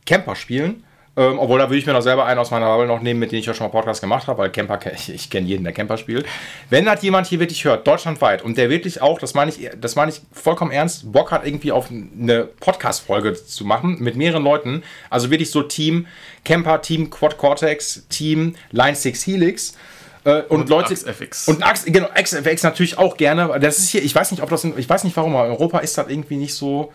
Camper 0.07 0.35
spielen. 0.35 0.83
Ähm, 1.17 1.39
obwohl, 1.39 1.59
da 1.59 1.69
würde 1.69 1.77
ich 1.77 1.85
mir 1.85 1.91
noch 1.91 2.01
selber 2.01 2.25
einen 2.25 2.39
aus 2.39 2.51
meiner 2.51 2.67
Bubble 2.67 2.87
noch 2.87 3.01
nehmen, 3.01 3.19
mit 3.19 3.33
dem 3.33 3.39
ich 3.39 3.45
ja 3.45 3.53
schon 3.53 3.67
mal 3.67 3.71
Podcast 3.71 3.99
gemacht 3.99 4.27
habe, 4.27 4.39
weil 4.39 4.49
Camper, 4.49 4.79
ich, 4.93 5.13
ich 5.13 5.29
kenne 5.29 5.45
jeden, 5.45 5.63
der 5.65 5.73
Camper 5.73 5.97
spielt. 5.97 6.25
Wenn 6.69 6.85
das 6.85 7.01
jemand 7.01 7.27
hier 7.27 7.41
wirklich 7.41 7.65
hört, 7.65 7.85
deutschlandweit, 7.85 8.41
und 8.43 8.57
der 8.57 8.69
wirklich 8.69 9.01
auch, 9.01 9.19
das 9.19 9.33
meine 9.33 9.51
ich, 9.51 9.69
das 9.79 9.95
meine 9.95 10.11
ich 10.11 10.21
vollkommen 10.31 10.71
ernst, 10.71 11.11
Bock 11.11 11.31
hat 11.31 11.45
irgendwie 11.45 11.73
auf 11.73 11.89
eine 11.91 12.45
Podcast-Folge 12.45 13.33
zu 13.33 13.65
machen 13.65 13.97
mit 13.99 14.15
mehreren 14.15 14.43
Leuten, 14.43 14.83
also 15.09 15.29
wirklich 15.29 15.51
so 15.51 15.63
Team 15.63 16.07
Camper, 16.45 16.81
Team 16.81 17.09
Quad 17.09 17.37
Cortex, 17.37 18.07
Team 18.07 18.55
Line 18.71 18.95
6 18.95 19.27
Helix, 19.27 19.73
äh, 20.23 20.43
und, 20.43 20.61
Und 20.61 20.69
Leute 20.69 20.93
Axe 20.93 21.07
FX. 21.07 21.47
und 21.47 21.63
Axe, 21.63 21.91
genau, 21.91 22.07
Axe 22.13 22.37
FX 22.37 22.63
natürlich 22.63 22.97
auch 22.97 23.17
gerne. 23.17 23.59
Das 23.59 23.79
ist 23.79 23.89
hier, 23.89 24.03
ich 24.03 24.13
weiß 24.13 24.31
nicht, 24.31 24.43
ob 24.43 24.49
das, 24.49 24.63
in, 24.63 24.77
ich 24.77 24.87
weiß 24.87 25.03
nicht 25.03 25.17
warum, 25.17 25.35
aber 25.35 25.47
in 25.47 25.51
Europa 25.51 25.79
ist 25.79 25.97
das 25.97 26.07
irgendwie 26.07 26.35
nicht 26.35 26.53
so. 26.53 26.93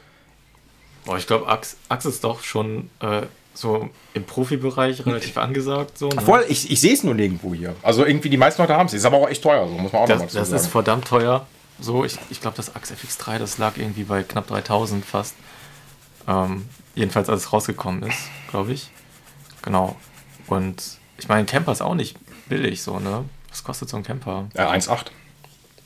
Boah, 1.04 1.18
ich 1.18 1.26
glaube, 1.26 1.48
Axe, 1.48 1.76
Axe 1.88 2.08
ist 2.08 2.22
doch 2.22 2.42
schon 2.42 2.88
äh, 3.00 3.22
so 3.56 3.88
im 4.14 4.24
Profibereich 4.24 5.04
relativ 5.06 5.36
angesagt. 5.38 5.98
So, 5.98 6.08
ne? 6.08 6.20
Voll, 6.20 6.44
ich, 6.48 6.70
ich 6.70 6.80
sehe 6.80 6.92
es 6.92 7.02
nur 7.02 7.14
nirgendwo 7.14 7.54
hier. 7.54 7.74
Also 7.82 8.04
irgendwie 8.04 8.28
die 8.30 8.36
meisten 8.36 8.60
Leute 8.62 8.74
haben 8.76 8.86
es. 8.86 8.92
Ist 8.94 9.04
aber 9.04 9.16
auch 9.18 9.28
echt 9.28 9.42
teuer, 9.42 9.66
so 9.66 9.74
muss 9.74 9.92
man 9.92 10.02
auch 10.02 10.06
Das, 10.06 10.16
nochmal 10.16 10.28
zu 10.30 10.36
das 10.38 10.48
sagen. 10.50 10.60
ist 10.62 10.66
verdammt 10.68 11.06
teuer. 11.06 11.46
So, 11.80 12.04
ich, 12.04 12.18
ich 12.30 12.40
glaube, 12.40 12.56
das 12.56 12.74
Axe 12.74 12.94
FX3, 12.94 13.38
das 13.38 13.58
lag 13.58 13.76
irgendwie 13.76 14.04
bei 14.04 14.22
knapp 14.22 14.46
3000 14.46 15.04
fast. 15.04 15.34
Ähm, 16.28 16.66
jedenfalls, 16.94 17.28
als 17.28 17.42
es 17.44 17.52
rausgekommen 17.52 18.02
ist, 18.04 18.18
glaube 18.50 18.72
ich. 18.72 18.90
Genau. 19.62 19.96
Und 20.46 20.82
ich 21.18 21.28
meine, 21.28 21.44
Camper 21.44 21.72
ist 21.72 21.82
auch 21.82 21.94
nicht 21.94 22.16
billig, 22.48 22.82
so, 22.82 22.98
ne? 22.98 23.24
Was 23.50 23.64
kostet 23.64 23.88
so 23.88 23.96
ein 23.96 24.02
Camper? 24.02 24.48
Ja, 24.54 24.70
1,8. 24.70 25.06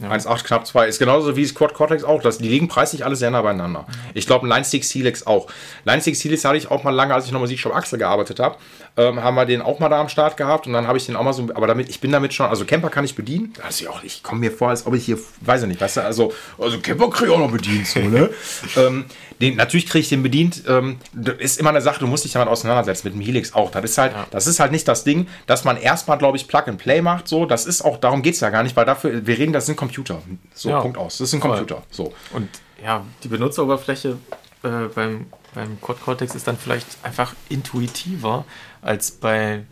Ja. 0.01 0.11
1,8 0.11 0.45
knapp 0.45 0.67
2. 0.67 0.89
Ist 0.89 0.99
genauso 0.99 1.37
wie 1.37 1.43
das 1.43 1.55
Quad 1.55 1.75
Cortex 1.75 2.05
auch. 2.05 2.23
Das, 2.23 2.39
die 2.39 2.49
liegen 2.49 2.69
preislich 2.69 3.05
alle 3.05 3.17
sehr 3.17 3.31
nah 3.31 3.43
beieinander. 3.43 3.87
Ich 4.15 4.27
glaube, 4.27 4.47
ein 4.47 4.51
Line 4.51 4.65
6 4.65 4.95
Helix 4.95 5.27
auch. 5.27 5.49
Line 5.85 6.01
6 6.01 6.25
Helix 6.25 6.45
hatte 6.45 6.57
ich 6.57 6.71
auch 6.71 6.85
mal 6.85 6.91
lange, 6.91 7.15
als 7.15 7.27
ich 7.27 7.33
noch 7.33 7.41
Musikshop 7.41 7.75
Axel 7.75 7.99
gearbeitet 7.99 8.41
habe, 8.41 8.57
ähm, 8.97 9.23
haben 9.23 9.35
wir 9.35 9.47
den 9.47 9.63
auch 9.63 9.79
mal 9.79 9.89
da 9.89 10.01
am 10.01 10.09
Start 10.09 10.37
gehabt 10.37 10.67
und 10.67 10.73
dann 10.73 10.87
habe 10.87 10.99
ich 10.99 11.07
den 11.07 11.17
auch 11.17 11.23
mal 11.23 11.33
so, 11.33 11.49
aber 11.55 11.67
damit, 11.67 11.89
ich 11.89 12.01
bin 12.01 12.11
damit 12.13 12.35
schon, 12.35 12.47
also 12.47 12.65
Camper 12.65 12.91
kann 12.91 13.05
ich 13.05 13.15
bedienen. 13.15 13.53
Also 13.65 13.85
ja, 13.85 13.91
ich 14.03 14.23
komme 14.23 14.41
mir 14.41 14.53
vor, 14.53 14.71
als 14.71 14.87
ob 14.87 14.95
ich 14.95 15.05
hier, 15.05 15.19
weiß 15.41 15.63
ich 15.63 15.69
nicht, 15.69 15.81
weißt 15.81 15.99
du, 15.99 16.05
also, 16.05 16.33
also 16.59 16.79
Camper 16.81 17.09
kriege 17.11 17.31
ich 17.31 17.37
auch 17.37 17.39
noch 17.39 17.51
bedient, 17.53 17.87
so, 17.87 18.01
ne? 18.01 18.31
ähm, 18.77 19.05
den, 19.41 19.57
natürlich 19.57 19.87
kriege 19.87 20.01
ich 20.01 20.09
den 20.11 20.23
bedient. 20.23 20.65
Ähm, 20.69 20.99
das 21.15 21.37
ist 21.39 21.59
immer 21.61 21.71
eine 21.71 21.81
Sache, 21.81 21.99
du 22.01 22.07
musst 22.07 22.25
dich 22.25 22.33
damit 22.33 22.49
auseinandersetzen, 22.49 23.07
mit 23.09 23.15
dem 23.15 23.23
Helix 23.23 23.55
auch. 23.55 23.71
Das 23.71 23.85
ist 23.85 23.97
halt, 23.97 24.13
Ja. 24.13 24.27
das 24.31 24.47
ist 24.47 24.61
halt 24.61 24.71
nicht 24.71 24.87
das 24.87 25.03
Ding, 25.05 25.29
dass 25.47 25.65
man 25.65 25.79
erstmal, 25.79 26.19
glaube 26.19 26.37
ich, 26.37 26.47
Plug 26.47 26.65
and 26.67 26.79
Play 26.79 27.01
macht. 27.01 27.27
So, 27.27 27.47
das 27.47 27.65
ist 27.65 27.83
auch, 27.83 27.97
darum 27.97 28.21
geht 28.21 28.35
es 28.35 28.41
ja 28.41 28.51
gar 28.51 28.63
nicht, 28.63 28.77
weil 28.77 28.85
dafür, 28.85 29.27
wir 29.27 29.39
reden, 29.39 29.53
das 29.55 29.65
sind 29.67 29.77
Computer. 29.77 30.21
So, 30.53 30.69
Ja. 30.69 30.81
Punkt 30.81 30.99
aus. 30.99 31.17
Das 31.19 31.31
sind 31.31 31.41
Voll. 31.41 31.51
Computer. 31.57 31.83
So. 31.91 32.13
Und 32.33 32.49
ja, 32.85 33.03
die 33.25 33.29
Benutzeroberfläche 33.29 34.19
äh, 34.63 34.69
beim, 34.95 35.27
beim 35.55 35.81
Quad 35.81 36.03
Cortex 36.03 36.35
ist 36.35 36.47
dann 36.47 36.59
vielleicht 36.59 36.87
einfach 37.03 37.35
intuitiver 37.49 38.45
als 38.83 39.11
bei 39.11 39.65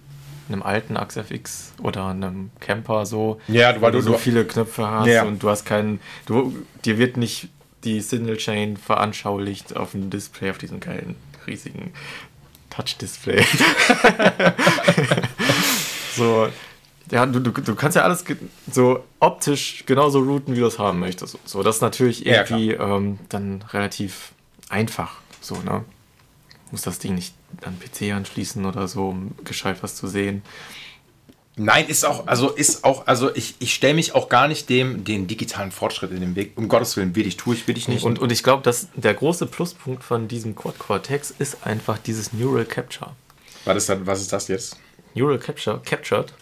einem 0.48 0.62
alten 0.62 0.96
Axe 0.96 1.20
FX 1.20 1.72
oder 1.82 2.06
einem 2.06 2.50
Camper 2.60 3.04
so, 3.06 3.40
Ja, 3.48 3.72
du- 3.72 3.80
weil 3.82 3.92
du- 3.92 3.98
du 3.98 4.04
so 4.04 4.12
du- 4.12 4.18
viele 4.18 4.44
Knöpfe 4.46 4.86
hast 4.88 5.06
Ja. 5.08 5.24
und 5.24 5.42
du 5.42 5.50
hast 5.50 5.64
keinen, 5.66 6.00
du, 6.26 6.56
dir 6.84 6.98
wird 6.98 7.16
nicht 7.16 7.48
die 7.84 8.00
Signal 8.00 8.36
Chain 8.38 8.76
veranschaulicht 8.76 9.76
auf 9.76 9.92
dem 9.92 10.10
Display, 10.10 10.50
auf 10.50 10.58
diesem 10.58 10.80
geilen, 10.80 11.16
riesigen 11.46 11.92
Touch-Display. 12.70 13.44
so, 16.16 16.48
ja, 17.10 17.26
du, 17.26 17.40
du, 17.40 17.50
du 17.50 17.74
kannst 17.74 17.96
ja 17.96 18.02
alles 18.02 18.24
so 18.70 19.04
optisch 19.20 19.84
genauso 19.86 20.20
routen, 20.20 20.54
wie 20.56 20.60
du 20.60 20.66
es 20.66 20.78
haben 20.78 20.98
möchtest. 20.98 21.38
So, 21.44 21.62
das 21.62 21.76
ist 21.76 21.82
natürlich 21.82 22.20
Ja, 22.20 22.42
irgendwie 22.44 22.72
ähm, 22.72 23.18
dann 23.28 23.64
relativ 23.72 24.32
einfach. 24.68 25.16
So, 25.40 25.56
ne? 25.56 25.84
Muss 26.70 26.82
das 26.82 26.98
Ding 26.98 27.14
nicht 27.14 27.34
an 27.62 27.78
PC 27.78 28.12
anschließen 28.12 28.64
oder 28.64 28.88
so, 28.88 29.08
um 29.08 29.34
gescheit 29.44 29.82
was 29.82 29.94
zu 29.96 30.06
sehen. 30.06 30.42
Nein, 31.56 31.88
ist 31.88 32.04
auch, 32.04 32.28
also 32.28 32.50
ist 32.50 32.84
auch, 32.84 33.08
also 33.08 33.34
ich, 33.34 33.56
ich 33.58 33.74
stelle 33.74 33.94
mich 33.94 34.14
auch 34.14 34.28
gar 34.28 34.46
nicht 34.46 34.68
dem, 34.68 35.02
den 35.02 35.26
digitalen 35.26 35.72
Fortschritt 35.72 36.12
in 36.12 36.20
den 36.20 36.36
Weg. 36.36 36.52
Um 36.54 36.68
Gottes 36.68 36.96
Willen, 36.96 37.16
will 37.16 37.26
ich, 37.26 37.36
tue 37.36 37.54
ich, 37.54 37.66
will 37.66 37.76
ich 37.76 37.88
nicht. 37.88 38.04
Und, 38.04 38.20
und 38.20 38.30
ich 38.30 38.44
glaube, 38.44 38.62
dass 38.62 38.88
der 38.94 39.12
große 39.12 39.46
Pluspunkt 39.46 40.04
von 40.04 40.28
diesem 40.28 40.54
Quad 40.54 40.78
Cortex 40.78 41.34
ist 41.36 41.66
einfach 41.66 41.98
dieses 41.98 42.32
Neural 42.32 42.64
Capture. 42.64 43.10
was, 43.64 43.76
ist 43.76 43.88
das, 43.88 43.98
was 44.04 44.20
ist 44.20 44.32
das 44.32 44.46
jetzt? 44.46 44.76
Neural 45.14 45.38
Capture 45.38 45.80
captured 45.84 46.32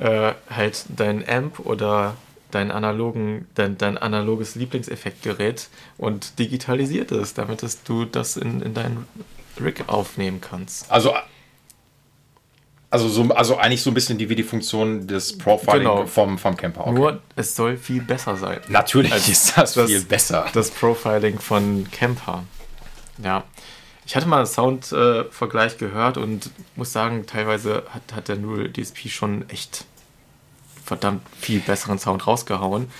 äh, 0.00 0.32
halt 0.48 0.86
dein 0.88 1.28
Amp 1.28 1.60
oder 1.60 2.16
dein 2.50 2.70
analogen, 2.70 3.46
dein, 3.54 3.76
dein 3.76 3.98
analoges 3.98 4.54
Lieblingseffektgerät 4.54 5.68
und 5.98 6.38
digitalisiert 6.38 7.12
es, 7.12 7.34
damit 7.34 7.62
es 7.62 7.82
du 7.82 8.04
das 8.04 8.36
in, 8.36 8.62
in 8.62 8.74
deinen 8.74 9.06
Rig 9.60 9.84
aufnehmen 9.88 10.40
kannst. 10.40 10.90
Also, 10.90 11.14
also, 12.90 13.08
so, 13.08 13.22
also 13.34 13.56
eigentlich 13.56 13.82
so 13.82 13.90
ein 13.90 13.94
bisschen 13.94 14.18
die, 14.18 14.28
wie 14.28 14.36
die 14.36 14.44
Funktion 14.44 15.06
des 15.08 15.36
Profiling 15.36 15.80
Genau. 15.80 16.06
vom, 16.06 16.38
vom 16.38 16.56
Camper. 16.56 16.82
Okay. 16.86 16.92
Nur 16.92 17.20
es 17.34 17.56
soll 17.56 17.76
viel 17.76 18.00
besser 18.02 18.36
sein. 18.36 18.60
Natürlich 18.68 19.12
als 19.12 19.28
ist 19.28 19.56
das, 19.56 19.74
viel 19.74 20.00
besser. 20.02 20.46
Das 20.54 20.70
Profiling 20.70 21.40
von 21.40 21.88
Camper. 21.90 22.44
Ja. 23.22 23.44
Ich 24.06 24.14
hatte 24.14 24.28
mal 24.28 24.36
einen 24.36 24.46
Soundvergleich 24.46 25.78
gehört 25.78 26.18
und 26.18 26.50
muss 26.76 26.92
sagen, 26.92 27.26
teilweise 27.26 27.84
hat, 27.90 28.02
hat 28.14 28.28
der 28.28 28.36
Neural 28.36 28.70
DSP 28.70 29.08
schon 29.08 29.48
echt 29.48 29.86
verdammt 30.84 31.22
viel 31.40 31.60
besseren 31.60 31.98
Sound 31.98 32.26
rausgehauen. 32.26 32.90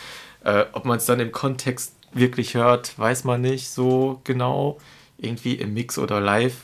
Äh, 0.42 0.64
ob 0.72 0.86
man 0.86 0.96
es 0.96 1.04
dann 1.04 1.20
im 1.20 1.30
Kontext 1.30 1.92
wirklich 2.12 2.54
hört, 2.54 2.98
weiß 2.98 3.24
man 3.24 3.42
nicht 3.42 3.68
so 3.70 4.20
genau. 4.24 4.78
Irgendwie 5.18 5.54
im 5.54 5.74
Mix 5.74 5.98
oder 5.98 6.20
live 6.20 6.54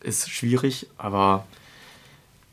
ist 0.00 0.30
schwierig, 0.30 0.86
aber 0.98 1.46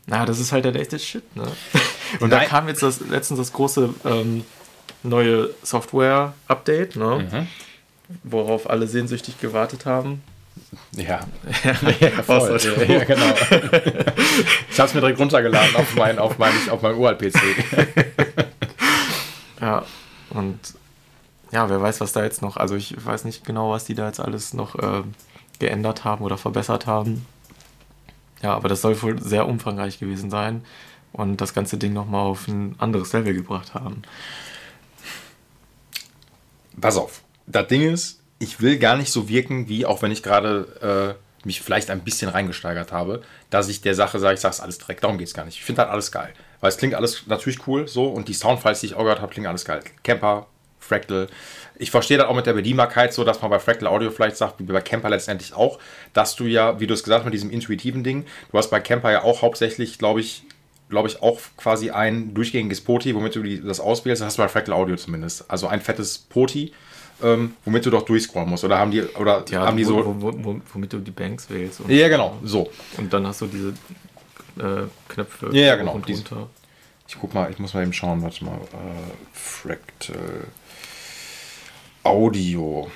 naja, 0.06 0.24
das 0.24 0.38
ist 0.38 0.52
halt 0.52 0.64
der 0.64 0.72
latest 0.72 1.04
Shit, 1.04 1.36
ne? 1.36 1.44
Und 2.20 2.30
da 2.30 2.38
Nein. 2.38 2.48
kam 2.48 2.68
jetzt 2.68 2.82
das, 2.82 3.00
letztens 3.00 3.38
das 3.38 3.52
große 3.52 3.92
ähm, 4.04 4.44
neue 5.02 5.50
Software-Update, 5.62 6.96
ne? 6.96 7.28
Mhm. 7.30 7.46
Worauf 8.22 8.70
alle 8.70 8.86
sehnsüchtig 8.86 9.40
gewartet 9.40 9.84
haben. 9.84 10.22
Ja. 10.92 11.20
ja, 12.00 12.10
voll. 12.22 12.56
Außer- 12.56 12.86
ja, 12.86 12.98
ja, 12.98 13.04
genau. 13.04 13.34
Ich 14.70 14.78
habe 14.78 14.88
es 14.88 14.94
mir 14.94 15.00
direkt 15.00 15.18
runtergeladen 15.18 15.74
auf 15.76 15.94
mein, 15.96 16.18
auf 16.18 16.38
mein, 16.38 16.52
auf 16.70 16.82
mein 16.82 16.94
Uralt-PC. 16.94 17.40
Ja, 19.60 19.84
und 20.30 20.58
ja, 21.52 21.68
wer 21.68 21.80
weiß, 21.80 22.00
was 22.00 22.12
da 22.12 22.24
jetzt 22.24 22.42
noch, 22.42 22.56
also 22.56 22.74
ich 22.74 22.94
weiß 23.04 23.24
nicht 23.24 23.44
genau, 23.44 23.70
was 23.70 23.84
die 23.84 23.94
da 23.94 24.06
jetzt 24.06 24.20
alles 24.20 24.52
noch 24.52 24.74
äh, 24.76 25.02
geändert 25.58 26.04
haben 26.04 26.24
oder 26.24 26.38
verbessert 26.38 26.86
haben. 26.86 27.26
Ja, 28.42 28.54
aber 28.54 28.68
das 28.68 28.82
soll 28.82 29.00
wohl 29.02 29.20
sehr 29.22 29.46
umfangreich 29.46 29.98
gewesen 29.98 30.30
sein 30.30 30.64
und 31.12 31.40
das 31.40 31.54
ganze 31.54 31.78
Ding 31.78 31.92
nochmal 31.92 32.26
auf 32.26 32.48
ein 32.48 32.74
anderes 32.78 33.12
Level 33.12 33.34
gebracht 33.34 33.74
haben. 33.74 34.02
Pass 36.80 36.96
auf. 36.96 37.22
Das 37.46 37.68
Ding 37.68 37.82
ist, 37.82 38.20
ich 38.38 38.60
will 38.60 38.78
gar 38.78 38.96
nicht 38.96 39.10
so 39.10 39.28
wirken, 39.28 39.68
wie 39.68 39.86
auch 39.86 40.02
wenn 40.02 40.12
ich 40.12 40.22
gerade 40.22 41.16
äh, 41.16 41.46
mich 41.46 41.62
vielleicht 41.62 41.90
ein 41.90 42.00
bisschen 42.00 42.28
reingesteigert 42.28 42.92
habe, 42.92 43.22
dass 43.48 43.68
ich 43.68 43.80
der 43.80 43.94
Sache 43.94 44.18
sage, 44.18 44.34
ich 44.34 44.40
sage 44.40 44.54
es 44.54 44.60
alles 44.60 44.78
direkt. 44.78 45.04
Darum 45.04 45.16
geht 45.16 45.28
es 45.28 45.34
gar 45.34 45.44
nicht. 45.44 45.56
Ich 45.56 45.64
finde 45.64 45.82
halt 45.82 45.90
alles 45.90 46.12
geil. 46.12 46.34
Weil 46.60 46.70
es 46.70 46.76
klingt 46.76 46.94
alles 46.94 47.26
natürlich 47.26 47.66
cool 47.66 47.88
so 47.88 48.08
und 48.08 48.28
die 48.28 48.34
Soundfiles, 48.34 48.80
die 48.80 48.86
ich 48.86 48.94
auch 48.94 49.02
gehört 49.02 49.20
habe, 49.20 49.32
klingen 49.32 49.46
alles 49.46 49.64
geil. 49.64 49.82
Camper, 50.02 50.48
Fractal. 50.86 51.28
Ich 51.78 51.90
verstehe 51.90 52.16
das 52.16 52.26
auch 52.26 52.34
mit 52.34 52.46
der 52.46 52.54
Bedienbarkeit 52.54 53.12
so, 53.12 53.24
dass 53.24 53.42
man 53.42 53.50
bei 53.50 53.58
Fractal 53.58 53.88
Audio 53.88 54.10
vielleicht 54.10 54.36
sagt, 54.36 54.60
wie 54.60 54.64
bei 54.64 54.80
Camper 54.80 55.10
letztendlich 55.10 55.52
auch, 55.54 55.78
dass 56.12 56.36
du 56.36 56.44
ja, 56.44 56.80
wie 56.80 56.86
du 56.86 56.94
es 56.94 57.02
gesagt 57.02 57.20
hast, 57.20 57.24
mit 57.26 57.34
diesem 57.34 57.50
intuitiven 57.50 58.02
Ding, 58.02 58.24
du 58.50 58.58
hast 58.58 58.70
bei 58.70 58.80
Camper 58.80 59.12
ja 59.12 59.22
auch 59.22 59.42
hauptsächlich, 59.42 59.98
glaube 59.98 60.20
ich, 60.20 60.44
glaube 60.88 61.08
ich, 61.08 61.20
auch 61.22 61.40
quasi 61.56 61.90
ein 61.90 62.32
durchgängiges 62.32 62.80
Poti, 62.80 63.14
womit 63.14 63.34
du 63.34 63.42
die, 63.42 63.60
das 63.60 63.80
auswählst. 63.80 64.22
Das 64.22 64.28
hast 64.28 64.38
du 64.38 64.42
bei 64.42 64.48
Fractal 64.48 64.74
Audio 64.74 64.96
zumindest. 64.96 65.50
Also 65.50 65.66
ein 65.66 65.80
fettes 65.80 66.16
Poti, 66.18 66.72
ähm, 67.22 67.54
womit 67.64 67.84
du 67.84 67.90
doch 67.90 68.02
durchscrollen 68.02 68.48
musst. 68.48 68.64
Oder 68.64 68.78
haben 68.78 68.90
die, 68.90 69.02
oder 69.02 69.44
haben 69.52 69.76
die 69.76 69.86
wo, 69.86 70.02
so. 70.02 70.22
wo, 70.22 70.32
wo, 70.44 70.60
womit 70.72 70.92
du 70.92 70.98
die 70.98 71.10
Banks 71.10 71.50
wählst. 71.50 71.80
Und, 71.80 71.90
Ja, 71.90 72.08
genau, 72.08 72.38
so. 72.44 72.70
und 72.98 73.12
dann 73.12 73.26
hast 73.26 73.40
du 73.40 73.46
diese 73.46 73.68
äh, 74.58 74.86
Knöpfe 75.08 75.48
Ja, 75.52 75.66
ja, 75.66 75.76
genau, 75.76 75.92
und 75.92 76.08
runter. 76.08 76.48
Ich 77.08 77.16
guck 77.20 77.34
mal, 77.34 77.50
ich 77.50 77.58
muss 77.58 77.74
mal 77.74 77.82
eben 77.82 77.92
schauen, 77.92 78.22
warte 78.22 78.44
mal. 78.44 78.56
Äh, 78.56 79.12
Fractal 79.32 80.44
Audio. 82.06 82.90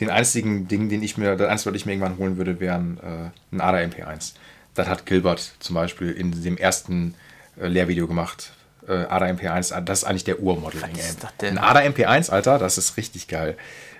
Den 0.00 0.10
einzigen 0.10 0.66
Ding, 0.66 0.88
den 0.88 1.02
ich 1.02 1.16
mir, 1.16 1.36
das 1.36 1.48
einzige, 1.48 1.70
was 1.70 1.80
ich 1.80 1.86
mir 1.86 1.92
irgendwann 1.92 2.18
holen 2.18 2.36
würde, 2.36 2.58
wären 2.60 2.98
äh, 2.98 3.54
ein 3.54 3.60
ADA 3.60 3.78
MP1. 3.78 4.34
Das 4.74 4.88
hat 4.88 5.06
Gilbert 5.06 5.54
zum 5.60 5.74
Beispiel 5.74 6.10
in 6.10 6.42
dem 6.42 6.56
ersten 6.56 7.14
äh, 7.60 7.68
Lehrvideo 7.68 8.06
gemacht. 8.06 8.52
Äh, 8.88 8.92
ADA 8.92 9.26
MP1, 9.26 9.80
das 9.80 9.98
ist 10.00 10.04
eigentlich 10.04 10.24
der 10.24 10.40
Urmodeling. 10.40 10.96
Was 10.96 11.10
ist 11.10 11.22
das 11.22 11.36
denn? 11.36 11.58
Ein 11.58 11.64
ADA 11.64 11.80
MP1, 11.80 12.30
Alter, 12.30 12.58
das 12.58 12.76
ist 12.76 12.96
richtig 12.96 13.28
geil. 13.28 13.56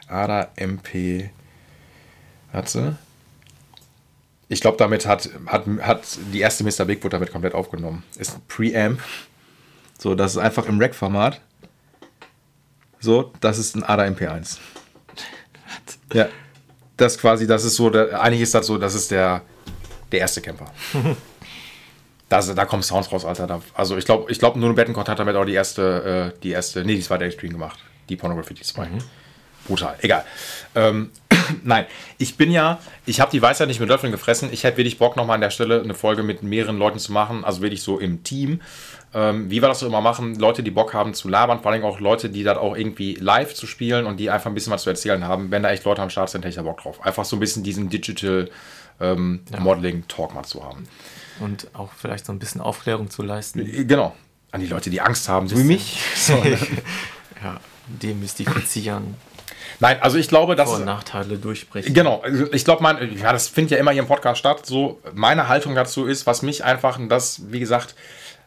ADA 0.08 0.48
MP. 0.56 1.30
Warte. 2.52 2.96
Ich 4.48 4.60
glaube, 4.60 4.76
damit 4.76 5.06
hat, 5.06 5.30
hat, 5.46 5.66
hat 5.80 6.18
die 6.32 6.40
erste 6.40 6.64
Mr. 6.64 6.84
Bigfoot 6.84 7.12
damit 7.12 7.32
komplett 7.32 7.54
aufgenommen. 7.54 8.02
Ist 8.18 8.34
ein 8.34 8.42
Preamp. 8.46 9.00
So, 9.98 10.14
das 10.14 10.32
ist 10.32 10.38
einfach 10.38 10.66
im 10.66 10.80
Rack-Format. 10.80 11.40
So, 13.04 13.32
das 13.40 13.58
ist 13.58 13.76
ein 13.76 13.84
ADA 13.84 14.04
MP1. 14.04 14.56
Ja. 16.14 16.28
Das 16.96 17.18
quasi, 17.18 17.46
das 17.46 17.64
ist 17.64 17.76
so, 17.76 17.90
der, 17.90 18.20
eigentlich 18.20 18.40
ist 18.40 18.54
das 18.54 18.66
so, 18.66 18.78
das 18.78 18.94
ist 18.94 19.10
der, 19.10 19.42
der 20.10 20.20
erste 20.20 20.40
Camper. 20.40 20.66
Das, 22.30 22.52
da 22.52 22.64
kommen 22.64 22.82
Sounds 22.82 23.12
raus, 23.12 23.24
Alter. 23.26 23.46
Da, 23.46 23.60
also 23.74 23.98
ich 23.98 24.06
glaube, 24.06 24.32
ich 24.32 24.38
glaube, 24.38 24.58
nur 24.58 24.74
Bettencourt 24.74 25.08
hat 25.10 25.18
damit 25.18 25.36
auch 25.36 25.44
die 25.44 25.52
erste, 25.52 26.32
äh, 26.34 26.40
die 26.40 26.50
erste, 26.50 26.82
nee, 26.82 26.96
die 26.96 27.02
zweite 27.02 27.24
Extreme 27.24 27.52
gemacht. 27.52 27.78
Die 28.08 28.16
Pornography 28.16 28.54
2. 28.54 28.88
Brutal. 29.68 29.94
Egal. 30.00 30.24
Ähm, 30.74 31.10
nein, 31.62 31.86
ich 32.18 32.36
bin 32.36 32.50
ja, 32.50 32.80
ich 33.06 33.20
habe 33.20 33.30
die 33.30 33.42
Weisheit 33.42 33.68
nicht 33.68 33.78
mit 33.78 33.88
Löffeln 33.88 34.10
gefressen. 34.10 34.48
Ich 34.52 34.64
hätte 34.64 34.78
wirklich 34.78 34.98
Bock, 34.98 35.16
nochmal 35.16 35.36
an 35.36 35.42
der 35.42 35.50
Stelle 35.50 35.82
eine 35.82 35.94
Folge 35.94 36.22
mit 36.22 36.42
mehreren 36.42 36.78
Leuten 36.78 36.98
zu 36.98 37.12
machen, 37.12 37.44
also 37.44 37.62
wirklich 37.62 37.82
so 37.82 37.98
im 38.00 38.24
Team. 38.24 38.60
Ähm, 39.14 39.48
wie 39.48 39.62
wir 39.62 39.68
das 39.68 39.78
so 39.78 39.86
immer 39.86 40.00
machen, 40.00 40.34
Leute, 40.38 40.64
die 40.64 40.72
Bock 40.72 40.92
haben 40.92 41.14
zu 41.14 41.28
labern, 41.28 41.60
vor 41.62 41.70
allem 41.70 41.84
auch 41.84 42.00
Leute, 42.00 42.30
die 42.30 42.42
das 42.42 42.58
auch 42.58 42.76
irgendwie 42.76 43.14
live 43.14 43.54
zu 43.54 43.66
spielen 43.66 44.06
und 44.06 44.18
die 44.18 44.28
einfach 44.28 44.50
ein 44.50 44.54
bisschen 44.54 44.72
was 44.72 44.82
zu 44.82 44.90
erzählen 44.90 45.24
haben. 45.24 45.52
Wenn 45.52 45.62
da 45.62 45.70
echt 45.70 45.84
Leute 45.84 46.02
am 46.02 46.10
Start 46.10 46.30
sind, 46.30 46.40
hätte 46.40 46.50
ich 46.50 46.56
da 46.56 46.62
Bock 46.62 46.82
drauf. 46.82 47.04
Einfach 47.04 47.24
so 47.24 47.36
ein 47.36 47.40
bisschen 47.40 47.62
diesen 47.62 47.88
Digital 47.88 48.50
ähm, 49.00 49.40
Modeling 49.60 50.08
Talk 50.08 50.34
mal 50.34 50.42
zu 50.42 50.64
haben. 50.64 50.88
Und 51.38 51.68
auch 51.74 51.90
vielleicht 51.96 52.26
so 52.26 52.32
ein 52.32 52.40
bisschen 52.40 52.60
Aufklärung 52.60 53.08
zu 53.08 53.22
leisten. 53.22 53.64
Genau. 53.86 54.14
An 54.50 54.60
die 54.60 54.66
Leute, 54.66 54.90
die 54.90 55.00
Angst 55.00 55.28
haben, 55.28 55.48
so 55.48 55.56
wie 55.56 55.64
mich. 55.64 56.00
So, 56.16 56.34
ne? 56.34 56.58
Ja, 57.42 57.60
demystifizieren, 57.86 59.14
Nein, 59.80 60.00
also 60.00 60.18
ich 60.18 60.28
glaube, 60.28 60.56
dass. 60.56 60.68
Vor- 60.68 60.78
und 60.78 60.84
Nachteile 60.84 61.38
durchbrechen. 61.38 61.94
Genau, 61.94 62.20
also 62.20 62.52
ich 62.52 62.64
glaube, 62.64 62.82
mein, 62.82 63.18
ja, 63.18 63.32
das 63.32 63.48
findet 63.48 63.72
ja 63.72 63.78
immer 63.78 63.90
hier 63.90 64.02
im 64.02 64.08
Podcast 64.08 64.38
statt. 64.38 64.64
So, 64.64 65.00
meine 65.12 65.48
Haltung 65.48 65.74
dazu 65.74 66.06
ist, 66.06 66.26
was 66.26 66.42
mich 66.42 66.64
einfach, 66.64 66.98
und 66.98 67.08
das, 67.08 67.42
wie 67.50 67.60
gesagt, 67.60 67.94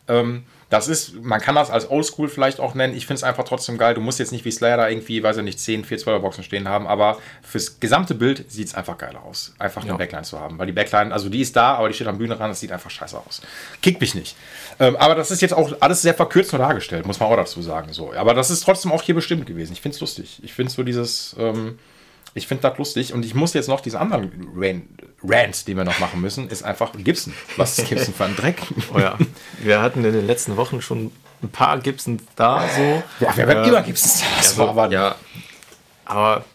ähm, 0.07 0.43
das 0.69 0.89
ist, 0.89 1.23
man 1.23 1.39
kann 1.39 1.55
das 1.55 1.69
als 1.69 1.89
Oldschool 1.89 2.27
vielleicht 2.27 2.59
auch 2.59 2.73
nennen. 2.73 2.93
Ich 2.95 3.07
finde 3.07 3.19
es 3.19 3.23
einfach 3.23 3.45
trotzdem 3.45 3.77
geil. 3.77 3.93
Du 3.93 4.01
musst 4.01 4.19
jetzt 4.19 4.33
nicht 4.33 4.43
wie 4.43 4.51
Slayer 4.51 4.75
da 4.75 4.89
irgendwie, 4.89 5.23
weiß 5.23 5.37
ich 5.37 5.43
nicht, 5.43 5.59
10, 5.59 5.85
4 5.85 5.97
12 5.97 6.21
Boxen 6.21 6.43
stehen 6.43 6.67
haben, 6.67 6.87
aber 6.87 7.17
fürs 7.41 7.79
gesamte 7.79 8.15
Bild 8.15 8.51
sieht 8.51 8.67
es 8.67 8.75
einfach 8.75 8.97
geil 8.97 9.15
aus, 9.15 9.53
einfach 9.59 9.83
eine 9.83 9.91
Ja. 9.91 9.97
Backline 9.97 10.23
zu 10.23 10.39
haben. 10.39 10.57
Weil 10.59 10.65
die 10.67 10.73
Backline, 10.73 11.13
also 11.13 11.29
die 11.29 11.41
ist 11.41 11.55
da, 11.55 11.75
aber 11.75 11.87
die 11.87 11.93
steht 11.93 12.07
am 12.07 12.17
Bühnenrand, 12.17 12.51
das 12.51 12.59
sieht 12.59 12.71
einfach 12.73 12.89
scheiße 12.89 13.17
aus. 13.17 13.41
Kickt 13.81 14.01
mich 14.01 14.13
nicht. 14.13 14.35
Ähm, 14.79 14.97
aber 14.97 15.15
das 15.15 15.31
ist 15.31 15.41
jetzt 15.41 15.53
auch 15.53 15.71
alles 15.79 16.01
sehr 16.01 16.13
verkürzt 16.13 16.51
nur 16.51 16.59
dargestellt, 16.59 17.05
muss 17.05 17.19
man 17.19 17.29
auch 17.29 17.35
dazu 17.37 17.61
sagen. 17.61 17.93
So. 17.93 18.13
Aber 18.13 18.33
das 18.33 18.49
ist 18.51 18.63
trotzdem 18.63 18.91
auch 18.91 19.01
hier 19.01 19.15
bestimmt 19.15 19.45
gewesen. 19.45 19.71
Ich 19.73 19.81
finde 19.81 19.95
es 19.95 20.01
lustig. 20.01 20.41
Ich 20.43 20.53
finde 20.53 20.71
so 20.71 20.83
dieses. 20.83 21.35
Ähm, 21.39 21.79
ich 22.37 22.47
finde 22.47 22.61
das 22.69 22.77
lustig 22.77 23.13
und 23.13 23.25
ich 23.25 23.33
muss 23.35 23.53
jetzt 23.53 23.67
noch 23.67 23.81
diesen 23.81 23.97
anderen 23.97 24.31
Rant, 25.23 25.67
den 25.67 25.77
wir 25.77 25.83
noch 25.83 25.99
machen 25.99 26.21
müssen, 26.21 26.47
ist 26.49 26.63
einfach 26.63 26.91
Gibson. 26.95 27.33
Was 27.57 27.77
ist 27.77 27.87
Gibson 27.89 28.13
für 28.13 28.25
ein 28.25 28.35
Dreck? 28.35 28.61
Oh 28.93 28.99
ja. 28.99 29.17
Wir 29.59 29.81
hatten 29.81 30.05
in 30.05 30.13
den 30.13 30.25
letzten 30.27 30.55
Wochen 30.57 30.81
schon 30.81 31.11
ein 31.43 31.49
paar 31.49 31.79
Gibsons 31.79 32.23
da 32.35 32.67
so. 32.69 33.03
Ja, 33.19 33.35
wir 33.35 33.47
werden 33.47 33.63
Äh, 33.65 33.67
immer 33.69 33.81
Gibsons. 33.81 34.23
Das 34.37 34.53
ja, 34.53 34.57
war 34.59 34.69
aber 34.69 34.91
ja, 34.91 35.15
aber 36.05 36.45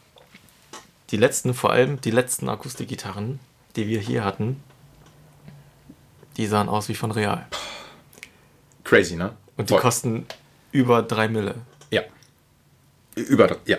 die 1.11 1.17
letzten, 1.19 1.53
vor 1.55 1.71
allem 1.71 2.01
die 2.01 2.11
letzten 2.11 2.49
Akustikgitarren, 2.49 3.39
die 3.77 3.87
wir 3.89 4.01
hier 4.01 4.25
hatten, 4.25 4.63
die 6.37 6.47
sahen 6.47 6.69
aus 6.69 6.89
wie 6.89 6.95
von 6.95 7.11
Real. 7.11 7.47
crazy, 8.85 9.17
ne? 9.17 9.33
Und 9.57 9.69
die 9.69 9.75
Voll. 9.75 9.83
kosten 9.83 10.27
über 10.73 11.03
3 11.03 11.29
Mille. 11.29 11.55
Ja. 11.91 12.03
Über, 13.15 13.57
ja. 13.67 13.77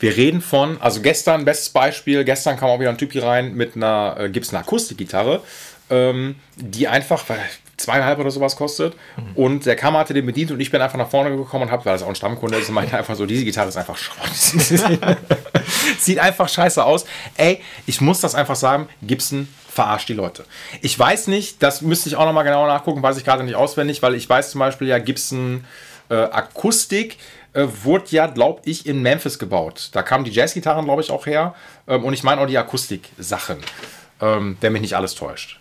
Wir 0.00 0.16
reden 0.16 0.40
von, 0.40 0.80
also 0.80 1.00
gestern, 1.00 1.44
bestes 1.44 1.68
Beispiel, 1.68 2.24
gestern 2.24 2.56
kam 2.58 2.70
auch 2.70 2.80
wieder 2.80 2.90
ein 2.90 2.98
Typ 2.98 3.12
hier 3.12 3.22
rein 3.22 3.54
mit 3.54 3.76
einer 3.76 4.16
äh, 4.18 4.28
Gibson 4.30 4.58
Akustikgitarre, 4.58 5.42
ähm, 5.90 6.36
die 6.56 6.88
einfach 6.88 7.28
weil, 7.28 7.38
zweieinhalb 7.80 8.18
oder 8.18 8.30
sowas 8.30 8.56
kostet. 8.56 8.94
Und 9.34 9.66
der 9.66 9.76
Kammer 9.76 10.00
hatte 10.00 10.14
den 10.14 10.26
bedient 10.26 10.50
und 10.50 10.60
ich 10.60 10.70
bin 10.70 10.80
einfach 10.80 10.98
nach 10.98 11.08
vorne 11.08 11.34
gekommen 11.36 11.64
und 11.64 11.70
habe, 11.70 11.84
weil 11.84 11.94
das 11.94 12.02
auch 12.02 12.08
ein 12.08 12.14
Stammkunde 12.14 12.58
ist, 12.58 12.70
meinte 12.70 12.96
einfach 12.96 13.16
so, 13.16 13.26
diese 13.26 13.44
Gitarre 13.44 13.68
ist 13.68 13.76
einfach 13.76 13.96
Schrott. 13.96 14.30
Sieht 15.98 16.18
einfach 16.18 16.48
scheiße 16.48 16.84
aus. 16.84 17.06
Ey, 17.36 17.60
ich 17.86 18.00
muss 18.00 18.20
das 18.20 18.34
einfach 18.34 18.56
sagen, 18.56 18.88
Gibson 19.02 19.48
verarscht 19.68 20.08
die 20.08 20.14
Leute. 20.14 20.44
Ich 20.82 20.98
weiß 20.98 21.28
nicht, 21.28 21.62
das 21.62 21.80
müsste 21.80 22.08
ich 22.08 22.16
auch 22.16 22.26
nochmal 22.26 22.44
genauer 22.44 22.66
nachgucken, 22.66 23.02
weiß 23.02 23.16
ich 23.16 23.24
gerade 23.24 23.44
nicht 23.44 23.54
auswendig, 23.54 24.02
weil 24.02 24.14
ich 24.14 24.28
weiß 24.28 24.50
zum 24.50 24.58
Beispiel 24.58 24.88
ja, 24.88 24.98
Gibson 24.98 25.64
äh, 26.10 26.14
Akustik 26.14 27.16
äh, 27.52 27.66
wurde 27.82 28.06
ja, 28.10 28.26
glaube 28.26 28.62
ich, 28.64 28.86
in 28.86 29.02
Memphis 29.02 29.38
gebaut. 29.38 29.90
Da 29.92 30.02
kamen 30.02 30.24
die 30.24 30.30
Jazzgitarren, 30.30 30.84
glaube 30.84 31.02
ich, 31.02 31.10
auch 31.10 31.26
her. 31.26 31.54
Ähm, 31.86 32.04
und 32.04 32.12
ich 32.12 32.22
meine 32.22 32.40
auch 32.40 32.46
die 32.46 32.58
Akustik-Sachen, 32.58 33.58
ähm, 34.20 34.56
wenn 34.60 34.72
mich 34.72 34.82
nicht 34.82 34.96
alles 34.96 35.14
täuscht. 35.14 35.59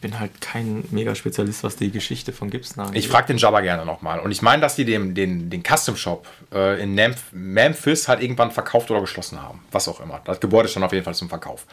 Ich 0.00 0.08
bin 0.10 0.18
halt 0.18 0.40
kein 0.40 0.82
Mega-Spezialist, 0.92 1.62
was 1.62 1.76
die 1.76 1.90
Geschichte 1.90 2.32
von 2.32 2.48
Gibson 2.48 2.82
angeht. 2.82 3.04
Ich 3.04 3.08
frage 3.08 3.26
den 3.26 3.36
Jabba 3.36 3.60
gerne 3.60 3.84
nochmal. 3.84 4.20
Und 4.20 4.30
ich 4.30 4.40
meine, 4.40 4.62
dass 4.62 4.74
die 4.74 4.86
den, 4.86 5.14
den, 5.14 5.50
den 5.50 5.62
Custom 5.62 5.94
Shop 5.94 6.26
äh, 6.54 6.82
in 6.82 6.94
Memph 6.94 7.20
Memphis 7.32 8.08
halt 8.08 8.22
irgendwann 8.22 8.50
verkauft 8.50 8.90
oder 8.90 9.02
geschlossen 9.02 9.42
haben. 9.42 9.62
Was 9.72 9.88
auch 9.88 10.00
immer. 10.00 10.22
Das 10.24 10.40
Gebäude 10.40 10.68
stand 10.68 10.86
auf 10.86 10.94
jeden 10.94 11.04
Fall 11.04 11.14
zum 11.14 11.28
Verkauf. 11.28 11.66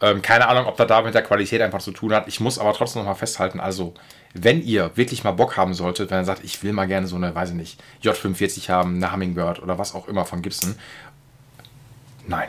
Ähm, 0.00 0.22
keine 0.22 0.48
Ahnung, 0.48 0.64
ob 0.64 0.78
das 0.78 0.86
da 0.86 1.02
mit 1.02 1.12
der 1.12 1.20
Qualität 1.20 1.60
einfach 1.60 1.80
zu 1.82 1.92
tun 1.92 2.14
hat. 2.14 2.28
Ich 2.28 2.40
muss 2.40 2.58
aber 2.58 2.72
trotzdem 2.72 3.00
nochmal 3.00 3.14
festhalten, 3.14 3.60
also 3.60 3.92
wenn 4.32 4.62
ihr 4.62 4.92
wirklich 4.94 5.22
mal 5.22 5.32
Bock 5.32 5.58
haben 5.58 5.74
solltet, 5.74 6.10
wenn 6.10 6.20
ihr 6.20 6.24
sagt, 6.24 6.44
ich 6.44 6.62
will 6.62 6.72
mal 6.72 6.86
gerne 6.86 7.06
so 7.06 7.16
eine, 7.16 7.34
weiß 7.34 7.50
ich 7.50 7.56
nicht, 7.56 7.82
J45 8.02 8.70
haben, 8.70 8.96
eine 8.96 9.12
Hummingbird 9.12 9.62
oder 9.62 9.76
was 9.76 9.94
auch 9.94 10.08
immer 10.08 10.24
von 10.24 10.40
Gibson. 10.40 10.76
Nein. 12.26 12.48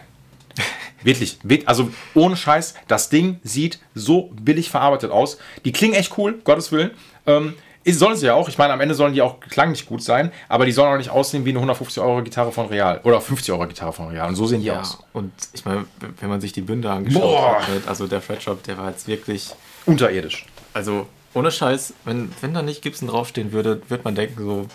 Wirklich, 1.04 1.38
wirk- 1.44 1.64
also 1.68 1.90
ohne 2.16 2.36
Scheiß, 2.36 2.74
das 2.88 3.10
Ding 3.10 3.40
sieht 3.44 3.80
so 3.96 4.32
billig 4.42 4.70
verarbeitet 4.70 5.12
aus. 5.12 5.38
Die 5.66 5.72
klingen 5.72 5.94
echt 5.94 6.18
cool, 6.18 6.40
Gottes 6.44 6.72
Willen. 6.72 6.92
Ähm, 7.26 7.54
sollen 7.90 8.18
sie 8.18 8.26
ja 8.26 8.34
auch. 8.34 8.50
Ich 8.50 8.58
meine, 8.58 8.74
am 8.74 8.82
Ende 8.82 8.96
sollen 8.96 9.14
die 9.14 9.22
auch 9.22 9.40
klanglich 9.40 9.86
gut 9.86 10.04
sein, 10.04 10.32
aber 10.50 10.66
die 10.66 10.74
sollen 10.74 10.92
auch 10.94 10.98
nicht 10.98 11.10
aussehen 11.10 11.46
wie 11.46 11.52
eine 11.52 11.60
150 11.60 12.04
Euro 12.04 12.22
Gitarre 12.22 12.52
von 12.52 12.66
Real 12.68 13.00
oder 13.06 13.22
50 13.22 13.54
Euro 13.54 13.66
Gitarre 13.68 13.94
von 13.94 14.10
Real. 14.10 14.28
Und 14.28 14.36
so 14.36 14.46
sehen 14.46 14.60
die 14.60 14.68
ja, 14.68 14.82
aus. 14.82 14.98
und 15.14 15.32
ich 15.54 15.64
meine, 15.64 15.86
wenn 16.20 16.28
man 16.30 16.42
sich 16.42 16.52
die 16.52 16.60
Bünde 16.62 16.92
angeschaut 16.92 17.22
Boah. 17.22 17.62
hat, 17.62 17.70
mit- 17.74 17.88
also 17.88 18.06
der 18.08 18.22
Fretshop, 18.22 18.62
der 18.64 18.78
war 18.78 18.90
jetzt 18.90 19.08
wirklich, 19.08 19.52
Unterirdisch. 19.86 20.46
also 20.74 21.08
ohne 21.34 21.50
Scheiß, 21.52 21.94
wenn, 22.04 22.30
wenn 22.42 22.54
da 22.54 22.62
nicht 22.62 22.82
Gibson 22.82 23.08
draufstehen 23.08 23.54
würde, 23.54 23.82
wird 23.88 24.04
man 24.04 24.16
denken 24.16 24.44
so, 24.44 24.66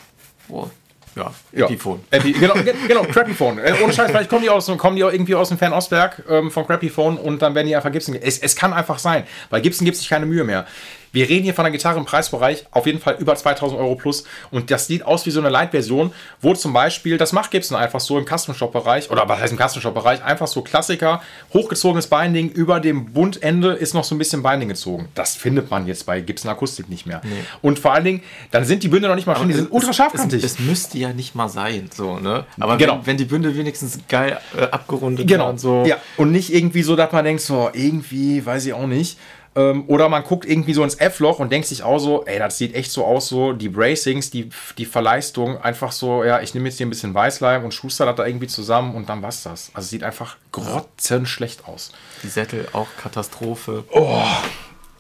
boah, 0.49 0.71
ja, 1.17 1.33
Ja. 1.53 1.67
Epiphone. 1.67 2.01
Epi, 2.11 2.33
genau, 2.33 2.55
ge- 2.55 2.75
genau, 2.89 3.03
Crappy 3.05 3.35
Phone. 3.35 3.59
Äh, 3.59 3.75
ohne 3.83 3.93
Scheiß, 3.93 4.11
vielleicht 4.11 4.31
kommen 4.31 4.43
die, 4.43 4.51
aus, 4.51 4.67
kommen 4.79 4.97
die 4.97 5.05
auch 5.05 5.13
irgendwie 5.13 5.35
aus 5.35 5.49
dem 5.49 5.59
Fernostwerk 5.59 6.23
ähm, 6.29 6.51
vom 6.51 6.67
Crappy 6.67 6.89
Phone 6.91 7.17
und 7.19 7.43
dann 7.43 7.55
werden 7.55 7.67
die 7.67 7.77
einfach 7.77 7.93
Gibson. 7.93 8.15
Es, 8.15 8.39
es 8.39 8.57
kann 8.57 8.73
einfach 8.73 8.99
sein. 8.99 9.25
Bei 9.51 9.61
Gibson 9.61 9.85
gibt 9.85 9.95
es 9.97 10.01
sich 10.01 10.09
keine 10.11 10.27
Mühe 10.27 10.45
mehr. 10.45 10.67
Wir 11.13 11.29
reden 11.29 11.45
hier 11.45 11.53
von 11.55 11.65
einer 11.67 11.73
Gitarre 11.73 11.99
im 11.99 12.07
Preisbereich, 12.07 12.65
auf 12.71 12.87
jeden 12.87 12.99
Fall 12.99 13.17
über 13.19 13.37
2000 13.37 13.79
Euro 13.79 13.95
plus. 13.97 14.25
Und 14.51 14.71
das 14.71 14.87
sieht 14.87 15.05
aus 15.05 15.27
wie 15.27 15.31
so 15.31 15.41
eine 15.41 15.51
Light-Version, 15.51 16.13
wo 16.41 16.55
zum 16.55 16.73
Beispiel, 16.73 17.19
das 17.19 17.33
macht 17.33 17.51
Gibson 17.51 17.77
einfach 17.77 18.01
so 18.01 18.19
im 18.19 18.25
Custom-Shop-Bereich, 18.27 19.11
oder 19.11 19.29
was 19.29 19.39
heißt 19.41 19.53
im 19.53 19.59
Custom-Shop-Bereich, 19.59 20.25
einfach 20.25 20.47
so 20.47 20.63
Klassiker, 20.63 21.21
hochgezogenes 21.53 22.07
Binding, 22.07 22.49
über 22.51 22.81
dem 22.81 23.13
Bundende 23.13 23.73
ist 23.75 23.93
noch 23.93 24.05
so 24.05 24.15
ein 24.15 24.19
bisschen 24.19 24.43
Binding 24.43 24.69
gezogen. 24.71 25.09
Das 25.15 25.37
findet 25.37 25.71
man 25.71 25.87
jetzt 25.87 26.07
bei 26.07 26.21
Gibson 26.23 26.51
Akustik 26.51 26.89
nicht 26.89 27.05
mehr. 27.07 27.21
Und 27.61 27.79
vor 27.79 27.93
allen 27.93 28.05
Dingen, 28.05 28.23
dann 28.51 28.65
sind 28.65 28.83
die 28.83 28.89
Bünde 28.89 29.09
noch 29.09 29.15
nicht 29.17 29.27
mal 29.27 29.37
schön, 29.37 29.49
die 29.49 29.55
sind 29.55 29.71
ultra 29.71 29.93
scharfkantig. 29.93 30.43
Es, 30.43 30.53
es 30.53 30.59
müsste 30.61 30.97
ja 30.99 31.13
nicht 31.13 31.35
mal 31.35 31.49
sein, 31.49 31.91
so, 31.95 32.19
ne? 32.19 32.47
Aber 32.59 32.77
Genau. 32.79 32.95
wenn, 33.01 33.07
wenn 33.07 33.17
die 33.19 33.27
Bünde 33.27 33.55
wenigstens 33.55 33.99
geil 34.09 34.39
äh, 34.57 34.63
abgerundet 34.63 35.29
Genau. 35.29 35.45
waren, 35.47 35.59
so. 35.59 35.85
Ja, 35.85 35.97
und 36.17 36.33
nicht 36.33 36.53
irgendwie 36.55 36.83
so, 36.83 36.97
dass 36.97 37.13
man 37.13 37.25
denkt, 37.25 37.43
so, 37.43 37.69
irgendwie, 37.75 38.45
weiß 38.47 38.65
ich 38.65 38.73
auch 38.73 38.87
nicht. 38.87 39.19
Ähm, 39.55 39.85
oder 39.87 40.09
man 40.09 40.23
guckt 40.25 40.47
irgendwie 40.47 40.73
so 40.73 40.83
ins 40.83 40.95
F-Loch 40.95 41.39
und 41.39 41.53
denkt 41.53 41.67
sich 41.67 41.83
auch 41.83 41.99
so, 41.99 42.25
ey, 42.25 42.39
das 42.39 42.57
sieht 42.57 42.75
echt 42.75 42.91
so 42.91 43.05
aus, 43.05 43.29
so 43.29 43.53
die 43.53 43.69
Bracings, 43.69 44.31
die, 44.31 44.49
die 44.79 44.87
Verleistung, 44.87 45.61
einfach 45.61 45.93
so, 45.93 46.25
ja, 46.25 46.41
ich 46.41 46.55
nehme 46.55 46.69
jetzt 46.69 46.79
hier 46.79 46.87
ein 46.87 46.91
bisschen 46.91 47.13
Weißleim 47.13 47.63
und 47.63 47.75
schuster 47.75 48.07
das 48.07 48.17
da 48.17 48.27
irgendwie 48.27 48.47
zusammen 48.47 48.95
und 48.95 49.09
dann 49.09 49.21
war's 49.21 49.43
das. 49.43 49.71
Also 49.75 49.85
es 49.85 49.91
sieht 49.91 50.05
einfach 50.05 50.37
grotzenschlecht 50.53 51.69
aus. 51.69 51.93
Die 52.23 52.29
Sättel 52.29 52.67
auch 52.73 52.89
Katastrophe. 52.97 53.85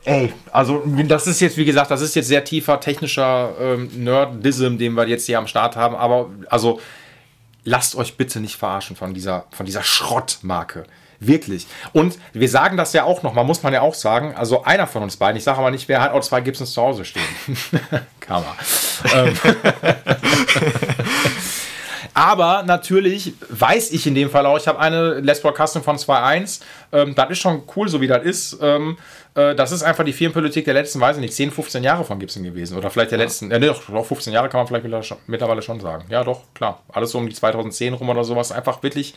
Ey, 0.05 0.35
also 0.51 0.83
das 1.07 1.27
ist 1.27 1.41
jetzt, 1.41 1.57
wie 1.57 1.65
gesagt, 1.65 1.91
das 1.91 2.03
ist 2.03 2.15
jetzt 2.15 2.29
sehr 2.29 2.45
tiefer 2.45 2.81
technischer 2.81 3.55
ähm, 3.59 3.89
Nerdism, 3.95 4.77
den 4.77 4.95
wir 4.95 5.07
jetzt 5.07 5.27
hier 5.27 5.39
am 5.39 5.47
Start 5.47 5.77
haben, 5.77 5.95
aber 5.95 6.29
also 6.51 6.81
lasst 7.65 7.95
euch 7.95 8.17
bitte 8.17 8.41
nicht 8.41 8.57
verarschen 8.57 8.97
von 8.97 9.15
dieser, 9.15 9.47
von 9.53 9.65
dieser 9.65 9.83
Schrottmarke. 9.83 10.85
Wirklich. 11.27 11.67
Und 11.93 12.19
wir 12.33 12.49
sagen 12.49 12.77
das 12.77 12.93
ja 12.93 13.05
auch 13.05 13.23
nochmal, 13.23 13.45
muss 13.45 13.63
man 13.63 13.73
ja 13.73 13.81
auch 13.81 13.95
sagen. 13.95 14.35
Also 14.35 14.65
einer 14.65 14.87
von 14.87 15.03
uns 15.03 15.17
beiden, 15.17 15.37
ich 15.37 15.45
sage 15.45 15.59
aber 15.59 15.71
nicht, 15.71 15.89
wer 15.89 16.01
hat 16.01 16.13
auch 16.13 16.21
zwei 16.21 16.41
Gibsons 16.41 16.73
zu 16.73 16.83
Hause 16.83 17.05
stehen. 17.05 17.23
Kammer. 18.21 18.57
ähm. 19.15 19.39
Aber 22.15 22.63
natürlich 22.65 23.33
weiß 23.49 23.91
ich 23.93 24.07
in 24.07 24.15
dem 24.15 24.29
Fall 24.29 24.45
auch, 24.45 24.59
ich 24.59 24.69
habe 24.69 24.79
eine 24.79 25.21
Les 25.21 25.41
Paul 25.41 25.55
Custom 25.55 25.83
von 25.83 25.97
2.1. 25.97 26.61
Ähm, 26.93 27.15
das 27.15 27.31
ist 27.31 27.39
schon 27.39 27.63
cool, 27.75 27.89
so 27.89 28.01
wie 28.01 28.07
das 28.07 28.23
ist. 28.23 28.59
Ähm, 28.61 28.99
äh, 29.35 29.55
das 29.55 29.73
ist 29.73 29.83
einfach 29.83 30.05
die 30.05 30.13
Firmenpolitik 30.13 30.67
der 30.67 30.75
letzten, 30.75 31.01
weiß 31.01 31.17
ich 31.17 31.23
nicht, 31.23 31.35
10, 31.35 31.51
15 31.51 31.83
Jahre 31.83 32.05
von 32.05 32.19
Gibson 32.19 32.43
gewesen. 32.43 32.77
Oder 32.77 32.91
vielleicht 32.91 33.13
der 33.13 33.19
letzten, 33.19 33.51
äh, 33.51 33.59
nee, 33.59 33.67
doch, 33.67 33.83
doch, 33.89 34.05
15 34.05 34.33
Jahre 34.33 34.51
kann 34.51 34.59
man 34.61 34.67
vielleicht 34.67 35.17
mittlerweile 35.27 35.63
schon 35.63 35.81
sagen. 35.81 36.05
Ja, 36.11 36.23
doch, 36.23 36.43
klar. 36.55 36.83
Alles 36.93 37.11
so 37.11 37.19
um 37.19 37.27
die 37.27 37.35
2010 37.35 37.95
rum 37.95 38.09
oder 38.11 38.25
sowas. 38.25 38.53
Einfach 38.53 38.83
wirklich 38.83 39.15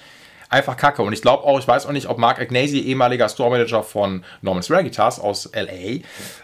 einfach 0.49 0.77
kacke. 0.77 1.01
Und 1.01 1.13
ich 1.13 1.21
glaube 1.21 1.43
auch, 1.43 1.59
ich 1.59 1.67
weiß 1.67 1.85
auch 1.85 1.91
nicht, 1.91 2.07
ob 2.07 2.17
Mark 2.17 2.39
Agnesi, 2.39 2.79
ehemaliger 2.79 3.29
Store 3.29 3.49
Manager 3.49 3.83
von 3.83 4.23
Norman's 4.41 4.69
Rare 4.69 4.83
Guitars 4.83 5.19
aus 5.19 5.49
LA, 5.53 6.01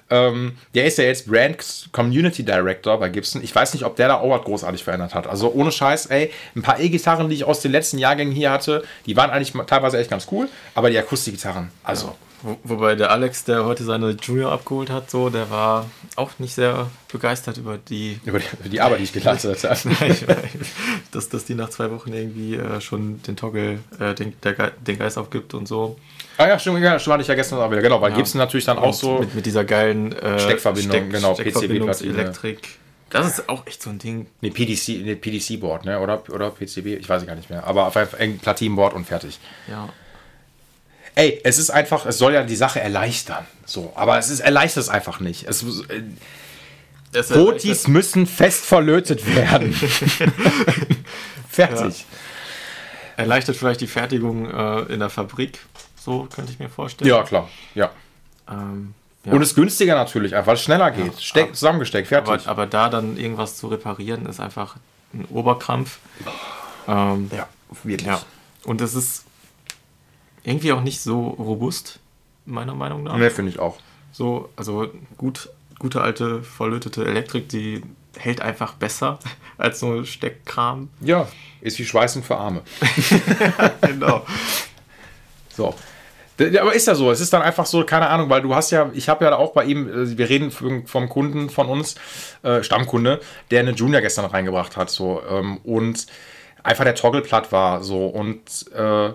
ähm, 0.10 0.58
der 0.76 0.86
ist 0.86 0.98
ja 0.98 1.06
jetzt 1.06 1.28
Brand 1.28 1.90
Community 1.92 2.44
Director 2.44 3.00
bei 3.00 3.10
Gibson. 3.10 3.44
Ich 3.44 3.56
weiß 3.56 3.74
nicht, 3.74 3.86
ob 3.86 3.96
der 3.96 4.10
da 4.10 4.16
auch 4.18 4.30
was 4.30 4.44
großartig 4.44 4.84
verändert 4.84 5.16
hat. 5.16 5.28
Also 5.28 5.52
ohne 5.52 5.72
Scheiß, 5.72 6.08
ey, 6.08 6.32
ein 6.56 6.62
paar 6.62 6.80
E-Gitarren, 6.80 7.30
die 7.30 7.36
ich 7.36 7.44
aus 7.46 7.62
den 7.62 7.72
letzten 7.72 7.98
Jahrgängen 7.98 8.34
hier 8.34 8.52
hatte, 8.52 8.84
die 9.06 9.16
waren 9.16 9.30
eigentlich 9.30 9.54
teilweise 9.68 9.98
echt 10.00 10.10
ganz 10.10 10.28
cool, 10.32 10.50
aber 10.76 10.90
die 10.90 10.98
Akustikgitarren, 10.98 11.72
also. 11.84 12.16
Wo, 12.44 12.58
wobei 12.64 12.96
der 12.96 13.12
Alex, 13.12 13.44
der 13.44 13.66
heute 13.66 13.84
seine 13.84 14.12
Junior 14.12 14.52
abgeholt 14.52 14.90
hat, 14.90 15.12
so, 15.12 15.30
der 15.30 15.50
war 15.52 15.86
auch 16.16 16.32
nicht 16.40 16.56
sehr 16.56 16.90
begeistert 17.12 17.58
über 17.58 17.78
die, 17.78 18.20
Über 18.26 18.40
die, 18.40 18.46
über 18.60 18.70
die 18.70 18.82
Arbeit, 18.82 19.00
die 19.00 19.04
ich 19.04 19.14
geleistet 19.14 19.64
habe. 19.64 19.80
dass, 21.12 21.30
dass 21.30 21.46
die 21.46 21.56
nach 21.56 21.70
zwei 21.70 21.92
Wochen 21.92 22.12
irgendwie 22.14 22.56
äh, 22.56 22.82
schon 22.82 23.22
den 23.24 23.36
Toggle, 23.36 23.80
äh, 24.00 24.16
den, 24.16 24.34
der, 24.42 24.72
den 24.72 24.98
Geist 24.98 25.18
aufgibt 25.18 25.54
und 25.54 25.68
so. 25.68 25.98
ah 26.38 26.48
ja, 26.48 26.58
stimmt, 26.58 26.80
ja, 26.80 26.98
stimmt, 26.98 27.14
hatte 27.14 27.22
ich 27.22 27.28
ja 27.28 27.36
gestern 27.36 27.60
auch 27.60 27.70
wieder. 27.70 27.82
Genau, 27.82 28.02
weil 28.02 28.12
Ja. 28.12 28.18
Gibson 28.18 28.40
natürlich 28.40 28.66
dann 28.66 28.78
auch 28.78 28.88
Und 28.88 28.96
so. 28.96 29.20
Mit, 29.20 29.36
mit 29.36 29.46
dieser 29.46 29.64
geilen 29.64 30.12
äh, 30.14 30.40
Steckverbindung, 30.40 31.10
genau, 31.10 31.36
Steckverbindungselektrik. 31.36 32.80
Das 33.12 33.28
ist 33.28 33.50
auch 33.50 33.68
echt 33.68 33.84
so 33.84 33.90
ein 33.90 34.00
Ding. 34.00 34.28
Nee, 34.40 34.52
PDC, 34.52 35.20
PDC-Board, 35.20 35.84
ne? 35.84 36.00
Oder, 36.00 36.24
oder 36.30 36.50
PCB, 36.50 36.98
ich 36.98 37.10
weiß 37.10 37.22
es 37.22 37.28
gar 37.28 37.36
nicht 37.36 37.50
mehr. 37.50 37.68
Aber 37.68 37.88
auf 37.88 37.96
jeden 37.96 38.08
Fall 38.08 38.20
ein 38.22 38.40
Platinboard 38.40 38.94
und 38.94 39.06
fertig. 39.06 39.38
Ja. 39.70 39.90
Ey, 41.16 41.42
es 41.44 41.58
ist 41.58 41.70
einfach, 41.70 42.06
es 42.06 42.18
soll 42.18 42.34
ja 42.34 42.44
die 42.44 42.56
Sache 42.56 42.80
erleichtern. 42.80 43.46
So, 43.66 43.92
aber 43.96 44.18
es 44.18 44.30
ist 44.30 44.40
erleichtert 44.40 44.84
es 44.84 44.90
einfach 44.90 45.20
nicht. 45.20 45.48
Es, 45.48 45.64
äh, 45.64 46.04
Das 47.12 47.30
Botis 47.30 47.88
müssen 47.88 48.26
fest 48.26 48.64
verlötet 48.66 49.26
werden. 49.36 49.74
Fertig. 51.50 52.06
erleichtert 53.18 53.58
vielleicht 53.58 53.82
die 53.82 53.88
Fertigung 53.88 54.50
äh, 54.50 54.82
in 54.94 55.00
der 55.00 55.10
Fabrik. 55.10 55.60
So 56.00 56.28
könnte 56.34 56.52
ich 56.52 56.60
mir 56.60 56.70
vorstellen. 56.70 57.10
Ja, 57.10 57.24
klar. 57.24 57.50
Ja. 57.76 57.92
Ähm, 58.50 58.94
ja. 59.26 59.34
Und 59.34 59.42
es 59.42 59.50
ist 59.50 59.56
günstiger 59.56 59.96
natürlich, 59.96 60.34
einfach 60.34 60.48
weil 60.48 60.56
es 60.56 60.64
schneller 60.64 60.90
geht. 60.92 61.22
Steck, 61.22 61.56
zusammengesteckt, 61.56 62.08
fertig. 62.08 62.34
aber, 62.34 62.48
aber 62.48 62.66
da 62.68 62.90
dann 62.90 63.18
irgendwas 63.18 63.58
zu 63.58 63.68
reparieren, 63.68 64.26
ist 64.26 64.40
einfach 64.40 64.78
ein 65.14 65.26
Oberkrampf. 65.26 66.00
Ähm, 66.88 67.30
ja, 67.36 67.48
wirklich. 67.84 68.08
ja. 68.08 68.20
Und 68.64 68.82
es 68.82 68.96
ist 68.96 69.26
irgendwie 70.44 70.72
auch 70.72 70.82
nicht 70.82 71.02
so 71.02 71.28
robust, 71.28 72.00
meiner 72.46 72.74
Meinung 72.76 73.04
nach. 73.04 73.18
Ne, 73.18 73.30
finde 73.30 73.52
ich 73.52 73.60
auch. 73.60 73.78
So, 74.12 74.50
also 74.56 74.88
gut, 75.18 75.50
gute 75.80 76.02
alte 76.02 76.44
verlötete 76.44 77.06
Elektrik, 77.06 77.50
die 77.50 77.82
hält 78.18 78.42
einfach 78.42 78.74
besser 78.74 79.20
als 79.58 79.80
so 79.80 80.04
Steckkram. 80.04 80.90
Ja, 81.00 81.28
ist 81.62 81.80
wie 81.80 81.86
Schweißen 81.86 82.24
für 82.24 82.38
Arme. 82.38 82.62
genau. 83.82 84.26
So. 85.56 85.76
D- 86.40 86.58
Aber 86.60 86.74
ist 86.74 86.88
ja 86.88 86.96
so, 86.96 87.12
es 87.12 87.22
ist 87.22 87.32
dann 87.34 87.42
einfach 87.42 87.66
so, 87.66 87.84
keine 87.86 88.08
Ahnung, 88.10 88.30
weil 88.30 88.42
du 88.42 88.56
hast 88.56 88.72
ja, 88.72 88.90
ich 88.94 89.10
habe 89.10 89.26
ja 89.26 89.36
auch 89.36 89.54
bei 89.54 89.66
ihm, 89.66 89.88
äh, 89.88 90.18
wir 90.18 90.28
reden 90.30 90.52
vom 90.52 91.10
Kunden 91.10 91.50
von 91.50 91.68
uns, 91.68 91.96
äh, 92.44 92.64
Stammkunde, 92.64 93.22
der 93.52 93.60
eine 93.60 93.72
Junior 93.72 94.02
gestern 94.02 94.26
reingebracht 94.26 94.76
hat, 94.76 94.90
so, 94.90 95.22
ähm, 95.30 95.58
und 95.58 96.08
einfach 96.64 96.84
der 96.84 96.96
Toggle 96.96 97.22
platt 97.22 97.52
war, 97.52 97.84
so, 97.84 98.08
und 98.08 98.42
äh, 98.74 99.12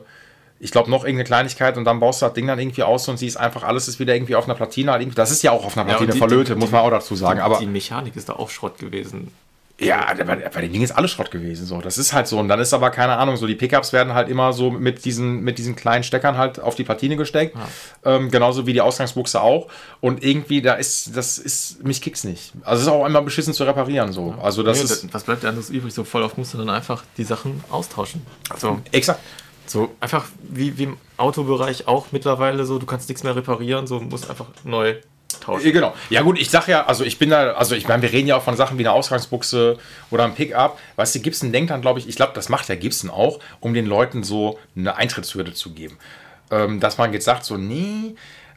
ich 0.58 0.70
glaube 0.70 0.90
noch 0.90 1.04
irgendeine 1.04 1.24
Kleinigkeit 1.24 1.76
und 1.76 1.84
dann 1.84 2.00
baust 2.00 2.22
du 2.22 2.26
das 2.26 2.34
Ding 2.34 2.46
dann 2.46 2.58
irgendwie 2.58 2.82
aus 2.82 3.08
und 3.08 3.18
siehst 3.18 3.36
einfach, 3.36 3.62
alles 3.62 3.88
ist 3.88 3.98
wieder 4.00 4.14
irgendwie 4.14 4.36
auf 4.36 4.44
einer 4.46 4.54
Platine, 4.54 4.92
halt 4.92 5.18
das 5.18 5.30
ist 5.30 5.42
ja 5.42 5.50
auch 5.52 5.64
auf 5.64 5.76
einer 5.76 5.86
Ja, 5.88 5.96
Platine 5.96 6.12
die- 6.14 6.18
verlötet, 6.18 6.56
die- 6.56 6.60
muss 6.60 6.70
man 6.70 6.80
auch 6.82 6.90
dazu 6.90 7.14
sagen, 7.14 7.40
aber 7.40 7.58
die 7.58 7.66
Mechanik 7.66 8.16
ist 8.16 8.28
da 8.28 8.34
auch 8.34 8.50
Schrott 8.50 8.78
gewesen. 8.78 9.30
ja, 9.78 10.06
bei, 10.14 10.36
bei 10.36 10.60
dem 10.62 10.72
Ding 10.72 10.80
ist 10.80 10.92
alles 10.92 11.10
Schrott 11.10 11.30
gewesen. 11.30 11.66
So, 11.66 11.82
das 11.82 11.98
ist 11.98 12.14
halt 12.14 12.26
so. 12.26 12.38
Und 12.38 12.48
dann 12.48 12.58
ist 12.60 12.72
aber 12.72 12.88
keine 12.88 13.18
Ahnung, 13.18 13.36
so 13.36 13.46
die 13.46 13.54
Pickups 13.54 13.92
werden 13.92 14.14
halt 14.14 14.30
immer 14.30 14.54
so 14.54 14.70
mit 14.70 15.04
diesen, 15.04 15.42
mit 15.42 15.58
diesen 15.58 15.76
kleinen 15.76 16.02
Steckern 16.02 16.38
halt 16.38 16.58
auf 16.58 16.76
die 16.76 16.84
Platine 16.84 17.16
gesteckt. 17.16 17.54
Ähm, 18.02 18.30
genauso 18.30 18.66
wie 18.66 18.72
die 18.72 18.80
Ausgangsbuchse 18.80 19.38
auch. 19.42 19.68
Und 20.00 20.24
irgendwie, 20.24 20.62
da 20.62 20.72
ist, 20.76 21.14
das 21.14 21.36
ist, 21.36 21.84
mich 21.84 22.00
kicks 22.00 22.24
nicht. 22.24 22.52
Also 22.62 22.80
es 22.80 22.86
ist 22.86 22.92
auch 22.94 23.04
einmal 23.04 23.20
beschissen 23.20 23.52
zu 23.52 23.64
reparieren. 23.64 24.12
So. 24.14 24.34
Also 24.42 24.62
das 24.62 24.78
Nee, 24.78 24.84
ist. 24.84 25.12
was 25.12 25.24
bleibt 25.24 25.44
anderes 25.44 25.68
übrig? 25.68 25.92
So 25.92 26.04
voll 26.04 26.22
auf 26.22 26.38
musst 26.38 26.54
du 26.54 26.58
dann 26.58 26.70
einfach 26.70 27.04
die 27.18 27.24
Sachen 27.24 27.62
austauschen. 27.70 28.22
So, 28.56 28.80
Exakt. 28.92 29.20
So 29.66 29.94
einfach 30.00 30.26
wie, 30.42 30.78
wie 30.78 30.84
im 30.84 30.96
Autobereich 31.16 31.88
auch 31.88 32.06
mittlerweile 32.12 32.64
so, 32.64 32.78
du 32.78 32.86
kannst 32.86 33.08
nichts 33.08 33.24
mehr 33.24 33.34
reparieren, 33.34 33.86
so 33.86 34.00
musst 34.00 34.28
einfach 34.30 34.46
neu 34.64 34.96
tauschen. 35.40 35.66
Ja, 35.66 35.72
Genau. 35.72 35.94
Ja 36.10 36.22
gut, 36.22 36.38
ich 36.38 36.50
sag 36.50 36.68
ja, 36.68 36.86
also 36.86 37.04
ich 37.04 37.18
bin 37.18 37.30
da, 37.30 37.52
also 37.52 37.74
ich 37.74 37.88
meine, 37.88 38.02
wir 38.02 38.12
reden 38.12 38.28
ja 38.28 38.36
auch 38.36 38.42
von 38.42 38.56
Sachen 38.56 38.78
wie 38.78 38.82
eine 38.82 38.92
Ausgangsbuchse 38.92 39.78
oder 40.10 40.24
ein 40.24 40.34
Pickup. 40.34 40.78
Weißt 40.96 41.14
du, 41.14 41.20
Gibson 41.20 41.52
denkt 41.52 41.70
dann, 41.70 41.80
glaube 41.80 41.98
ich, 41.98 42.08
ich 42.08 42.16
glaube, 42.16 42.32
das 42.34 42.48
macht 42.48 42.68
ja 42.68 42.74
Gibson 42.74 43.10
auch, 43.10 43.40
um 43.60 43.74
den 43.74 43.86
Leuten 43.86 44.22
so 44.22 44.58
eine 44.76 44.96
Eintrittshürde 44.96 45.52
zu 45.52 45.72
geben. 45.72 45.98
Ähm, 46.50 46.78
dass 46.78 46.96
man 46.96 47.12
jetzt 47.12 47.24
sagt, 47.24 47.44
so, 47.44 47.56
nee, 47.56 48.14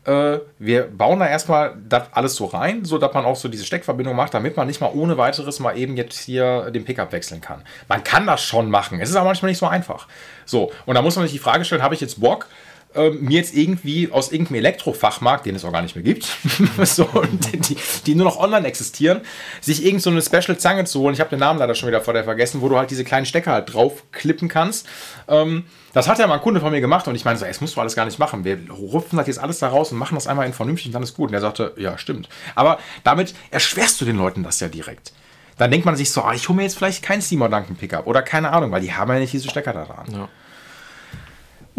äh, 0.09 0.39
wir 0.57 0.87
bauen 0.87 1.19
da 1.19 1.27
erstmal 1.27 1.75
das 1.87 2.03
alles 2.11 2.35
so 2.35 2.45
rein, 2.45 2.83
so 2.83 2.97
dass 2.97 3.13
man 3.13 3.25
auch 3.25 3.35
so 3.35 3.47
diese 3.47 3.63
Steckverbindung 3.63 4.15
macht, 4.15 4.33
damit 4.33 4.57
man 4.57 4.65
nicht 4.65 4.81
mal 4.81 4.91
ohne 4.93 5.17
weiteres 5.17 5.59
mal 5.59 5.77
eben 5.77 5.95
jetzt 5.97 6.17
hier 6.19 6.71
den 6.71 6.83
Pickup 6.83 7.11
wechseln 7.11 7.41
kann. 7.41 7.63
Man 7.87 8.03
kann 8.03 8.25
das 8.25 8.41
schon 8.41 8.71
machen, 8.71 8.99
es 8.99 9.09
ist 9.09 9.15
aber 9.15 9.27
manchmal 9.27 9.51
nicht 9.51 9.59
so 9.59 9.67
einfach. 9.67 10.07
So, 10.45 10.71
und 10.87 10.95
da 10.95 11.01
muss 11.03 11.15
man 11.15 11.25
sich 11.25 11.33
die 11.33 11.39
Frage 11.39 11.63
stellen, 11.63 11.83
habe 11.83 11.93
ich 11.93 12.01
jetzt 12.01 12.19
Bock, 12.19 12.47
ähm, 12.95 13.19
mir 13.21 13.37
jetzt 13.37 13.55
irgendwie 13.55 14.11
aus 14.11 14.31
irgendeinem 14.31 14.57
Elektrofachmarkt, 14.57 15.45
den 15.45 15.55
es 15.55 15.63
auch 15.63 15.71
gar 15.71 15.83
nicht 15.83 15.95
mehr 15.95 16.03
gibt, 16.03 16.27
so, 16.83 17.07
die, 17.53 17.77
die 18.05 18.15
nur 18.15 18.25
noch 18.25 18.39
online 18.39 18.67
existieren, 18.67 19.21
sich 19.61 19.85
irgend 19.85 20.01
so 20.01 20.09
eine 20.09 20.21
Special-Zange 20.21 20.85
zu 20.85 20.99
holen. 20.99 21.13
Ich 21.13 21.19
habe 21.19 21.29
den 21.29 21.39
Namen 21.39 21.59
leider 21.59 21.75
schon 21.75 21.87
wieder 21.87 22.01
vor 22.01 22.13
der 22.13 22.23
vergessen, 22.23 22.61
wo 22.61 22.69
du 22.69 22.77
halt 22.77 22.89
diese 22.89 23.03
kleinen 23.03 23.27
Stecker 23.27 23.51
halt 23.51 23.71
draufklippen 23.73 24.47
kannst. 24.47 24.87
Ähm, 25.27 25.65
das 25.93 26.07
hat 26.07 26.17
ja 26.17 26.25
mal 26.25 26.35
ein 26.35 26.41
Kunde 26.41 26.61
von 26.61 26.71
mir 26.71 26.81
gemacht 26.81 27.07
und 27.07 27.15
ich 27.15 27.25
meine 27.25 27.37
so, 27.37 27.45
ey, 27.45 27.51
das 27.51 27.61
musst 27.61 27.75
du 27.75 27.81
alles 27.81 27.95
gar 27.95 28.05
nicht 28.05 28.17
machen. 28.17 28.43
Wir 28.43 28.57
rupfen 28.71 29.17
das 29.17 29.27
jetzt 29.27 29.39
alles 29.39 29.59
da 29.59 29.67
raus 29.67 29.91
und 29.91 29.99
machen 29.99 30.15
das 30.15 30.27
einmal 30.27 30.47
in 30.47 30.53
vernünftig 30.53 30.87
und 30.87 30.93
dann 30.93 31.03
ist 31.03 31.15
gut. 31.15 31.29
Und 31.29 31.35
er 31.35 31.41
sagte, 31.41 31.73
ja, 31.77 31.97
stimmt. 31.97 32.27
Aber 32.55 32.79
damit 33.03 33.35
erschwerst 33.51 34.01
du 34.01 34.05
den 34.05 34.17
Leuten 34.17 34.43
das 34.43 34.59
ja 34.59 34.67
direkt. 34.67 35.13
Dann 35.57 35.69
denkt 35.69 35.85
man 35.85 35.95
sich 35.95 36.09
so, 36.11 36.23
ah, 36.23 36.33
ich 36.33 36.47
hole 36.47 36.55
mir 36.55 36.63
jetzt 36.63 36.77
vielleicht 36.77 37.03
keinen 37.03 37.21
Seymour 37.21 37.49
Duncan 37.49 37.75
Pickup 37.75 38.07
oder 38.07 38.21
keine 38.21 38.51
Ahnung, 38.51 38.71
weil 38.71 38.81
die 38.81 38.93
haben 38.93 39.11
ja 39.11 39.19
nicht 39.19 39.33
diese 39.33 39.49
Stecker 39.49 39.73
da 39.73 39.85
dran. 39.85 40.05
Ja. 40.11 40.29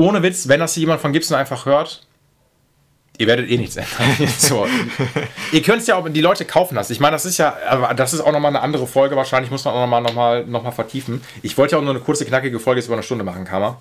Ohne 0.00 0.22
Witz, 0.22 0.48
wenn 0.48 0.60
das 0.60 0.74
jemand 0.76 1.02
von 1.02 1.12
Gibson 1.12 1.36
einfach 1.36 1.66
hört, 1.66 2.06
ihr 3.18 3.26
werdet 3.26 3.50
eh 3.50 3.58
nichts 3.58 3.76
ändern. 3.76 4.28
so. 4.38 4.66
ihr 5.52 5.60
könnt 5.60 5.82
es 5.82 5.88
ja 5.88 5.96
auch, 5.96 6.08
die 6.08 6.22
Leute 6.22 6.46
kaufen 6.46 6.74
das. 6.74 6.88
Ich 6.88 7.00
meine, 7.00 7.12
das 7.12 7.26
ist 7.26 7.36
ja, 7.36 7.54
aber 7.68 7.92
das 7.92 8.14
ist 8.14 8.22
auch 8.22 8.32
nochmal 8.32 8.48
eine 8.48 8.62
andere 8.62 8.86
Folge. 8.86 9.14
Wahrscheinlich 9.14 9.50
muss 9.50 9.62
man 9.66 9.74
auch 9.74 9.80
nochmal 9.80 10.00
noch 10.00 10.14
mal, 10.14 10.46
noch 10.46 10.62
mal 10.62 10.70
vertiefen. 10.70 11.20
Ich 11.42 11.58
wollte 11.58 11.72
ja 11.72 11.78
auch 11.78 11.82
nur 11.82 11.90
eine 11.90 12.00
kurze, 12.00 12.24
knackige 12.24 12.58
Folge 12.58 12.80
jetzt 12.80 12.86
über 12.86 12.94
eine 12.94 13.02
Stunde 13.02 13.24
machen, 13.24 13.44
Kammer. 13.44 13.78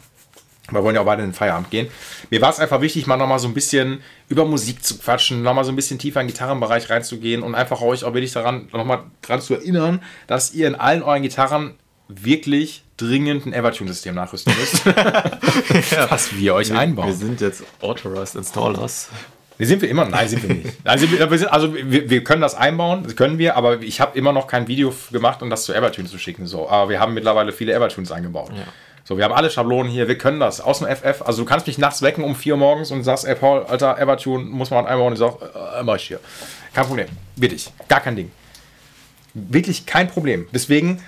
Wir 0.70 0.84
wollen 0.84 0.94
ja 0.94 1.02
auch 1.02 1.06
beide 1.06 1.24
in 1.24 1.30
den 1.30 1.34
Feierabend 1.34 1.72
gehen. 1.72 1.88
Mir 2.30 2.42
war 2.42 2.50
es 2.50 2.60
einfach 2.60 2.82
wichtig, 2.82 3.08
mal 3.08 3.16
nochmal 3.16 3.40
so 3.40 3.48
ein 3.48 3.54
bisschen 3.54 4.04
über 4.28 4.44
Musik 4.44 4.84
zu 4.84 4.98
quatschen, 4.98 5.42
nochmal 5.42 5.64
so 5.64 5.72
ein 5.72 5.78
bisschen 5.78 6.00
tiefer 6.00 6.20
in 6.20 6.28
den 6.28 6.34
Gitarrenbereich 6.34 6.90
reinzugehen 6.90 7.44
und 7.44 7.56
einfach 7.56 7.80
euch 7.82 8.04
auch 8.04 8.14
wirklich 8.14 8.34
daran, 8.34 8.68
nochmal 8.74 9.04
dran 9.22 9.40
zu 9.40 9.54
erinnern, 9.54 10.02
dass 10.28 10.54
ihr 10.54 10.68
in 10.68 10.76
allen 10.76 11.02
euren 11.02 11.24
Gitarren 11.24 11.79
wirklich 12.10 12.84
dringend 12.97 13.45
ein 13.45 13.53
Evertune-System 13.53 14.16
nachrüsten 14.16 14.53
müsst. 14.60 14.86
Was 16.10 16.36
wir 16.36 16.55
euch 16.55 16.74
einbauen. 16.74 17.07
Wir 17.07 17.16
sind 17.16 17.39
jetzt 17.39 17.64
Authorized 17.82 18.36
Installers. 18.36 19.10
Nee, 19.60 19.66
sind 19.66 19.82
wir 19.82 19.89
immer? 19.89 20.05
Nein, 20.05 20.28
sind 20.28 20.41
wir 20.41 20.55
nicht. 20.55 20.86
Nein, 20.86 20.97
sind 20.97 21.12
wir, 21.12 21.30
wir 21.30 21.38
sind, 21.38 21.49
also 21.49 21.74
wir, 21.74 22.10
wir 22.10 22.24
können 22.24 22.41
das 22.41 22.55
einbauen, 22.55 23.03
das 23.03 23.16
können 23.16 23.38
wir, 23.38 23.57
aber 23.57 23.82
ich 23.82 24.01
habe 24.01 24.18
immer 24.18 24.32
noch 24.32 24.47
kein 24.47 24.68
Video 24.68 24.93
gemacht, 25.12 25.41
um 25.41 25.49
das 25.49 25.66
zu 25.66 25.74
Evertune 25.74 26.07
zu 26.07 26.18
schicken. 26.18 26.47
So. 26.47 26.68
Aber 26.70 26.89
wir 26.89 26.99
haben 26.99 27.14
mittlerweile 27.14 27.51
viele 27.51 27.74
Evertunes 27.74 28.12
eingebaut. 28.12 28.51
Ja. 28.55 28.64
So, 29.03 29.18
wir 29.18 29.26
haben 29.26 29.34
alle 29.34 29.49
Schablonen 29.49 29.91
hier, 29.91 30.07
wir 30.07 30.18
können 30.18 30.39
das. 30.39 30.62
Aus 30.62 30.80
dem 30.80 30.88
FF, 30.88 31.24
also 31.24 31.43
du 31.43 31.45
kannst 31.45 31.68
mich 31.68 31.78
nachts 31.78 32.01
wecken 32.01 32.24
um 32.24 32.36
4 32.36 32.53
Uhr 32.53 32.60
morgens 32.60 32.91
und 32.91 33.03
sagst, 33.03 33.26
ey 33.26 33.36
Paul, 33.36 33.64
Alter, 33.64 33.97
Evertune 33.97 34.45
muss 34.45 34.72
man 34.72 34.86
einbauen. 34.86 35.07
Und 35.07 35.14
ich 35.14 35.20
sag, 35.20 35.36
äh, 35.41 35.84
mach 35.84 35.95
ich 35.95 36.03
hier. 36.03 36.20
Kein 36.74 36.86
Problem. 36.86 37.07
Wirklich. 37.36 37.72
Gar 37.88 37.99
kein 37.99 38.16
Ding. 38.16 38.32
Wirklich 39.34 39.86
kein 39.86 40.07
Problem. 40.07 40.47
Deswegen 40.53 41.01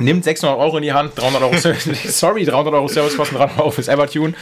Nimmt 0.00 0.24
600 0.24 0.58
Euro 0.58 0.78
in 0.78 0.82
die 0.82 0.92
Hand, 0.92 1.12
300 1.16 1.42
Euro, 1.42 1.56
sorry, 2.08 2.44
300 2.44 2.74
Euro 2.74 2.88
Servicekosten, 2.88 3.36
300 3.36 3.58
Euro 3.58 3.70
fürs 3.70 3.88
Evertune 3.88 4.34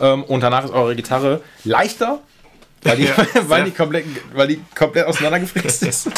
ähm, 0.00 0.22
und 0.24 0.40
danach 0.40 0.64
ist 0.64 0.70
eure 0.72 0.94
Gitarre 0.94 1.40
leichter, 1.64 2.20
weil 2.82 2.96
die, 2.98 3.04
Ja, 3.04 3.16
weil 3.48 3.64
die, 3.64 3.70
komplett, 3.70 4.04
weil 4.34 4.48
die 4.48 4.60
komplett 4.74 5.06
auseinandergefräst 5.06 5.82
ist. 5.84 6.10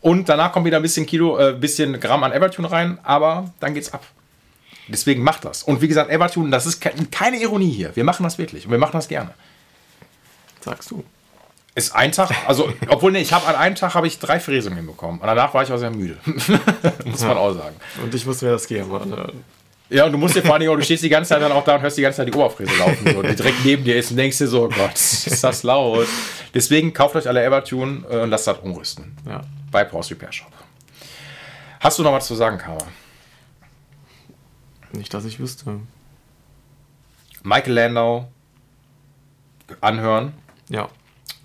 Und 0.00 0.28
danach 0.28 0.52
kommt 0.52 0.66
wieder 0.66 0.78
ein 0.78 0.82
bisschen 0.82 1.06
Kilo, 1.06 1.38
äh, 1.38 1.52
bisschen 1.52 2.00
Gramm 2.00 2.24
an 2.24 2.32
Evertune 2.32 2.70
rein, 2.70 2.98
aber 3.02 3.52
dann 3.60 3.74
geht's 3.74 3.92
ab. 3.92 4.04
Deswegen 4.88 5.22
macht 5.22 5.44
das. 5.44 5.62
Und 5.62 5.80
wie 5.80 5.88
gesagt, 5.88 6.10
Evertune, 6.10 6.50
das 6.50 6.66
ist 6.66 6.80
ke 6.80 6.92
keine 7.10 7.40
Ironie 7.40 7.70
hier. 7.70 7.94
Wir 7.94 8.04
machen 8.04 8.24
das 8.24 8.38
wirklich 8.38 8.64
und 8.66 8.72
wir 8.72 8.78
machen 8.78 8.94
das 8.94 9.08
gerne. 9.08 9.34
Sagst 10.60 10.90
du. 10.90 11.04
Ist 11.74 11.94
ein 11.94 12.12
Tag, 12.12 12.30
also, 12.46 12.72
obwohl, 12.88 13.12
nee, 13.12 13.20
ich 13.20 13.32
habe 13.32 13.46
an 13.46 13.54
einem 13.54 13.74
Tag 13.74 13.94
habe 13.94 14.06
ich 14.06 14.18
drei 14.18 14.38
Fräsungen 14.40 14.76
hinbekommen. 14.76 15.20
Und 15.20 15.26
danach 15.26 15.54
war 15.54 15.62
ich 15.62 15.72
auch 15.72 15.78
sehr 15.78 15.90
müde. 15.90 16.18
Muss 17.04 17.22
man 17.22 17.38
auch 17.38 17.54
sagen. 17.54 17.76
Und 18.02 18.14
ich 18.14 18.26
muss 18.26 18.42
mir 18.42 18.50
das 18.50 18.66
geben. 18.66 18.90
Mann. 18.90 19.32
Ja, 19.88 20.06
und 20.06 20.12
du 20.12 20.18
musst 20.18 20.34
dir 20.34 20.42
vor 20.42 20.54
allen 20.54 20.60
Dingen 20.60 20.74
du 20.74 20.82
stehst 20.82 21.02
die 21.02 21.10
ganze 21.10 21.30
Zeit 21.30 21.42
dann 21.42 21.52
auch 21.52 21.64
da 21.64 21.74
und 21.74 21.82
hörst 21.82 21.98
die 21.98 22.02
ganze 22.02 22.18
Zeit 22.18 22.28
die 22.28 22.32
Oberfräse 22.32 22.74
laufen, 22.78 23.14
so, 23.14 23.22
die 23.22 23.34
direkt 23.34 23.62
neben 23.62 23.84
dir 23.84 23.96
ist 23.96 24.10
und 24.10 24.16
denkst 24.16 24.38
dir 24.38 24.48
so, 24.48 24.64
oh 24.64 24.68
Gott, 24.68 24.94
ist 24.94 25.44
das 25.44 25.62
laut. 25.64 26.08
Deswegen 26.54 26.94
kauft 26.94 27.14
euch 27.14 27.28
alle 27.28 27.44
Evertune 27.44 28.02
äh, 28.10 28.20
und 28.20 28.30
lasst 28.30 28.46
das 28.46 28.58
umrüsten. 28.60 29.14
Ja. 29.26 29.42
Bei 29.70 29.84
Pause 29.84 30.12
Repair 30.12 30.32
Shop. 30.32 30.52
Hast 31.80 31.98
du 31.98 32.02
noch 32.02 32.12
was 32.12 32.26
zu 32.26 32.34
sagen, 32.34 32.56
Karma? 32.56 32.86
Nicht, 34.92 35.12
dass 35.12 35.24
ich 35.26 35.38
wüsste. 35.38 35.80
Michael 37.42 37.74
Landau 37.74 38.28
anhören. 39.80 40.32
Ja. 40.68 40.88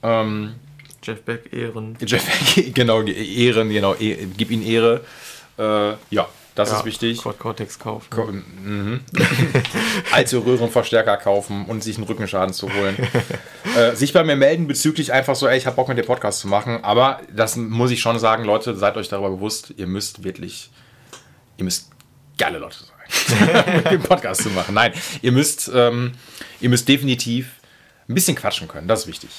Ähm, 0.08 0.56
Jeff 1.04 1.22
Beck, 1.22 1.52
Ehren. 1.54 1.98
Jeff, 2.06 2.24
genau, 2.74 3.02
Ehren, 3.04 3.70
genau, 3.70 3.96
eh, 3.96 4.28
gib 4.38 4.52
ihm 4.52 4.62
Ehre. 4.62 5.02
Äh, 5.58 5.94
ja, 6.14 6.28
das 6.56 6.72
Ja, 6.72 6.80
ist 6.80 6.86
wichtig. 6.86 7.20
Quad 7.20 7.38
Cortex 7.40 7.78
kaufen. 7.80 8.10
Ko- 8.10 8.26
mhm. 8.32 9.02
Alte 10.12 10.38
Röhrenverstärker 10.38 11.18
kaufen 11.18 11.66
und 11.66 11.84
sich 11.84 11.98
einen 11.98 12.06
Rückenschaden 12.08 12.54
zu 12.54 12.72
holen. 12.74 12.98
äh, 13.78 13.96
sich 13.96 14.12
bei 14.14 14.24
mir 14.24 14.36
melden 14.36 14.68
bezüglich 14.68 15.14
einfach 15.14 15.36
so, 15.36 15.48
ey, 15.48 15.58
ich 15.58 15.66
habe 15.66 15.76
Bock 15.76 15.88
mit 15.88 15.98
dem 15.98 16.06
Podcast 16.06 16.40
zu 16.40 16.48
machen. 16.48 16.84
Aber 16.84 17.22
das 17.34 17.56
muss 17.56 17.92
ich 17.92 18.02
schon 18.02 18.18
sagen, 18.20 18.44
Leute, 18.44 18.76
seid 18.76 18.98
euch 18.98 19.08
darüber 19.10 19.30
bewusst, 19.30 19.74
ihr 19.78 19.88
müsst 19.88 20.24
wirklich, 20.24 20.70
ihr 21.58 21.64
müsst 21.64 21.90
geile 22.38 22.58
Leute 22.60 22.78
sein, 22.78 23.76
mit 23.78 23.92
dem 23.92 24.02
Podcast 24.04 24.42
zu 24.44 24.50
machen. 24.50 24.74
Nein, 24.76 24.94
ihr 25.22 25.32
müsst, 25.32 25.72
ähm, 25.74 26.14
ihr 26.60 26.70
müsst 26.70 26.88
definitiv 26.88 27.52
ein 28.10 28.16
bisschen 28.16 28.36
quatschen 28.36 28.68
können. 28.68 28.88
Das 28.88 29.02
ist 29.02 29.08
wichtig. 29.08 29.30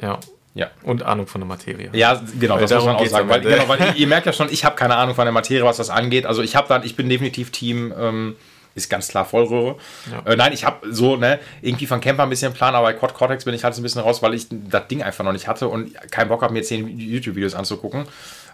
Ja. 0.00 0.18
Ja. 0.54 0.70
Und 0.84 1.02
Ahnung 1.02 1.26
von 1.26 1.40
der 1.40 1.48
Materie. 1.48 1.90
Ja, 1.92 2.22
genau, 2.38 2.54
das 2.54 2.62
muss 2.62 2.70
darum 2.70 2.86
man 2.86 2.96
auch 2.96 3.06
sagen. 3.06 3.28
Weil, 3.28 3.40
genau, 3.40 3.68
weil 3.68 3.96
ihr, 3.96 4.06
merkt 4.06 4.26
ja 4.26 4.32
schon, 4.32 4.48
ich 4.50 4.64
habe 4.64 4.76
keine 4.76 4.94
Ahnung 4.94 5.16
von 5.16 5.24
der 5.24 5.32
Materie, 5.32 5.64
was 5.64 5.78
das 5.78 5.90
angeht. 5.90 6.26
Also 6.26 6.42
ich 6.42 6.54
habe 6.54 6.68
dann, 6.68 6.84
ich 6.84 6.94
bin 6.94 7.08
definitiv 7.08 7.50
Team, 7.50 7.92
ähm, 7.98 8.36
ist 8.76 8.88
ganz 8.88 9.08
klar 9.08 9.24
Vollröhre. 9.24 9.76
Ja. 10.10 10.32
Äh, 10.32 10.36
nein, 10.36 10.52
ich 10.52 10.64
habe 10.64 10.92
so, 10.92 11.16
ne, 11.16 11.40
irgendwie 11.60 11.86
von 11.86 12.00
Camper 12.00 12.22
ein 12.22 12.30
bisschen 12.30 12.52
Plan, 12.52 12.74
aber 12.74 12.86
bei 12.86 12.92
Quad 12.92 13.14
Cortex 13.14 13.44
bin 13.44 13.54
ich 13.54 13.64
halt 13.64 13.74
so 13.74 13.80
ein 13.80 13.82
bisschen 13.82 14.02
raus, 14.02 14.22
weil 14.22 14.34
ich 14.34 14.46
das 14.50 14.86
Ding 14.86 15.02
einfach 15.02 15.24
noch 15.24 15.32
nicht 15.32 15.48
hatte 15.48 15.68
und 15.68 15.92
keinen 16.12 16.28
Bock 16.28 16.42
habe, 16.42 16.52
mir 16.52 16.62
zehn 16.62 16.86
YouTube-Videos 16.98 17.54
anzugucken. 17.54 18.04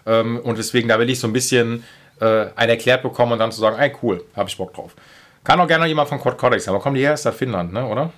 Ähm, 0.07 0.39
und 0.39 0.57
deswegen, 0.57 0.87
da 0.87 0.97
will 0.97 1.09
ich 1.09 1.19
so 1.19 1.27
ein 1.27 1.33
bisschen 1.33 1.83
äh, 2.19 2.47
ein 2.55 2.69
erklärt 2.69 3.03
bekommen 3.03 3.33
und 3.33 3.39
dann 3.39 3.51
zu 3.51 3.61
sagen, 3.61 3.77
ey, 3.77 3.93
cool, 4.01 4.23
habe 4.35 4.49
ich 4.49 4.57
Bock 4.57 4.73
drauf. 4.73 4.95
Kann 5.43 5.59
auch 5.59 5.67
gerne 5.67 5.85
jemand 5.87 6.09
von 6.09 6.19
Quad 6.19 6.37
Cortex, 6.37 6.67
aber 6.67 6.79
kommen 6.79 6.95
die 6.95 7.01
her, 7.01 7.13
ist 7.13 7.25
das 7.25 7.35
Finnland, 7.35 7.73
ne, 7.73 7.85
oder? 7.85 8.11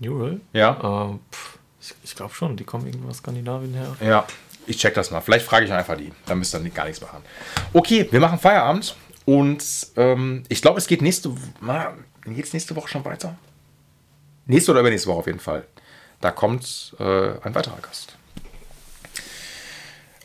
Newell? 0.00 0.40
Ja. 0.52 1.10
Äh, 1.12 1.34
pff, 1.34 1.58
ich 1.80 1.94
ich 2.02 2.14
glaube 2.14 2.34
schon, 2.34 2.56
die 2.56 2.64
kommen 2.64 2.86
irgendwo 2.86 3.08
aus 3.08 3.18
Skandinavien 3.18 3.74
her. 3.74 3.96
Ja, 4.00 4.26
ich 4.66 4.78
check 4.78 4.94
das 4.94 5.10
mal. 5.10 5.20
Vielleicht 5.20 5.46
frage 5.46 5.64
ich 5.64 5.72
einfach 5.72 5.96
die. 5.96 6.12
Da 6.26 6.34
müsst 6.34 6.54
ihr 6.54 6.60
gar 6.70 6.84
nichts 6.84 7.00
machen. 7.00 7.22
Okay, 7.72 8.06
wir 8.10 8.20
machen 8.20 8.38
Feierabend. 8.38 8.96
Und 9.24 9.64
ähm, 9.96 10.42
ich 10.48 10.62
glaube, 10.62 10.78
es 10.78 10.86
geht 10.86 11.02
nächste, 11.02 11.32
na, 11.60 11.94
geht's 12.24 12.52
nächste 12.52 12.74
Woche 12.76 12.88
schon 12.88 13.04
weiter. 13.04 13.36
Nächste 14.46 14.72
oder 14.72 14.80
übernächste 14.80 15.08
Woche 15.08 15.18
auf 15.18 15.26
jeden 15.26 15.40
Fall. 15.40 15.66
Da 16.20 16.30
kommt 16.30 16.94
äh, 16.98 17.38
ein 17.42 17.54
weiterer 17.54 17.78
Gast. 17.80 18.16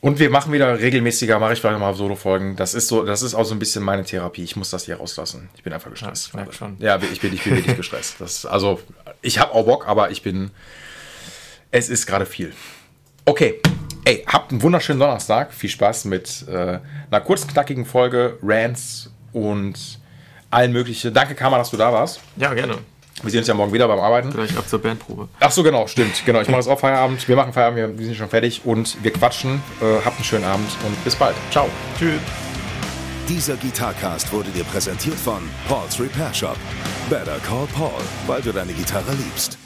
Und 0.01 0.19
wir 0.19 0.29
machen 0.29 0.51
wieder 0.51 0.79
regelmäßiger, 0.79 1.39
mache 1.39 1.53
ich 1.53 1.61
vielleicht 1.61 1.79
mal 1.79 1.93
Solo-Folgen. 1.95 2.55
Das 2.55 2.73
ist 2.75 2.87
so, 2.87 3.03
das 3.03 3.21
ist 3.23 3.33
auch 3.33 3.43
so 3.43 3.55
ein 3.55 3.59
bisschen 3.59 3.83
meine 3.83 4.03
Therapie. 4.03 4.43
Ich 4.43 4.55
muss 4.55 4.69
das 4.69 4.85
hier 4.85 4.97
rauslassen. 4.97 5.49
Ich 5.55 5.63
bin 5.63 5.73
einfach 5.73 5.89
gestresst. 5.89 6.31
Ja, 6.33 6.45
ich 6.47 6.55
schon. 6.55 6.77
Ja, 6.79 6.99
ich 7.11 7.21
bin, 7.21 7.33
ich 7.33 7.43
bin 7.43 7.55
wirklich 7.55 7.75
gestresst. 7.75 8.17
Das, 8.19 8.45
also, 8.45 8.79
ich 9.21 9.39
habe 9.39 9.53
auch 9.53 9.65
Bock, 9.65 9.87
aber 9.87 10.11
ich 10.11 10.21
bin. 10.21 10.51
Es 11.77 11.89
ist 11.89 12.05
gerade 12.07 12.25
viel. 12.25 12.53
Okay. 13.25 13.59
Ey, 14.05 14.23
habt 14.27 14.51
einen 14.51 14.61
wunderschönen 14.61 14.97
Donnerstag. 14.97 15.51
Viel 15.53 15.69
Spaß 15.69 16.05
mit 16.05 16.45
äh, 16.47 16.79
einer 17.11 17.21
kurzen, 17.21 17.49
knackigen 17.49 17.85
Folge, 17.85 18.37
Rants 18.41 19.11
und 19.33 19.99
allen 20.51 20.71
möglichen. 20.71 21.13
Danke, 21.13 21.35
Karma, 21.35 21.57
dass 21.57 21.71
du 21.71 21.75
da 21.75 21.91
warst. 21.91 22.21
Ja, 22.37 22.53
gerne. 22.53 22.77
Wir 23.23 23.29
sehen 23.31 23.39
uns 23.39 23.47
ja 23.49 23.53
morgen 23.53 23.73
wieder 23.73 23.89
beim 23.89 23.99
Arbeiten. 23.99 24.29
Gleich 24.31 24.57
ab 24.57 24.69
zur 24.69 24.79
Bandprobe. 24.81 25.27
Ach 25.41 25.51
so, 25.51 25.63
genau, 25.63 25.85
stimmt. 25.87 26.23
Genau, 26.25 26.39
ich 26.39 26.47
mache 26.47 26.59
jetzt 26.59 26.69
auch 26.69 26.79
Feierabend. 26.79 27.27
Wir 27.27 27.35
machen 27.35 27.51
Feierabend, 27.51 27.77
wir- 27.77 27.99
wir 27.99 28.05
sind 28.05 28.15
schon 28.15 28.29
fertig 28.29 28.61
und 28.63 28.95
wir 29.03 29.11
quatschen. 29.11 29.61
Äh, 29.81 30.05
habt 30.05 30.15
einen 30.15 30.23
schönen 30.23 30.45
Abend 30.45 30.69
und 30.85 31.03
bis 31.03 31.15
bald. 31.17 31.35
Ciao. 31.51 31.67
Tschüss. 31.99 32.21
Dieser 33.27 33.57
Gitarcast 33.57 34.31
wurde 34.31 34.49
dir 34.51 34.63
präsentiert 34.63 35.15
von 35.15 35.41
Paul's 35.67 35.99
Repair 35.99 36.33
Shop. 36.33 36.55
Better 37.09 37.37
call 37.45 37.67
Paul, 37.75 37.91
weil 38.27 38.41
du 38.41 38.53
deine 38.53 38.71
Gitarre 38.71 39.11
liebst. 39.11 39.57